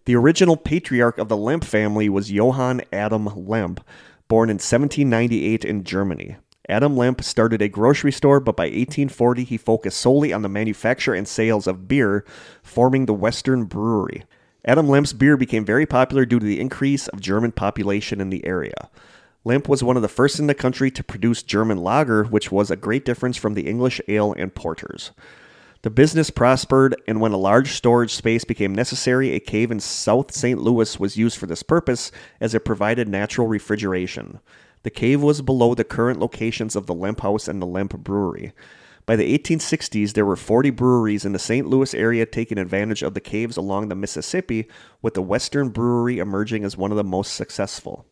The 0.05 0.16
original 0.16 0.57
patriarch 0.57 1.18
of 1.18 1.30
the 1.30 1.38
Lemp 1.38 1.64
family 1.64 2.09
was 2.09 2.32
Johann 2.32 2.82
Adam 2.91 3.28
Lemp, 3.47 3.80
born 4.28 4.49
in 4.49 4.55
1798 4.55 5.64
in 5.64 5.84
Germany. 5.84 6.36
Adam 6.70 6.95
Lemp 6.95 7.22
started 7.22 7.61
a 7.61 7.68
grocery 7.68 8.11
store, 8.11 8.39
but 8.39 8.55
by 8.55 8.66
1840 8.66 9.43
he 9.43 9.57
focused 9.57 9.99
solely 9.99 10.32
on 10.32 10.43
the 10.43 10.49
manufacture 10.49 11.14
and 11.14 11.28
sales 11.28 11.68
of 11.68 11.88
beer, 11.88 12.24
forming 12.61 13.05
the 13.05 13.14
Western 13.14 13.66
Brewery. 13.66 14.24
Adam 14.66 14.88
Lemp's 14.88 15.11
beer 15.11 15.36
became 15.36 15.66
very 15.66 15.86
popular 15.86 16.26
due 16.26 16.39
to 16.39 16.45
the 16.45 16.61
increase 16.61 17.09
of 17.09 17.20
German 17.20 17.51
population 17.51 18.22
in 18.22 18.30
the 18.30 18.45
area. 18.45 18.89
Lemp 19.43 19.68
was 19.68 19.84
one 19.84 19.97
of 19.97 20.01
the 20.01 20.07
first 20.07 20.39
in 20.39 20.47
the 20.47 20.53
country 20.53 20.89
to 20.89 21.03
produce 21.03 21.43
German 21.43 21.80
lager, 21.80 22.24
which 22.24 22.49
was 22.49 22.72
a 22.72 22.78
great 22.78 23.03
difference 23.03 23.36
from 23.36 23.55
the 23.55 23.68
English 23.68 23.99
ale 24.07 24.34
and 24.38 24.55
porters. 24.55 25.11
The 25.82 25.89
business 25.89 26.30
prospered, 26.30 26.95
and 27.09 27.20
when 27.20 27.34
a 27.34 27.38
large 27.38 27.74
storage 27.74 28.14
space 28.14 28.45
became 28.45 28.74
necessary, 28.74 29.32
a 29.32 29.41
cave 29.41 29.70
in 29.70 29.82
South 29.82 30.34
St. 30.34 30.57
Louis 30.57 30.97
was 30.97 31.18
used 31.18 31.38
for 31.38 31.45
this 31.45 31.61
purpose 31.61 32.09
as 32.39 32.55
it 32.55 32.64
provided 32.64 33.09
natural 33.09 33.47
refrigeration. 33.47 34.39
The 34.84 34.89
cave 34.89 35.21
was 35.21 35.41
below 35.41 35.73
the 35.73 35.86
current 35.86 36.19
locations 36.19 36.75
of 36.75 36.88
the 36.88 36.93
Lemp 36.93 37.21
House 37.21 37.47
and 37.47 37.61
the 37.61 37.65
Lemp 37.65 37.97
Brewery. 37.97 38.51
By 39.05 39.15
the 39.15 39.38
1860s, 39.38 40.13
there 40.13 40.25
were 40.25 40.36
40 40.36 40.69
breweries 40.69 41.25
in 41.25 41.34
the 41.34 41.39
St. 41.39 41.67
Louis 41.67 41.93
area 41.93 42.25
taking 42.25 42.57
advantage 42.57 43.01
of 43.01 43.13
the 43.13 43.21
caves 43.21 43.57
along 43.57 43.88
the 43.88 43.95
Mississippi, 43.95 44.67
with 45.01 45.13
the 45.13 45.21
Western 45.21 45.69
Brewery 45.69 46.19
emerging 46.19 46.63
as 46.63 46.77
one 46.77 46.91
of 46.91 46.97
the 46.97 47.03
most 47.03 47.34
successful. 47.34 48.05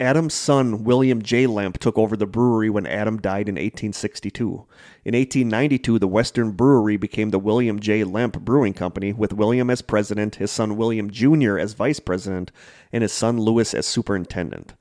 Adam's 0.00 0.34
son, 0.34 0.82
William 0.84 1.22
J. 1.22 1.46
Lemp, 1.46 1.78
took 1.78 1.96
over 1.96 2.16
the 2.16 2.26
brewery 2.26 2.68
when 2.68 2.86
Adam 2.86 3.20
died 3.20 3.48
in 3.48 3.54
1862. 3.54 4.66
In 5.04 5.14
1892, 5.14 5.98
the 6.00 6.08
Western 6.08 6.50
Brewery 6.50 6.96
became 6.96 7.30
the 7.30 7.38
William 7.38 7.78
J. 7.78 8.02
Lemp 8.02 8.40
Brewing 8.40 8.74
Company, 8.74 9.12
with 9.12 9.32
William 9.32 9.70
as 9.70 9.82
president, 9.82 10.36
his 10.36 10.50
son 10.50 10.76
William 10.76 11.10
Jr. 11.10 11.58
as 11.58 11.74
vice 11.74 12.00
president, 12.00 12.50
and 12.92 13.02
his 13.02 13.12
son 13.12 13.38
Louis 13.38 13.72
as 13.72 13.86
superintendent. 13.86 14.74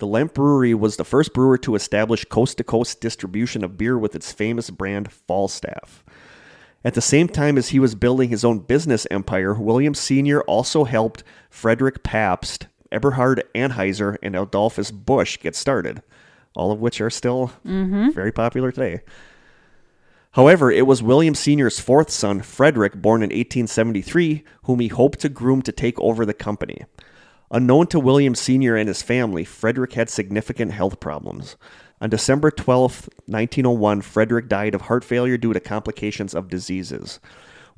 The 0.00 0.06
Lemp 0.06 0.32
Brewery 0.32 0.72
was 0.72 0.96
the 0.96 1.04
first 1.04 1.34
brewer 1.34 1.58
to 1.58 1.74
establish 1.74 2.24
coast 2.24 2.56
to 2.56 2.64
coast 2.64 3.02
distribution 3.02 3.62
of 3.62 3.76
beer 3.76 3.98
with 3.98 4.14
its 4.14 4.32
famous 4.32 4.70
brand 4.70 5.12
Falstaff. 5.12 6.02
At 6.82 6.94
the 6.94 7.02
same 7.02 7.28
time 7.28 7.58
as 7.58 7.68
he 7.68 7.78
was 7.78 7.94
building 7.94 8.30
his 8.30 8.42
own 8.42 8.60
business 8.60 9.06
empire, 9.10 9.52
William 9.52 9.92
Sr. 9.92 10.40
also 10.44 10.84
helped 10.84 11.22
Frederick 11.50 12.02
Pabst, 12.02 12.66
Eberhard 12.90 13.42
Anheuser, 13.54 14.16
and 14.22 14.34
Adolphus 14.34 14.90
Busch 14.90 15.38
get 15.38 15.54
started, 15.54 16.02
all 16.56 16.72
of 16.72 16.80
which 16.80 17.02
are 17.02 17.10
still 17.10 17.52
mm-hmm. 17.62 18.08
very 18.08 18.32
popular 18.32 18.72
today. 18.72 19.02
However, 20.30 20.70
it 20.70 20.86
was 20.86 21.02
William 21.02 21.34
Sr.'s 21.34 21.78
fourth 21.78 22.08
son, 22.08 22.40
Frederick, 22.40 22.94
born 22.94 23.20
in 23.20 23.28
1873, 23.28 24.44
whom 24.62 24.80
he 24.80 24.88
hoped 24.88 25.20
to 25.20 25.28
groom 25.28 25.60
to 25.60 25.72
take 25.72 26.00
over 26.00 26.24
the 26.24 26.32
company. 26.32 26.86
Unknown 27.52 27.88
to 27.88 27.98
William 27.98 28.34
Sr. 28.34 28.76
and 28.76 28.86
his 28.88 29.02
family, 29.02 29.44
Frederick 29.44 29.94
had 29.94 30.08
significant 30.08 30.72
health 30.72 31.00
problems. 31.00 31.56
On 32.00 32.08
December 32.08 32.50
12, 32.50 33.08
1901, 33.26 34.02
Frederick 34.02 34.48
died 34.48 34.74
of 34.74 34.82
heart 34.82 35.02
failure 35.02 35.36
due 35.36 35.52
to 35.52 35.60
complications 35.60 36.34
of 36.34 36.48
diseases. 36.48 37.18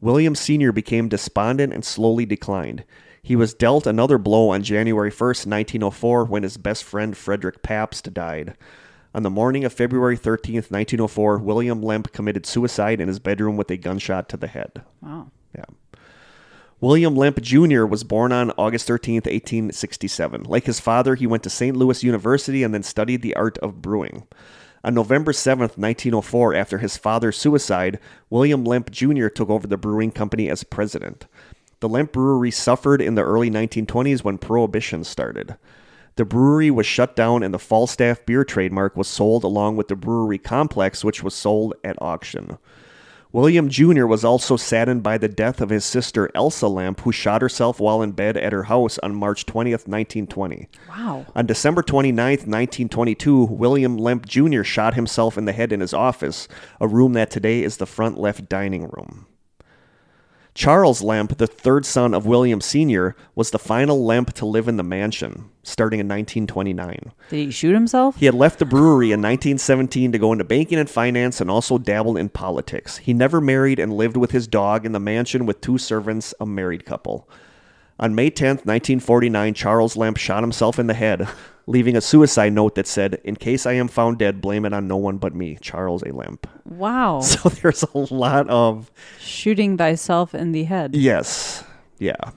William 0.00 0.34
Sr. 0.34 0.72
became 0.72 1.08
despondent 1.08 1.72
and 1.72 1.84
slowly 1.84 2.26
declined. 2.26 2.84
He 3.22 3.34
was 3.34 3.54
dealt 3.54 3.86
another 3.86 4.18
blow 4.18 4.50
on 4.50 4.62
January 4.62 5.10
1, 5.10 5.26
1904, 5.26 6.24
when 6.26 6.42
his 6.42 6.56
best 6.56 6.84
friend 6.84 7.16
Frederick 7.16 7.62
Pabst 7.62 8.12
died. 8.12 8.56
On 9.14 9.22
the 9.22 9.30
morning 9.30 9.64
of 9.64 9.72
February 9.72 10.16
13, 10.16 10.56
1904, 10.56 11.38
William 11.38 11.82
Lemp 11.82 12.12
committed 12.12 12.46
suicide 12.46 13.00
in 13.00 13.08
his 13.08 13.18
bedroom 13.18 13.56
with 13.56 13.70
a 13.70 13.76
gunshot 13.76 14.28
to 14.28 14.36
the 14.36 14.48
head. 14.48 14.82
Wow. 15.00 15.30
Yeah. 15.54 15.64
William 16.82 17.14
Lemp 17.14 17.40
Jr. 17.40 17.84
was 17.84 18.02
born 18.02 18.32
on 18.32 18.50
August 18.58 18.88
13, 18.88 19.14
1867. 19.18 20.42
Like 20.42 20.64
his 20.64 20.80
father, 20.80 21.14
he 21.14 21.28
went 21.28 21.44
to 21.44 21.48
St. 21.48 21.76
Louis 21.76 22.02
University 22.02 22.64
and 22.64 22.74
then 22.74 22.82
studied 22.82 23.22
the 23.22 23.36
art 23.36 23.56
of 23.58 23.80
brewing. 23.80 24.26
On 24.82 24.92
November 24.92 25.32
7, 25.32 25.60
1904, 25.60 26.54
after 26.54 26.78
his 26.78 26.96
father's 26.96 27.36
suicide, 27.38 28.00
William 28.30 28.64
Lemp 28.64 28.90
Jr. 28.90 29.28
took 29.28 29.48
over 29.48 29.68
the 29.68 29.76
brewing 29.76 30.10
company 30.10 30.50
as 30.50 30.64
president. 30.64 31.26
The 31.78 31.88
Lemp 31.88 32.10
Brewery 32.10 32.50
suffered 32.50 33.00
in 33.00 33.14
the 33.14 33.22
early 33.22 33.48
1920s 33.48 34.24
when 34.24 34.38
Prohibition 34.38 35.04
started. 35.04 35.56
The 36.16 36.24
brewery 36.24 36.72
was 36.72 36.84
shut 36.84 37.14
down 37.14 37.44
and 37.44 37.54
the 37.54 37.60
Falstaff 37.60 38.26
beer 38.26 38.42
trademark 38.42 38.96
was 38.96 39.06
sold 39.06 39.44
along 39.44 39.76
with 39.76 39.86
the 39.86 39.94
brewery 39.94 40.38
complex, 40.38 41.04
which 41.04 41.22
was 41.22 41.32
sold 41.32 41.74
at 41.84 42.02
auction. 42.02 42.58
William 43.32 43.70
Jr. 43.70 44.04
was 44.04 44.24
also 44.24 44.58
saddened 44.58 45.02
by 45.02 45.16
the 45.16 45.28
death 45.28 45.62
of 45.62 45.70
his 45.70 45.86
sister 45.86 46.30
Elsa 46.34 46.68
Lemp, 46.68 47.00
who 47.00 47.12
shot 47.12 47.40
herself 47.40 47.80
while 47.80 48.02
in 48.02 48.12
bed 48.12 48.36
at 48.36 48.52
her 48.52 48.64
house 48.64 48.98
on 48.98 49.14
March 49.14 49.46
20th, 49.46 49.88
1920. 49.88 50.68
Wow. 50.90 51.24
On 51.34 51.46
December 51.46 51.82
29th, 51.82 52.46
1922, 52.46 53.44
William 53.44 53.96
Lemp 53.96 54.26
Jr. 54.26 54.62
shot 54.62 54.94
himself 54.94 55.38
in 55.38 55.46
the 55.46 55.52
head 55.52 55.72
in 55.72 55.80
his 55.80 55.94
office, 55.94 56.46
a 56.78 56.86
room 56.86 57.14
that 57.14 57.30
today 57.30 57.62
is 57.62 57.78
the 57.78 57.86
front 57.86 58.18
left 58.18 58.50
dining 58.50 58.82
room. 58.82 59.26
Charles 60.54 61.00
Lemp, 61.00 61.38
the 61.38 61.46
third 61.46 61.86
son 61.86 62.12
of 62.12 62.26
William 62.26 62.60
Sr., 62.60 63.16
was 63.34 63.50
the 63.50 63.58
final 63.58 64.04
Lemp 64.04 64.34
to 64.34 64.44
live 64.44 64.68
in 64.68 64.76
the 64.76 64.82
mansion, 64.82 65.48
starting 65.62 65.98
in 65.98 66.06
1929. 66.06 67.12
Did 67.30 67.36
he 67.36 67.50
shoot 67.50 67.72
himself? 67.72 68.16
He 68.16 68.26
had 68.26 68.34
left 68.34 68.58
the 68.58 68.66
brewery 68.66 69.12
in 69.12 69.22
1917 69.22 70.12
to 70.12 70.18
go 70.18 70.30
into 70.30 70.44
banking 70.44 70.78
and 70.78 70.90
finance 70.90 71.40
and 71.40 71.50
also 71.50 71.78
dabbled 71.78 72.18
in 72.18 72.28
politics. 72.28 72.98
He 72.98 73.14
never 73.14 73.40
married 73.40 73.78
and 73.78 73.94
lived 73.94 74.18
with 74.18 74.32
his 74.32 74.46
dog 74.46 74.84
in 74.84 74.92
the 74.92 75.00
mansion 75.00 75.46
with 75.46 75.62
two 75.62 75.78
servants, 75.78 76.34
a 76.38 76.44
married 76.44 76.84
couple. 76.84 77.26
On 78.02 78.16
May 78.16 78.32
10th, 78.32 78.66
1949, 78.66 79.54
Charles 79.54 79.96
Lemp 79.96 80.16
shot 80.16 80.42
himself 80.42 80.80
in 80.80 80.88
the 80.88 80.94
head, 80.94 81.28
leaving 81.68 81.96
a 81.96 82.00
suicide 82.00 82.52
note 82.52 82.74
that 82.74 82.88
said, 82.88 83.20
In 83.22 83.36
case 83.36 83.64
I 83.64 83.74
am 83.74 83.86
found 83.86 84.18
dead, 84.18 84.40
blame 84.40 84.64
it 84.64 84.72
on 84.72 84.88
no 84.88 84.96
one 84.96 85.18
but 85.18 85.36
me, 85.36 85.56
Charles 85.60 86.02
A. 86.02 86.12
Lemp. 86.12 86.48
Wow. 86.64 87.20
So 87.22 87.48
there's 87.48 87.84
a 87.84 87.98
lot 88.12 88.48
of 88.48 88.90
Shooting 89.20 89.76
thyself 89.76 90.34
in 90.34 90.50
the 90.50 90.64
head. 90.64 90.96
Yes. 90.96 91.62
Yeah. 92.00 92.32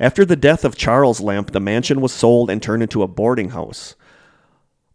After 0.00 0.24
the 0.24 0.36
death 0.36 0.64
of 0.64 0.74
Charles 0.74 1.20
Lemp, 1.20 1.50
the 1.50 1.60
mansion 1.60 2.00
was 2.00 2.14
sold 2.14 2.48
and 2.48 2.62
turned 2.62 2.82
into 2.82 3.02
a 3.02 3.08
boarding 3.08 3.50
house. 3.50 3.94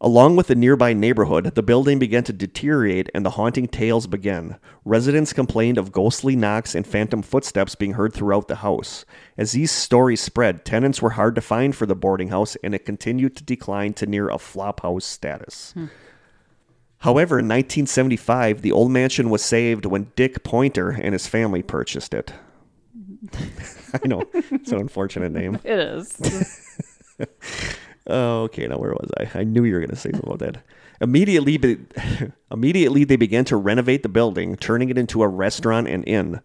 Along 0.04 0.36
with 0.36 0.48
the 0.48 0.56
nearby 0.56 0.92
neighborhood, 0.92 1.56
the 1.56 1.64
building 1.64 1.98
began 1.98 2.26
to 2.26 2.34
deteriorate 2.34 3.10
and 3.16 3.26
the 3.26 3.30
haunting 3.32 3.70
tales 3.70 4.06
began. 4.06 4.60
Residents 4.84 5.32
complained 5.32 5.78
of 5.78 5.94
ghostly 5.94 6.36
knocks 6.36 6.76
and 6.76 6.86
phantom 6.86 7.22
footsteps 7.22 7.74
being 7.74 7.94
heard 7.94 8.14
throughout 8.14 8.50
the 8.50 8.58
house. 8.58 9.06
As 9.38 9.54
these 9.54 9.72
stories 9.72 10.20
spread, 10.20 10.66
tenants 10.66 11.02
were 11.02 11.12
hard 11.12 11.36
to 11.36 11.42
find 11.42 11.74
for 11.74 11.86
the 11.86 11.96
boarding 11.96 12.28
house 12.28 12.58
and 12.66 12.76
it 12.76 12.84
continued 12.84 13.38
to 13.38 13.46
decline 13.46 13.94
to 13.94 14.06
near 14.06 14.30
a 14.30 14.36
flophouse 14.36 15.04
status. 15.04 15.72
Hmm. 15.72 15.86
However, 16.98 17.40
in 17.40 17.46
1975, 17.46 18.62
the 18.62 18.74
old 18.74 18.92
mansion 18.92 19.30
was 19.30 19.42
saved 19.42 19.86
when 19.86 20.12
Dick 20.18 20.44
Pointer 20.44 20.90
and 20.90 21.14
his 21.14 21.28
family 21.28 21.64
purchased 21.64 22.14
it. 22.14 22.34
I 24.04 24.06
know, 24.06 24.24
it's 24.34 24.74
an 24.74 24.80
unfortunate 24.80 25.32
name. 25.32 25.60
It 25.64 25.80
is. 25.80 26.60
Oh, 28.08 28.44
okay. 28.44 28.68
Now 28.68 28.78
where 28.78 28.92
was 28.92 29.10
I? 29.18 29.40
I 29.40 29.44
knew 29.44 29.64
you 29.64 29.74
were 29.74 29.80
going 29.80 29.90
to 29.90 29.96
say 29.96 30.12
something 30.12 30.30
about 30.30 30.40
that. 30.40 30.64
Immediately, 31.02 31.58
be- 31.58 31.78
immediately 32.52 33.04
they 33.04 33.16
began 33.16 33.46
to 33.46 33.58
renovate 33.58 34.04
the 34.04 34.10
building, 34.10 34.56
turning 34.56 34.90
it 34.90 34.98
into 34.98 35.24
a 35.24 35.28
restaurant 35.28 35.88
and 35.88 36.08
inn. 36.08 36.42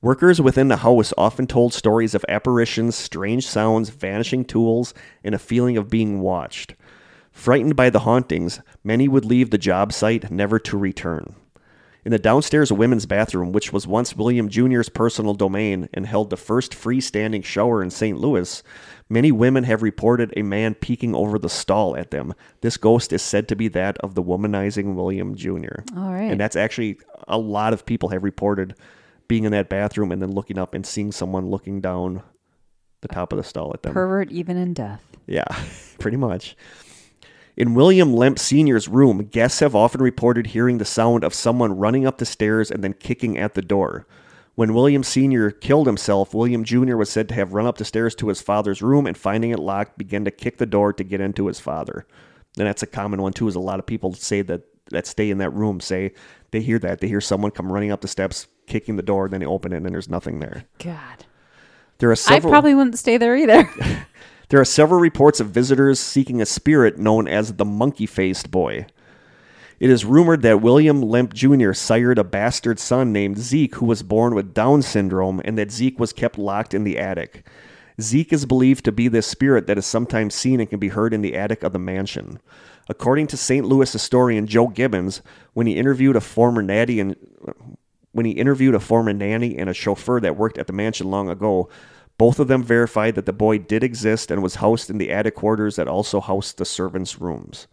Workers 0.00 0.40
within 0.40 0.66
the 0.66 0.78
house 0.78 1.12
often 1.16 1.46
told 1.46 1.72
stories 1.72 2.14
of 2.14 2.24
apparitions, 2.28 2.96
strange 2.96 3.46
sounds, 3.46 3.90
vanishing 3.90 4.44
tools, 4.44 4.94
and 5.22 5.34
a 5.34 5.38
feeling 5.38 5.76
of 5.76 5.90
being 5.90 6.20
watched. 6.20 6.74
Frightened 7.30 7.76
by 7.76 7.88
the 7.88 8.00
hauntings, 8.00 8.60
many 8.82 9.06
would 9.06 9.24
leave 9.24 9.50
the 9.50 9.58
job 9.58 9.92
site 9.92 10.30
never 10.30 10.58
to 10.58 10.76
return. 10.76 11.36
In 12.04 12.10
the 12.10 12.18
downstairs 12.18 12.72
women's 12.72 13.06
bathroom, 13.06 13.52
which 13.52 13.72
was 13.72 13.86
once 13.86 14.16
William 14.16 14.48
Jr.'s 14.48 14.88
personal 14.88 15.34
domain 15.34 15.88
and 15.94 16.04
held 16.04 16.30
the 16.30 16.36
first 16.36 16.72
freestanding 16.72 17.44
shower 17.44 17.80
in 17.80 17.90
St. 17.90 18.18
Louis, 18.18 18.60
many 19.12 19.30
women 19.30 19.64
have 19.64 19.82
reported 19.82 20.32
a 20.36 20.42
man 20.42 20.74
peeking 20.74 21.14
over 21.14 21.38
the 21.38 21.48
stall 21.48 21.96
at 21.96 22.10
them. 22.10 22.32
This 22.62 22.78
ghost 22.78 23.12
is 23.12 23.20
said 23.20 23.46
to 23.48 23.54
be 23.54 23.68
that 23.68 23.98
of 23.98 24.14
the 24.14 24.22
womanizing 24.22 24.94
William 24.94 25.34
Jr. 25.34 25.82
All 25.96 26.12
right. 26.12 26.30
And 26.30 26.40
that's 26.40 26.56
actually 26.56 26.98
a 27.28 27.38
lot 27.38 27.74
of 27.74 27.84
people 27.84 28.08
have 28.08 28.24
reported 28.24 28.74
being 29.28 29.44
in 29.44 29.52
that 29.52 29.68
bathroom 29.68 30.10
and 30.10 30.22
then 30.22 30.32
looking 30.32 30.58
up 30.58 30.74
and 30.74 30.84
seeing 30.84 31.12
someone 31.12 31.50
looking 31.50 31.80
down 31.80 32.22
the 33.02 33.08
top 33.08 33.32
of 33.32 33.36
the 33.36 33.44
stall 33.44 33.70
at 33.74 33.82
them. 33.82 33.92
Pervert 33.92 34.30
even 34.32 34.56
in 34.56 34.72
death. 34.72 35.04
Yeah, 35.26 35.44
pretty 35.98 36.16
much. 36.16 36.56
In 37.54 37.74
William 37.74 38.14
Lemp 38.14 38.38
Sr.'s 38.38 38.88
room, 38.88 39.26
guests 39.26 39.60
have 39.60 39.74
often 39.74 40.00
reported 40.00 40.48
hearing 40.48 40.78
the 40.78 40.86
sound 40.86 41.22
of 41.22 41.34
someone 41.34 41.76
running 41.76 42.06
up 42.06 42.16
the 42.16 42.24
stairs 42.24 42.70
and 42.70 42.82
then 42.82 42.94
kicking 42.94 43.36
at 43.36 43.52
the 43.52 43.60
door. 43.60 44.06
When 44.54 44.74
William 44.74 45.02
Sr. 45.02 45.50
killed 45.50 45.86
himself, 45.86 46.34
William 46.34 46.62
Jr. 46.62 46.96
was 46.96 47.10
said 47.10 47.28
to 47.28 47.34
have 47.34 47.54
run 47.54 47.66
up 47.66 47.78
the 47.78 47.84
stairs 47.84 48.14
to 48.16 48.28
his 48.28 48.42
father's 48.42 48.82
room 48.82 49.06
and 49.06 49.16
finding 49.16 49.50
it 49.50 49.58
locked, 49.58 49.96
began 49.96 50.24
to 50.26 50.30
kick 50.30 50.58
the 50.58 50.66
door 50.66 50.92
to 50.92 51.04
get 51.04 51.20
into 51.20 51.46
his 51.46 51.58
father. 51.58 52.06
And 52.58 52.66
that's 52.66 52.82
a 52.82 52.86
common 52.86 53.22
one 53.22 53.32
too, 53.32 53.48
is 53.48 53.54
a 53.54 53.60
lot 53.60 53.78
of 53.78 53.86
people 53.86 54.12
say 54.12 54.42
that 54.42 54.62
that 54.90 55.06
stay 55.06 55.30
in 55.30 55.38
that 55.38 55.50
room 55.50 55.80
say 55.80 56.12
they 56.50 56.60
hear 56.60 56.78
that. 56.80 57.00
They 57.00 57.08
hear 57.08 57.20
someone 57.20 57.50
come 57.50 57.72
running 57.72 57.92
up 57.92 58.02
the 58.02 58.08
steps, 58.08 58.46
kicking 58.66 58.96
the 58.96 59.02
door, 59.02 59.28
then 59.28 59.40
they 59.40 59.46
open 59.46 59.72
it 59.72 59.76
and 59.76 59.86
there's 59.86 60.08
nothing 60.08 60.40
there. 60.40 60.64
God. 60.78 61.24
There 61.98 62.10
are 62.10 62.16
I 62.28 62.40
probably 62.40 62.74
wouldn't 62.74 62.98
stay 62.98 63.16
there 63.16 63.36
either. 63.36 63.68
There 64.52 64.60
are 64.60 64.66
several 64.66 65.00
reports 65.00 65.40
of 65.40 65.48
visitors 65.48 65.98
seeking 65.98 66.42
a 66.42 66.44
spirit 66.44 66.98
known 66.98 67.26
as 67.26 67.54
the 67.54 67.64
monkey 67.64 68.04
faced 68.04 68.50
boy. 68.50 68.84
It 69.80 69.90
is 69.90 70.04
rumored 70.04 70.42
that 70.42 70.62
William 70.62 71.02
Lemp 71.02 71.34
Jr. 71.34 71.72
sired 71.72 72.18
a 72.18 72.24
bastard 72.24 72.78
son 72.78 73.12
named 73.12 73.38
Zeke 73.38 73.74
who 73.76 73.86
was 73.86 74.02
born 74.02 74.34
with 74.34 74.54
Down 74.54 74.82
syndrome 74.82 75.40
and 75.44 75.58
that 75.58 75.72
Zeke 75.72 75.98
was 75.98 76.12
kept 76.12 76.38
locked 76.38 76.74
in 76.74 76.84
the 76.84 76.98
attic. 76.98 77.46
Zeke 78.00 78.32
is 78.32 78.46
believed 78.46 78.84
to 78.84 78.92
be 78.92 79.08
this 79.08 79.26
spirit 79.26 79.66
that 79.66 79.78
is 79.78 79.86
sometimes 79.86 80.34
seen 80.34 80.60
and 80.60 80.70
can 80.70 80.78
be 80.78 80.88
heard 80.88 81.12
in 81.12 81.22
the 81.22 81.36
attic 81.36 81.62
of 81.62 81.72
the 81.72 81.78
mansion. 81.78 82.40
According 82.88 83.28
to 83.28 83.36
St. 83.36 83.66
Louis 83.66 83.92
historian 83.92 84.46
Joe 84.46 84.68
Gibbons, 84.68 85.22
when 85.52 85.66
he 85.66 85.76
interviewed 85.76 86.16
a 86.16 86.20
former 86.20 86.62
natty 86.62 87.00
and 87.00 87.16
when 88.12 88.26
he 88.26 88.32
interviewed 88.32 88.74
a 88.74 88.80
former 88.80 89.12
nanny 89.12 89.56
and 89.56 89.70
a 89.70 89.74
chauffeur 89.74 90.20
that 90.20 90.36
worked 90.36 90.58
at 90.58 90.66
the 90.66 90.72
mansion 90.72 91.10
long 91.10 91.28
ago, 91.28 91.68
both 92.18 92.38
of 92.38 92.48
them 92.48 92.62
verified 92.62 93.14
that 93.14 93.26
the 93.26 93.32
boy 93.32 93.58
did 93.58 93.82
exist 93.82 94.30
and 94.30 94.42
was 94.42 94.56
housed 94.56 94.90
in 94.90 94.98
the 94.98 95.10
attic 95.10 95.34
quarters 95.34 95.76
that 95.76 95.88
also 95.88 96.20
housed 96.20 96.58
the 96.58 96.64
servants' 96.64 97.20
rooms. 97.20 97.66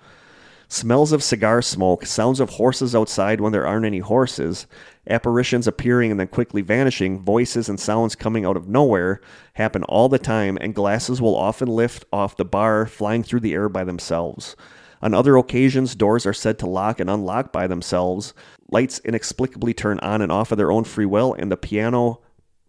Smells 0.71 1.11
of 1.11 1.23
cigar 1.23 1.63
smoke, 1.63 2.05
sounds 2.05 2.39
of 2.39 2.51
horses 2.51 2.93
outside 2.95 3.41
when 3.41 3.51
there 3.51 3.65
aren't 3.65 3.87
any 3.87 3.97
horses, 3.99 4.67
apparitions 5.09 5.65
appearing 5.65 6.11
and 6.11 6.19
then 6.19 6.27
quickly 6.27 6.61
vanishing, 6.61 7.19
voices 7.19 7.67
and 7.67 7.79
sounds 7.79 8.13
coming 8.13 8.45
out 8.45 8.55
of 8.55 8.69
nowhere 8.69 9.19
happen 9.53 9.83
all 9.85 10.07
the 10.07 10.19
time, 10.19 10.59
and 10.61 10.75
glasses 10.75 11.19
will 11.19 11.35
often 11.35 11.67
lift 11.67 12.05
off 12.13 12.37
the 12.37 12.45
bar, 12.45 12.85
flying 12.85 13.23
through 13.23 13.39
the 13.39 13.53
air 13.55 13.67
by 13.67 13.83
themselves. 13.83 14.55
On 15.01 15.15
other 15.15 15.37
occasions, 15.37 15.95
doors 15.95 16.27
are 16.27 16.33
said 16.33 16.59
to 16.59 16.69
lock 16.69 16.99
and 16.99 17.09
unlock 17.09 17.51
by 17.51 17.65
themselves, 17.65 18.35
lights 18.69 18.99
inexplicably 19.03 19.73
turn 19.73 19.97
on 20.01 20.21
and 20.21 20.31
off 20.31 20.51
of 20.51 20.59
their 20.59 20.71
own 20.71 20.83
free 20.83 21.07
will, 21.07 21.33
and 21.33 21.51
the 21.51 21.57
piano 21.57 22.21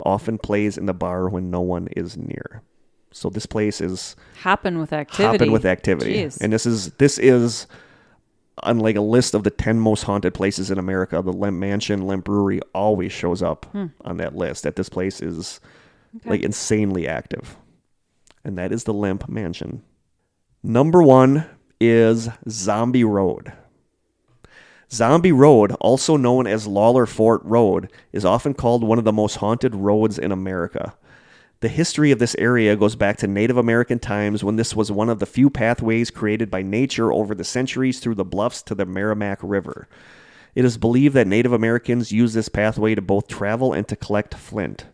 often 0.07 0.38
plays 0.38 0.78
in 0.78 0.86
the 0.86 0.94
bar 0.94 1.28
when 1.28 1.51
no 1.51 1.61
one 1.61 1.88
is 1.88 2.16
near. 2.16 2.62
So 3.12 3.28
this 3.28 3.44
place 3.44 3.82
is 3.82 4.16
Hopping 4.40 4.78
with 4.78 4.94
activity. 4.94 5.24
hopping 5.38 5.53
with 5.53 5.66
activity. 5.66 6.14
Jeez. 6.14 6.40
And 6.40 6.51
this 6.51 6.64
is 6.64 6.92
this 6.92 7.18
is 7.18 7.66
on 8.62 8.78
like 8.78 8.96
a 8.96 9.00
list 9.00 9.34
of 9.34 9.42
the 9.44 9.50
10 9.50 9.78
most 9.80 10.02
haunted 10.04 10.34
places 10.34 10.70
in 10.70 10.78
America. 10.78 11.20
The 11.22 11.32
Lemp 11.32 11.58
Mansion, 11.58 12.06
Lemp 12.06 12.24
Brewery 12.24 12.61
always 12.74 13.12
shows 13.12 13.42
up 13.42 13.66
Hmm. 13.72 13.86
on 14.04 14.16
that 14.18 14.34
list. 14.36 14.62
That 14.64 14.76
this 14.76 14.88
place 14.88 15.20
is 15.20 15.61
like 16.24 16.42
insanely 16.42 17.06
active. 17.06 17.56
And 18.44 18.56
that 18.58 18.72
is 18.72 18.84
the 18.84 18.94
Lemp 18.94 19.28
Mansion. 19.28 19.82
Number 20.62 21.02
1 21.02 21.44
is 21.80 22.28
Zombie 22.48 23.04
Road. 23.04 23.52
Zombie 24.92 25.32
Road, 25.32 25.72
also 25.80 26.16
known 26.16 26.46
as 26.46 26.66
Lawler 26.66 27.06
Ford 27.06 27.40
Road, 27.44 27.92
is 28.12 28.24
often 28.24 28.54
called 28.54 28.82
one 28.82 28.98
of 28.98 29.04
the 29.04 29.12
most 29.12 29.36
haunted 29.36 29.74
roads 29.74 30.18
in 30.18 30.32
America. 30.32 30.94
The 31.61 31.68
history 31.68 32.11
of 32.11 32.18
this 32.18 32.34
area 32.38 32.74
goes 32.74 32.96
back 32.96 33.18
to 33.18 33.26
Native 33.26 33.58
American 33.58 33.98
times 33.98 34.42
when 34.42 34.56
this 34.56 34.74
was 34.74 34.90
one 34.90 35.11
of 35.11 35.18
the 35.18 35.26
few 35.26 35.50
pathways 35.50 36.11
created 36.11 36.50
by 36.50 36.62
nature 36.62 37.12
over 37.12 37.34
the 37.34 37.44
centuries 37.44 38.00
through 38.00 38.14
the 38.14 38.24
bluffs 38.24 38.62
to 38.62 38.74
the 38.74 38.86
Meramec 38.86 39.36
River. 39.42 39.86
It 40.54 40.64
is 40.64 40.78
believed 40.78 41.14
that 41.16 41.26
Native 41.26 41.52
Americans 41.52 42.12
used 42.12 42.34
this 42.34 42.48
pathway 42.48 42.94
to 42.94 43.02
both 43.02 43.28
travel 43.28 43.74
and 43.74 43.86
to 43.88 43.96
collect 43.96 44.34
flint. 44.34 44.86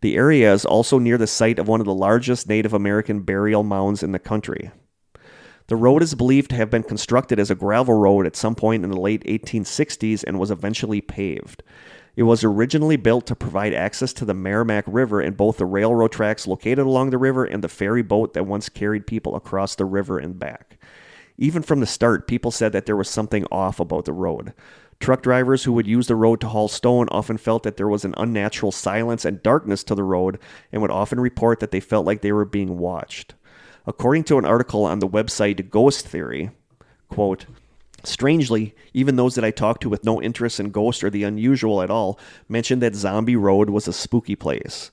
The 0.00 0.16
area 0.16 0.50
is 0.54 0.64
also 0.64 0.98
near 0.98 1.18
the 1.18 1.26
site 1.26 1.58
of 1.58 1.68
one 1.68 1.80
of 1.80 1.86
the 1.86 1.92
largest 1.92 2.48
Native 2.48 2.72
American 2.72 3.20
burial 3.20 3.62
mounds 3.62 4.02
in 4.02 4.12
the 4.12 4.18
country. 4.18 4.70
The 5.66 5.76
road 5.76 6.02
is 6.02 6.14
believed 6.14 6.48
to 6.50 6.56
have 6.56 6.70
been 6.70 6.82
constructed 6.82 7.38
as 7.38 7.50
a 7.50 7.54
gravel 7.54 7.94
road 7.94 8.26
at 8.26 8.36
some 8.36 8.54
point 8.54 8.84
in 8.84 8.90
the 8.90 8.98
late 8.98 9.22
1860s 9.24 10.24
and 10.26 10.40
was 10.40 10.50
eventually 10.50 11.02
paved. 11.02 11.62
It 12.16 12.24
was 12.24 12.42
originally 12.42 12.96
built 12.96 13.26
to 13.26 13.36
provide 13.36 13.72
access 13.72 14.12
to 14.14 14.24
the 14.24 14.34
Meramec 14.34 14.84
River 14.86 15.20
and 15.20 15.36
both 15.36 15.58
the 15.58 15.66
railroad 15.66 16.12
tracks 16.12 16.46
located 16.46 16.80
along 16.80 17.10
the 17.10 17.18
river 17.18 17.44
and 17.44 17.62
the 17.62 17.68
ferry 17.68 18.02
boat 18.02 18.34
that 18.34 18.46
once 18.46 18.68
carried 18.68 19.06
people 19.06 19.36
across 19.36 19.74
the 19.74 19.84
river 19.84 20.18
and 20.18 20.38
back. 20.38 20.78
Even 21.38 21.62
from 21.62 21.80
the 21.80 21.86
start, 21.86 22.26
people 22.26 22.50
said 22.50 22.72
that 22.72 22.86
there 22.86 22.96
was 22.96 23.08
something 23.08 23.46
off 23.50 23.80
about 23.80 24.04
the 24.04 24.12
road. 24.12 24.52
Truck 24.98 25.22
drivers 25.22 25.64
who 25.64 25.72
would 25.72 25.86
use 25.86 26.08
the 26.08 26.14
road 26.14 26.40
to 26.42 26.48
haul 26.48 26.68
stone 26.68 27.08
often 27.10 27.38
felt 27.38 27.62
that 27.62 27.78
there 27.78 27.88
was 27.88 28.04
an 28.04 28.14
unnatural 28.18 28.70
silence 28.70 29.24
and 29.24 29.42
darkness 29.42 29.82
to 29.84 29.94
the 29.94 30.02
road 30.02 30.38
and 30.70 30.82
would 30.82 30.90
often 30.90 31.18
report 31.18 31.60
that 31.60 31.70
they 31.70 31.80
felt 31.80 32.04
like 32.04 32.20
they 32.20 32.32
were 32.32 32.44
being 32.44 32.76
watched. 32.76 33.34
According 33.86 34.24
to 34.24 34.36
an 34.36 34.44
article 34.44 34.84
on 34.84 34.98
the 34.98 35.08
website 35.08 35.70
Ghost 35.70 36.06
Theory, 36.06 36.50
quote, 37.08 37.46
Strangely, 38.04 38.74
even 38.94 39.16
those 39.16 39.34
that 39.34 39.44
I 39.44 39.50
talked 39.50 39.82
to 39.82 39.88
with 39.88 40.04
no 40.04 40.20
interest 40.22 40.60
in 40.60 40.70
ghosts 40.70 41.04
or 41.04 41.10
the 41.10 41.24
unusual 41.24 41.82
at 41.82 41.90
all 41.90 42.18
mentioned 42.48 42.82
that 42.82 42.94
Zombie 42.94 43.36
Road 43.36 43.70
was 43.70 43.86
a 43.86 43.92
spooky 43.92 44.36
place. 44.36 44.90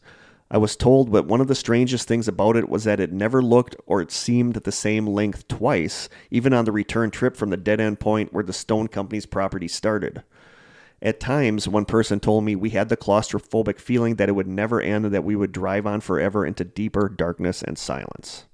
I 0.49 0.57
was 0.57 0.77
told 0.77 1.11
that 1.11 1.25
one 1.25 1.41
of 1.41 1.47
the 1.47 1.55
strangest 1.55 2.07
things 2.07 2.27
about 2.27 2.55
it 2.55 2.69
was 2.69 2.85
that 2.85 3.01
it 3.01 3.11
never 3.11 3.41
looked 3.41 3.75
or 3.85 4.01
it 4.01 4.11
seemed 4.11 4.55
the 4.55 4.71
same 4.71 5.05
length 5.05 5.47
twice, 5.49 6.07
even 6.31 6.53
on 6.53 6.63
the 6.63 6.71
return 6.71 7.11
trip 7.11 7.35
from 7.35 7.49
the 7.49 7.57
dead 7.57 7.81
end 7.81 7.99
point 7.99 8.33
where 8.33 8.43
the 8.43 8.53
stone 8.53 8.87
company's 8.87 9.25
property 9.25 9.67
started. 9.67 10.23
At 11.01 11.19
times, 11.19 11.67
one 11.67 11.85
person 11.85 12.19
told 12.19 12.43
me 12.43 12.55
we 12.55 12.71
had 12.71 12.89
the 12.89 12.97
claustrophobic 12.97 13.79
feeling 13.79 14.15
that 14.15 14.29
it 14.29 14.31
would 14.33 14.47
never 14.47 14.81
end 14.81 15.05
and 15.05 15.13
that 15.13 15.23
we 15.23 15.35
would 15.35 15.51
drive 15.51 15.85
on 15.85 16.01
forever 16.01 16.45
into 16.45 16.63
deeper 16.63 17.09
darkness 17.09 17.61
and 17.61 17.77
silence. 17.77 18.45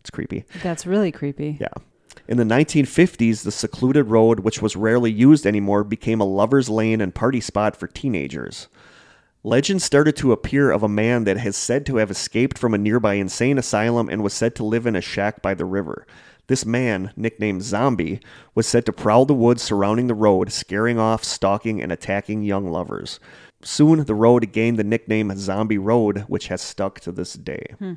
It's 0.00 0.10
creepy. 0.10 0.44
That's 0.62 0.86
really 0.86 1.12
creepy. 1.12 1.58
Yeah. 1.60 1.74
In 2.28 2.36
the 2.36 2.44
1950s, 2.44 3.42
the 3.42 3.50
secluded 3.50 4.06
road, 4.06 4.40
which 4.40 4.62
was 4.62 4.76
rarely 4.76 5.10
used 5.10 5.46
anymore, 5.46 5.84
became 5.84 6.20
a 6.20 6.24
lover's 6.24 6.68
lane 6.68 7.00
and 7.00 7.14
party 7.14 7.40
spot 7.40 7.76
for 7.76 7.86
teenagers. 7.86 8.68
Legends 9.42 9.84
started 9.84 10.16
to 10.16 10.32
appear 10.32 10.70
of 10.70 10.82
a 10.82 10.88
man 10.88 11.24
that 11.24 11.46
is 11.46 11.56
said 11.56 11.86
to 11.86 11.96
have 11.96 12.10
escaped 12.10 12.58
from 12.58 12.74
a 12.74 12.78
nearby 12.78 13.14
insane 13.14 13.56
asylum 13.58 14.08
and 14.08 14.22
was 14.22 14.34
said 14.34 14.54
to 14.54 14.64
live 14.64 14.86
in 14.86 14.94
a 14.94 15.00
shack 15.00 15.40
by 15.40 15.54
the 15.54 15.64
river. 15.64 16.06
This 16.46 16.66
man, 16.66 17.12
nicknamed 17.16 17.62
Zombie, 17.62 18.20
was 18.54 18.66
said 18.66 18.84
to 18.86 18.92
prowl 18.92 19.24
the 19.24 19.32
woods 19.32 19.62
surrounding 19.62 20.08
the 20.08 20.14
road, 20.14 20.52
scaring 20.52 20.98
off, 20.98 21.24
stalking, 21.24 21.80
and 21.80 21.90
attacking 21.90 22.42
young 22.42 22.70
lovers. 22.70 23.20
Soon, 23.62 24.04
the 24.04 24.14
road 24.14 24.52
gained 24.52 24.78
the 24.78 24.84
nickname 24.84 25.32
Zombie 25.36 25.78
Road, 25.78 26.24
which 26.28 26.48
has 26.48 26.60
stuck 26.60 26.98
to 27.00 27.12
this 27.12 27.34
day. 27.34 27.74
Hmm. 27.78 27.94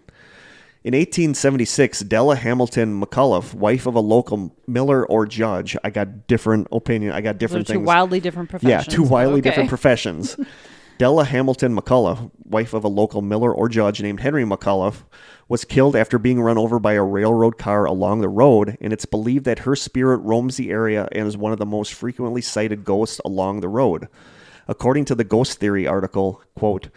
In 0.83 0.93
1876, 0.93 2.01
Della 2.01 2.35
Hamilton 2.35 2.99
McCullough, 3.01 3.53
wife 3.53 3.85
of 3.85 3.95
a 3.95 4.01
local 4.01 4.53
miller 4.67 5.05
or 5.05 5.25
judge, 5.25 5.77
I 5.81 5.89
got 5.89 6.27
different 6.27 6.67
opinion. 6.73 7.13
I 7.13 7.21
got 7.21 7.35
Those 7.35 7.35
are 7.35 7.39
different 7.39 7.67
two 7.67 7.73
things. 7.75 7.85
wildly 7.87 8.19
different 8.19 8.49
professions. 8.49 8.87
yeah, 8.87 8.93
two 8.93 9.03
wildly 9.03 9.39
Okay. 9.39 9.49
different 9.49 9.69
professions. 9.69 10.35
Della 10.97 11.23
Hamilton 11.23 11.73
McCullough, 11.75 12.31
wife 12.43 12.73
of 12.73 12.83
a 12.83 12.89
local 12.89 13.21
miller 13.21 13.51
or 13.53 13.69
judge 13.69 14.01
named 14.01 14.19
Henry 14.19 14.43
McCullough, 14.43 15.03
was 15.47 15.63
killed 15.63 15.95
after 15.95 16.19
being 16.19 16.41
run 16.41 16.57
over 16.57 16.79
by 16.79 16.93
a 16.93 17.03
railroad 17.03 17.57
car 17.57 17.85
along 17.85 18.19
the 18.19 18.29
road, 18.29 18.77
and 18.81 18.91
it's 18.91 19.05
believed 19.05 19.45
that 19.45 19.59
her 19.59 19.75
spirit 19.77 20.17
roams 20.17 20.57
the 20.57 20.69
area 20.69 21.07
and 21.13 21.27
is 21.27 21.37
one 21.37 21.53
of 21.53 21.59
the 21.59 21.65
most 21.65 21.93
frequently 21.93 22.41
sighted 22.41 22.83
ghosts 22.83 23.21
along 23.23 23.61
the 23.61 23.69
road. 23.69 24.07
According 24.67 25.05
to 25.05 25.15
the 25.15 25.25
Ghost 25.25 25.59
Theory 25.59 25.87
article, 25.87 26.41
quote, 26.55 26.89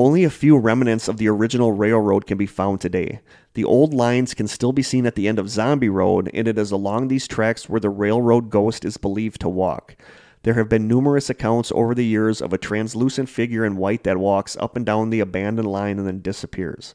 only 0.00 0.24
a 0.24 0.30
few 0.30 0.56
remnants 0.56 1.08
of 1.08 1.18
the 1.18 1.28
original 1.28 1.72
railroad 1.72 2.26
can 2.26 2.38
be 2.38 2.46
found 2.46 2.80
today. 2.80 3.20
The 3.52 3.64
old 3.64 3.92
lines 3.92 4.32
can 4.32 4.48
still 4.48 4.72
be 4.72 4.82
seen 4.82 5.04
at 5.04 5.14
the 5.14 5.28
end 5.28 5.38
of 5.38 5.50
Zombie 5.50 5.90
Road, 5.90 6.30
and 6.32 6.48
it 6.48 6.56
is 6.56 6.70
along 6.70 7.08
these 7.08 7.28
tracks 7.28 7.68
where 7.68 7.80
the 7.80 7.90
railroad 7.90 8.48
ghost 8.48 8.86
is 8.86 8.96
believed 8.96 9.42
to 9.42 9.48
walk. 9.50 9.96
There 10.42 10.54
have 10.54 10.70
been 10.70 10.88
numerous 10.88 11.28
accounts 11.28 11.70
over 11.74 11.94
the 11.94 12.06
years 12.06 12.40
of 12.40 12.54
a 12.54 12.58
translucent 12.58 13.28
figure 13.28 13.62
in 13.62 13.76
white 13.76 14.04
that 14.04 14.16
walks 14.16 14.56
up 14.56 14.74
and 14.74 14.86
down 14.86 15.10
the 15.10 15.20
abandoned 15.20 15.68
line 15.68 15.98
and 15.98 16.06
then 16.06 16.22
disappears. 16.22 16.94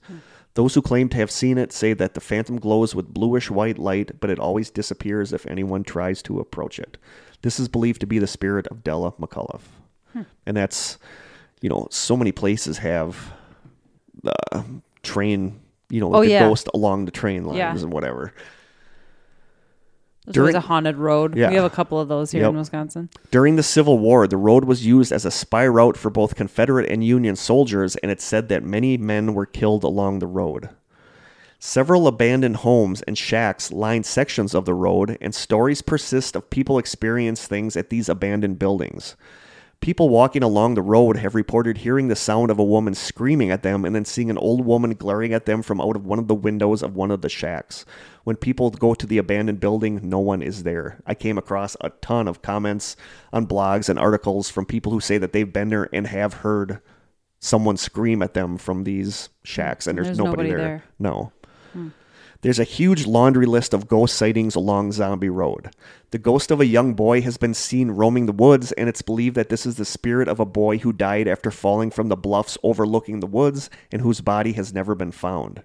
Those 0.55 0.73
who 0.73 0.81
claim 0.81 1.07
to 1.09 1.17
have 1.17 1.29
seen 1.29 1.59
it 1.59 1.71
say 1.71 1.93
that 1.93 2.15
the 2.15 2.21
phantom 2.21 2.59
glows 2.59 2.95
with 2.95 3.13
bluish 3.13 3.51
white 3.51 3.77
light, 3.77 4.19
but 4.19 4.31
it 4.31 4.39
always 4.39 4.71
disappears 4.71 5.31
if 5.31 5.45
anyone 5.45 5.83
tries 5.83 6.23
to 6.23 6.39
approach 6.39 6.79
it. 6.79 6.97
This 7.43 7.59
is 7.59 7.67
believed 7.67 8.01
to 8.01 8.07
be 8.07 8.17
the 8.17 8.25
spirit 8.25 8.65
of 8.67 8.83
Della 8.83 9.11
McCullough. 9.11 9.61
Hmm. 10.13 10.21
And 10.47 10.57
that's, 10.57 10.97
you 11.61 11.69
know, 11.69 11.87
so 11.91 12.15
many 12.17 12.31
places 12.31 12.77
have 12.79 13.33
the 14.23 14.33
train, 15.03 15.59
you 15.89 15.99
know, 15.99 16.13
Oh, 16.13 16.21
the 16.21 16.29
yeah. 16.29 16.39
ghost 16.47 16.67
along 16.73 17.05
the 17.05 17.11
train 17.11 17.45
lines 17.45 17.57
Yeah. 17.57 17.71
and 17.77 17.91
whatever. 17.93 18.33
There's 20.25 20.33
During- 20.33 20.55
a 20.55 20.59
haunted 20.59 20.97
road. 20.97 21.35
Yeah. 21.37 21.49
We 21.49 21.55
have 21.55 21.65
a 21.65 21.69
couple 21.69 21.99
of 21.99 22.07
those 22.07 22.31
here 22.31 22.41
Yep. 22.41 22.49
in 22.49 22.57
Wisconsin. 22.57 23.09
During 23.29 23.57
the 23.57 23.63
Civil 23.63 23.99
War, 23.99 24.27
the 24.27 24.37
road 24.37 24.65
was 24.65 24.83
used 24.85 25.11
as 25.11 25.23
a 25.23 25.29
spy 25.29 25.67
route 25.67 25.95
for 25.97 26.09
both 26.09 26.35
Confederate 26.35 26.89
and 26.89 27.03
Union 27.03 27.35
soldiers, 27.35 27.95
and 27.97 28.11
it's 28.11 28.23
said 28.23 28.49
that 28.49 28.63
many 28.63 28.97
men 28.97 29.35
were 29.35 29.45
killed 29.45 29.83
along 29.83 30.17
the 30.19 30.25
road. 30.27 30.69
Several 31.59 32.07
abandoned 32.07 32.57
homes 32.57 33.03
and 33.03 33.15
shacks 33.17 33.71
line 33.71 34.03
sections 34.03 34.55
of 34.55 34.65
the 34.65 34.73
road, 34.73 35.15
and 35.21 35.33
stories 35.35 35.83
persist 35.83 36.35
of 36.35 36.49
people 36.49 36.79
experience 36.79 37.45
things 37.45 37.77
at 37.77 37.91
these 37.91 38.09
abandoned 38.09 38.57
buildings. 38.57 39.15
People 39.81 40.09
walking 40.09 40.41
along 40.41 40.73
the 40.73 40.81
road 40.81 41.17
have 41.17 41.35
reported 41.35 41.79
hearing 41.79 42.07
the 42.07 42.15
sound 42.15 42.49
of 42.49 42.57
a 42.57 42.63
woman 42.63 42.95
screaming 42.95 43.51
at 43.51 43.61
them 43.61 43.85
and 43.85 43.93
then 43.95 44.05
seeing 44.05 44.29
an 44.31 44.37
old 44.37 44.65
woman 44.65 44.95
glaring 44.95 45.33
at 45.33 45.45
them 45.45 45.61
from 45.61 45.79
out 45.79 45.95
of 45.95 46.05
one 46.05 46.17
of 46.17 46.27
the 46.27 46.33
windows 46.33 46.81
of 46.81 46.95
one 46.95 47.11
of 47.11 47.21
the 47.21 47.29
shacks. 47.29 47.85
When 48.23 48.35
people 48.35 48.71
go 48.71 48.95
to 48.95 49.05
the 49.05 49.19
abandoned 49.19 49.59
building, 49.59 49.99
no 50.03 50.19
one 50.19 50.41
is 50.41 50.63
there. 50.63 51.01
I 51.05 51.13
came 51.13 51.37
across 51.37 51.77
a 51.81 51.89
ton 51.89 52.27
of 52.27 52.41
comments 52.41 52.95
on 53.31 53.45
blogs 53.45 53.87
and 53.87 53.99
articles 53.99 54.49
from 54.49 54.65
people 54.65 54.91
who 54.91 54.99
say 54.99 55.19
that 55.19 55.33
they've 55.33 55.53
been 55.53 55.69
there 55.69 55.89
and 55.93 56.07
have 56.07 56.35
heard 56.35 56.81
someone 57.39 57.77
scream 57.77 58.23
at 58.23 58.33
them 58.33 58.57
from 58.57 58.85
these 58.85 59.29
shacks, 59.43 59.85
and 59.85 59.97
there's, 59.97 60.07
There's 60.07 60.17
nobody, 60.17 60.49
nobody 60.49 60.49
there. 60.49 60.57
there. 60.57 60.83
No. 60.97 61.31
There's 62.45 62.59
a 62.59 62.63
huge 62.63 63.07
laundry 63.07 63.47
list 63.47 63.73
of 63.73 63.87
ghost 63.87 64.13
sightings 64.13 64.53
along 64.53 64.91
Zombie 64.91 65.29
Road. 65.29 65.71
The 66.11 66.19
ghost 66.19 66.51
of 66.51 66.61
a 66.61 66.67
young 66.67 66.93
boy 66.93 67.21
has 67.21 67.37
been 67.37 67.55
seen 67.55 67.89
roaming 67.89 68.27
the 68.27 68.31
woods, 68.31 68.71
and 68.73 68.87
it's 68.87 69.01
believed 69.01 69.35
that 69.35 69.49
this 69.49 69.65
is 69.65 69.77
the 69.77 69.83
spirit 69.83 70.27
of 70.27 70.39
a 70.39 70.45
boy 70.45 70.77
who 70.77 70.93
died 70.93 71.27
after 71.27 71.49
falling 71.49 71.89
from 71.89 72.07
the 72.07 72.15
bluffs 72.15 72.55
overlooking 72.61 73.19
the 73.19 73.25
woods 73.25 73.71
and 73.91 74.03
whose 74.03 74.21
body 74.21 74.53
has 74.53 74.75
never 74.75 74.93
been 74.93 75.11
found. 75.11 75.63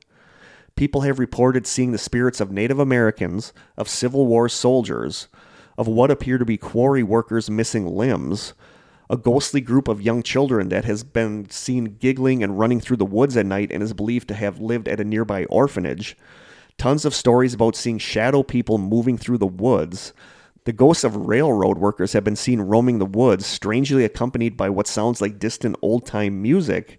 People 0.74 1.02
have 1.02 1.18
reported 1.18 1.66
seeing 1.66 1.92
the 1.92 1.98
spirits 1.98 2.40
of 2.40 2.50
Native 2.50 2.78
Americans, 2.78 3.52
of 3.76 3.86
Civil 3.86 4.26
War 4.26 4.48
soldiers, 4.48 5.28
of 5.76 5.86
what 5.86 6.10
appear 6.10 6.38
to 6.38 6.46
be 6.46 6.56
quarry 6.56 7.02
workers 7.02 7.50
missing 7.50 7.86
limbs, 7.86 8.54
a 9.10 9.18
ghostly 9.18 9.60
group 9.60 9.86
of 9.86 10.00
young 10.00 10.22
children 10.22 10.70
that 10.70 10.86
has 10.86 11.04
been 11.04 11.50
seen 11.50 11.96
giggling 12.00 12.42
and 12.42 12.58
running 12.58 12.80
through 12.80 12.96
the 12.96 13.04
woods 13.04 13.36
at 13.36 13.44
night 13.44 13.70
and 13.70 13.82
is 13.82 13.92
believed 13.92 14.28
to 14.28 14.34
have 14.34 14.58
lived 14.58 14.88
at 14.88 14.98
a 14.98 15.04
nearby 15.04 15.44
orphanage. 15.44 16.16
Tons 16.80 17.04
of 17.04 17.14
stories 17.14 17.52
about 17.52 17.76
seeing 17.76 17.98
shadow 17.98 18.42
people 18.42 18.78
moving 18.78 19.18
through 19.18 19.36
the 19.36 19.46
woods. 19.46 20.14
The 20.64 20.72
ghosts 20.72 21.04
of 21.04 21.14
railroad 21.14 21.76
workers 21.76 22.14
have 22.14 22.24
been 22.24 22.36
seen 22.36 22.58
roaming 22.58 22.98
the 22.98 23.04
woods, 23.04 23.44
strangely 23.44 24.02
accompanied 24.02 24.56
by 24.56 24.70
what 24.70 24.86
sounds 24.86 25.20
like 25.20 25.38
distant 25.38 25.76
old 25.82 26.06
time 26.06 26.40
music. 26.40 26.98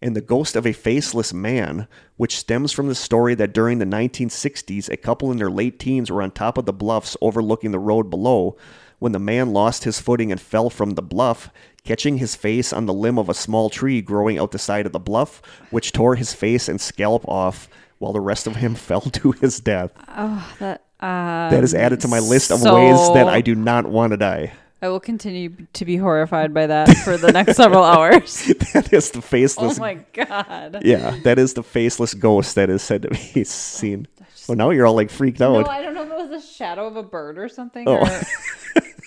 And 0.00 0.14
the 0.14 0.20
ghost 0.20 0.54
of 0.54 0.64
a 0.64 0.72
faceless 0.72 1.34
man, 1.34 1.88
which 2.16 2.38
stems 2.38 2.70
from 2.70 2.86
the 2.86 2.94
story 2.94 3.34
that 3.34 3.52
during 3.52 3.80
the 3.80 3.84
1960s, 3.84 4.88
a 4.88 4.96
couple 4.96 5.32
in 5.32 5.38
their 5.38 5.50
late 5.50 5.80
teens 5.80 6.08
were 6.08 6.22
on 6.22 6.30
top 6.30 6.56
of 6.56 6.66
the 6.66 6.72
bluffs 6.72 7.16
overlooking 7.20 7.72
the 7.72 7.80
road 7.80 8.08
below 8.08 8.56
when 9.00 9.10
the 9.10 9.18
man 9.18 9.52
lost 9.52 9.82
his 9.82 9.98
footing 9.98 10.30
and 10.30 10.40
fell 10.40 10.70
from 10.70 10.90
the 10.90 11.02
bluff, 11.02 11.50
catching 11.82 12.18
his 12.18 12.36
face 12.36 12.72
on 12.72 12.86
the 12.86 12.94
limb 12.94 13.18
of 13.18 13.28
a 13.28 13.34
small 13.34 13.70
tree 13.70 14.00
growing 14.00 14.38
out 14.38 14.52
the 14.52 14.58
side 14.58 14.86
of 14.86 14.92
the 14.92 15.00
bluff, 15.00 15.42
which 15.70 15.90
tore 15.90 16.14
his 16.14 16.32
face 16.32 16.68
and 16.68 16.80
scalp 16.80 17.26
off 17.26 17.68
while 17.98 18.12
the 18.12 18.20
rest 18.20 18.46
of 18.46 18.56
him 18.56 18.74
fell 18.88 19.00
to 19.00 19.32
his 19.32 19.60
death. 19.60 19.90
Oh, 20.08 20.54
that 20.58 20.82
uh, 21.00 21.50
That 21.50 21.64
is 21.64 21.74
added 21.74 22.00
to 22.00 22.08
my 22.08 22.18
list 22.18 22.50
of 22.50 22.60
so- 22.60 22.74
ways 22.74 22.98
that 23.14 23.28
I 23.28 23.40
do 23.40 23.54
not 23.54 23.86
want 23.86 24.12
to 24.12 24.16
die. 24.16 24.52
I 24.82 24.88
will 24.88 25.00
continue 25.00 25.56
to 25.72 25.84
be 25.86 25.96
horrified 25.96 26.52
by 26.52 26.66
that 26.66 26.94
for 26.98 27.16
the 27.16 27.32
next 27.32 27.56
several 27.56 27.82
hours. 27.82 28.44
that 28.74 28.92
is 28.92 29.10
the 29.10 29.22
faceless. 29.22 29.78
Oh 29.78 29.80
my 29.80 29.94
god. 30.12 30.82
yeah, 30.84 31.18
that 31.24 31.38
is 31.38 31.54
the 31.54 31.62
faceless 31.62 32.12
ghost 32.12 32.56
that 32.56 32.68
is 32.68 32.82
said 32.82 33.02
to 33.02 33.08
be 33.08 33.42
seen. 33.44 34.06
Well, 34.46 34.56
now 34.56 34.70
you're 34.70 34.86
all 34.86 34.94
like 34.94 35.10
freaked 35.10 35.40
out. 35.40 35.64
No. 35.64 35.66
I 35.66 35.82
don't 35.82 35.94
know 35.94 36.02
if 36.02 36.10
it 36.10 36.30
was 36.30 36.44
a 36.44 36.46
shadow 36.46 36.86
of 36.86 36.96
a 36.96 37.02
bird 37.02 37.38
or 37.38 37.48
something. 37.48 37.88
Oh. 37.88 37.96
Or... 37.96 38.22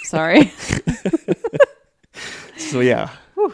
Sorry. 0.06 0.52
so 2.58 2.80
yeah, 2.80 3.12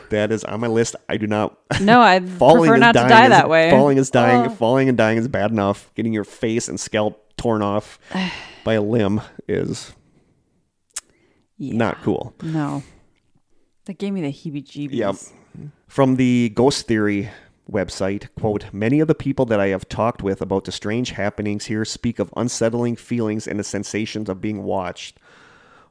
that 0.10 0.32
is 0.32 0.44
on 0.44 0.60
my 0.60 0.68
list. 0.68 0.96
I 1.10 1.18
do 1.18 1.28
not. 1.28 1.58
No, 1.82 2.02
falling 2.38 2.62
prefer 2.70 2.78
not 2.78 2.94
to 2.94 3.00
die 3.00 3.26
is- 3.26 3.30
that 3.30 3.50
way. 3.50 3.70
Falling 3.72 3.98
is 3.98 4.10
dying. 4.10 4.46
Oh. 4.48 4.50
Falling 4.50 4.90
and 4.90 4.98
dying 4.98 5.18
is 5.18 5.28
bad 5.28 5.52
enough. 5.52 5.92
Getting 5.96 6.14
your 6.14 6.24
face 6.24 6.68
and 6.68 6.80
scalp 6.80 7.36
torn 7.38 7.62
off 7.62 8.00
by 8.64 8.74
a 8.74 8.82
limb 8.82 9.22
is 9.48 9.94
Yeah. 11.58 11.76
not 11.76 12.02
cool. 12.02 12.34
No. 12.42 12.84
That 13.86 13.98
gave 14.00 14.14
me 14.14 14.22
the 14.22 14.32
heebie-jeebies. 14.32 14.94
Yep. 14.94 15.16
From 15.88 16.16
the 16.16 16.50
Ghost 16.50 16.88
Theory 16.88 17.30
website, 17.72 18.28
quote, 18.40 18.66
many 18.74 19.00
of 19.00 19.08
the 19.08 19.16
people 19.16 19.46
that 19.46 19.60
I 19.60 19.68
have 19.68 19.88
talked 19.88 20.22
with 20.24 20.42
about 20.42 20.66
the 20.66 20.72
strange 20.72 21.12
happenings 21.12 21.66
here 21.66 21.86
speak 21.86 22.20
of 22.20 22.34
unsettling 22.36 22.96
feelings 22.96 23.48
and 23.48 23.60
the 23.60 23.64
sensations 23.64 24.28
of 24.30 24.42
being 24.42 24.64
watched. 24.64 25.20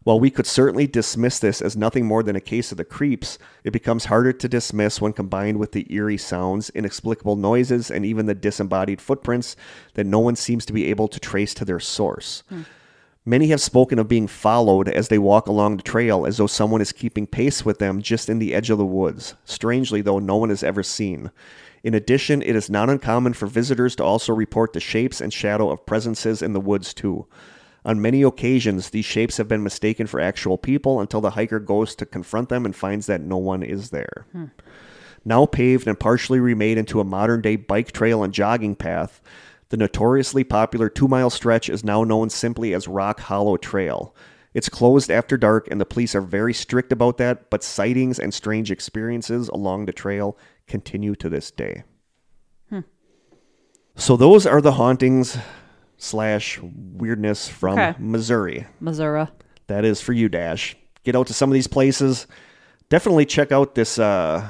While 0.04 0.20
we 0.20 0.30
could 0.30 0.46
certainly 0.46 0.86
dismiss 0.86 1.38
this 1.38 1.62
as 1.62 1.78
nothing 1.78 2.04
more 2.06 2.22
than 2.22 2.36
a 2.36 2.40
case 2.40 2.70
of 2.70 2.76
the 2.76 2.84
creeps, 2.84 3.38
it 3.64 3.72
becomes 3.72 4.04
harder 4.04 4.34
to 4.34 4.48
dismiss 4.48 5.00
when 5.00 5.14
combined 5.14 5.58
with 5.58 5.72
the 5.72 5.86
eerie 5.92 6.18
sounds, 6.18 6.68
inexplicable 6.70 7.36
noises, 7.36 7.90
and 7.90 8.04
even 8.04 8.26
the 8.26 8.34
disembodied 8.34 9.00
footprints 9.00 9.56
that 9.94 10.04
no 10.04 10.18
one 10.18 10.36
seems 10.36 10.66
to 10.66 10.74
be 10.74 10.84
able 10.90 11.08
to 11.08 11.18
trace 11.18 11.54
to 11.54 11.64
their 11.64 11.80
source. 11.80 12.42
Hmm. 12.50 12.62
Many 13.26 13.46
have 13.48 13.62
spoken 13.62 13.98
of 13.98 14.06
being 14.06 14.26
followed 14.26 14.86
as 14.86 15.08
they 15.08 15.16
walk 15.16 15.46
along 15.46 15.78
the 15.78 15.82
trail 15.82 16.26
as 16.26 16.36
though 16.36 16.46
someone 16.46 16.82
is 16.82 16.92
keeping 16.92 17.26
pace 17.26 17.64
with 17.64 17.78
them 17.78 18.02
just 18.02 18.28
in 18.28 18.38
the 18.38 18.54
edge 18.54 18.68
of 18.68 18.76
the 18.76 18.84
woods. 18.84 19.34
Strangely, 19.46 20.02
though, 20.02 20.18
no 20.18 20.36
one 20.36 20.50
is 20.50 20.62
ever 20.62 20.82
seen. 20.82 21.30
In 21.82 21.94
addition, 21.94 22.42
it 22.42 22.54
is 22.54 22.68
not 22.68 22.90
uncommon 22.90 23.32
for 23.32 23.46
visitors 23.46 23.96
to 23.96 24.04
also 24.04 24.34
report 24.34 24.74
the 24.74 24.80
shapes 24.80 25.22
and 25.22 25.32
shadow 25.32 25.70
of 25.70 25.86
presences 25.86 26.42
in 26.42 26.52
the 26.52 26.60
woods, 26.60 26.92
too. 26.92 27.26
On 27.84 28.00
many 28.00 28.22
occasions, 28.22 28.90
these 28.90 29.04
shapes 29.04 29.36
have 29.36 29.48
been 29.48 29.62
mistaken 29.62 30.06
for 30.06 30.20
actual 30.20 30.56
people 30.56 31.00
until 31.00 31.20
the 31.20 31.30
hiker 31.30 31.60
goes 31.60 31.94
to 31.96 32.06
confront 32.06 32.48
them 32.48 32.64
and 32.64 32.74
finds 32.74 33.06
that 33.06 33.20
no 33.20 33.36
one 33.36 33.62
is 33.62 33.90
there. 33.90 34.26
Hmm. 34.32 34.46
Now 35.24 35.46
paved 35.46 35.86
and 35.86 35.98
partially 35.98 36.40
remade 36.40 36.78
into 36.78 37.00
a 37.00 37.04
modern 37.04 37.40
day 37.40 37.56
bike 37.56 37.92
trail 37.92 38.22
and 38.22 38.32
jogging 38.32 38.74
path, 38.74 39.20
the 39.68 39.76
notoriously 39.76 40.44
popular 40.44 40.88
two 40.88 41.08
mile 41.08 41.30
stretch 41.30 41.68
is 41.68 41.84
now 41.84 42.04
known 42.04 42.30
simply 42.30 42.74
as 42.74 42.86
Rock 42.86 43.20
Hollow 43.20 43.56
Trail. 43.56 44.14
It's 44.52 44.68
closed 44.68 45.10
after 45.10 45.36
dark, 45.36 45.66
and 45.68 45.80
the 45.80 45.84
police 45.84 46.14
are 46.14 46.20
very 46.20 46.54
strict 46.54 46.92
about 46.92 47.18
that, 47.18 47.50
but 47.50 47.64
sightings 47.64 48.20
and 48.20 48.32
strange 48.32 48.70
experiences 48.70 49.48
along 49.48 49.86
the 49.86 49.92
trail 49.92 50.38
continue 50.68 51.16
to 51.16 51.28
this 51.28 51.50
day. 51.50 51.82
Hmm. 52.70 52.80
So, 53.96 54.16
those 54.16 54.46
are 54.46 54.60
the 54.60 54.72
hauntings 54.72 55.36
slash 55.96 56.58
weirdness 56.62 57.48
from 57.48 57.74
Okay. 57.78 57.94
Missouri. 57.98 58.66
Missouri. 58.80 59.26
That 59.66 59.84
is 59.84 60.00
for 60.00 60.12
you, 60.12 60.28
Dash. 60.28 60.76
Get 61.04 61.16
out 61.16 61.26
to 61.28 61.34
some 61.34 61.50
of 61.50 61.54
these 61.54 61.66
places. 61.66 62.26
Definitely 62.88 63.26
check 63.26 63.52
out 63.52 63.74
this 63.74 63.98
uh, 63.98 64.46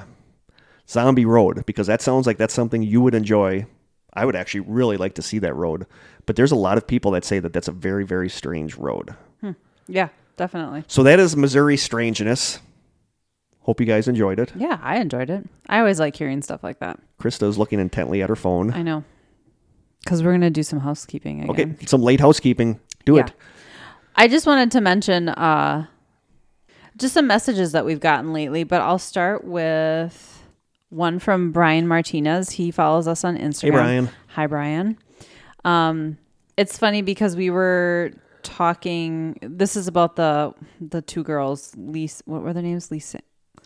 Zombie 0.88 1.24
Road 1.24 1.64
because 1.66 1.86
that 1.86 2.02
sounds 2.02 2.26
like 2.26 2.36
that's 2.38 2.54
something 2.54 2.82
you 2.82 3.00
would 3.00 3.14
enjoy. 3.14 3.66
I 4.12 4.24
would 4.24 4.36
actually 4.36 4.60
really 4.60 4.96
like 4.96 5.14
to 5.14 5.22
see 5.22 5.38
that 5.40 5.54
road. 5.54 5.86
But 6.26 6.36
there's 6.36 6.52
a 6.52 6.56
lot 6.56 6.78
of 6.78 6.86
people 6.86 7.10
that 7.12 7.24
say 7.24 7.38
that 7.40 7.52
that's 7.52 7.68
a 7.68 7.72
very, 7.72 8.04
very 8.04 8.28
strange 8.28 8.76
road. 8.76 9.14
Yeah, 9.86 10.08
definitely. 10.38 10.84
So 10.88 11.02
that 11.02 11.20
is 11.20 11.36
Missouri 11.36 11.76
Strangeness. 11.76 12.58
Hope 13.60 13.80
you 13.80 13.86
guys 13.86 14.08
enjoyed 14.08 14.38
it. 14.40 14.50
Yeah, 14.56 14.78
I 14.82 14.96
enjoyed 14.98 15.28
it. 15.28 15.44
I 15.68 15.78
always 15.78 16.00
like 16.00 16.16
hearing 16.16 16.40
stuff 16.40 16.62
like 16.64 16.78
that. 16.78 16.98
Krista's 17.20 17.58
looking 17.58 17.78
intently 17.80 18.22
at 18.22 18.30
her 18.30 18.36
phone. 18.36 18.72
I 18.72 18.80
know. 18.82 19.04
Because 20.04 20.22
we're 20.22 20.30
going 20.32 20.42
to 20.42 20.50
do 20.50 20.62
some 20.62 20.80
housekeeping 20.80 21.48
again. 21.48 21.76
Okay, 21.76 21.86
some 21.86 22.02
late 22.02 22.20
housekeeping. 22.20 22.78
Do 23.06 23.16
Yeah. 23.16 23.26
it. 23.26 23.32
I 24.16 24.28
just 24.28 24.46
wanted 24.46 24.70
to 24.72 24.80
mention 24.80 25.28
uh, 25.30 25.86
just 26.96 27.14
some 27.14 27.26
messages 27.26 27.72
that 27.72 27.84
we've 27.84 28.00
gotten 28.00 28.32
lately, 28.32 28.62
but 28.64 28.80
I'll 28.80 28.98
start 28.98 29.44
with 29.44 30.42
one 30.90 31.18
from 31.18 31.50
Brian 31.52 31.88
Martinez. 31.88 32.50
He 32.50 32.70
follows 32.70 33.08
us 33.08 33.24
on 33.24 33.36
Instagram. 33.36 33.62
Hey, 33.62 33.70
Brian. 33.70 34.10
Hi, 34.28 34.46
Brian. 34.46 34.98
Um, 35.64 36.18
it's 36.56 36.78
funny 36.78 37.02
because 37.02 37.34
we 37.34 37.50
were 37.50 38.12
talking. 38.42 39.36
This 39.42 39.74
is 39.74 39.88
about 39.88 40.14
the 40.16 40.54
the 40.80 41.02
two 41.02 41.24
girls. 41.24 41.72
Lisa, 41.76 42.22
what 42.26 42.42
were 42.42 42.52
their 42.52 42.62
names? 42.62 42.90
Lisa 42.90 43.18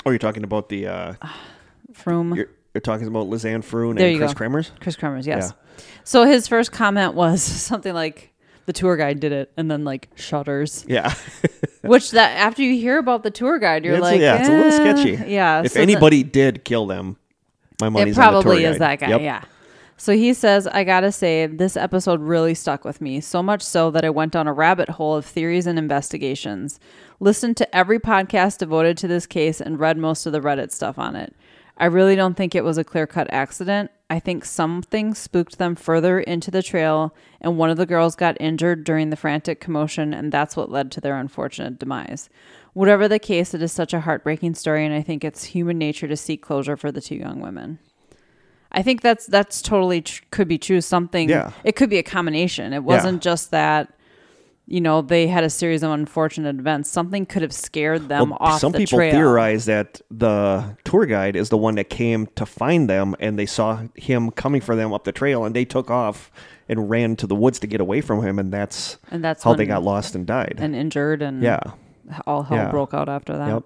Oh, 0.07 0.11
you're 0.11 0.19
talking 0.19 0.45
about 0.45 0.69
the. 0.69 0.87
Uh, 0.87 1.15
Froon. 1.93 2.47
You're 2.79 2.95
talking 2.95 3.09
about 3.09 3.27
Lisanne 3.27 3.65
Froon 3.65 3.97
There 3.97 4.09
and 4.09 4.19
Chris 4.19 4.35
go. 4.35 4.45
Kremers? 4.45 4.71
Kris 4.79 4.95
Kremers, 4.95 5.27
yes. 5.27 5.53
So 6.05 6.23
his 6.25 6.47
first 6.47 6.71
comment 6.71 7.15
was 7.15 7.43
something 7.43 7.93
like 7.93 8.33
the 8.67 8.73
tour 8.73 8.97
guide 8.97 9.19
did 9.19 9.33
it, 9.33 9.51
and 9.57 9.69
then 9.69 9.83
like 9.85 10.09
shutters. 10.15 10.85
Yeah. 10.87 11.13
Which 11.83 12.13
that 12.13 12.37
after 12.39 12.63
you 12.63 12.81
hear 12.81 12.99
about 12.99 13.25
the 13.25 13.33
tour 13.33 13.59
guide, 13.59 13.85
you're 13.85 13.95
It's- 13.95 14.13
like, 14.13 14.21
yeah, 14.21 14.37
it's 14.39 14.49
a 14.49 14.53
little 14.53 14.73
eh, 14.73 14.93
sketchy. 15.03 15.25
Yeah. 15.33 15.63
If 15.65 15.73
so 15.73 15.81
anybody 15.81 16.23
did 16.23 16.65
kill 16.65 16.87
them, 16.87 17.17
my 17.81 17.89
it 17.89 17.91
money's 17.91 18.17
on 18.17 18.27
the 18.27 18.31
tour 18.31 18.43
probably 18.43 18.65
is 18.65 18.79
guide. 18.79 19.01
that 19.01 19.01
guy. 19.01 19.09
Yep. 19.09 19.21
Yeah. 19.23 19.43
So 19.97 20.13
he 20.13 20.33
says, 20.35 20.69
I 20.69 20.85
gotta 20.85 21.11
say, 21.11 21.47
this 21.49 21.77
episode 21.77 22.21
really 22.21 22.55
stuck 22.55 22.85
with 22.85 23.01
me, 23.01 23.21
so 23.21 23.43
much 23.43 23.63
so 23.63 23.91
that 23.91 24.05
I 24.05 24.11
went 24.11 24.33
down 24.33 24.47
a 24.47 24.53
rabbit 24.53 24.89
hole 24.91 25.17
of 25.17 25.27
theories 25.27 25.67
and 25.67 25.77
investigations. 25.81 26.79
Listened 27.19 27.57
to 27.57 27.77
every 27.77 27.99
podcast 27.99 28.59
devoted 28.59 28.97
to 28.99 29.09
this 29.09 29.27
case 29.27 29.61
and 29.61 29.81
read 29.81 29.99
most 29.99 30.25
of 30.27 30.33
the 30.33 30.39
Reddit 30.41 30.71
stuff 30.71 31.01
on 31.01 31.17
it. 31.17 31.35
I 31.81 31.87
really 31.87 32.17
don't 32.17 32.35
think 32.37 32.55
it 32.55 32.65
was 32.65 32.77
a 32.77 32.85
clear 32.85 33.07
cut 33.07 33.29
accident. 33.33 33.91
I 34.11 34.19
think 34.19 34.45
something 34.45 35.15
spooked 35.15 35.59
them 35.59 35.77
further 35.77 36.19
into 36.19 36.51
the 36.51 36.63
trail, 36.63 37.15
and 37.41 37.57
one 37.57 37.71
of 37.71 37.77
the 37.77 37.87
girls 37.87 38.17
got 38.17 38.37
injured 38.41 38.83
during 38.83 39.11
the 39.11 39.17
frantic 39.17 39.61
commotion, 39.61 40.13
and 40.13 40.33
that's 40.33 40.57
what 40.57 40.71
led 40.71 40.91
to 40.93 41.01
their 41.01 41.17
unfortunate 41.17 41.79
demise. 41.79 42.29
Whatever 42.73 43.07
the 43.07 43.19
case, 43.19 43.55
it 43.55 43.63
is 43.63 43.71
such 43.71 43.95
a 43.95 44.01
heartbreaking 44.01 44.55
story, 44.55 44.85
and 44.85 44.95
I 44.95 45.03
think 45.03 45.25
it's 45.25 45.45
human 45.45 45.79
nature 45.79 46.09
to 46.09 46.17
seek 46.17 46.43
closure 46.43 46.77
for 46.77 46.91
the 46.91 47.01
two 47.01 47.17
young 47.17 47.41
women. 47.41 47.79
I 48.73 48.83
think 48.83 49.01
that's 49.01 49.27
that's 49.27 49.63
totally 49.63 50.03
tr- 50.03 50.23
could 50.31 50.49
be 50.49 50.59
true. 50.59 50.81
Something, 50.81 51.29
Yeah. 51.29 51.53
it 51.65 51.77
could 51.77 51.89
be 51.91 51.99
a 51.99 52.03
combination. 52.03 52.73
It 52.73 52.85
wasn't 52.85 53.23
just 53.23 53.51
that, 53.51 53.93
you 54.71 54.83
know, 54.83 55.01
they 55.01 55.27
had 55.27 55.45
a 55.45 55.51
series 55.51 55.83
of 55.83 55.91
unfortunate 55.91 56.59
events. 56.59 56.91
Something 56.91 57.25
could 57.25 57.41
have 57.41 57.55
scared 57.55 58.09
them 58.11 58.31
Well, 58.31 58.39
off 58.41 58.61
some 58.61 58.73
the 58.73 58.79
people 58.79 58.99
trail. 58.99 59.13
theorize 59.13 59.65
that 59.65 60.03
the 60.11 60.77
tour 60.85 61.07
guide 61.07 61.37
is 61.37 61.49
the 61.49 61.57
one 61.57 61.77
that 61.77 61.89
came 61.89 62.27
to 62.37 62.45
find 62.45 62.89
them, 62.89 63.17
and 63.19 63.39
they 63.39 63.47
saw 63.47 63.83
him 63.95 64.31
coming 64.31 64.61
for 64.61 64.77
them 64.77 64.93
up 64.93 65.05
the 65.05 65.13
trail, 65.13 65.45
and 65.47 65.57
they 65.57 65.65
took 65.65 65.91
off 65.91 66.31
and 66.69 66.91
ran 66.91 67.17
to 67.17 67.27
the 67.27 67.35
woods 67.35 67.59
to 67.61 67.67
get 67.67 67.81
away 67.81 68.03
from 68.03 68.23
him, 68.23 68.39
and 68.39 68.53
that's 68.53 68.99
and 69.11 69.25
that's 69.25 69.43
how 69.43 69.55
they 69.55 69.65
got 69.65 69.83
lost 69.83 70.15
and 70.15 70.27
died. 70.27 70.57
and 70.59 70.77
injured, 70.77 71.23
and 71.23 71.43
yeah. 71.43 71.61
all 72.27 72.43
hell 72.43 72.59
Yeah. 72.59 72.71
broke 72.71 72.93
out 72.93 73.09
after 73.09 73.37
that. 73.39 73.49
Yep. 73.49 73.63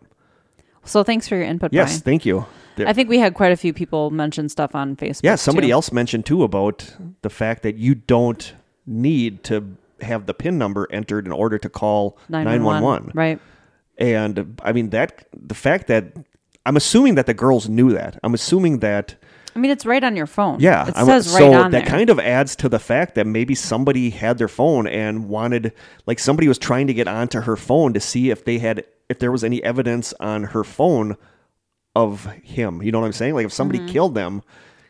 So 0.84 1.02
thanks 1.02 1.26
for 1.26 1.34
your 1.36 1.44
input, 1.44 1.72
Yes. 1.72 1.88
Brian. 1.90 2.00
Thank 2.02 2.26
you. 2.26 2.46
I 2.78 2.92
think 2.92 3.08
we 3.08 3.18
had 3.18 3.34
quite 3.34 3.52
a 3.52 3.56
few 3.56 3.72
people 3.72 4.10
mention 4.10 4.48
stuff 4.48 4.74
on 4.74 4.96
Facebook. 4.96 5.20
yeah. 5.24 5.34
Somebody 5.34 5.66
too. 5.68 5.72
else 5.74 5.92
mentioned 5.92 6.26
too 6.26 6.42
about 6.44 6.96
the 7.22 7.28
fact 7.30 7.62
that 7.64 7.76
you 7.76 7.94
don't 7.96 8.54
need 8.86 9.44
to 9.44 9.76
have 10.02 10.26
the 10.26 10.34
pin 10.34 10.58
number 10.58 10.86
entered 10.90 11.26
in 11.26 11.32
order 11.32 11.58
to 11.58 11.68
call 11.68 12.18
911. 12.28 13.12
Right. 13.14 13.38
And 13.98 14.60
I 14.62 14.72
mean 14.72 14.90
that 14.90 15.26
the 15.32 15.54
fact 15.54 15.86
that 15.88 16.16
I'm 16.64 16.76
assuming 16.76 17.16
that 17.16 17.26
the 17.26 17.34
girls 17.34 17.68
knew 17.68 17.92
that. 17.92 18.18
I'm 18.22 18.34
assuming 18.34 18.78
that 18.80 19.16
I 19.54 19.58
mean, 19.58 19.70
it's 19.70 19.84
right 19.84 20.02
on 20.02 20.16
your 20.16 20.26
phone. 20.26 20.60
Yeah, 20.60 20.88
It 20.88 20.96
I'm- 20.96 21.04
says 21.04 21.30
so 21.30 21.34
right 21.34 21.44
on 21.44 21.50
there. 21.50 21.60
So 21.60 21.62
that 21.64 21.70
there. 21.90 21.98
kind 21.98 22.08
of 22.08 22.18
adds 22.18 22.56
to 22.56 22.70
the 22.70 22.78
fact 22.78 23.16
that 23.16 23.26
maybe 23.26 23.54
somebody 23.54 24.08
had 24.08 24.38
their 24.38 24.48
phone 24.48 24.86
and 24.86 25.28
wanted, 25.28 25.74
like, 26.06 26.18
somebody 26.18 26.48
was 26.48 26.56
trying 26.58 26.86
to 26.86 26.94
get 26.94 27.06
onto 27.06 27.42
her 27.42 27.54
phone 27.56 27.92
to 27.92 28.00
see 28.00 28.30
if 28.30 28.46
they 28.46 28.58
had, 28.60 28.84
if 29.10 29.18
there 29.18 29.30
was 29.30 29.44
any 29.44 29.62
evidence 29.62 30.14
on 30.20 30.44
her 30.44 30.64
phone 30.64 31.16
of 31.94 32.24
him. 32.42 32.82
You 32.82 32.92
know 32.92 33.00
what 33.00 33.06
I'm 33.06 33.12
saying? 33.12 33.34
Like, 33.34 33.44
if 33.44 33.52
somebody 33.52 33.80
Mm-hmm. 33.80 33.88
killed 33.88 34.14
them, 34.14 34.42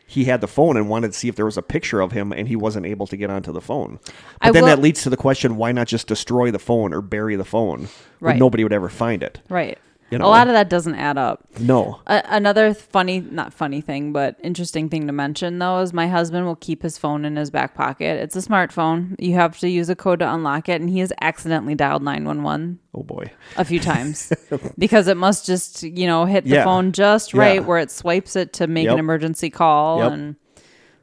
he 0.05 0.25
had 0.25 0.41
the 0.41 0.47
phone 0.47 0.77
and 0.77 0.89
wanted 0.89 1.11
to 1.13 1.17
see 1.17 1.27
if 1.27 1.35
there 1.35 1.45
was 1.45 1.57
a 1.57 1.61
picture 1.61 2.01
of 2.01 2.11
him, 2.11 2.31
and 2.31 2.47
he 2.47 2.55
wasn't 2.55 2.85
able 2.85 3.07
to 3.07 3.17
get 3.17 3.29
onto 3.29 3.51
the 3.51 3.61
phone. 3.61 3.99
But 4.05 4.13
I 4.41 4.51
then 4.51 4.63
will- 4.63 4.67
that 4.69 4.79
leads 4.79 5.01
to 5.03 5.09
the 5.09 5.17
question: 5.17 5.55
Why 5.57 5.71
not 5.71 5.87
just 5.87 6.07
destroy 6.07 6.51
the 6.51 6.59
phone 6.59 6.93
or 6.93 7.01
bury 7.01 7.35
the 7.35 7.45
phone? 7.45 7.87
Right. 8.19 8.37
Nobody 8.37 8.63
would 8.63 8.73
ever 8.73 8.89
find 8.89 9.23
it. 9.23 9.39
right. 9.49 9.77
You 10.19 10.25
A 10.25 10.27
lot 10.27 10.47
of 10.47 10.53
that 10.53 10.69
doesn't 10.69 10.95
add 10.95 11.17
up. 11.17 11.45
No. 11.59 11.99
A- 12.07 12.23
another 12.29 12.73
funny, 12.73 13.19
not 13.19 13.53
funny 13.53 13.81
thing, 13.81 14.13
but 14.13 14.37
interesting 14.43 14.89
thing 14.89 15.07
to 15.07 15.13
mention 15.13 15.59
though 15.59 15.79
is 15.79 15.93
my 15.93 16.07
husband 16.07 16.45
will 16.45 16.55
keep 16.55 16.81
his 16.83 16.97
phone 16.97 17.25
in 17.25 17.35
his 17.35 17.49
back 17.51 17.75
pocket. 17.75 18.19
It's 18.21 18.35
a 18.35 18.39
smartphone. 18.41 19.15
You 19.19 19.33
have 19.35 19.57
to 19.59 19.69
use 19.69 19.89
a 19.89 19.95
code 19.95 20.19
to 20.19 20.33
unlock 20.33 20.69
it, 20.69 20.79
and 20.81 20.89
he 20.89 20.99
has 20.99 21.11
accidentally 21.21 21.75
dialed 21.75 22.03
911 22.03 22.79
Oh 22.95 23.03
boy. 23.03 23.31
a 23.57 23.65
few 23.65 23.79
times 23.79 24.31
because 24.77 25.07
it 25.07 25.17
must 25.17 25.45
just, 25.45 25.83
you 25.83 26.07
know, 26.07 26.25
hit 26.25 26.43
the 26.43 26.51
Yeah. 26.51 26.63
phone 26.63 26.91
just 26.91 27.33
Yeah. 27.33 27.39
right 27.39 27.65
where 27.65 27.79
it 27.79 27.91
swipes 27.91 28.35
it 28.35 28.53
to 28.53 28.67
make 28.67 28.87
an 28.87 28.99
emergency 28.99 29.49
call. 29.49 29.99
Yep. 29.99 30.11
And 30.11 30.35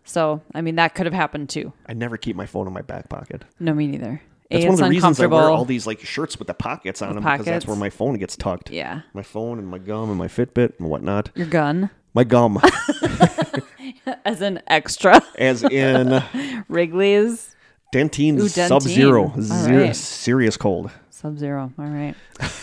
so, 0.05 0.41
I 0.55 0.61
mean, 0.61 0.77
that 0.77 0.95
could 0.95 1.07
have 1.07 1.15
happened 1.15 1.49
too. 1.51 1.73
I 1.87 1.93
never 1.95 2.16
keep 2.16 2.35
my 2.37 2.47
phone 2.47 2.66
in 2.66 2.73
my 2.73 2.82
back 2.82 3.09
pocket. 3.09 3.43
No, 3.61 3.74
me 3.74 3.87
neither. 3.87 4.23
That's 4.51 4.65
A, 4.65 4.69
one 4.69 4.75
of 4.75 4.81
the 4.81 4.91
reasons 4.91 5.21
I 5.21 5.27
wear 5.27 5.43
all 5.45 5.65
these 5.65 5.87
like 5.87 6.01
shirts 6.01 6.39
with 6.39 6.49
the 6.49 6.55
pockets 6.55 7.03
on 7.03 7.15
them 7.15 7.23
because 7.25 7.47
that's 7.47 7.67
where 7.67 7.77
my 7.77 7.91
phone 7.91 8.15
gets 8.19 8.37
tucked. 8.37 8.71
yeah. 8.71 9.03
My 9.15 9.23
phone 9.23 9.59
and 9.59 9.69
my 9.69 9.79
gum 9.79 10.09
and 10.11 10.19
my 10.19 10.27
Fitbit 10.29 10.79
and 10.79 10.89
whatnot. 10.89 11.31
Your 11.35 11.47
gun 11.47 11.91
My 12.15 12.25
gum, 12.25 12.61
as 14.25 14.41
an 14.41 14.61
extra. 14.67 15.23
as 15.39 15.63
in 15.63 16.23
Wrigley's 16.69 17.55
Dentine 17.95 18.39
Ooh, 18.39 18.49
Dentine. 18.49 18.69
Sub 18.69 18.83
Zero, 18.83 19.33
zero 19.41 19.85
right. 19.85 19.97
serious 19.97 20.57
cold. 20.57 20.91
Sub 21.11 21.39
Zero. 21.39 21.73
All 21.79 21.85
right. 21.85 22.15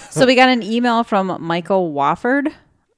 so 0.10 0.26
we 0.26 0.36
got 0.36 0.50
an 0.50 0.64
email 0.64 1.04
from 1.04 1.38
Michael 1.42 1.94
Wofford 1.94 2.52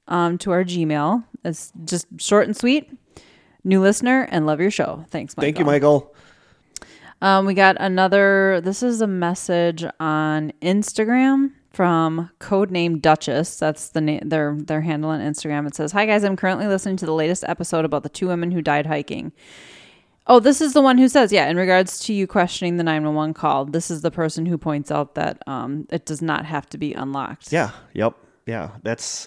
um, 0.08 0.38
to 0.38 0.50
our 0.52 0.64
Gmail. 0.64 1.24
It's 1.44 1.72
just 1.84 2.06
short 2.18 2.46
and 2.46 2.56
sweet. 2.56 2.90
New 3.62 3.80
listener 3.82 4.26
and 4.30 4.46
love 4.46 4.60
your 4.60 4.70
show. 4.70 5.04
Thanks, 5.10 5.36
Michael. 5.36 5.46
Thank 5.46 5.58
you, 5.58 5.64
Michael. 5.64 6.14
Um, 7.22 7.46
we 7.46 7.54
got 7.54 7.76
another. 7.78 8.60
This 8.62 8.82
is 8.82 9.00
a 9.00 9.06
message 9.06 9.84
on 9.98 10.52
Instagram 10.62 11.52
from 11.72 12.30
codename 12.40 13.00
Duchess. 13.00 13.58
That's 13.58 13.90
the 13.90 14.00
name. 14.00 14.28
Their 14.28 14.56
their 14.58 14.80
handle 14.80 15.10
on 15.10 15.20
Instagram. 15.20 15.66
It 15.66 15.74
says, 15.74 15.92
"Hi 15.92 16.06
guys, 16.06 16.24
I'm 16.24 16.36
currently 16.36 16.66
listening 16.66 16.96
to 16.98 17.06
the 17.06 17.14
latest 17.14 17.44
episode 17.46 17.84
about 17.84 18.02
the 18.02 18.08
two 18.08 18.28
women 18.28 18.50
who 18.50 18.62
died 18.62 18.86
hiking." 18.86 19.32
Oh, 20.26 20.38
this 20.38 20.60
is 20.60 20.74
the 20.74 20.82
one 20.82 20.96
who 20.96 21.08
says, 21.08 21.32
yeah, 21.32 21.48
in 21.48 21.56
regards 21.56 21.98
to 22.00 22.12
you 22.12 22.26
questioning 22.28 22.76
the 22.76 22.84
911 22.84 23.34
call, 23.34 23.64
this 23.64 23.90
is 23.90 24.02
the 24.02 24.12
person 24.12 24.46
who 24.46 24.56
points 24.56 24.90
out 24.90 25.16
that 25.16 25.42
um, 25.48 25.88
it 25.90 26.06
does 26.06 26.22
not 26.22 26.44
have 26.44 26.68
to 26.68 26.78
be 26.78 26.92
unlocked. 26.92 27.50
Yeah. 27.52 27.70
Yep. 27.94 28.14
Yeah. 28.46 28.70
That's 28.84 29.26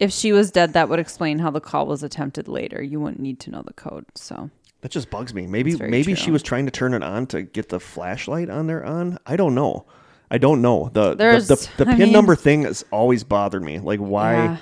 If 0.00 0.10
she 0.10 0.32
was 0.32 0.50
dead, 0.50 0.72
that 0.72 0.88
would 0.88 1.00
explain 1.00 1.40
how 1.40 1.50
the 1.50 1.60
call 1.60 1.86
was 1.86 2.02
attempted 2.02 2.48
later. 2.48 2.82
You 2.82 2.98
wouldn't 2.98 3.20
need 3.20 3.40
to 3.40 3.50
know 3.50 3.62
the 3.62 3.74
code. 3.74 4.06
So, 4.14 4.48
that 4.82 4.90
just 4.90 5.10
bugs 5.10 5.32
me. 5.34 5.46
Maybe 5.46 5.76
maybe 5.76 6.14
she 6.14 6.30
was 6.30 6.42
trying 6.42 6.66
to 6.66 6.70
turn 6.70 6.92
it 6.94 7.02
on 7.02 7.26
to 7.28 7.42
get 7.42 7.70
the 7.70 7.80
flashlight 7.80 8.50
on 8.50 8.66
there 8.66 8.84
on. 8.84 9.18
I 9.26 9.36
don't 9.36 9.54
know. 9.54 9.86
I 10.30 10.38
don't 10.38 10.62
know. 10.62 10.90
The 10.92 11.14
There's- 11.14 11.48
the, 11.48 11.56
the, 11.56 11.84
the 11.84 11.86
pin 11.86 11.98
mean- 11.98 12.12
number 12.12 12.36
thing 12.36 12.62
has 12.62 12.84
always 12.90 13.24
bothered 13.24 13.62
me. 13.62 13.78
Like 13.78 14.00
why 14.00 14.34
yeah, 14.34 14.56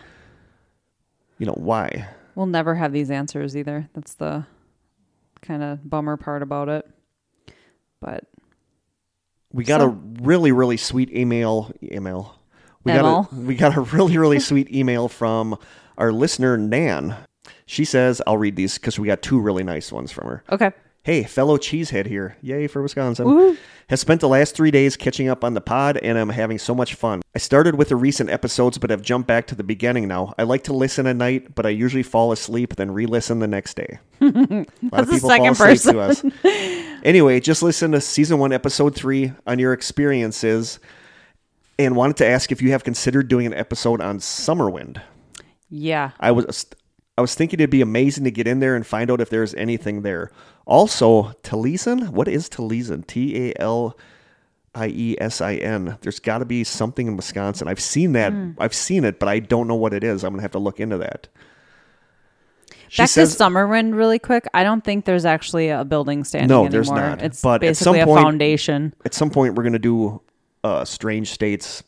you 1.38 1.46
know, 1.46 1.54
why? 1.56 2.08
we'll 2.34 2.46
never 2.46 2.74
have 2.74 2.92
these 2.92 3.10
answers 3.10 3.56
either. 3.56 3.88
That's 3.94 4.14
the 4.14 4.46
kind 5.42 5.62
of 5.62 5.88
bummer 5.88 6.16
part 6.16 6.42
about 6.42 6.68
it. 6.68 6.88
But 8.00 8.24
We 9.52 9.64
got 9.64 9.80
So- 9.80 9.86
a 9.88 10.22
really, 10.22 10.52
really 10.52 10.76
sweet 10.76 11.12
email. 11.14 11.70
Email. 11.82 12.36
We 12.84 12.92
Email. 12.92 13.22
got 13.24 13.32
a 13.32 13.36
we 13.46 13.54
got 13.56 13.76
a 13.76 13.80
really, 13.80 14.16
really 14.18 14.40
sweet 14.40 14.74
email 14.74 15.08
from 15.08 15.56
our 15.98 16.12
listener 16.12 16.56
Nan. 16.56 17.14
She 17.70 17.84
says, 17.84 18.20
"I'll 18.26 18.36
read 18.36 18.56
these 18.56 18.78
because 18.78 18.98
we 18.98 19.06
got 19.06 19.22
two 19.22 19.38
really 19.38 19.62
nice 19.62 19.92
ones 19.92 20.10
from 20.10 20.26
her." 20.26 20.42
okay. 20.50 20.72
Hey, 21.02 21.22
fellow 21.22 21.56
cheesehead 21.56 22.06
here. 22.06 22.36
Yay 22.42 22.66
for 22.66 22.82
Wisconsin. 22.82 23.56
Has 23.88 24.00
spent 24.00 24.20
the 24.20 24.28
last 24.28 24.54
three 24.54 24.70
days 24.70 24.96
catching 24.96 25.28
up 25.28 25.42
on 25.44 25.54
the 25.54 25.60
pod, 25.60 25.96
and 25.96 26.18
I'm 26.18 26.28
having 26.28 26.58
so 26.58 26.74
much 26.74 26.94
fun. 26.94 27.22
I 27.34 27.38
started 27.38 27.76
with 27.76 27.88
the 27.88 27.96
recent 27.96 28.28
episodes, 28.28 28.76
but 28.76 28.90
have 28.90 29.00
jumped 29.00 29.26
back 29.26 29.46
to 29.46 29.54
the 29.54 29.62
beginning 29.62 30.08
now. 30.08 30.34
I 30.36 30.42
like 30.42 30.64
to 30.64 30.74
listen 30.74 31.06
at 31.06 31.16
night, 31.16 31.54
but 31.54 31.64
I 31.64 31.70
usually 31.70 32.02
fall 32.02 32.32
asleep, 32.32 32.74
then 32.74 32.90
re 32.90 33.06
listen 33.06 33.38
the 33.38 33.46
next 33.46 33.74
day. 33.74 33.98
A 34.20 34.24
lot 34.26 34.36
That's 34.36 35.02
of 35.02 35.06
the 35.06 35.12
people 35.14 35.30
second 35.30 35.54
fall 35.54 35.68
asleep 35.68 35.94
to 35.94 36.00
us. 36.00 36.24
Anyway, 37.02 37.40
just 37.40 37.62
listen 37.62 37.92
to 37.92 38.00
season 38.00 38.38
one, 38.38 38.52
episode 38.52 38.94
three 38.94 39.32
on 39.46 39.58
your 39.58 39.72
experiences, 39.72 40.80
and 41.78 41.96
wanted 41.96 42.16
to 42.18 42.26
ask 42.26 42.52
if 42.52 42.60
you 42.60 42.72
have 42.72 42.84
considered 42.84 43.28
doing 43.28 43.46
an 43.46 43.54
episode 43.54 44.02
on 44.02 44.18
Summerwind. 44.18 45.00
Yeah. 45.70 46.10
I 46.20 46.32
was 46.32 46.66
I 47.20 47.22
was 47.22 47.34
thinking 47.34 47.60
it'd 47.60 47.68
be 47.68 47.82
amazing 47.82 48.24
to 48.24 48.30
get 48.30 48.46
in 48.46 48.60
there 48.60 48.74
and 48.74 48.86
find 48.86 49.10
out 49.10 49.20
if 49.20 49.28
there's 49.28 49.54
anything 49.56 50.00
there. 50.00 50.30
Also, 50.64 51.32
Taliesin, 51.42 52.08
what 52.08 52.28
is 52.28 52.48
Taliesin? 52.48 53.06
T 53.06 53.50
A 53.50 53.60
L 53.60 53.94
I 54.74 54.86
E 54.88 55.16
S 55.20 55.42
I 55.42 55.56
N. 55.56 55.98
There's 56.00 56.18
got 56.18 56.38
to 56.38 56.46
be 56.46 56.64
something 56.64 57.06
in 57.08 57.16
Wisconsin. 57.16 57.68
I've 57.68 57.78
seen 57.80 58.12
that. 58.12 58.32
Hmm. 58.32 58.52
I've 58.58 58.72
seen 58.72 59.04
it, 59.04 59.18
but 59.18 59.28
I 59.28 59.38
don't 59.40 59.68
know 59.68 59.74
what 59.74 59.92
it 59.92 60.02
is. 60.02 60.24
I'm 60.24 60.32
gonna 60.32 60.40
have 60.40 60.52
to 60.52 60.58
look 60.58 60.80
into 60.80 60.96
that. 60.96 61.28
She 62.88 63.02
Back 63.02 63.10
says, 63.10 63.36
to 63.36 63.44
Summerwind 63.44 63.94
really 63.94 64.18
quick. 64.18 64.46
I 64.54 64.64
don't 64.64 64.82
think 64.82 65.04
there's 65.04 65.24
actually 65.26 65.68
a 65.68 65.84
building 65.84 66.24
standing 66.24 66.48
No, 66.48 66.60
anymore. 66.62 66.70
there's 66.70 66.90
not. 66.90 67.22
It's 67.22 67.42
But 67.42 67.62
at 67.62 67.76
some 67.76 67.92
basically 67.94 68.00
a 68.00 68.06
point- 68.06 68.22
foundation. 68.24 68.94
at 69.04 69.12
some 69.14 69.30
point 69.30 69.54
we're 69.54 69.62
gonna 69.64 69.78
do 69.78 70.20
a 70.64 70.86
Strange 70.86 71.30
States 71.30 71.82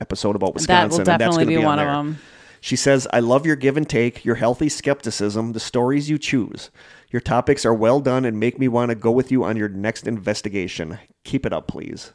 episode 0.00 0.36
about 0.36 0.54
Wisconsin. 0.54 0.88
That 0.88 0.90
will 0.92 0.98
and 0.98 1.06
that's 1.06 1.18
definitely 1.18 1.46
be 1.46 1.56
be 1.60 1.64
one 1.64 1.78
on 1.78 1.86
of 1.88 1.94
them. 2.06 2.18
She 2.64 2.76
says, 2.76 3.06
I 3.12 3.20
love 3.20 3.44
your 3.44 3.56
give 3.56 3.76
and 3.76 3.86
take, 3.86 4.24
your 4.24 4.36
healthy 4.36 4.70
skepticism, 4.70 5.52
the 5.52 5.60
stories 5.60 6.08
you 6.08 6.16
choose. 6.16 6.70
Your 7.10 7.20
topics 7.20 7.66
are 7.66 7.74
well 7.74 8.00
done 8.00 8.24
and 8.24 8.40
make 8.40 8.58
me 8.58 8.68
want 8.68 8.88
to 8.88 8.94
go 8.94 9.10
with 9.10 9.30
you 9.30 9.44
on 9.44 9.58
your 9.58 9.68
next 9.68 10.06
investigation. 10.06 10.98
Keep 11.24 11.44
it 11.44 11.52
up, 11.52 11.68
please. 11.68 12.14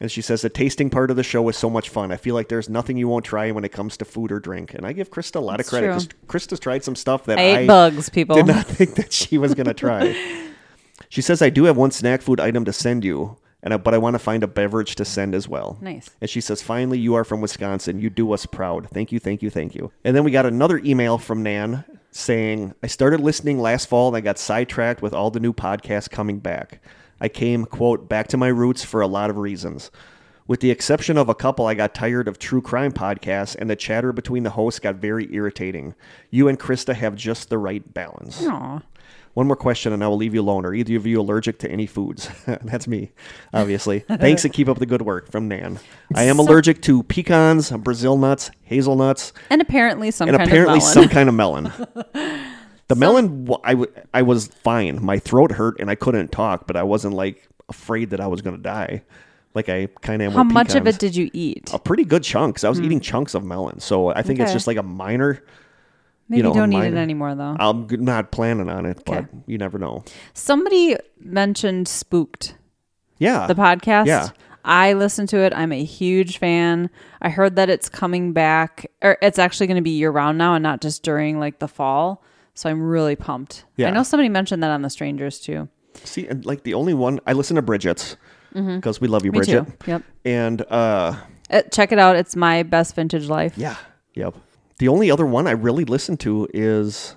And 0.00 0.10
she 0.10 0.22
says, 0.22 0.40
the 0.40 0.48
tasting 0.48 0.88
part 0.88 1.10
of 1.10 1.18
the 1.18 1.22
show 1.22 1.46
is 1.50 1.58
so 1.58 1.68
much 1.68 1.90
fun. 1.90 2.10
I 2.10 2.16
feel 2.16 2.34
like 2.34 2.48
there's 2.48 2.70
nothing 2.70 2.96
you 2.96 3.06
won't 3.06 3.26
try 3.26 3.50
when 3.50 3.64
it 3.64 3.68
comes 3.72 3.98
to 3.98 4.06
food 4.06 4.32
or 4.32 4.40
drink. 4.40 4.72
And 4.72 4.86
I 4.86 4.94
give 4.94 5.10
Krista 5.10 5.36
a 5.36 5.40
lot 5.40 5.58
That's 5.58 5.68
of 5.68 5.72
credit 5.72 5.88
because 5.88 6.08
Krista's 6.26 6.58
tried 6.58 6.82
some 6.84 6.96
stuff 6.96 7.26
that 7.26 7.38
I 7.38 7.42
ate 7.42 7.56
I 7.56 7.66
bugs, 7.66 8.08
people. 8.08 8.36
did 8.36 8.46
not 8.46 8.64
think 8.64 8.94
that 8.94 9.12
she 9.12 9.36
was 9.36 9.52
going 9.52 9.66
to 9.66 9.74
try. 9.74 10.16
she 11.10 11.20
says, 11.20 11.42
I 11.42 11.50
do 11.50 11.64
have 11.64 11.76
one 11.76 11.90
snack 11.90 12.22
food 12.22 12.40
item 12.40 12.64
to 12.64 12.72
send 12.72 13.04
you, 13.04 13.36
and 13.62 13.74
I, 13.74 13.76
but 13.76 13.94
I 13.94 13.98
want 13.98 14.14
to 14.14 14.18
find 14.18 14.42
a 14.42 14.48
beverage 14.48 14.94
to 14.96 15.04
send 15.04 15.34
as 15.34 15.48
well. 15.48 15.78
Nice. 15.80 16.10
And 16.20 16.28
she 16.28 16.40
says, 16.40 16.62
finally, 16.62 16.98
you 16.98 17.14
are 17.14 17.24
from 17.24 17.40
Wisconsin. 17.40 18.00
You 18.00 18.10
do 18.10 18.32
us 18.32 18.46
proud. 18.46 18.88
Thank 18.90 19.12
you, 19.12 19.18
thank 19.18 19.42
you, 19.42 19.50
thank 19.50 19.74
you. 19.74 19.92
And 20.04 20.16
then 20.16 20.24
we 20.24 20.30
got 20.30 20.46
another 20.46 20.78
email 20.78 21.18
from 21.18 21.42
Nan. 21.42 21.84
saying, 22.12 22.74
I 22.82 22.86
started 22.86 23.20
listening 23.20 23.58
last 23.58 23.88
fall 23.88 24.08
and 24.08 24.16
I 24.16 24.20
got 24.20 24.38
sidetracked 24.38 25.02
with 25.02 25.14
all 25.14 25.30
the 25.30 25.40
new 25.40 25.52
podcasts 25.52 26.10
coming 26.10 26.38
back. 26.38 26.80
I 27.20 27.28
came, 27.28 27.64
quote, 27.64 28.08
back 28.08 28.28
to 28.28 28.36
my 28.36 28.48
roots 28.48 28.84
for 28.84 29.00
a 29.00 29.06
lot 29.06 29.30
of 29.30 29.38
reasons. 29.38 29.90
With 30.46 30.60
the 30.60 30.70
exception 30.70 31.16
of 31.16 31.28
a 31.28 31.34
couple, 31.34 31.66
I 31.66 31.74
got 31.74 31.94
tired 31.94 32.28
of 32.28 32.38
true 32.38 32.60
crime 32.60 32.92
podcasts 32.92 33.56
and 33.56 33.70
the 33.70 33.76
chatter 33.76 34.12
between 34.12 34.42
the 34.42 34.50
hosts 34.50 34.80
got 34.80 34.96
very 34.96 35.32
irritating. 35.32 35.94
You 36.30 36.48
and 36.48 36.58
Krista 36.58 36.94
have 36.94 37.14
just 37.14 37.48
the 37.48 37.58
right 37.58 37.94
balance. 37.94 38.44
Aw. 38.44 38.82
One 39.34 39.46
more 39.46 39.56
question 39.56 39.92
and 39.92 40.04
I 40.04 40.08
will 40.08 40.18
leave 40.18 40.34
you 40.34 40.42
alone. 40.42 40.66
Are 40.66 40.74
either 40.74 40.96
of 40.96 41.06
you 41.06 41.20
allergic 41.20 41.58
to 41.60 41.70
any 41.70 41.86
foods? 41.86 42.28
That's 42.46 42.86
me, 42.86 43.12
obviously. 43.54 44.00
Thanks 44.08 44.44
and 44.44 44.52
keep 44.52 44.68
up 44.68 44.78
the 44.78 44.86
good 44.86 45.02
work 45.02 45.30
from 45.30 45.48
Nan. 45.48 45.78
I 46.14 46.24
am 46.24 46.38
allergic 46.38 46.82
to 46.82 47.02
pecans, 47.04 47.70
Brazil 47.70 48.18
nuts, 48.18 48.50
hazelnuts, 48.64 49.32
And 49.48 49.62
apparently 49.62 50.10
some 50.10 50.28
and 50.28 50.36
kind 50.36 50.48
apparently 50.48 50.78
of 50.78 50.84
melon. 50.84 50.94
some 50.94 51.08
kind 51.08 51.28
of 51.28 51.34
melon. 51.34 51.72
The 52.88 52.96
melon, 52.96 53.48
I, 53.64 53.70
w- 53.70 53.92
I 54.12 54.20
was 54.20 54.48
fine. 54.48 55.02
My 55.02 55.18
throat 55.18 55.52
hurt 55.52 55.80
and 55.80 55.88
I 55.88 55.94
couldn't 55.94 56.30
talk, 56.30 56.66
but 56.66 56.76
I 56.76 56.82
wasn't 56.82 57.14
like 57.14 57.48
afraid 57.70 58.10
that 58.10 58.20
I 58.20 58.26
was 58.26 58.42
going 58.42 58.54
to 58.54 58.62
die. 58.62 59.02
Like 59.54 59.70
I 59.70 59.86
kind 60.02 60.20
of 60.20 60.32
am 60.32 60.32
How 60.32 60.42
much 60.42 60.74
of 60.74 60.86
it 60.86 60.98
did 60.98 61.16
you 61.16 61.30
eat? 61.32 61.70
A 61.72 61.78
pretty 61.78 62.04
good 62.04 62.22
chunk. 62.22 62.62
I 62.62 62.68
was 62.68 62.78
hmm. 62.78 62.84
eating 62.84 63.00
chunks 63.00 63.34
of 63.34 63.44
melon. 63.44 63.80
So 63.80 64.08
I 64.08 64.20
think 64.20 64.40
it's 64.40 64.52
just 64.52 64.66
like 64.66 64.76
a 64.76 64.82
minor. 64.82 65.42
Maybe 66.32 66.42
know, 66.48 66.54
don't 66.54 66.70
mine- 66.70 66.94
it 66.94 66.96
anymore 66.96 67.34
though. 67.34 67.56
I'm 67.58 67.86
not 67.90 68.30
planning 68.32 68.68
on 68.68 68.86
it, 68.86 69.02
but 69.06 69.26
you 69.46 69.58
never 69.58 69.78
know. 69.78 70.04
Somebody 70.34 70.96
mentioned 71.20 71.86
Spooked, 71.88 72.56
Yeah. 73.18 73.46
the 73.46 73.54
podcast. 73.54 74.06
Yeah. 74.06 74.28
I 74.64 74.92
listened 74.92 75.28
to 75.30 75.38
it. 75.38 75.52
I'm 75.54 75.72
a 75.72 75.82
huge 75.84 76.38
fan. 76.38 76.88
I 77.20 77.28
heard 77.30 77.56
that 77.56 77.68
it's 77.68 77.88
coming 77.88 78.32
back, 78.32 78.86
or 79.02 79.18
it's 79.20 79.38
actually 79.38 79.66
going 79.66 79.76
to 79.76 79.82
be 79.82 79.90
year 79.90 80.10
round 80.10 80.38
now, 80.38 80.54
and 80.54 80.62
not 80.62 80.80
just 80.80 81.02
during 81.02 81.40
like 81.40 81.58
the 81.58 81.66
fall. 81.68 82.22
So 82.54 82.68
I'm 82.70 82.80
really 82.82 83.16
pumped. 83.16 83.64
Yeah. 83.76 83.88
I 83.88 83.90
know 83.90 84.02
somebody 84.04 84.28
mentioned 84.28 84.62
that 84.62 84.70
on 84.70 84.82
the 84.82 84.90
Strangers 84.90 85.40
too. 85.40 85.68
See, 86.04 86.26
and 86.28 86.44
like 86.46 86.62
the 86.62 86.74
only 86.74 86.94
one 86.94 87.18
I 87.26 87.32
listen 87.32 87.56
to 87.56 87.62
Bridget's 87.62 88.16
because 88.54 89.00
we 89.00 89.08
love 89.08 89.24
you, 89.24 89.32
Mm-hmm. 89.32 89.40
Me 89.40 89.62
Bridget. 89.62 89.80
too. 89.80 89.90
Yep. 89.90 90.02
And 90.24 90.62
uh, 90.70 91.16
Uh, 91.50 91.62
check 91.72 91.90
it 91.92 91.98
out. 91.98 92.16
It's 92.16 92.36
my 92.36 92.62
best 92.62 92.94
vintage 92.94 93.28
life. 93.28 93.54
yeah, 93.56 93.76
yep. 94.14 94.34
The 94.82 94.88
only 94.88 95.12
other 95.12 95.24
one 95.24 95.46
I 95.46 95.52
really 95.52 95.84
listen 95.84 96.16
to 96.16 96.48
is 96.52 97.14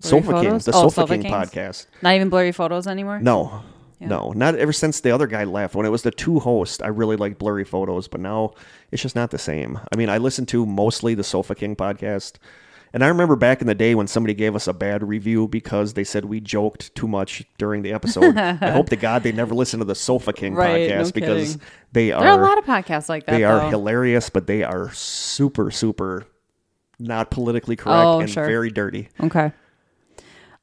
Blurry 0.00 0.22
Sofa 0.22 0.32
King, 0.32 0.42
Photos? 0.42 0.64
the 0.64 0.72
Oh, 0.72 0.82
Sofa, 0.82 0.94
Sofa 1.02 1.12
King 1.14 1.22
Kings? 1.22 1.34
podcast. 1.34 1.86
Not 2.02 2.16
even 2.16 2.30
blurry 2.30 2.50
photos 2.50 2.88
anymore. 2.88 3.20
No, 3.20 3.62
Yeah. 4.00 4.08
no, 4.08 4.32
not 4.34 4.56
ever 4.56 4.72
since 4.72 4.98
the 4.98 5.12
other 5.12 5.28
guy 5.28 5.44
left. 5.44 5.76
When 5.76 5.86
it 5.86 5.90
was 5.90 6.02
the 6.02 6.10
two 6.10 6.40
hosts, 6.40 6.82
I 6.82 6.88
really 6.88 7.14
liked 7.14 7.38
blurry 7.38 7.62
photos, 7.62 8.08
but 8.08 8.20
now 8.20 8.54
it's 8.90 9.02
just 9.02 9.14
not 9.14 9.30
the 9.30 9.38
same. 9.38 9.78
I 9.92 9.94
mean, 9.96 10.08
I 10.08 10.18
listen 10.18 10.46
to 10.46 10.66
mostly 10.66 11.14
the 11.14 11.22
Sofa 11.22 11.54
King 11.54 11.76
podcast. 11.76 12.38
And 12.92 13.04
I 13.04 13.06
remember 13.06 13.36
back 13.36 13.60
in 13.60 13.68
the 13.68 13.74
day 13.76 13.94
when 13.94 14.08
somebody 14.08 14.34
gave 14.34 14.56
us 14.56 14.66
a 14.66 14.72
bad 14.72 15.06
review 15.06 15.46
because 15.46 15.92
they 15.94 16.02
said 16.02 16.24
we 16.24 16.40
joked 16.40 16.92
too 16.96 17.06
much 17.06 17.44
during 17.56 17.82
the 17.82 17.92
episode. 17.92 18.36
I 18.36 18.70
hope 18.72 18.88
to 18.88 18.96
God 18.96 19.22
they 19.22 19.30
never 19.30 19.54
listen 19.54 19.78
to 19.78 19.84
the 19.84 19.94
Sofa 19.94 20.32
King 20.32 20.54
Right, 20.56 20.90
podcast 20.90 21.04
no 21.04 21.10
because 21.12 21.52
kidding. 21.52 21.62
they 21.92 22.10
are 22.10 22.20
There 22.24 22.32
are 22.32 22.40
a 22.40 22.44
lot 22.44 22.58
of 22.58 22.64
podcasts 22.64 23.08
like 23.08 23.26
that. 23.26 23.36
they 23.36 23.44
are 23.44 23.60
though. 23.60 23.70
hilarious, 23.70 24.28
but 24.28 24.48
they 24.48 24.64
are 24.64 24.90
super, 24.92 25.70
super 25.70 26.26
not 26.98 27.30
politically 27.30 27.76
correct 27.76 28.04
Oh, 28.06 28.20
and 28.20 28.30
sure. 28.30 28.46
very 28.46 28.70
dirty. 28.70 29.08
Okay. 29.22 29.52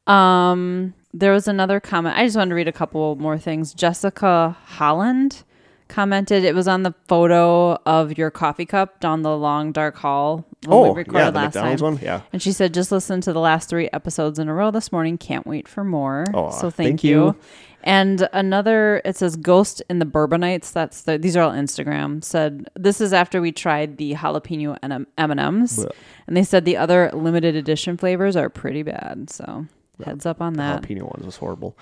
Um, 0.08 0.94
there 1.14 1.32
was 1.32 1.48
another 1.48 1.80
comment. 1.80 2.18
I 2.18 2.26
just 2.26 2.36
wanted 2.36 2.50
to 2.50 2.56
read 2.56 2.68
a 2.68 2.72
couple 2.74 3.16
more 3.16 3.38
things. 3.38 3.74
Jessica 3.74 4.58
Holland 4.66 5.44
commented 5.88 6.44
it 6.44 6.56
was 6.56 6.68
on 6.68 6.82
the 6.84 6.94
photo 7.08 7.74
of 7.86 8.18
your 8.18 8.32
coffee 8.32 8.66
cup 8.66 9.00
down 9.00 9.22
the 9.22 9.38
long 9.38 9.72
dark 9.72 9.96
hall 9.98 10.44
when 10.66 10.74
Oh, 10.74 10.92
we 10.92 10.98
recorded 11.00 11.20
yeah, 11.26 11.30
the 11.32 11.36
last 11.40 11.46
McDonald's 11.56 11.82
time. 11.82 11.94
one? 11.96 12.00
Yeah. 12.04 12.22
And 12.34 12.42
she 12.42 12.52
said 12.52 12.74
just 12.74 12.92
listen 12.92 13.22
to 13.22 13.32
the 13.34 13.40
last 13.40 13.70
three 13.70 13.90
episodes 13.94 14.40
in 14.40 14.50
a 14.50 14.54
row 14.54 14.72
this 14.72 14.92
morning. 14.92 15.18
Can't 15.18 15.46
wait 15.46 15.68
for 15.68 15.84
more. 15.84 16.26
Aw, 16.34 16.50
so 16.50 16.70
thank, 16.72 16.88
thank 16.90 17.04
you. 17.04 17.26
you. 17.26 17.36
And 17.84 18.28
another, 18.34 19.02
it 19.04 19.18
says 19.18 19.36
Ghost 19.36 19.84
in 19.90 20.00
the 20.00 20.06
Bourbonites. 20.06 20.72
That's 20.72 21.02
the, 21.02 21.18
these 21.18 21.36
are 21.36 21.42
all 21.42 21.52
Instagram. 21.52 22.24
Said 22.24 22.70
this 22.76 23.02
is 23.02 23.12
after 23.14 23.42
we 23.42 23.52
tried 23.52 23.98
the 23.98 24.14
jalapeno 24.14 24.78
M 24.82 25.08
and 25.18 25.40
M's, 25.40 25.86
and 26.28 26.38
they 26.38 26.44
said 26.44 26.66
the 26.66 26.78
other 26.78 27.12
limited 27.14 27.56
edition 27.56 27.98
flavors 27.98 28.36
are 28.36 28.50
pretty 28.50 28.84
bad. 28.84 29.30
So 29.30 29.66
heads 30.04 30.26
up 30.26 30.42
on 30.42 30.54
that. 30.54 30.82
Jalapeno 30.82 31.04
ones 31.04 31.26
was 31.26 31.38
horrible. 31.38 31.78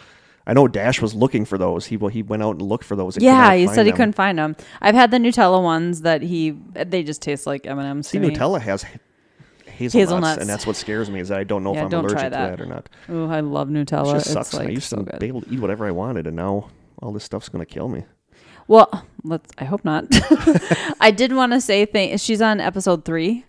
I 0.47 0.53
know 0.53 0.67
Dash 0.67 1.01
was 1.01 1.13
looking 1.13 1.45
for 1.45 1.57
those. 1.59 1.85
He 1.85 1.97
he 2.11 2.23
went 2.23 2.41
out 2.41 2.53
and 2.53 2.63
looked 2.63 2.83
for 2.83 2.95
those. 2.95 3.17
Yeah, 3.21 3.53
he 3.53 3.67
said 3.67 3.85
he 3.85 3.91
couldn't 3.91 4.13
find 4.15 4.39
them. 4.39 4.55
I've 4.81 4.95
had 4.95 5.11
the 5.11 5.17
Nutella 5.17 5.61
ones 5.61 6.01
that 6.01 6.23
he 6.23 6.51
they 6.73 7.03
just 7.03 7.21
taste 7.21 7.45
like 7.45 7.67
M 7.67 7.77
and 7.77 7.87
M's. 7.87 8.07
See, 8.07 8.17
Nutella 8.17 8.59
has 8.59 8.83
ha- 8.83 8.97
hazelnuts, 9.83 10.11
Hazelnuts. 10.11 10.41
and 10.41 10.49
that's 10.49 10.65
what 10.67 10.75
scares 10.75 11.09
me 11.09 11.19
is 11.19 11.29
that 11.29 11.39
I 11.39 11.43
don't 11.43 11.63
know 11.63 11.73
Yeah, 11.73 11.85
if 11.85 11.93
I'm 11.93 11.99
allergic 11.99 12.17
try 12.17 12.23
to 12.29 12.29
that. 12.35 12.57
that 12.57 12.61
or 12.61 12.65
not. 12.65 12.89
Oh, 13.09 13.29
I 13.29 13.39
love 13.41 13.69
Nutella. 13.69 14.09
It 14.09 14.13
just 14.13 14.25
it's 14.27 14.33
sucks. 14.33 14.53
like 14.53 14.67
I 14.67 14.71
used 14.71 14.89
so 14.89 14.97
to 14.97 15.03
good. 15.03 15.19
be 15.19 15.27
able 15.27 15.41
to 15.41 15.49
eat 15.53 15.59
whatever 15.59 15.85
I 15.85 15.91
wanted, 15.91 16.27
and 16.27 16.35
now 16.35 16.69
all 17.01 17.11
this 17.11 17.23
stuff's 17.23 17.49
gonna 17.49 17.65
kill 17.65 17.87
me. 17.89 18.03
Well, 18.67 19.05
let's. 19.23 19.49
I 19.57 19.65
hope 19.65 19.83
not. 19.83 20.05
I 21.01 21.11
did 21.11 21.33
want 21.33 21.51
to 21.53 21.59
say 21.61 21.85
thank. 21.85 22.19
She's 22.19 22.41
on 22.41 22.59
episode 22.59 23.03
three. 23.05 23.45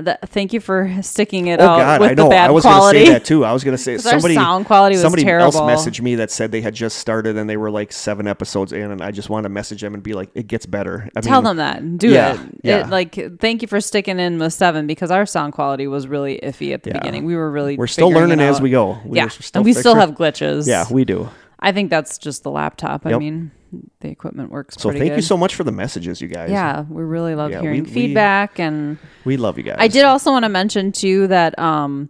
That, 0.00 0.28
thank 0.28 0.52
you 0.52 0.60
for 0.60 0.90
sticking 1.02 1.48
it 1.48 1.58
Oh 1.60 1.64
out 1.66 1.78
God, 1.78 2.00
with 2.00 2.10
I 2.10 2.14
know. 2.14 2.24
the 2.24 2.30
bad 2.30 2.50
I 2.50 2.52
was 2.52 2.62
quality. 2.62 2.98
gonna 3.00 3.06
say 3.06 3.12
that 3.14 3.24
too. 3.24 3.44
I 3.44 3.52
was 3.52 3.64
gonna 3.64 3.76
say 3.78 3.98
somebody 3.98 4.34
sound 4.34 4.64
quality 4.66 4.94
was 4.94 5.02
somebody 5.02 5.26
else 5.28 5.54
terrible. 5.56 5.68
messaged 5.74 6.00
me 6.00 6.14
that 6.16 6.30
said 6.30 6.52
they 6.52 6.60
had 6.60 6.74
just 6.74 6.98
started 6.98 7.36
and 7.36 7.50
they 7.50 7.56
were 7.56 7.70
like 7.70 7.92
seven 7.92 8.26
episodes 8.28 8.72
in, 8.72 8.90
and 8.90 9.02
I 9.02 9.10
just 9.10 9.28
want 9.28 9.44
to 9.44 9.48
message 9.48 9.80
them 9.80 9.94
and 9.94 10.02
be 10.02 10.14
like, 10.14 10.30
it 10.34 10.46
gets 10.46 10.66
better. 10.66 11.08
I 11.16 11.20
Tell 11.20 11.42
mean, 11.42 11.44
them 11.44 11.56
that. 11.58 11.98
Do 11.98 12.08
Yeah, 12.10 12.34
it. 12.34 12.40
yeah. 12.62 12.78
It, 12.86 12.90
Like, 12.90 13.40
thank 13.40 13.62
you 13.62 13.68
for 13.68 13.80
sticking 13.80 14.18
in 14.20 14.38
with 14.38 14.52
seven 14.52 14.86
because 14.86 15.10
our 15.10 15.26
sound 15.26 15.52
quality 15.52 15.86
was 15.88 16.06
really 16.06 16.38
iffy 16.42 16.72
at 16.74 16.84
the 16.84 16.90
Yeah. 16.90 16.98
beginning. 17.00 17.24
We 17.24 17.34
were 17.36 17.50
really 17.50 17.76
We're 17.76 17.86
still 17.88 18.10
learning 18.10 18.40
as 18.40 18.60
we 18.60 18.70
go. 18.70 18.98
We 19.04 19.16
yeah, 19.18 19.28
and 19.54 19.64
we 19.64 19.72
still 19.72 19.96
have 19.96 20.10
glitches. 20.12 20.66
Yeah, 20.68 20.84
we 20.90 21.04
do. 21.04 21.28
I 21.60 21.72
think 21.72 21.90
that's 21.90 22.18
just 22.18 22.42
the 22.44 22.50
laptop. 22.50 23.04
I 23.06 23.10
Yep. 23.10 23.18
mean, 23.20 23.50
the 24.00 24.08
equipment 24.08 24.50
works. 24.50 24.76
So 24.78 24.88
pretty 24.88 25.00
thank 25.00 25.10
you 25.10 25.16
good. 25.16 25.24
so 25.24 25.36
much 25.36 25.54
for 25.54 25.64
the 25.64 25.72
messages, 25.72 26.20
you 26.20 26.28
guys. 26.28 26.50
Yeah, 26.50 26.84
we 26.88 27.02
really 27.02 27.34
love 27.34 27.50
Yeah, 27.50 27.60
hearing 27.60 27.82
we- 27.82 27.88
we- 27.88 27.92
feedback 27.92 28.58
and. 28.58 28.98
we 29.24 29.36
love 29.36 29.58
you 29.58 29.64
guys. 29.64 29.76
I 29.78 29.88
did 29.88 30.04
also 30.04 30.30
want 30.30 30.44
to 30.44 30.48
mention 30.48 30.92
too 30.92 31.26
that 31.26 31.58
um 31.58 32.08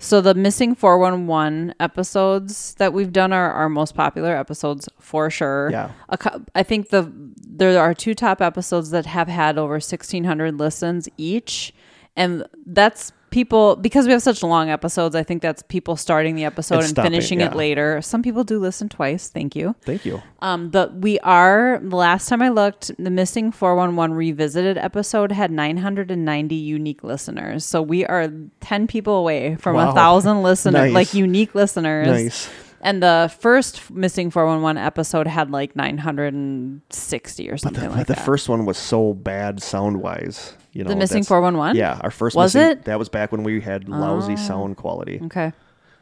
so 0.00 0.20
the 0.20 0.32
missing 0.34 0.74
411 0.76 1.74
episodes 1.80 2.74
that 2.78 2.92
we've 2.92 3.12
done 3.12 3.32
are 3.32 3.50
our 3.50 3.68
most 3.68 3.94
popular 3.96 4.36
episodes 4.36 4.88
for 5.00 5.28
sure. 5.30 5.70
Yeah. 5.72 5.90
A 6.08 6.16
cou- 6.18 6.44
I 6.54 6.62
think 6.62 6.90
the 6.90 7.10
there 7.50 7.80
are 7.80 7.94
two 7.94 8.14
top 8.14 8.40
episodes 8.40 8.90
that 8.90 9.06
have 9.06 9.26
had 9.28 9.58
over 9.58 9.80
1600 9.80 10.58
listens 10.58 11.08
each 11.16 11.74
and 12.16 12.44
that's 12.66 13.12
people 13.30 13.76
because 13.76 14.06
we 14.06 14.12
have 14.12 14.22
such 14.22 14.42
long 14.42 14.70
episodes 14.70 15.14
I 15.14 15.22
think 15.22 15.42
that's 15.42 15.62
people 15.62 15.96
starting 15.96 16.34
the 16.34 16.44
episode 16.44 16.76
And 16.76 16.82
and, 16.84 16.90
stopping, 16.90 17.10
finishing 17.12 17.40
yeah. 17.40 17.46
it 17.48 17.54
later. 17.56 18.00
Some 18.02 18.22
people 18.22 18.44
do 18.44 18.58
listen 18.58 18.88
twice. 18.88 19.28
Thank 19.28 19.54
you. 19.56 19.74
Thank 19.82 20.04
you. 20.06 20.22
Um, 20.40 20.70
but 20.70 20.94
we 20.94 21.18
are 21.20 21.80
the 21.82 21.96
last 21.96 22.28
time 22.28 22.42
I 22.42 22.48
looked, 22.48 22.90
the 22.98 23.10
missing 23.10 23.52
411 23.52 24.16
revisited 24.16 24.78
episode 24.78 25.32
had 25.32 25.50
990 25.50 26.54
unique 26.54 27.02
listeners. 27.04 27.64
So 27.64 27.82
we 27.82 28.04
are 28.06 28.28
10 28.60 28.86
people 28.86 29.14
away 29.16 29.56
from 29.56 29.74
a 29.76 29.78
Wow. 29.86 29.94
thousand 29.94 30.42
listeners, 30.50 30.74
Nice. 30.74 30.94
like 30.94 31.14
unique 31.14 31.54
listeners. 31.54 32.06
Nice. 32.06 32.48
And 32.80 33.02
the 33.02 33.34
first 33.40 33.90
missing 33.90 34.30
411 34.30 34.80
episode 34.80 35.26
had 35.26 35.50
like 35.50 35.74
960 35.74 37.50
or 37.50 37.56
something 37.56 37.82
the, 37.82 37.90
like 37.90 38.06
the 38.06 38.14
that. 38.14 38.24
first 38.24 38.48
one 38.48 38.64
was 38.66 38.78
so 38.78 39.14
bad 39.14 39.62
sound 39.62 40.00
wise. 40.00 40.54
You 40.72 40.84
know, 40.84 40.90
the 40.90 40.96
missing 40.96 41.24
411? 41.24 41.76
Yeah, 41.76 41.98
our 42.02 42.10
first 42.10 42.36
Was 42.36 42.54
missing, 42.54 42.72
it? 42.72 42.84
That 42.84 42.98
was 42.98 43.08
back 43.08 43.32
when 43.32 43.42
we 43.42 43.60
had 43.60 43.88
lousy 43.88 44.34
ah, 44.34 44.36
sound 44.36 44.76
quality. 44.76 45.20
Okay. 45.24 45.52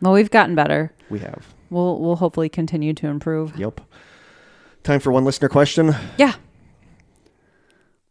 Well, 0.01 0.13
we've 0.13 0.31
gotten 0.31 0.55
better. 0.55 0.93
We 1.09 1.21
have. 1.21 1.47
We'll 1.71 1.99
we'll 2.01 2.17
hopefully 2.17 2.49
continue 2.49 2.93
to 2.95 3.07
improve. 3.07 3.57
Yep. 3.57 3.81
Time 4.83 5.01
for 5.01 5.11
one 5.13 5.25
listener 5.25 5.49
question. 5.49 5.95
Yeah. 6.17 6.35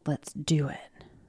Let's 0.05 0.33
do 0.33 0.67
it. 0.67 0.77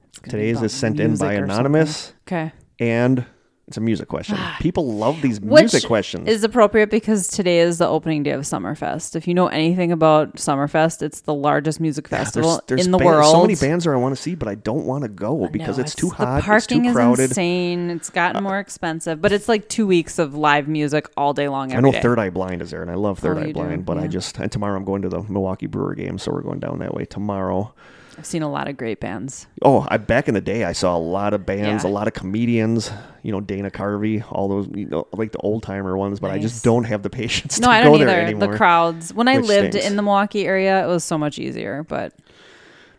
It's 0.07 0.19
gonna 0.19 0.37
be 0.37 0.51
Today's 0.53 0.61
is 0.61 0.73
sent 0.73 0.99
in 0.99 1.17
by 1.17 1.33
anonymous, 1.33 2.13
Okay. 2.27 2.51
and 2.79 3.25
it's 3.67 3.75
a 3.77 3.81
music 3.81 4.07
question. 4.07 4.37
People 4.59 4.93
love 4.93 5.21
these 5.21 5.39
Which 5.41 5.61
music 5.63 5.83
questions. 5.85 6.27
is 6.29 6.43
appropriate 6.43 6.89
because 6.89 7.27
today 7.27 7.59
is 7.59 7.77
the 7.79 7.87
opening 7.87 8.23
day 8.23 8.31
of 8.31 8.41
Summerfest. 8.43 9.15
If 9.15 9.27
you 9.27 9.33
know 9.33 9.47
anything 9.47 9.91
about 9.91 10.35
Summerfest, 10.37 11.01
it's 11.01 11.21
the 11.21 11.33
largest 11.33 11.79
music 11.79 12.07
festival 12.07 12.61
in 12.69 12.91
the 12.91 12.97
world. 12.97 13.31
So 13.31 13.41
many 13.41 13.55
bands 13.55 13.83
there 13.83 13.93
I 13.93 13.97
want 13.97 14.15
to 14.15 14.21
see, 14.21 14.35
but 14.35 14.47
I 14.47 14.55
don't 14.55 14.85
want 14.85 15.03
to 15.03 15.09
go 15.09 15.47
because 15.49 15.77
No, 15.77 15.83
it's 15.83 15.95
too 15.95 16.09
the 16.09 16.15
hot. 16.15 16.37
It's 16.39 16.45
parking 16.47 16.83
too 16.83 16.89
is 16.89 16.95
crowded. 16.95 17.19
Uh, 17.21 17.23
insane. 17.25 17.89
It's 17.89 18.09
gotten 18.09 18.43
more 18.43 18.59
expensive, 18.59 19.21
but 19.21 19.31
it's 19.31 19.49
like 19.49 19.67
two 19.67 19.85
weeks 19.85 20.17
of 20.17 20.33
live 20.33 20.67
music 20.67 21.09
all 21.17 21.33
day 21.33 21.49
long. 21.49 21.71
I 21.71 21.75
every 21.75 21.89
know 21.89 21.91
day. 21.93 22.01
Third 22.01 22.19
Eye 22.19 22.29
Blind 22.29 22.61
is 22.61 22.71
there, 22.71 22.81
and 22.81 22.89
I 22.89 22.95
love 22.95 23.19
Third 23.19 23.37
Oh, 23.37 23.41
Eye 23.41 23.47
you 23.47 23.53
do? 23.53 23.59
Blind, 23.59 23.85
but 23.85 23.97
I 23.97 24.03
Yeah. 24.03 24.07
just 24.07 24.37
and 24.39 24.51
tomorrow 24.51 24.77
I'm 24.77 24.85
going 24.85 25.01
to 25.01 25.09
the 25.09 25.21
Milwaukee 25.23 25.67
Brewer 25.67 25.93
game, 25.95 26.17
so 26.17 26.31
we're 26.31 26.41
going 26.41 26.59
down 26.59 26.79
that 26.79 26.93
way 26.93 27.03
tomorrow. 27.05 27.73
I've 28.17 28.25
seen 28.25 28.41
a 28.41 28.49
lot 28.49 28.67
of 28.67 28.77
great 28.77 28.99
bands. 28.99 29.45
Oh, 29.61 29.85
I 29.89 29.97
back 29.97 30.27
in 30.27 30.33
the 30.33 30.41
day 30.41 30.63
I 30.63 30.71
saw 30.73 30.95
a 30.95 30.99
lot 30.99 31.33
of 31.33 31.45
bands, 31.45 31.83
Yeah. 31.83 31.89
a 31.89 31.91
lot 31.91 32.07
of 32.07 32.13
comedians, 32.13 32.89
you 33.21 33.31
know, 33.31 33.39
Dana 33.41 33.69
Carvey, 33.69 34.23
all 34.31 34.47
those 34.47 34.67
you 34.73 34.85
know, 34.87 35.07
like 35.13 35.31
the 35.31 35.37
old 35.39 35.61
timer 35.63 35.95
ones, 35.97 36.19
but 36.19 36.31
I 36.31 36.39
just 36.39 36.63
don't 36.63 36.85
have 36.85 37.03
the 37.03 37.09
patience 37.21 37.59
No, 37.59 37.67
to 37.67 37.73
I 37.73 37.81
don't 37.83 38.01
either. 38.01 38.09
anymore. 38.09 38.47
The 38.51 38.57
crowds. 38.57 39.13
When 39.13 39.27
I 39.27 39.37
lived 39.37 39.73
stinks. 39.73 39.87
in 39.87 39.95
the 39.97 40.01
Milwaukee 40.01 40.47
area, 40.47 40.83
it 40.83 40.87
was 40.87 41.03
so 41.03 41.17
much 41.17 41.37
easier. 41.37 41.83
But 41.83 42.13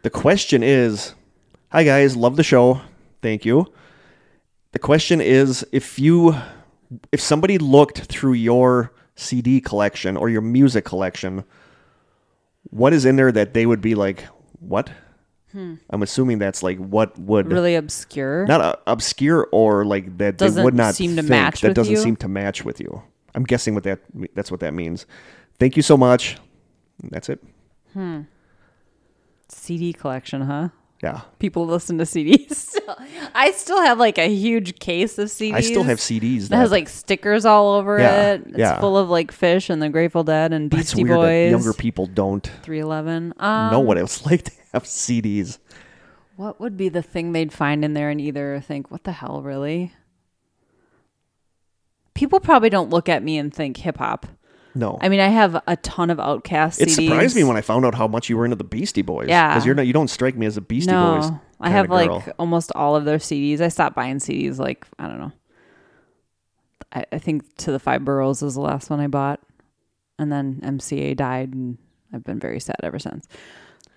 The 0.02 0.10
question 0.10 0.62
is, 0.62 1.14
hi 1.72 1.82
guys, 1.82 2.16
love 2.16 2.36
the 2.36 2.44
show. 2.44 2.80
Thank 3.20 3.44
you. 3.44 3.66
The 4.72 4.78
question 4.78 5.20
is 5.20 5.66
if 5.72 5.98
you 5.98 6.36
if 7.10 7.20
somebody 7.20 7.58
looked 7.58 7.98
through 8.04 8.34
your 8.34 8.92
CD 9.16 9.60
collection 9.60 10.16
or 10.16 10.28
your 10.30 10.42
music 10.42 10.84
collection, 10.84 11.42
what 12.70 12.92
is 12.92 13.04
in 13.04 13.16
there 13.16 13.32
that 13.32 13.52
they 13.52 13.66
would 13.66 13.80
be 13.80 13.94
like, 13.96 14.24
what? 14.60 14.90
I'm 15.54 16.02
assuming 16.02 16.38
that's 16.38 16.62
like 16.62 16.78
what 16.78 17.18
would 17.18 17.46
Hmm. 17.46 17.52
Really 17.52 17.74
obscure. 17.74 18.46
not 18.46 18.60
uh, 18.60 18.76
obscure 18.86 19.48
or 19.50 19.84
like 19.84 20.18
that 20.18 20.38
they 20.38 20.46
Doesn't 20.46 20.62
would 20.64 20.74
not 20.74 20.94
seem 20.94 21.10
to 21.16 21.22
think 21.22 21.30
match 21.30 21.60
that 21.62 21.74
doesn't 21.74 21.92
you? 21.92 21.98
seem 22.00 22.16
to 22.16 22.28
match 22.28 22.64
with 22.64 22.80
you. 22.80 23.02
I'm 23.34 23.44
guessing 23.44 23.74
what 23.74 23.84
that 23.84 24.00
that's 24.34 24.50
what 24.50 24.60
that 24.60 24.74
means. 24.74 25.06
Thank 25.58 25.76
you 25.76 25.82
so 25.82 25.96
much. 25.96 26.36
That's 27.02 27.28
it. 27.28 27.42
Hmm. 27.92 28.22
CD 29.48 29.92
collection, 29.92 30.42
huh? 30.42 30.68
Yeah. 31.02 31.20
People 31.38 31.64
listen 31.66 31.96
to 31.98 32.04
CDs. 32.04 32.54
Still. 32.54 32.96
I 33.34 33.52
still 33.52 33.80
have 33.82 33.98
like 33.98 34.18
a 34.18 34.28
huge 34.28 34.78
case 34.80 35.16
of 35.18 35.28
CDs. 35.28 35.54
I 35.54 35.60
still 35.60 35.84
have 35.84 35.98
CDs 35.98 36.48
that 36.48 36.56
has 36.56 36.70
like 36.70 36.88
stickers 36.88 37.44
all 37.44 37.74
over 37.74 37.98
Yeah, 37.98 38.32
it. 38.34 38.42
It's 38.48 38.58
yeah. 38.58 38.80
full 38.80 38.96
of 38.98 39.08
like 39.08 39.30
Phish 39.32 39.70
and 39.70 39.80
the 39.80 39.88
Grateful 39.90 40.24
Dead 40.24 40.52
and 40.52 40.72
It's 40.74 40.92
Beastie 40.94 41.04
weird 41.04 41.18
that 41.18 41.22
Boys. 41.24 41.50
younger 41.50 41.72
people 41.72 42.06
don't 42.06 42.46
311. 42.62 43.34
Um, 43.38 43.72
know 43.72 43.80
what 43.80 43.96
it 43.98 44.02
was 44.02 44.24
like 44.26 44.42
to 44.44 44.50
have 44.72 44.84
CDs. 44.84 45.58
What 46.36 46.60
would 46.60 46.76
be 46.76 46.88
the 46.88 47.02
thing 47.02 47.32
they'd 47.32 47.52
find 47.52 47.84
in 47.84 47.94
there 47.94 48.10
and 48.10 48.20
either 48.20 48.60
think, 48.60 48.90
what 48.90 49.04
the 49.04 49.12
hell, 49.12 49.42
really? 49.42 49.92
People 52.14 52.40
probably 52.40 52.70
don't 52.70 52.90
look 52.90 53.08
at 53.08 53.22
me 53.22 53.38
and 53.38 53.52
think 53.52 53.76
hip 53.76 53.98
hop. 53.98 54.26
No. 54.74 54.98
I 55.00 55.08
mean, 55.08 55.20
I 55.20 55.28
have 55.28 55.60
a 55.66 55.76
ton 55.76 56.10
of 56.10 56.18
OutKast 56.18 56.80
it 56.80 56.90
surprised 56.90 57.34
me 57.34 57.42
when 57.42 57.56
I 57.56 57.60
found 57.60 57.84
out 57.84 57.94
how 57.94 58.06
much 58.06 58.28
you 58.28 58.36
were 58.36 58.44
into 58.44 58.56
the 58.56 58.64
Beastie 58.64 59.02
Boys. 59.02 59.28
Yeah. 59.28 59.48
Because 59.48 59.66
you're 59.66 59.74
not 59.74 59.86
you 59.86 59.92
don't 59.92 60.08
strike 60.08 60.36
me 60.36 60.46
as 60.46 60.56
a 60.56 60.60
Beastie 60.60 60.92
no, 60.92 61.20
Boys. 61.20 61.30
I 61.60 61.70
have 61.70 61.90
like 61.90 62.34
almost 62.38 62.70
all 62.74 62.94
of 62.94 63.04
their 63.04 63.18
CDs. 63.18 63.60
I 63.60 63.68
stopped 63.68 63.96
buying 63.96 64.18
CDs 64.18 64.58
like 64.58 64.86
I 64.98 65.08
don't 65.08 65.18
know. 65.18 65.32
I, 66.92 67.04
I 67.12 67.18
think 67.18 67.56
to 67.58 67.72
the 67.72 67.78
Five 67.78 68.04
Boroughs 68.04 68.42
was 68.42 68.54
the 68.54 68.60
last 68.60 68.90
one 68.90 69.00
I 69.00 69.08
bought, 69.08 69.40
and 70.18 70.30
then 70.30 70.60
MCA 70.62 71.16
died, 71.16 71.52
and 71.52 71.78
I've 72.12 72.24
been 72.24 72.38
very 72.38 72.60
sad 72.60 72.76
ever 72.82 72.98
since. 72.98 73.26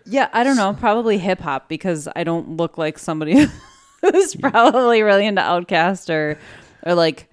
Yeah, 0.05 0.29
I 0.33 0.43
don't 0.43 0.55
know. 0.55 0.73
Probably 0.73 1.17
hip 1.17 1.39
hop 1.39 1.69
because 1.69 2.07
I 2.15 2.23
don't 2.23 2.57
look 2.57 2.77
like 2.77 2.97
somebody 2.97 3.47
who's 4.01 4.35
probably 4.35 5.01
really 5.01 5.25
into 5.25 5.41
OutKast 5.41 6.09
or 6.09 6.37
or 6.83 6.95
like 6.95 7.29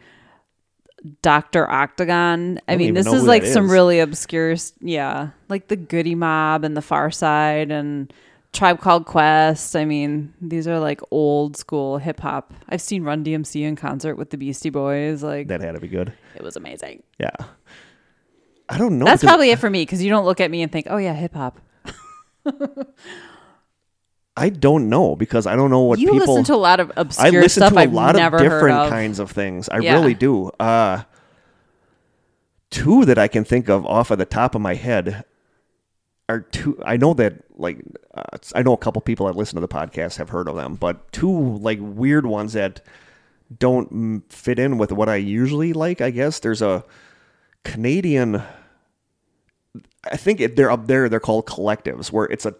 Doctor 1.22 1.68
Octagon. 1.68 2.60
I 2.68 2.72
don't 2.72 2.78
mean, 2.78 2.94
this 2.94 3.06
is 3.06 3.24
like 3.24 3.44
some 3.44 3.66
is. 3.66 3.70
really 3.72 4.00
obscure, 4.00 4.56
yeah, 4.80 5.30
like 5.48 5.68
the 5.68 5.76
Goodie 5.76 6.14
Mob 6.14 6.64
and 6.64 6.76
the 6.76 6.80
Pharcyde 6.80 7.70
and 7.70 8.12
Tribe 8.52 8.80
Called 8.80 9.06
Quest. 9.06 9.76
I 9.76 9.84
mean, 9.84 10.34
these 10.40 10.66
are 10.66 10.78
like 10.78 11.00
old 11.10 11.56
school 11.56 11.98
hip 11.98 12.20
hop. 12.20 12.52
I've 12.68 12.82
seen 12.82 13.04
Run 13.04 13.24
DMC 13.24 13.62
in 13.62 13.76
concert 13.76 14.16
with 14.16 14.30
the 14.30 14.36
Beastie 14.36 14.70
Boys. 14.70 15.22
Like 15.22 15.48
that 15.48 15.60
had 15.60 15.74
to 15.74 15.80
be 15.80 15.88
good. 15.88 16.12
it 16.34 16.42
was 16.42 16.56
amazing. 16.56 17.02
Yeah. 17.18 17.30
I 18.68 18.76
don't 18.76 18.98
know. 18.98 19.06
That's 19.06 19.24
probably 19.24 19.50
it 19.50 19.58
for 19.58 19.70
me 19.70 19.82
because 19.82 20.02
you 20.02 20.10
don't 20.10 20.26
look 20.26 20.40
at 20.40 20.50
me 20.50 20.62
and 20.62 20.70
think, 20.70 20.88
oh 20.90 20.98
yeah, 20.98 21.14
hip 21.14 21.34
hop. 21.34 21.58
I 24.36 24.50
don't 24.50 24.88
know 24.88 25.16
because 25.16 25.46
I 25.46 25.56
don't 25.56 25.70
know 25.70 25.80
what 25.82 25.98
You 25.98 26.12
people 26.12 26.34
listen 26.34 26.44
to 26.44 26.54
a 26.54 26.56
lot 26.56 26.78
of 26.78 26.90
I 26.96 27.00
obscure 27.00 27.42
listen 27.42 27.60
stuff 27.62 27.72
to 27.72 27.78
a 27.78 27.82
I've 27.82 27.92
lot 27.92 28.14
never 28.14 28.36
of 28.36 28.42
heard 28.42 28.48
different 28.50 28.76
of. 28.78 28.90
kinds 28.90 29.18
of 29.18 29.30
things. 29.32 29.68
I 29.68 29.78
Yeah. 29.80 29.94
really 29.94 30.14
do. 30.14 30.48
Uh 30.60 31.02
two 32.70 33.04
that 33.06 33.18
I 33.18 33.28
can 33.28 33.44
think 33.44 33.68
of 33.68 33.84
off 33.86 34.10
of 34.10 34.18
the 34.18 34.26
top 34.26 34.54
of 34.54 34.60
my 34.60 34.74
head 34.74 35.24
are 36.28 36.40
two 36.40 36.80
I 36.84 36.96
know 36.98 37.14
that 37.14 37.42
like 37.56 37.82
uh, 38.14 38.22
I 38.54 38.62
know 38.62 38.74
a 38.74 38.78
couple 38.78 39.00
people 39.02 39.26
that 39.26 39.34
listen 39.36 39.56
to 39.56 39.60
the 39.60 39.68
podcast 39.68 40.18
have 40.18 40.28
heard 40.28 40.46
of 40.48 40.54
them, 40.56 40.74
but 40.76 41.10
two 41.12 41.56
like 41.58 41.78
weird 41.80 42.26
ones 42.26 42.52
that 42.52 42.80
don't 43.58 43.92
mm, 43.92 44.32
fit 44.32 44.58
in 44.58 44.76
with 44.78 44.92
what 44.92 45.08
I 45.08 45.16
usually 45.16 45.72
like, 45.72 46.00
I 46.00 46.10
guess. 46.10 46.38
There's 46.38 46.60
a 46.62 46.84
Canadian 47.64 48.42
I 50.04 50.16
think 50.16 50.40
it, 50.40 50.56
they're 50.56 50.70
up 50.70 50.86
there. 50.86 51.08
They're 51.08 51.20
called 51.20 51.46
collectives, 51.46 52.12
where 52.12 52.26
it's 52.26 52.46
a 52.46 52.54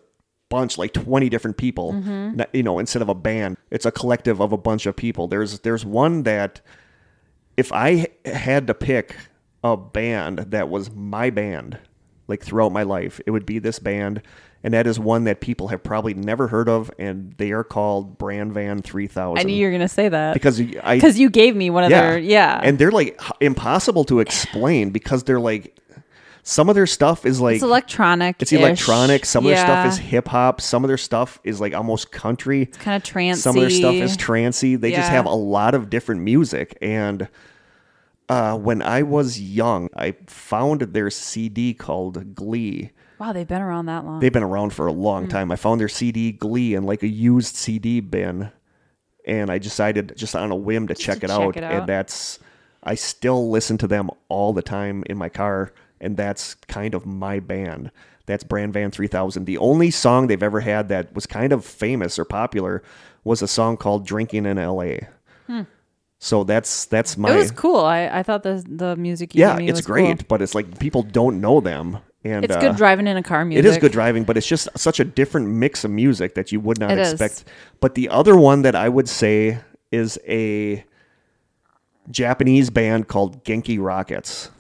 bunch, 0.49 0.79
like 0.79 0.93
twenty 0.93 1.29
different 1.29 1.57
people. 1.57 1.93
Mm-hmm. 1.93 2.43
You 2.53 2.63
know, 2.63 2.79
instead 2.79 3.03
of 3.03 3.09
a 3.09 3.15
band, 3.15 3.57
it's 3.71 3.87
a 3.87 3.93
collective 3.93 4.41
of 4.41 4.53
a 4.53 4.59
bunch 4.59 4.87
of 4.87 4.97
people. 4.97 5.29
There's 5.29 5.61
there's 5.61 5.85
one 5.85 6.25
that 6.25 6.61
if 7.57 7.73
i 7.73 8.07
had 8.25 8.69
to 8.69 8.75
pick 8.75 9.17
a 9.65 9.77
band 9.77 10.39
that 10.39 10.69
was 10.69 10.93
my 10.93 11.31
band, 11.31 11.79
like 12.29 12.43
throughout 12.43 12.71
my 12.71 12.85
life, 12.85 13.21
it 13.27 13.33
would 13.33 13.45
be 13.45 13.59
this 13.59 13.81
band, 13.81 14.23
and 14.63 14.73
that 14.75 14.87
is 14.87 14.99
one 14.99 15.25
that 15.25 15.41
people 15.41 15.69
have 15.69 15.83
probably 15.83 16.15
never 16.15 16.47
heard 16.47 16.69
of, 16.69 16.91
and 16.99 17.35
they 17.39 17.51
are 17.51 17.65
called 17.65 18.17
Bran 18.19 18.53
Van 18.53 18.81
Three 18.83 19.09
Thousand. 19.09 19.41
I 19.41 19.43
knew 19.43 19.55
you 19.55 19.67
were 19.67 19.73
gonna 19.73 19.89
say 19.89 20.09
that 20.09 20.35
because 20.35 20.61
I 20.83 20.97
because 20.97 21.19
you 21.19 21.31
gave 21.31 21.57
me 21.57 21.71
one 21.71 21.85
of 21.85 21.91
their 21.91 22.19
yeah. 22.19 22.61
and 22.63 22.79
they're 22.79 22.93
like 22.93 23.21
impossible 23.41 24.05
to 24.05 24.21
explain 24.21 24.91
because 24.91 25.25
they're 25.25 25.41
like 25.41 25.77
some 26.49 26.71
of 26.71 26.75
their 26.75 26.87
stuff 26.87 27.27
is 27.27 27.43
like 27.43 27.57
it's 27.57 27.63
electronic. 27.65 28.37
it's 28.41 28.53
electronic. 28.53 29.27
Some 29.27 29.45
of 29.45 29.51
their 29.51 29.59
stuff 29.63 29.87
is 29.87 29.99
hip 29.99 30.29
hop. 30.29 30.63
Some 30.63 30.83
of 30.83 30.89
their 30.89 30.97
stuff 30.97 31.39
is 31.45 31.61
like 31.61 31.75
almost 31.75 32.11
country. 32.11 32.63
It's 32.63 32.79
kind 32.79 32.97
of 32.97 33.03
trancey. 33.03 33.37
Some 33.37 33.57
of 33.57 33.61
their 33.61 33.71
stuff 33.71 33.95
is 33.95 34.17
trancy. 34.17 34.75
They 34.77 34.91
just 34.93 35.11
have 35.11 35.27
a 35.27 35.35
lot 35.35 35.75
of 35.75 35.91
different 35.91 36.23
music. 36.23 36.79
And 36.81 37.29
uh, 38.31 38.57
when 38.57 38.81
I 38.81 39.03
was 39.03 39.39
young, 39.39 39.91
I 39.95 40.13
found 40.27 40.81
their 40.81 41.11
CD 41.11 41.75
called 41.75 42.35
Glee. 42.35 42.93
wow, 43.19 43.33
they've 43.35 43.47
been 43.47 43.61
around 43.63 43.87
that 43.87 44.07
long. 44.07 44.21
They've 44.21 44.33
been 44.33 44.43
around 44.43 44.73
for 44.73 44.87
a 44.87 44.93
long 44.93 45.25
Hmm. 45.25 45.31
time. 45.31 45.53
I 45.53 45.57
found 45.57 45.81
their 45.81 45.89
CD 45.89 46.33
Glee 46.33 46.75
in 46.75 46.85
like 46.85 47.03
a 47.03 47.09
used 47.09 47.57
CD 47.57 48.01
bin, 48.01 48.51
and 49.27 49.51
I 49.51 49.59
decided 49.59 50.15
just 50.17 50.35
on 50.35 50.51
a 50.51 50.57
whim 50.57 50.89
to 50.89 50.95
check 50.95 51.19
to 51.21 51.27
it 51.27 51.29
check 51.29 51.57
it 51.59 51.63
out. 51.65 51.73
And 51.73 51.87
that's 51.87 52.39
I 52.83 52.95
still 52.95 53.51
listen 53.51 53.77
to 53.79 53.87
them 53.87 54.09
all 54.31 54.53
the 54.55 54.63
time 54.63 55.03
in 55.11 55.19
my 55.19 55.29
car, 55.29 55.73
and 56.01 56.17
that's 56.17 56.55
kind 56.55 56.95
of 56.95 57.05
my 57.07 57.41
band. 57.41 57.91
That's 58.27 58.45
Bran 58.45 58.73
Van 58.73 58.91
3000. 58.91 59.45
The 59.47 59.57
only 59.59 59.91
song 59.91 60.27
they've 60.27 60.43
ever 60.43 60.61
had 60.61 60.89
that 60.91 61.15
was 61.15 61.27
kind 61.27 61.53
of 61.53 61.65
famous 61.65 62.19
or 62.19 62.25
popular 62.27 62.83
was 63.25 63.41
a 63.43 63.49
song 63.49 63.77
called 63.77 64.07
"Drinking 64.07 64.47
in 64.47 64.59
L.A." 64.59 65.09
So 66.21 66.43
that's 66.43 66.85
that's 66.87 67.17
my 67.17 67.31
Hmm. 67.31 67.37
it 67.37 67.39
was 67.39 67.51
cool. 67.53 67.77
I, 67.85 68.07
I 68.09 68.23
thought 68.25 68.43
the 68.43 68.65
the 68.69 68.97
music. 68.97 69.35
You 69.37 69.43
yeah, 69.43 69.59
it's 69.61 69.81
great, 69.81 70.19
cool. 70.19 70.27
but 70.29 70.43
it's 70.43 70.53
like 70.55 70.79
people 70.81 71.05
don't 71.05 71.41
know 71.41 71.61
them, 71.61 71.99
and 72.25 72.45
It's 72.45 72.57
uh, 72.57 72.61
good 72.61 72.75
driving 72.77 73.07
in 73.07 73.17
a 73.17 73.23
car. 73.23 73.45
Music. 73.45 73.65
it 73.65 73.69
is 73.69 73.79
good 73.79 73.93
driving, 73.93 74.25
but 74.25 74.37
it's 74.37 74.47
just 74.49 74.69
such 74.77 74.99
a 74.99 75.05
different 75.05 75.47
mix 75.49 75.85
of 75.85 75.93
music 75.93 76.35
that 76.35 76.51
you 76.51 76.59
would 76.59 76.81
not 76.81 76.91
It 76.91 76.99
is. 76.99 77.13
expect. 77.13 77.45
But 77.81 77.95
the 77.95 78.09
other 78.09 78.37
one 78.37 78.63
that 78.63 78.75
I 78.75 78.89
would 78.89 79.09
say 79.09 79.61
is 79.93 80.19
a 80.27 80.85
Japanese 82.11 82.71
band 82.71 83.07
called 83.09 83.45
Genki 83.45 83.79
Rockets. 83.81 84.51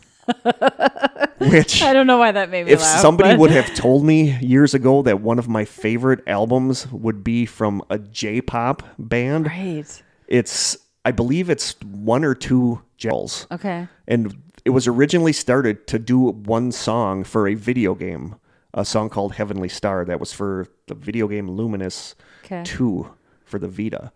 Which 1.38 1.82
I 1.82 1.92
don't 1.92 2.06
know 2.06 2.18
why 2.18 2.32
that 2.32 2.50
made 2.50 2.66
me 2.66 2.72
if 2.72 2.80
laugh. 2.80 3.00
somebody 3.00 3.30
but- 3.30 3.38
would 3.40 3.50
have 3.60 3.74
told 3.74 4.04
me 4.04 4.36
years 4.40 4.74
ago 4.74 5.02
that 5.02 5.20
one 5.20 5.38
of 5.38 5.48
my 5.48 5.64
favorite 5.64 6.20
albums 6.26 6.90
would 6.92 7.22
be 7.24 7.46
from 7.46 7.82
a 7.90 7.98
J-pop 7.98 8.82
band, 8.98 9.46
right. 9.46 10.02
it's 10.26 10.76
I 11.04 11.12
believe 11.12 11.48
it's 11.48 11.74
one 11.82 12.24
or 12.24 12.34
two 12.34 12.82
gels 12.96 13.46
Okay. 13.50 13.86
and 14.06 14.36
it 14.64 14.70
was 14.70 14.86
originally 14.86 15.32
started 15.32 15.86
to 15.86 15.98
do 15.98 16.18
one 16.18 16.72
song 16.72 17.24
for 17.24 17.46
a 17.48 17.54
video 17.54 17.94
game, 17.94 18.34
a 18.74 18.84
song 18.84 19.08
called 19.08 19.34
Heavenly 19.34 19.68
Star 19.68 20.04
that 20.04 20.20
was 20.20 20.32
for 20.32 20.66
the 20.88 20.94
video 20.94 21.28
game 21.28 21.48
Lumines 21.48 22.14
Okay. 22.44 22.62
2 22.64 23.08
for 23.44 23.58
the 23.58 23.68
Vita. 23.68 24.10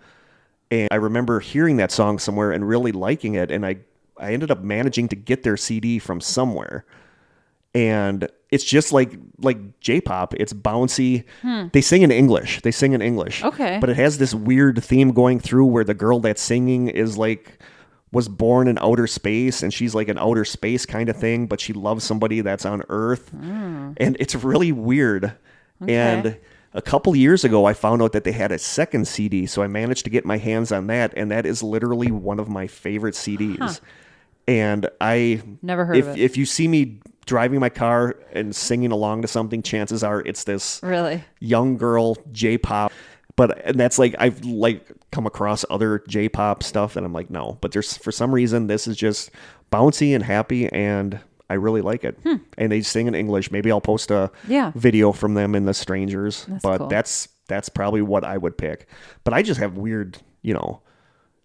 And 0.70 0.89
I 0.90 0.97
remember 0.97 1.40
hearing 1.40 1.76
that 1.76 1.90
song 1.93 2.18
somewhere 2.18 2.51
and 2.51 2.66
really 2.68 2.93
liking 2.93 3.34
it 3.34 3.51
and 3.51 3.64
I 3.64 3.76
I 4.23 4.32
ended 4.32 4.51
up 4.51 4.62
managing 4.62 5.09
to 5.09 5.16
get 5.16 5.43
their 5.43 5.57
CD 5.57 5.99
from 5.99 6.20
somewhere. 6.20 6.85
And 7.74 8.28
it's 8.51 8.65
just 8.65 8.93
like 8.93 9.19
like 9.39 9.81
J-pop, 9.81 10.35
it's 10.35 10.53
bouncy. 10.53 11.24
They 11.73 11.81
sing 11.81 12.03
in 12.03 12.11
English. 12.11 12.61
They 12.62 12.70
sing 12.70 12.93
in 12.93 13.01
English. 13.03 13.40
Hmm. 13.40 13.47
Okay. 13.49 13.78
But 13.81 13.90
it 13.90 13.97
has 13.97 14.19
this 14.19 14.35
weird 14.35 14.82
theme 14.85 15.12
going 15.12 15.40
through 15.40 15.66
where 15.66 15.85
the 15.85 15.94
girl 15.94 16.20
that's 16.20 16.43
singing 16.43 16.89
is 16.89 17.16
like 17.19 17.59
was 18.12 18.28
born 18.28 18.69
in 18.69 18.78
outer 18.78 19.07
space 19.07 19.62
and 19.62 19.73
she's 19.73 19.94
like 19.94 20.09
an 20.09 20.19
outer 20.19 20.44
space 20.44 20.85
kind 20.85 21.09
of 21.09 21.16
thing, 21.16 21.47
but 21.47 21.61
she 21.61 21.73
loves 21.73 22.05
somebody 22.05 22.43
that's 22.43 22.66
on 22.66 22.82
Earth. 22.90 23.32
And 23.32 24.16
it's 24.20 24.35
really 24.35 24.70
weird. 24.70 25.32
And 25.89 26.36
a 26.74 26.82
couple 26.82 27.16
years 27.16 27.43
ago, 27.43 27.65
I 27.65 27.73
found 27.73 28.03
out 28.03 28.12
that 28.12 28.24
they 28.24 28.32
had 28.32 28.53
a 28.53 28.59
second 28.59 29.09
CD, 29.09 29.47
so 29.47 29.62
I 29.62 29.66
managed 29.66 30.05
to 30.05 30.11
get 30.11 30.24
my 30.27 30.36
hands 30.36 30.70
on 30.73 30.86
that, 30.89 31.12
and 31.16 31.31
that 31.31 31.44
is 31.47 31.62
literally 31.62 32.11
one 32.11 32.39
of 32.39 32.49
my 32.49 32.66
favorite 32.66 33.15
CDs. 33.15 33.81
And 34.48 34.89
I 35.01 35.43
Never 35.62 35.85
heard 35.85 35.97
if 35.97 36.06
of 36.06 36.16
it. 36.16 36.20
if 36.20 36.36
you 36.36 36.44
see 36.47 36.66
me 36.69 37.01
driving 37.27 37.60
my 37.60 37.69
car 37.69 38.16
and 38.32 38.55
singing 38.55 38.90
along 38.93 39.23
to 39.23 39.28
something, 39.28 39.62
chances 39.62 40.02
are 40.02 40.20
it's 40.20 40.44
this 40.44 40.81
Really. 40.82 41.23
young 41.40 41.77
girl 41.77 42.16
J-pop. 42.32 42.93
But 43.36 43.64
and 43.66 43.78
that's 43.81 43.98
like 43.98 44.14
I've 44.19 44.44
like 44.44 44.90
come 45.10 45.27
across 45.27 45.64
other 45.70 46.02
J-pop 46.09 46.62
stuff, 46.62 46.97
and 46.97 47.06
I'm 47.06 47.12
like, 47.12 47.31
no. 47.31 47.56
But 47.60 47.73
there's 47.73 47.97
for 47.97 48.12
some 48.12 48.32
reason 48.35 48.66
this 48.66 48.86
is 48.86 48.97
just 48.97 49.31
bouncy 49.70 50.14
and 50.14 50.23
happy, 50.23 50.69
and 50.70 51.19
I 51.48 51.55
really 51.55 51.81
like 51.81 52.05
it. 52.05 52.19
And 52.59 52.70
they 52.73 52.82
sing 52.82 53.06
in 53.06 53.14
English. 53.14 53.51
Maybe 53.51 53.70
I'll 53.73 53.81
post 53.81 54.10
a 54.10 54.31
Hmm. 54.47 54.52
Yeah. 54.52 54.73
video 54.74 55.12
from 55.12 55.35
them 55.35 55.55
in 55.55 55.64
the 55.64 55.73
Strangers. 55.74 56.44
That's 56.47 56.62
but 56.62 56.78
cool. 56.78 56.89
that's 56.89 57.28
that's 57.48 57.69
probably 57.69 58.02
what 58.02 58.23
I 58.24 58.36
would 58.36 58.59
pick. 58.59 58.86
But 59.24 59.32
I 59.35 59.43
just 59.43 59.60
have 59.60 59.77
weird, 59.78 60.19
you 60.43 60.52
know, 60.55 60.82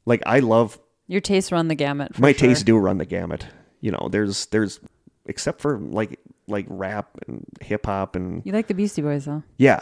like 0.05 0.21
I 0.25 0.39
love 0.39 0.77
Your 1.07 1.21
tastes 1.21 1.51
run 1.51 1.67
the 1.67 1.75
gamut. 1.75 2.19
My 2.19 2.31
sure. 2.33 2.49
tastes 2.49 2.63
do 2.63 2.77
run 2.77 2.97
the 2.97 3.05
gamut. 3.05 3.45
You 3.81 3.91
know, 3.91 4.09
there's 4.11 4.47
there's 4.47 4.79
except 5.25 5.61
for 5.61 5.77
like 5.79 6.19
like 6.47 6.65
rap 6.69 7.09
and 7.27 7.45
hip 7.61 7.85
hop 7.85 8.15
and 8.15 8.41
You 8.45 8.51
like 8.53 8.67
the 8.67 8.73
Beastie 8.73 9.01
Boys 9.01 9.25
though. 9.25 9.43
yeah, 9.57 9.79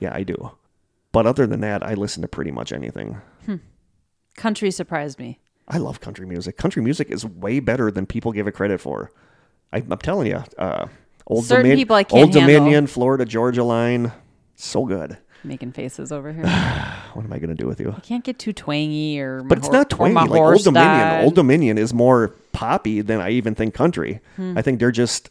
yeah, 0.00 0.14
I 0.14 0.22
do. 0.22 0.52
But 1.12 1.26
other 1.26 1.46
than 1.46 1.60
that, 1.60 1.82
I 1.82 1.94
listen 1.94 2.20
to 2.22 2.28
pretty 2.28 2.50
much 2.50 2.72
anything. 2.72 3.20
Country 4.36 4.70
surprised 4.70 5.18
me. 5.18 5.38
I 5.68 5.78
love 5.78 6.00
country 6.00 6.26
music. 6.26 6.56
Country 6.58 6.82
music 6.82 7.10
is 7.10 7.24
way 7.24 7.58
better 7.58 7.90
than 7.90 8.04
people 8.06 8.32
give 8.32 8.46
it 8.46 8.52
credit 8.52 8.80
for. 8.80 9.10
I, 9.72 9.78
I'm 9.78 9.98
telling 9.98 10.26
you, 10.28 10.44
uh, 10.58 10.86
Old, 11.26 11.44
Certain 11.46 11.70
Domin- 11.72 11.76
people 11.76 11.96
I 11.96 12.04
can't 12.04 12.22
Old 12.26 12.34
handle. 12.34 12.54
Dominion, 12.58 12.86
Florida 12.86 13.24
Georgia 13.24 13.64
line, 13.64 14.12
so 14.54 14.84
good. 14.84 15.16
Making 15.46 15.72
faces 15.72 16.10
over 16.12 16.32
here. 16.32 16.44
What 17.16 17.24
am 17.24 17.32
I 17.32 17.38
gonna 17.38 17.54
do 17.54 17.66
with 17.66 17.80
you? 17.80 17.86
You 17.86 18.02
can't 18.02 18.24
get 18.24 18.38
too 18.38 18.52
twangy 18.52 19.18
or. 19.18 19.42
my 19.42 19.48
But 19.48 19.58
it's 19.58 19.68
hor- 19.68 19.76
not 19.76 19.88
twangy. 19.88 20.14
Like 20.14 20.38
Old 20.38 20.64
Dominion, 20.64 20.74
died. 20.98 21.24
Old 21.24 21.34
Dominion 21.34 21.78
is 21.78 21.94
more 21.94 22.34
poppy 22.52 23.00
than 23.00 23.22
I 23.22 23.30
even 23.30 23.54
think 23.54 23.72
country. 23.72 24.20
Hmm. 24.36 24.58
I 24.58 24.60
think 24.60 24.80
they're 24.80 24.90
just 24.90 25.30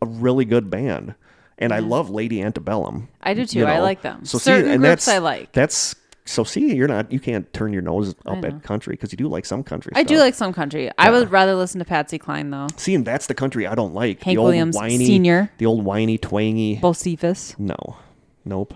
a 0.00 0.06
really 0.06 0.44
good 0.44 0.68
band, 0.68 1.14
and 1.58 1.72
I 1.72 1.78
love 1.78 2.10
Lady 2.10 2.42
Antebellum. 2.42 3.08
I 3.22 3.34
do 3.34 3.46
too. 3.46 3.60
you 3.60 3.66
I 3.66 3.78
like 3.78 4.02
them. 4.02 4.24
So 4.24 4.38
see, 4.38 4.44
Certain 4.44 4.70
and 4.72 4.80
groups 4.80 5.04
that's 5.04 5.08
I 5.08 5.18
like. 5.18 5.52
That's 5.52 5.94
so 6.24 6.42
see, 6.42 6.74
you're 6.74 6.88
not 6.88 7.12
you 7.12 7.20
can't 7.20 7.52
turn 7.52 7.72
your 7.72 7.82
nose 7.82 8.14
up 8.26 8.44
at 8.44 8.62
country 8.64 8.94
because 8.94 9.12
you 9.12 9.16
do 9.16 9.28
like 9.28 9.44
some 9.44 9.62
country. 9.62 9.92
I 9.94 10.02
do 10.02 10.18
like 10.18 10.34
some 10.34 10.52
country. 10.52 10.90
I 10.98 11.10
would 11.10 11.30
rather 11.30 11.54
listen 11.54 11.78
to 11.78 11.84
Patsy 11.84 12.18
Cline 12.18 12.50
though. 12.50 12.66
See, 12.76 12.94
and 12.96 13.04
that's 13.04 13.26
the 13.28 13.34
country 13.34 13.66
I 13.66 13.76
don't 13.76 13.94
like. 13.94 14.22
Hank 14.22 14.34
the 14.36 14.40
old 14.40 14.46
Williams 14.48 14.76
whiny, 14.76 15.06
Sr.. 15.06 15.50
The 15.58 15.66
old 15.66 15.84
whiny, 15.84 16.18
twangy. 16.18 16.80
Bocephus. 16.80 17.56
No, 17.58 17.96
nope. 18.44 18.74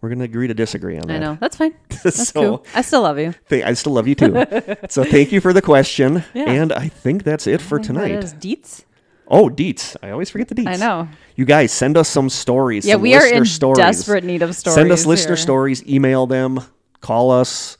We're 0.00 0.08
gonna 0.08 0.24
agree 0.24 0.46
to 0.48 0.54
disagree 0.54 0.96
on 0.96 1.06
that. 1.08 1.16
I 1.16 1.18
know. 1.18 1.36
That's 1.40 1.56
fine. 1.56 1.74
That's 2.02 2.28
So- 2.28 2.40
cool. 2.40 2.66
I 2.74 2.80
still 2.82 3.02
love 3.02 3.18
you. 3.18 3.34
Th- 3.48 3.64
I 3.64 3.74
still 3.74 3.92
love 3.92 4.08
you 4.08 4.14
too. 4.14 4.44
so 4.88 5.04
thank 5.04 5.30
you 5.32 5.40
for 5.40 5.52
the 5.52 5.62
question, 5.62 6.24
Yeah. 6.34 6.44
and 6.50 6.72
I 6.72 6.88
think 6.88 7.22
that's 7.24 7.46
it 7.46 7.60
for 7.60 7.78
I 7.78 7.82
think 7.82 7.98
that 7.98 8.04
tonight. 8.20 8.34
Dietz. 8.40 8.84
Oh, 9.32 9.48
deets! 9.48 9.96
I 10.02 10.10
always 10.10 10.28
forget 10.30 10.48
the 10.48 10.56
deets. 10.56 10.66
I 10.68 10.76
know. 10.76 11.08
You 11.36 11.44
guys 11.44 11.70
send 11.70 11.96
us 11.96 12.08
some 12.08 12.28
stories. 12.28 12.84
Yeah, 12.84 12.94
some 12.94 13.02
we 13.02 13.14
are 13.14 13.20
listener 13.20 13.36
in 13.38 13.44
stories. 13.44 13.76
desperate 13.78 14.24
need 14.24 14.42
of 14.42 14.56
stories. 14.56 14.74
Send 14.74 14.90
us 14.90 15.06
listener 15.06 15.36
here. 15.36 15.42
stories. 15.42 15.86
Email 15.86 16.26
them. 16.26 16.60
Call 17.00 17.30
us. 17.30 17.76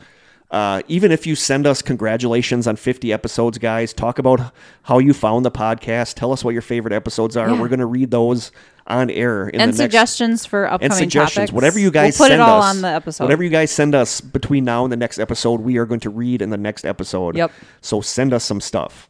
Uh, 0.53 0.83
even 0.89 1.11
if 1.13 1.27
you 1.27 1.35
send 1.35 1.67
us 1.67 1.81
congratulations 1.83 2.67
on 2.67 2.77
50 2.77 3.13
episodes, 3.13 3.59
guys, 3.59 3.93
talk 3.93 4.19
about 4.19 4.53
how 4.83 4.99
you 4.99 5.13
found 5.13 5.45
the 5.45 5.51
podcast. 5.51 6.15
Tell 6.15 6.33
us 6.33 6.45
what 6.45 6.53
your 6.53 6.63
favorite 6.63 6.93
episodes 6.93 7.37
are. 7.37 7.49
Yeah. 7.51 7.61
We're 7.61 7.69
going 7.69 7.79
to 7.81 7.87
read 7.87 8.11
those 8.11 8.51
on 8.91 9.11
air 9.11 9.49
in 9.49 9.61
And 9.61 9.73
the 9.73 9.73
next 9.73 9.77
suggestions 9.79 10.45
for 10.47 10.67
upcoming 10.67 10.85
and 10.85 10.95
suggestions. 10.95 11.35
topics. 11.35 11.53
Whatever 11.53 11.79
you 11.79 11.91
guys 11.91 12.19
we'll 12.19 12.27
put 12.27 12.31
send 12.33 12.43
it 12.43 12.45
all 12.45 12.63
us, 12.63 12.77
on 12.77 12.83
the 12.83 12.89
episode. 12.89 13.25
Whatever 13.25 13.45
you 13.45 13.51
guys 13.51 13.71
send 13.71 13.95
us 13.95 14.21
between 14.21 14.65
now 14.65 14.85
and 14.85 14.93
the 14.93 14.97
next 14.97 15.19
episode, 15.19 15.61
we 15.61 15.79
are 15.79 15.87
going 15.87 16.01
to 16.01 16.11
read 16.11 16.43
in 16.43 16.51
the 16.51 16.59
next 16.59 16.85
episode. 16.85 17.37
Yep. 17.37 17.53
So 17.81 18.01
send 18.01 18.33
us 18.35 18.45
some 18.45 18.61
stuff. 18.61 19.09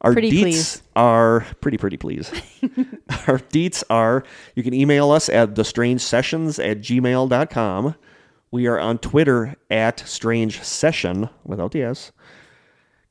Our 0.00 0.12
Pretty 0.12 0.30
deets 0.30 0.40
please. 0.42 0.82
are 0.96 1.46
pretty 1.62 1.78
pretty 1.78 1.96
please. 1.96 2.28
Our 3.26 3.38
deets 3.38 3.82
are 3.88 4.22
you 4.54 4.62
can 4.62 4.74
email 4.74 5.10
us 5.10 5.30
at 5.30 5.54
thestrangesessions 5.54 6.62
at 6.62 6.80
gmail.com. 6.80 7.94
We 8.50 8.66
are 8.66 8.78
on 8.78 8.98
Twitter 8.98 9.56
at 9.70 10.00
strange 10.00 10.62
session 10.62 11.30
without 11.42 11.72
the 11.72 11.82
S. 11.82 12.12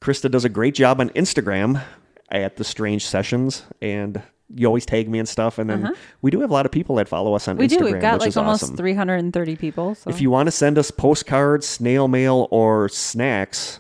Krista 0.02 0.30
does 0.30 0.46
a 0.46 0.50
great 0.50 0.76
job 0.76 1.02
on 1.02 1.10
Instagram 1.12 1.84
at 2.30 2.58
the 2.58 2.64
strange 2.64 3.06
sessions 3.06 3.64
and 3.82 4.22
you 4.56 4.68
always 4.68 4.86
tag 4.86 5.10
me 5.10 5.20
and 5.20 5.28
stuff 5.28 5.58
and 5.58 5.70
then 5.70 5.94
we 6.22 6.30
do 6.32 6.40
have 6.42 6.50
a 6.50 6.54
lot 6.54 6.66
of 6.66 6.72
people 6.72 6.96
that 6.96 7.08
follow 7.08 7.34
us 7.34 7.48
on 7.48 7.54
Uh-huh. 7.56 7.60
we 7.62 7.68
Instagram 7.68 7.78
do. 7.80 7.84
We've 7.94 8.02
got 8.02 8.20
like 8.20 8.38
almost 8.38 8.64
awesome. 8.64 8.78
330 8.78 9.56
people. 9.56 9.96
So. 9.96 10.10
If 10.10 10.22
you 10.22 10.30
want 10.30 10.48
to 10.48 10.52
send 10.52 10.78
us 10.78 10.92
postcards, 10.92 11.68
snail 11.68 12.08
mail, 12.08 12.48
or 12.52 12.88
snacks, 12.90 13.80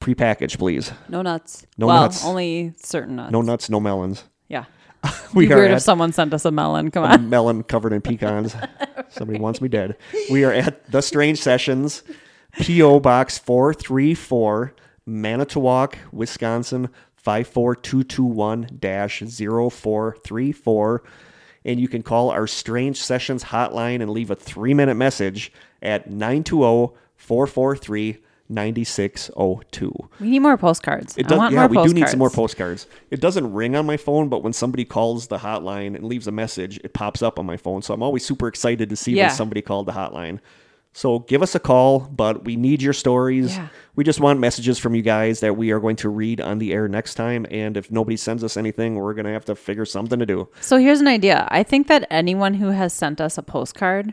prepackaged, 0.00 0.58
please. 0.58 0.92
no 1.08 1.22
nuts. 1.22 1.66
No 1.78 1.86
well, 1.86 2.02
nuts. 2.02 2.24
only 2.24 2.74
certain 2.76 3.16
nuts. 3.16 3.32
No 3.32 3.40
nuts, 3.42 3.70
no 3.70 3.80
melons. 3.80 4.24
Yeah. 4.48 4.64
We 5.34 5.46
Be 5.46 5.54
are 5.54 5.56
weird 5.56 5.70
if 5.70 5.80
someone 5.82 6.12
sent 6.12 6.34
us 6.34 6.44
a 6.44 6.50
melon. 6.50 6.90
Come 6.90 7.04
a 7.04 7.14
on. 7.14 7.30
melon 7.30 7.62
covered 7.62 7.92
in 7.94 8.02
pecans. 8.02 8.54
Somebody 9.08 9.38
wants 9.40 9.60
me 9.62 9.68
dead. 9.68 9.96
We 10.30 10.44
are 10.44 10.52
at 10.52 10.90
the 10.90 11.00
Strange 11.00 11.38
Sessions, 11.40 12.02
P.O. 12.60 13.00
Box 13.00 13.38
434, 13.38 14.74
Manitowoc, 15.06 15.96
Wisconsin 16.12 16.90
54221 17.22 18.78
0434. 19.70 21.02
And 21.64 21.78
you 21.78 21.86
can 21.88 22.02
call 22.02 22.30
our 22.30 22.46
Strange 22.46 23.00
Sessions 23.00 23.44
hotline 23.44 24.02
and 24.02 24.10
leave 24.10 24.30
a 24.30 24.34
three 24.34 24.74
minute 24.74 24.96
message 24.96 25.52
at 25.80 26.10
920 26.10 26.92
443 27.16 28.18
9602. 28.48 29.92
We 30.20 30.28
need 30.30 30.40
more 30.40 30.56
postcards. 30.58 31.16
It 31.16 31.26
I 31.26 31.28
does, 31.30 31.38
want 31.38 31.52
yeah, 31.54 31.60
more 31.60 31.68
we 31.68 31.76
postcards. 31.76 31.92
do 31.94 32.00
need 32.00 32.08
some 32.08 32.18
more 32.18 32.30
postcards. 32.30 32.86
It 33.10 33.20
doesn't 33.20 33.52
ring 33.52 33.76
on 33.76 33.86
my 33.86 33.96
phone, 33.96 34.28
but 34.28 34.42
when 34.42 34.52
somebody 34.52 34.84
calls 34.84 35.28
the 35.28 35.38
hotline 35.38 35.94
and 35.94 36.04
leaves 36.04 36.26
a 36.26 36.32
message, 36.32 36.78
it 36.84 36.92
pops 36.92 37.22
up 37.22 37.38
on 37.38 37.46
my 37.46 37.56
phone. 37.56 37.80
So 37.82 37.94
I'm 37.94 38.02
always 38.02 38.24
super 38.26 38.48
excited 38.48 38.90
to 38.90 38.96
see 38.96 39.12
Yeah. 39.12 39.28
when 39.28 39.36
somebody 39.36 39.62
called 39.62 39.86
the 39.86 39.92
hotline. 39.92 40.40
So 40.94 41.20
give 41.20 41.42
us 41.42 41.54
a 41.54 41.58
call, 41.60 42.00
but 42.00 42.44
we 42.44 42.56
need 42.56 42.82
your 42.82 42.92
stories. 42.92 43.56
Yeah. 43.56 43.68
We 43.96 44.04
just 44.04 44.20
want 44.20 44.40
messages 44.40 44.78
from 44.78 44.94
you 44.94 45.02
guys 45.02 45.40
that 45.40 45.56
we 45.56 45.70
are 45.70 45.80
going 45.80 45.96
to 45.96 46.08
read 46.10 46.40
on 46.40 46.58
the 46.58 46.72
air 46.72 46.86
next 46.86 47.14
time. 47.14 47.46
And 47.50 47.76
if 47.76 47.90
nobody 47.90 48.16
sends 48.16 48.44
us 48.44 48.56
anything, 48.58 48.96
we're 48.96 49.14
going 49.14 49.24
to 49.24 49.32
have 49.32 49.44
to 49.46 49.54
figure 49.54 49.86
something 49.86 50.18
to 50.18 50.26
do. 50.26 50.48
So 50.60 50.76
here's 50.76 51.00
an 51.00 51.08
idea. 51.08 51.48
I 51.50 51.62
think 51.62 51.88
that 51.88 52.06
anyone 52.10 52.54
who 52.54 52.68
has 52.68 52.92
sent 52.92 53.20
us 53.22 53.38
a 53.38 53.42
postcard 53.42 54.12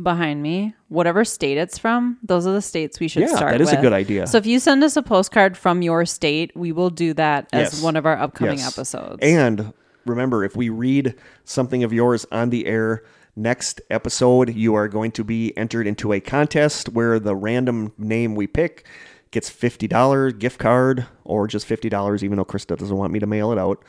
behind 0.00 0.42
me, 0.42 0.74
whatever 0.88 1.24
state 1.24 1.56
it's 1.58 1.78
from, 1.78 2.18
those 2.22 2.46
are 2.46 2.52
the 2.52 2.62
states 2.62 3.00
we 3.00 3.08
should 3.08 3.22
Yeah, 3.22 3.34
start 3.34 3.52
that 3.52 3.60
is 3.60 3.72
a 3.72 3.80
good 3.80 3.92
idea. 3.94 4.26
So 4.26 4.38
if 4.38 4.46
you 4.46 4.60
send 4.60 4.84
us 4.84 4.96
a 4.96 5.02
postcard 5.02 5.56
from 5.56 5.82
your 5.82 6.04
state, 6.04 6.52
we 6.54 6.70
will 6.70 6.90
do 6.90 7.14
that 7.14 7.48
as 7.52 7.72
Yes. 7.74 7.82
one 7.82 7.96
of 7.96 8.06
our 8.06 8.16
upcoming 8.16 8.58
Yes. 8.58 8.76
episodes. 8.76 9.18
And 9.22 9.72
remember, 10.04 10.44
if 10.44 10.54
we 10.54 10.68
read 10.68 11.14
something 11.44 11.82
of 11.82 11.92
yours 11.92 12.26
on 12.30 12.50
the 12.50 12.66
air 12.66 13.02
next 13.36 13.80
episode, 13.90 14.54
you 14.54 14.74
are 14.74 14.88
going 14.88 15.12
to 15.12 15.24
be 15.24 15.56
entered 15.56 15.86
into 15.86 16.12
a 16.12 16.20
contest 16.20 16.88
where 16.88 17.20
the 17.20 17.36
random 17.36 17.92
name 17.98 18.34
we 18.34 18.46
pick 18.46 18.86
gets 19.30 19.50
$50 19.50 20.38
gift 20.38 20.58
card 20.58 21.06
or 21.24 21.46
just 21.46 21.68
$50, 21.68 22.22
even 22.22 22.36
though 22.38 22.44
Krista 22.44 22.76
doesn't 22.76 22.96
want 22.96 23.12
me 23.12 23.18
to 23.18 23.26
mail 23.26 23.52
it 23.52 23.58
out. 23.58 23.84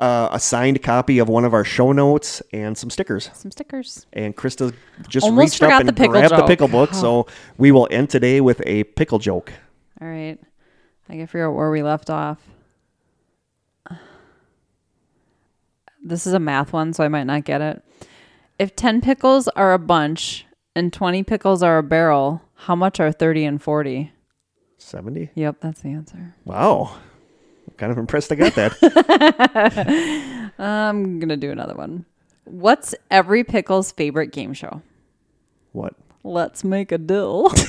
Uh, 0.00 0.28
a 0.32 0.40
signed 0.40 0.82
copy 0.82 1.20
of 1.20 1.28
one 1.28 1.44
of 1.44 1.54
our 1.54 1.64
show 1.64 1.92
notes 1.92 2.42
and 2.52 2.76
some 2.76 2.90
stickers. 2.90 3.30
some 3.34 3.52
stickers. 3.52 4.06
And 4.12 4.36
Krista 4.36 4.74
just 5.08 5.24
Almost 5.24 5.60
reached 5.60 5.62
up 5.62 5.80
and 5.80 5.88
the 5.88 5.92
pickle 5.92 6.12
grabbed 6.12 6.32
the 6.32 6.38
joke. 6.38 6.48
pickle 6.48 6.68
book. 6.68 6.92
So 6.92 7.26
we 7.56 7.70
will 7.70 7.86
end 7.90 8.10
today 8.10 8.40
with 8.40 8.60
a 8.66 8.82
pickle 8.84 9.20
joke. 9.20 9.52
All 10.00 10.08
right. 10.08 10.38
I 11.08 11.12
can 11.12 11.26
figure 11.26 11.48
out 11.48 11.54
where 11.54 11.70
we 11.70 11.82
left 11.84 12.10
off. 12.10 12.38
This 16.04 16.26
is 16.26 16.32
a 16.32 16.40
math 16.40 16.72
one, 16.72 16.92
so 16.92 17.04
I 17.04 17.08
might 17.08 17.24
not 17.24 17.44
get 17.44 17.60
it. 17.60 17.84
If 18.58 18.76
10 18.76 19.00
pickles 19.00 19.48
are 19.48 19.72
a 19.72 19.78
bunch 19.78 20.46
and 20.76 20.92
20 20.92 21.22
pickles 21.24 21.62
are 21.62 21.78
a 21.78 21.82
barrel, 21.82 22.42
how 22.54 22.74
much 22.76 23.00
are 23.00 23.10
30 23.12 23.44
and 23.44 23.62
40? 23.62 24.12
70? 24.78 25.30
Yep, 25.34 25.56
that's 25.60 25.80
the 25.82 25.88
answer. 25.88 26.34
Wow. 26.44 26.96
I'm 27.68 27.74
kind 27.76 27.92
of 27.92 27.98
impressed 27.98 28.30
I 28.32 28.34
got 28.36 28.54
that. 28.54 30.52
I'm 30.58 31.18
going 31.18 31.28
to 31.28 31.36
do 31.36 31.50
another 31.50 31.74
one. 31.74 32.04
What's 32.44 32.94
every 33.10 33.44
pickle's 33.44 33.92
favorite 33.92 34.32
game 34.32 34.52
show? 34.54 34.82
what? 35.72 35.94
Let's 36.24 36.62
make 36.62 36.92
a 36.92 36.98
dill. 36.98 37.48
that 37.48 37.66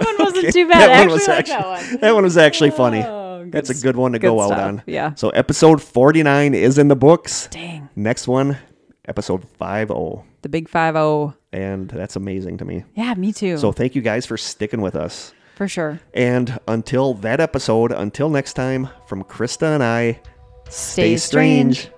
one 0.00 0.16
wasn't 0.18 0.52
too 0.52 0.68
bad. 0.68 0.88
That 0.90 1.08
one 1.08 1.18
actually 1.18 1.26
like 1.26 1.38
actually- 1.38 1.54
that 1.54 1.66
one. 1.66 2.00
That 2.00 2.14
one 2.14 2.24
was 2.24 2.36
actually 2.36 2.70
funny. 2.72 3.02
Oh. 3.02 3.25
Good 3.50 3.66
That's 3.66 3.70
a 3.70 3.82
good 3.82 3.96
one 3.96 4.12
to 4.12 4.18
good 4.18 4.28
go 4.28 4.40
out 4.40 4.52
on. 4.52 4.82
Yeah. 4.86 5.14
So 5.14 5.30
episode 5.30 5.82
49 5.82 6.54
is 6.54 6.78
in 6.78 6.88
the 6.88 6.96
books. 6.96 7.48
Dang. 7.50 7.88
Next 7.96 8.28
one, 8.28 8.58
episode 9.06 9.42
50. 9.58 10.22
The 10.42 10.48
big 10.48 10.68
5 10.68 10.94
0. 10.94 11.36
And 11.52 11.88
that's 11.88 12.16
amazing 12.16 12.58
to 12.58 12.64
me. 12.64 12.84
Yeah, 12.94 13.14
me 13.14 13.32
too. 13.32 13.56
So 13.58 13.72
thank 13.72 13.94
you 13.94 14.02
guys 14.02 14.26
for 14.26 14.36
sticking 14.36 14.80
with 14.80 14.94
us. 14.94 15.32
for 15.56 15.66
sure. 15.68 15.98
And 16.12 16.58
until 16.68 17.14
that 17.14 17.40
episode, 17.40 17.92
until 17.92 18.28
next 18.28 18.52
time, 18.54 18.88
from 19.06 19.24
Krista 19.24 19.74
and 19.74 19.82
I, 19.82 20.20
Stay 20.68 21.16
strange. 21.16 21.88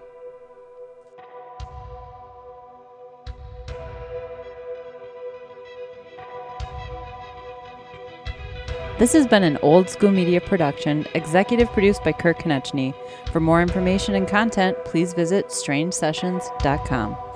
This 8.99 9.13
has 9.13 9.29
been 9.29 9.45
an 9.45 9.59
old 9.63 9.89
school 9.89 10.11
media 10.11 10.41
production, 10.41 11.07
executive 11.15 11.71
produced 11.71 12.03
by 12.03 12.11
Kirk 12.11 12.41
Konechny. 12.41 12.93
For 13.31 13.39
more 13.39 13.63
information 13.63 14.17
and 14.17 14.27
content, 14.27 14.77
please 14.85 15.15
visit 15.15 15.51
strangesessions.com. 15.51 17.28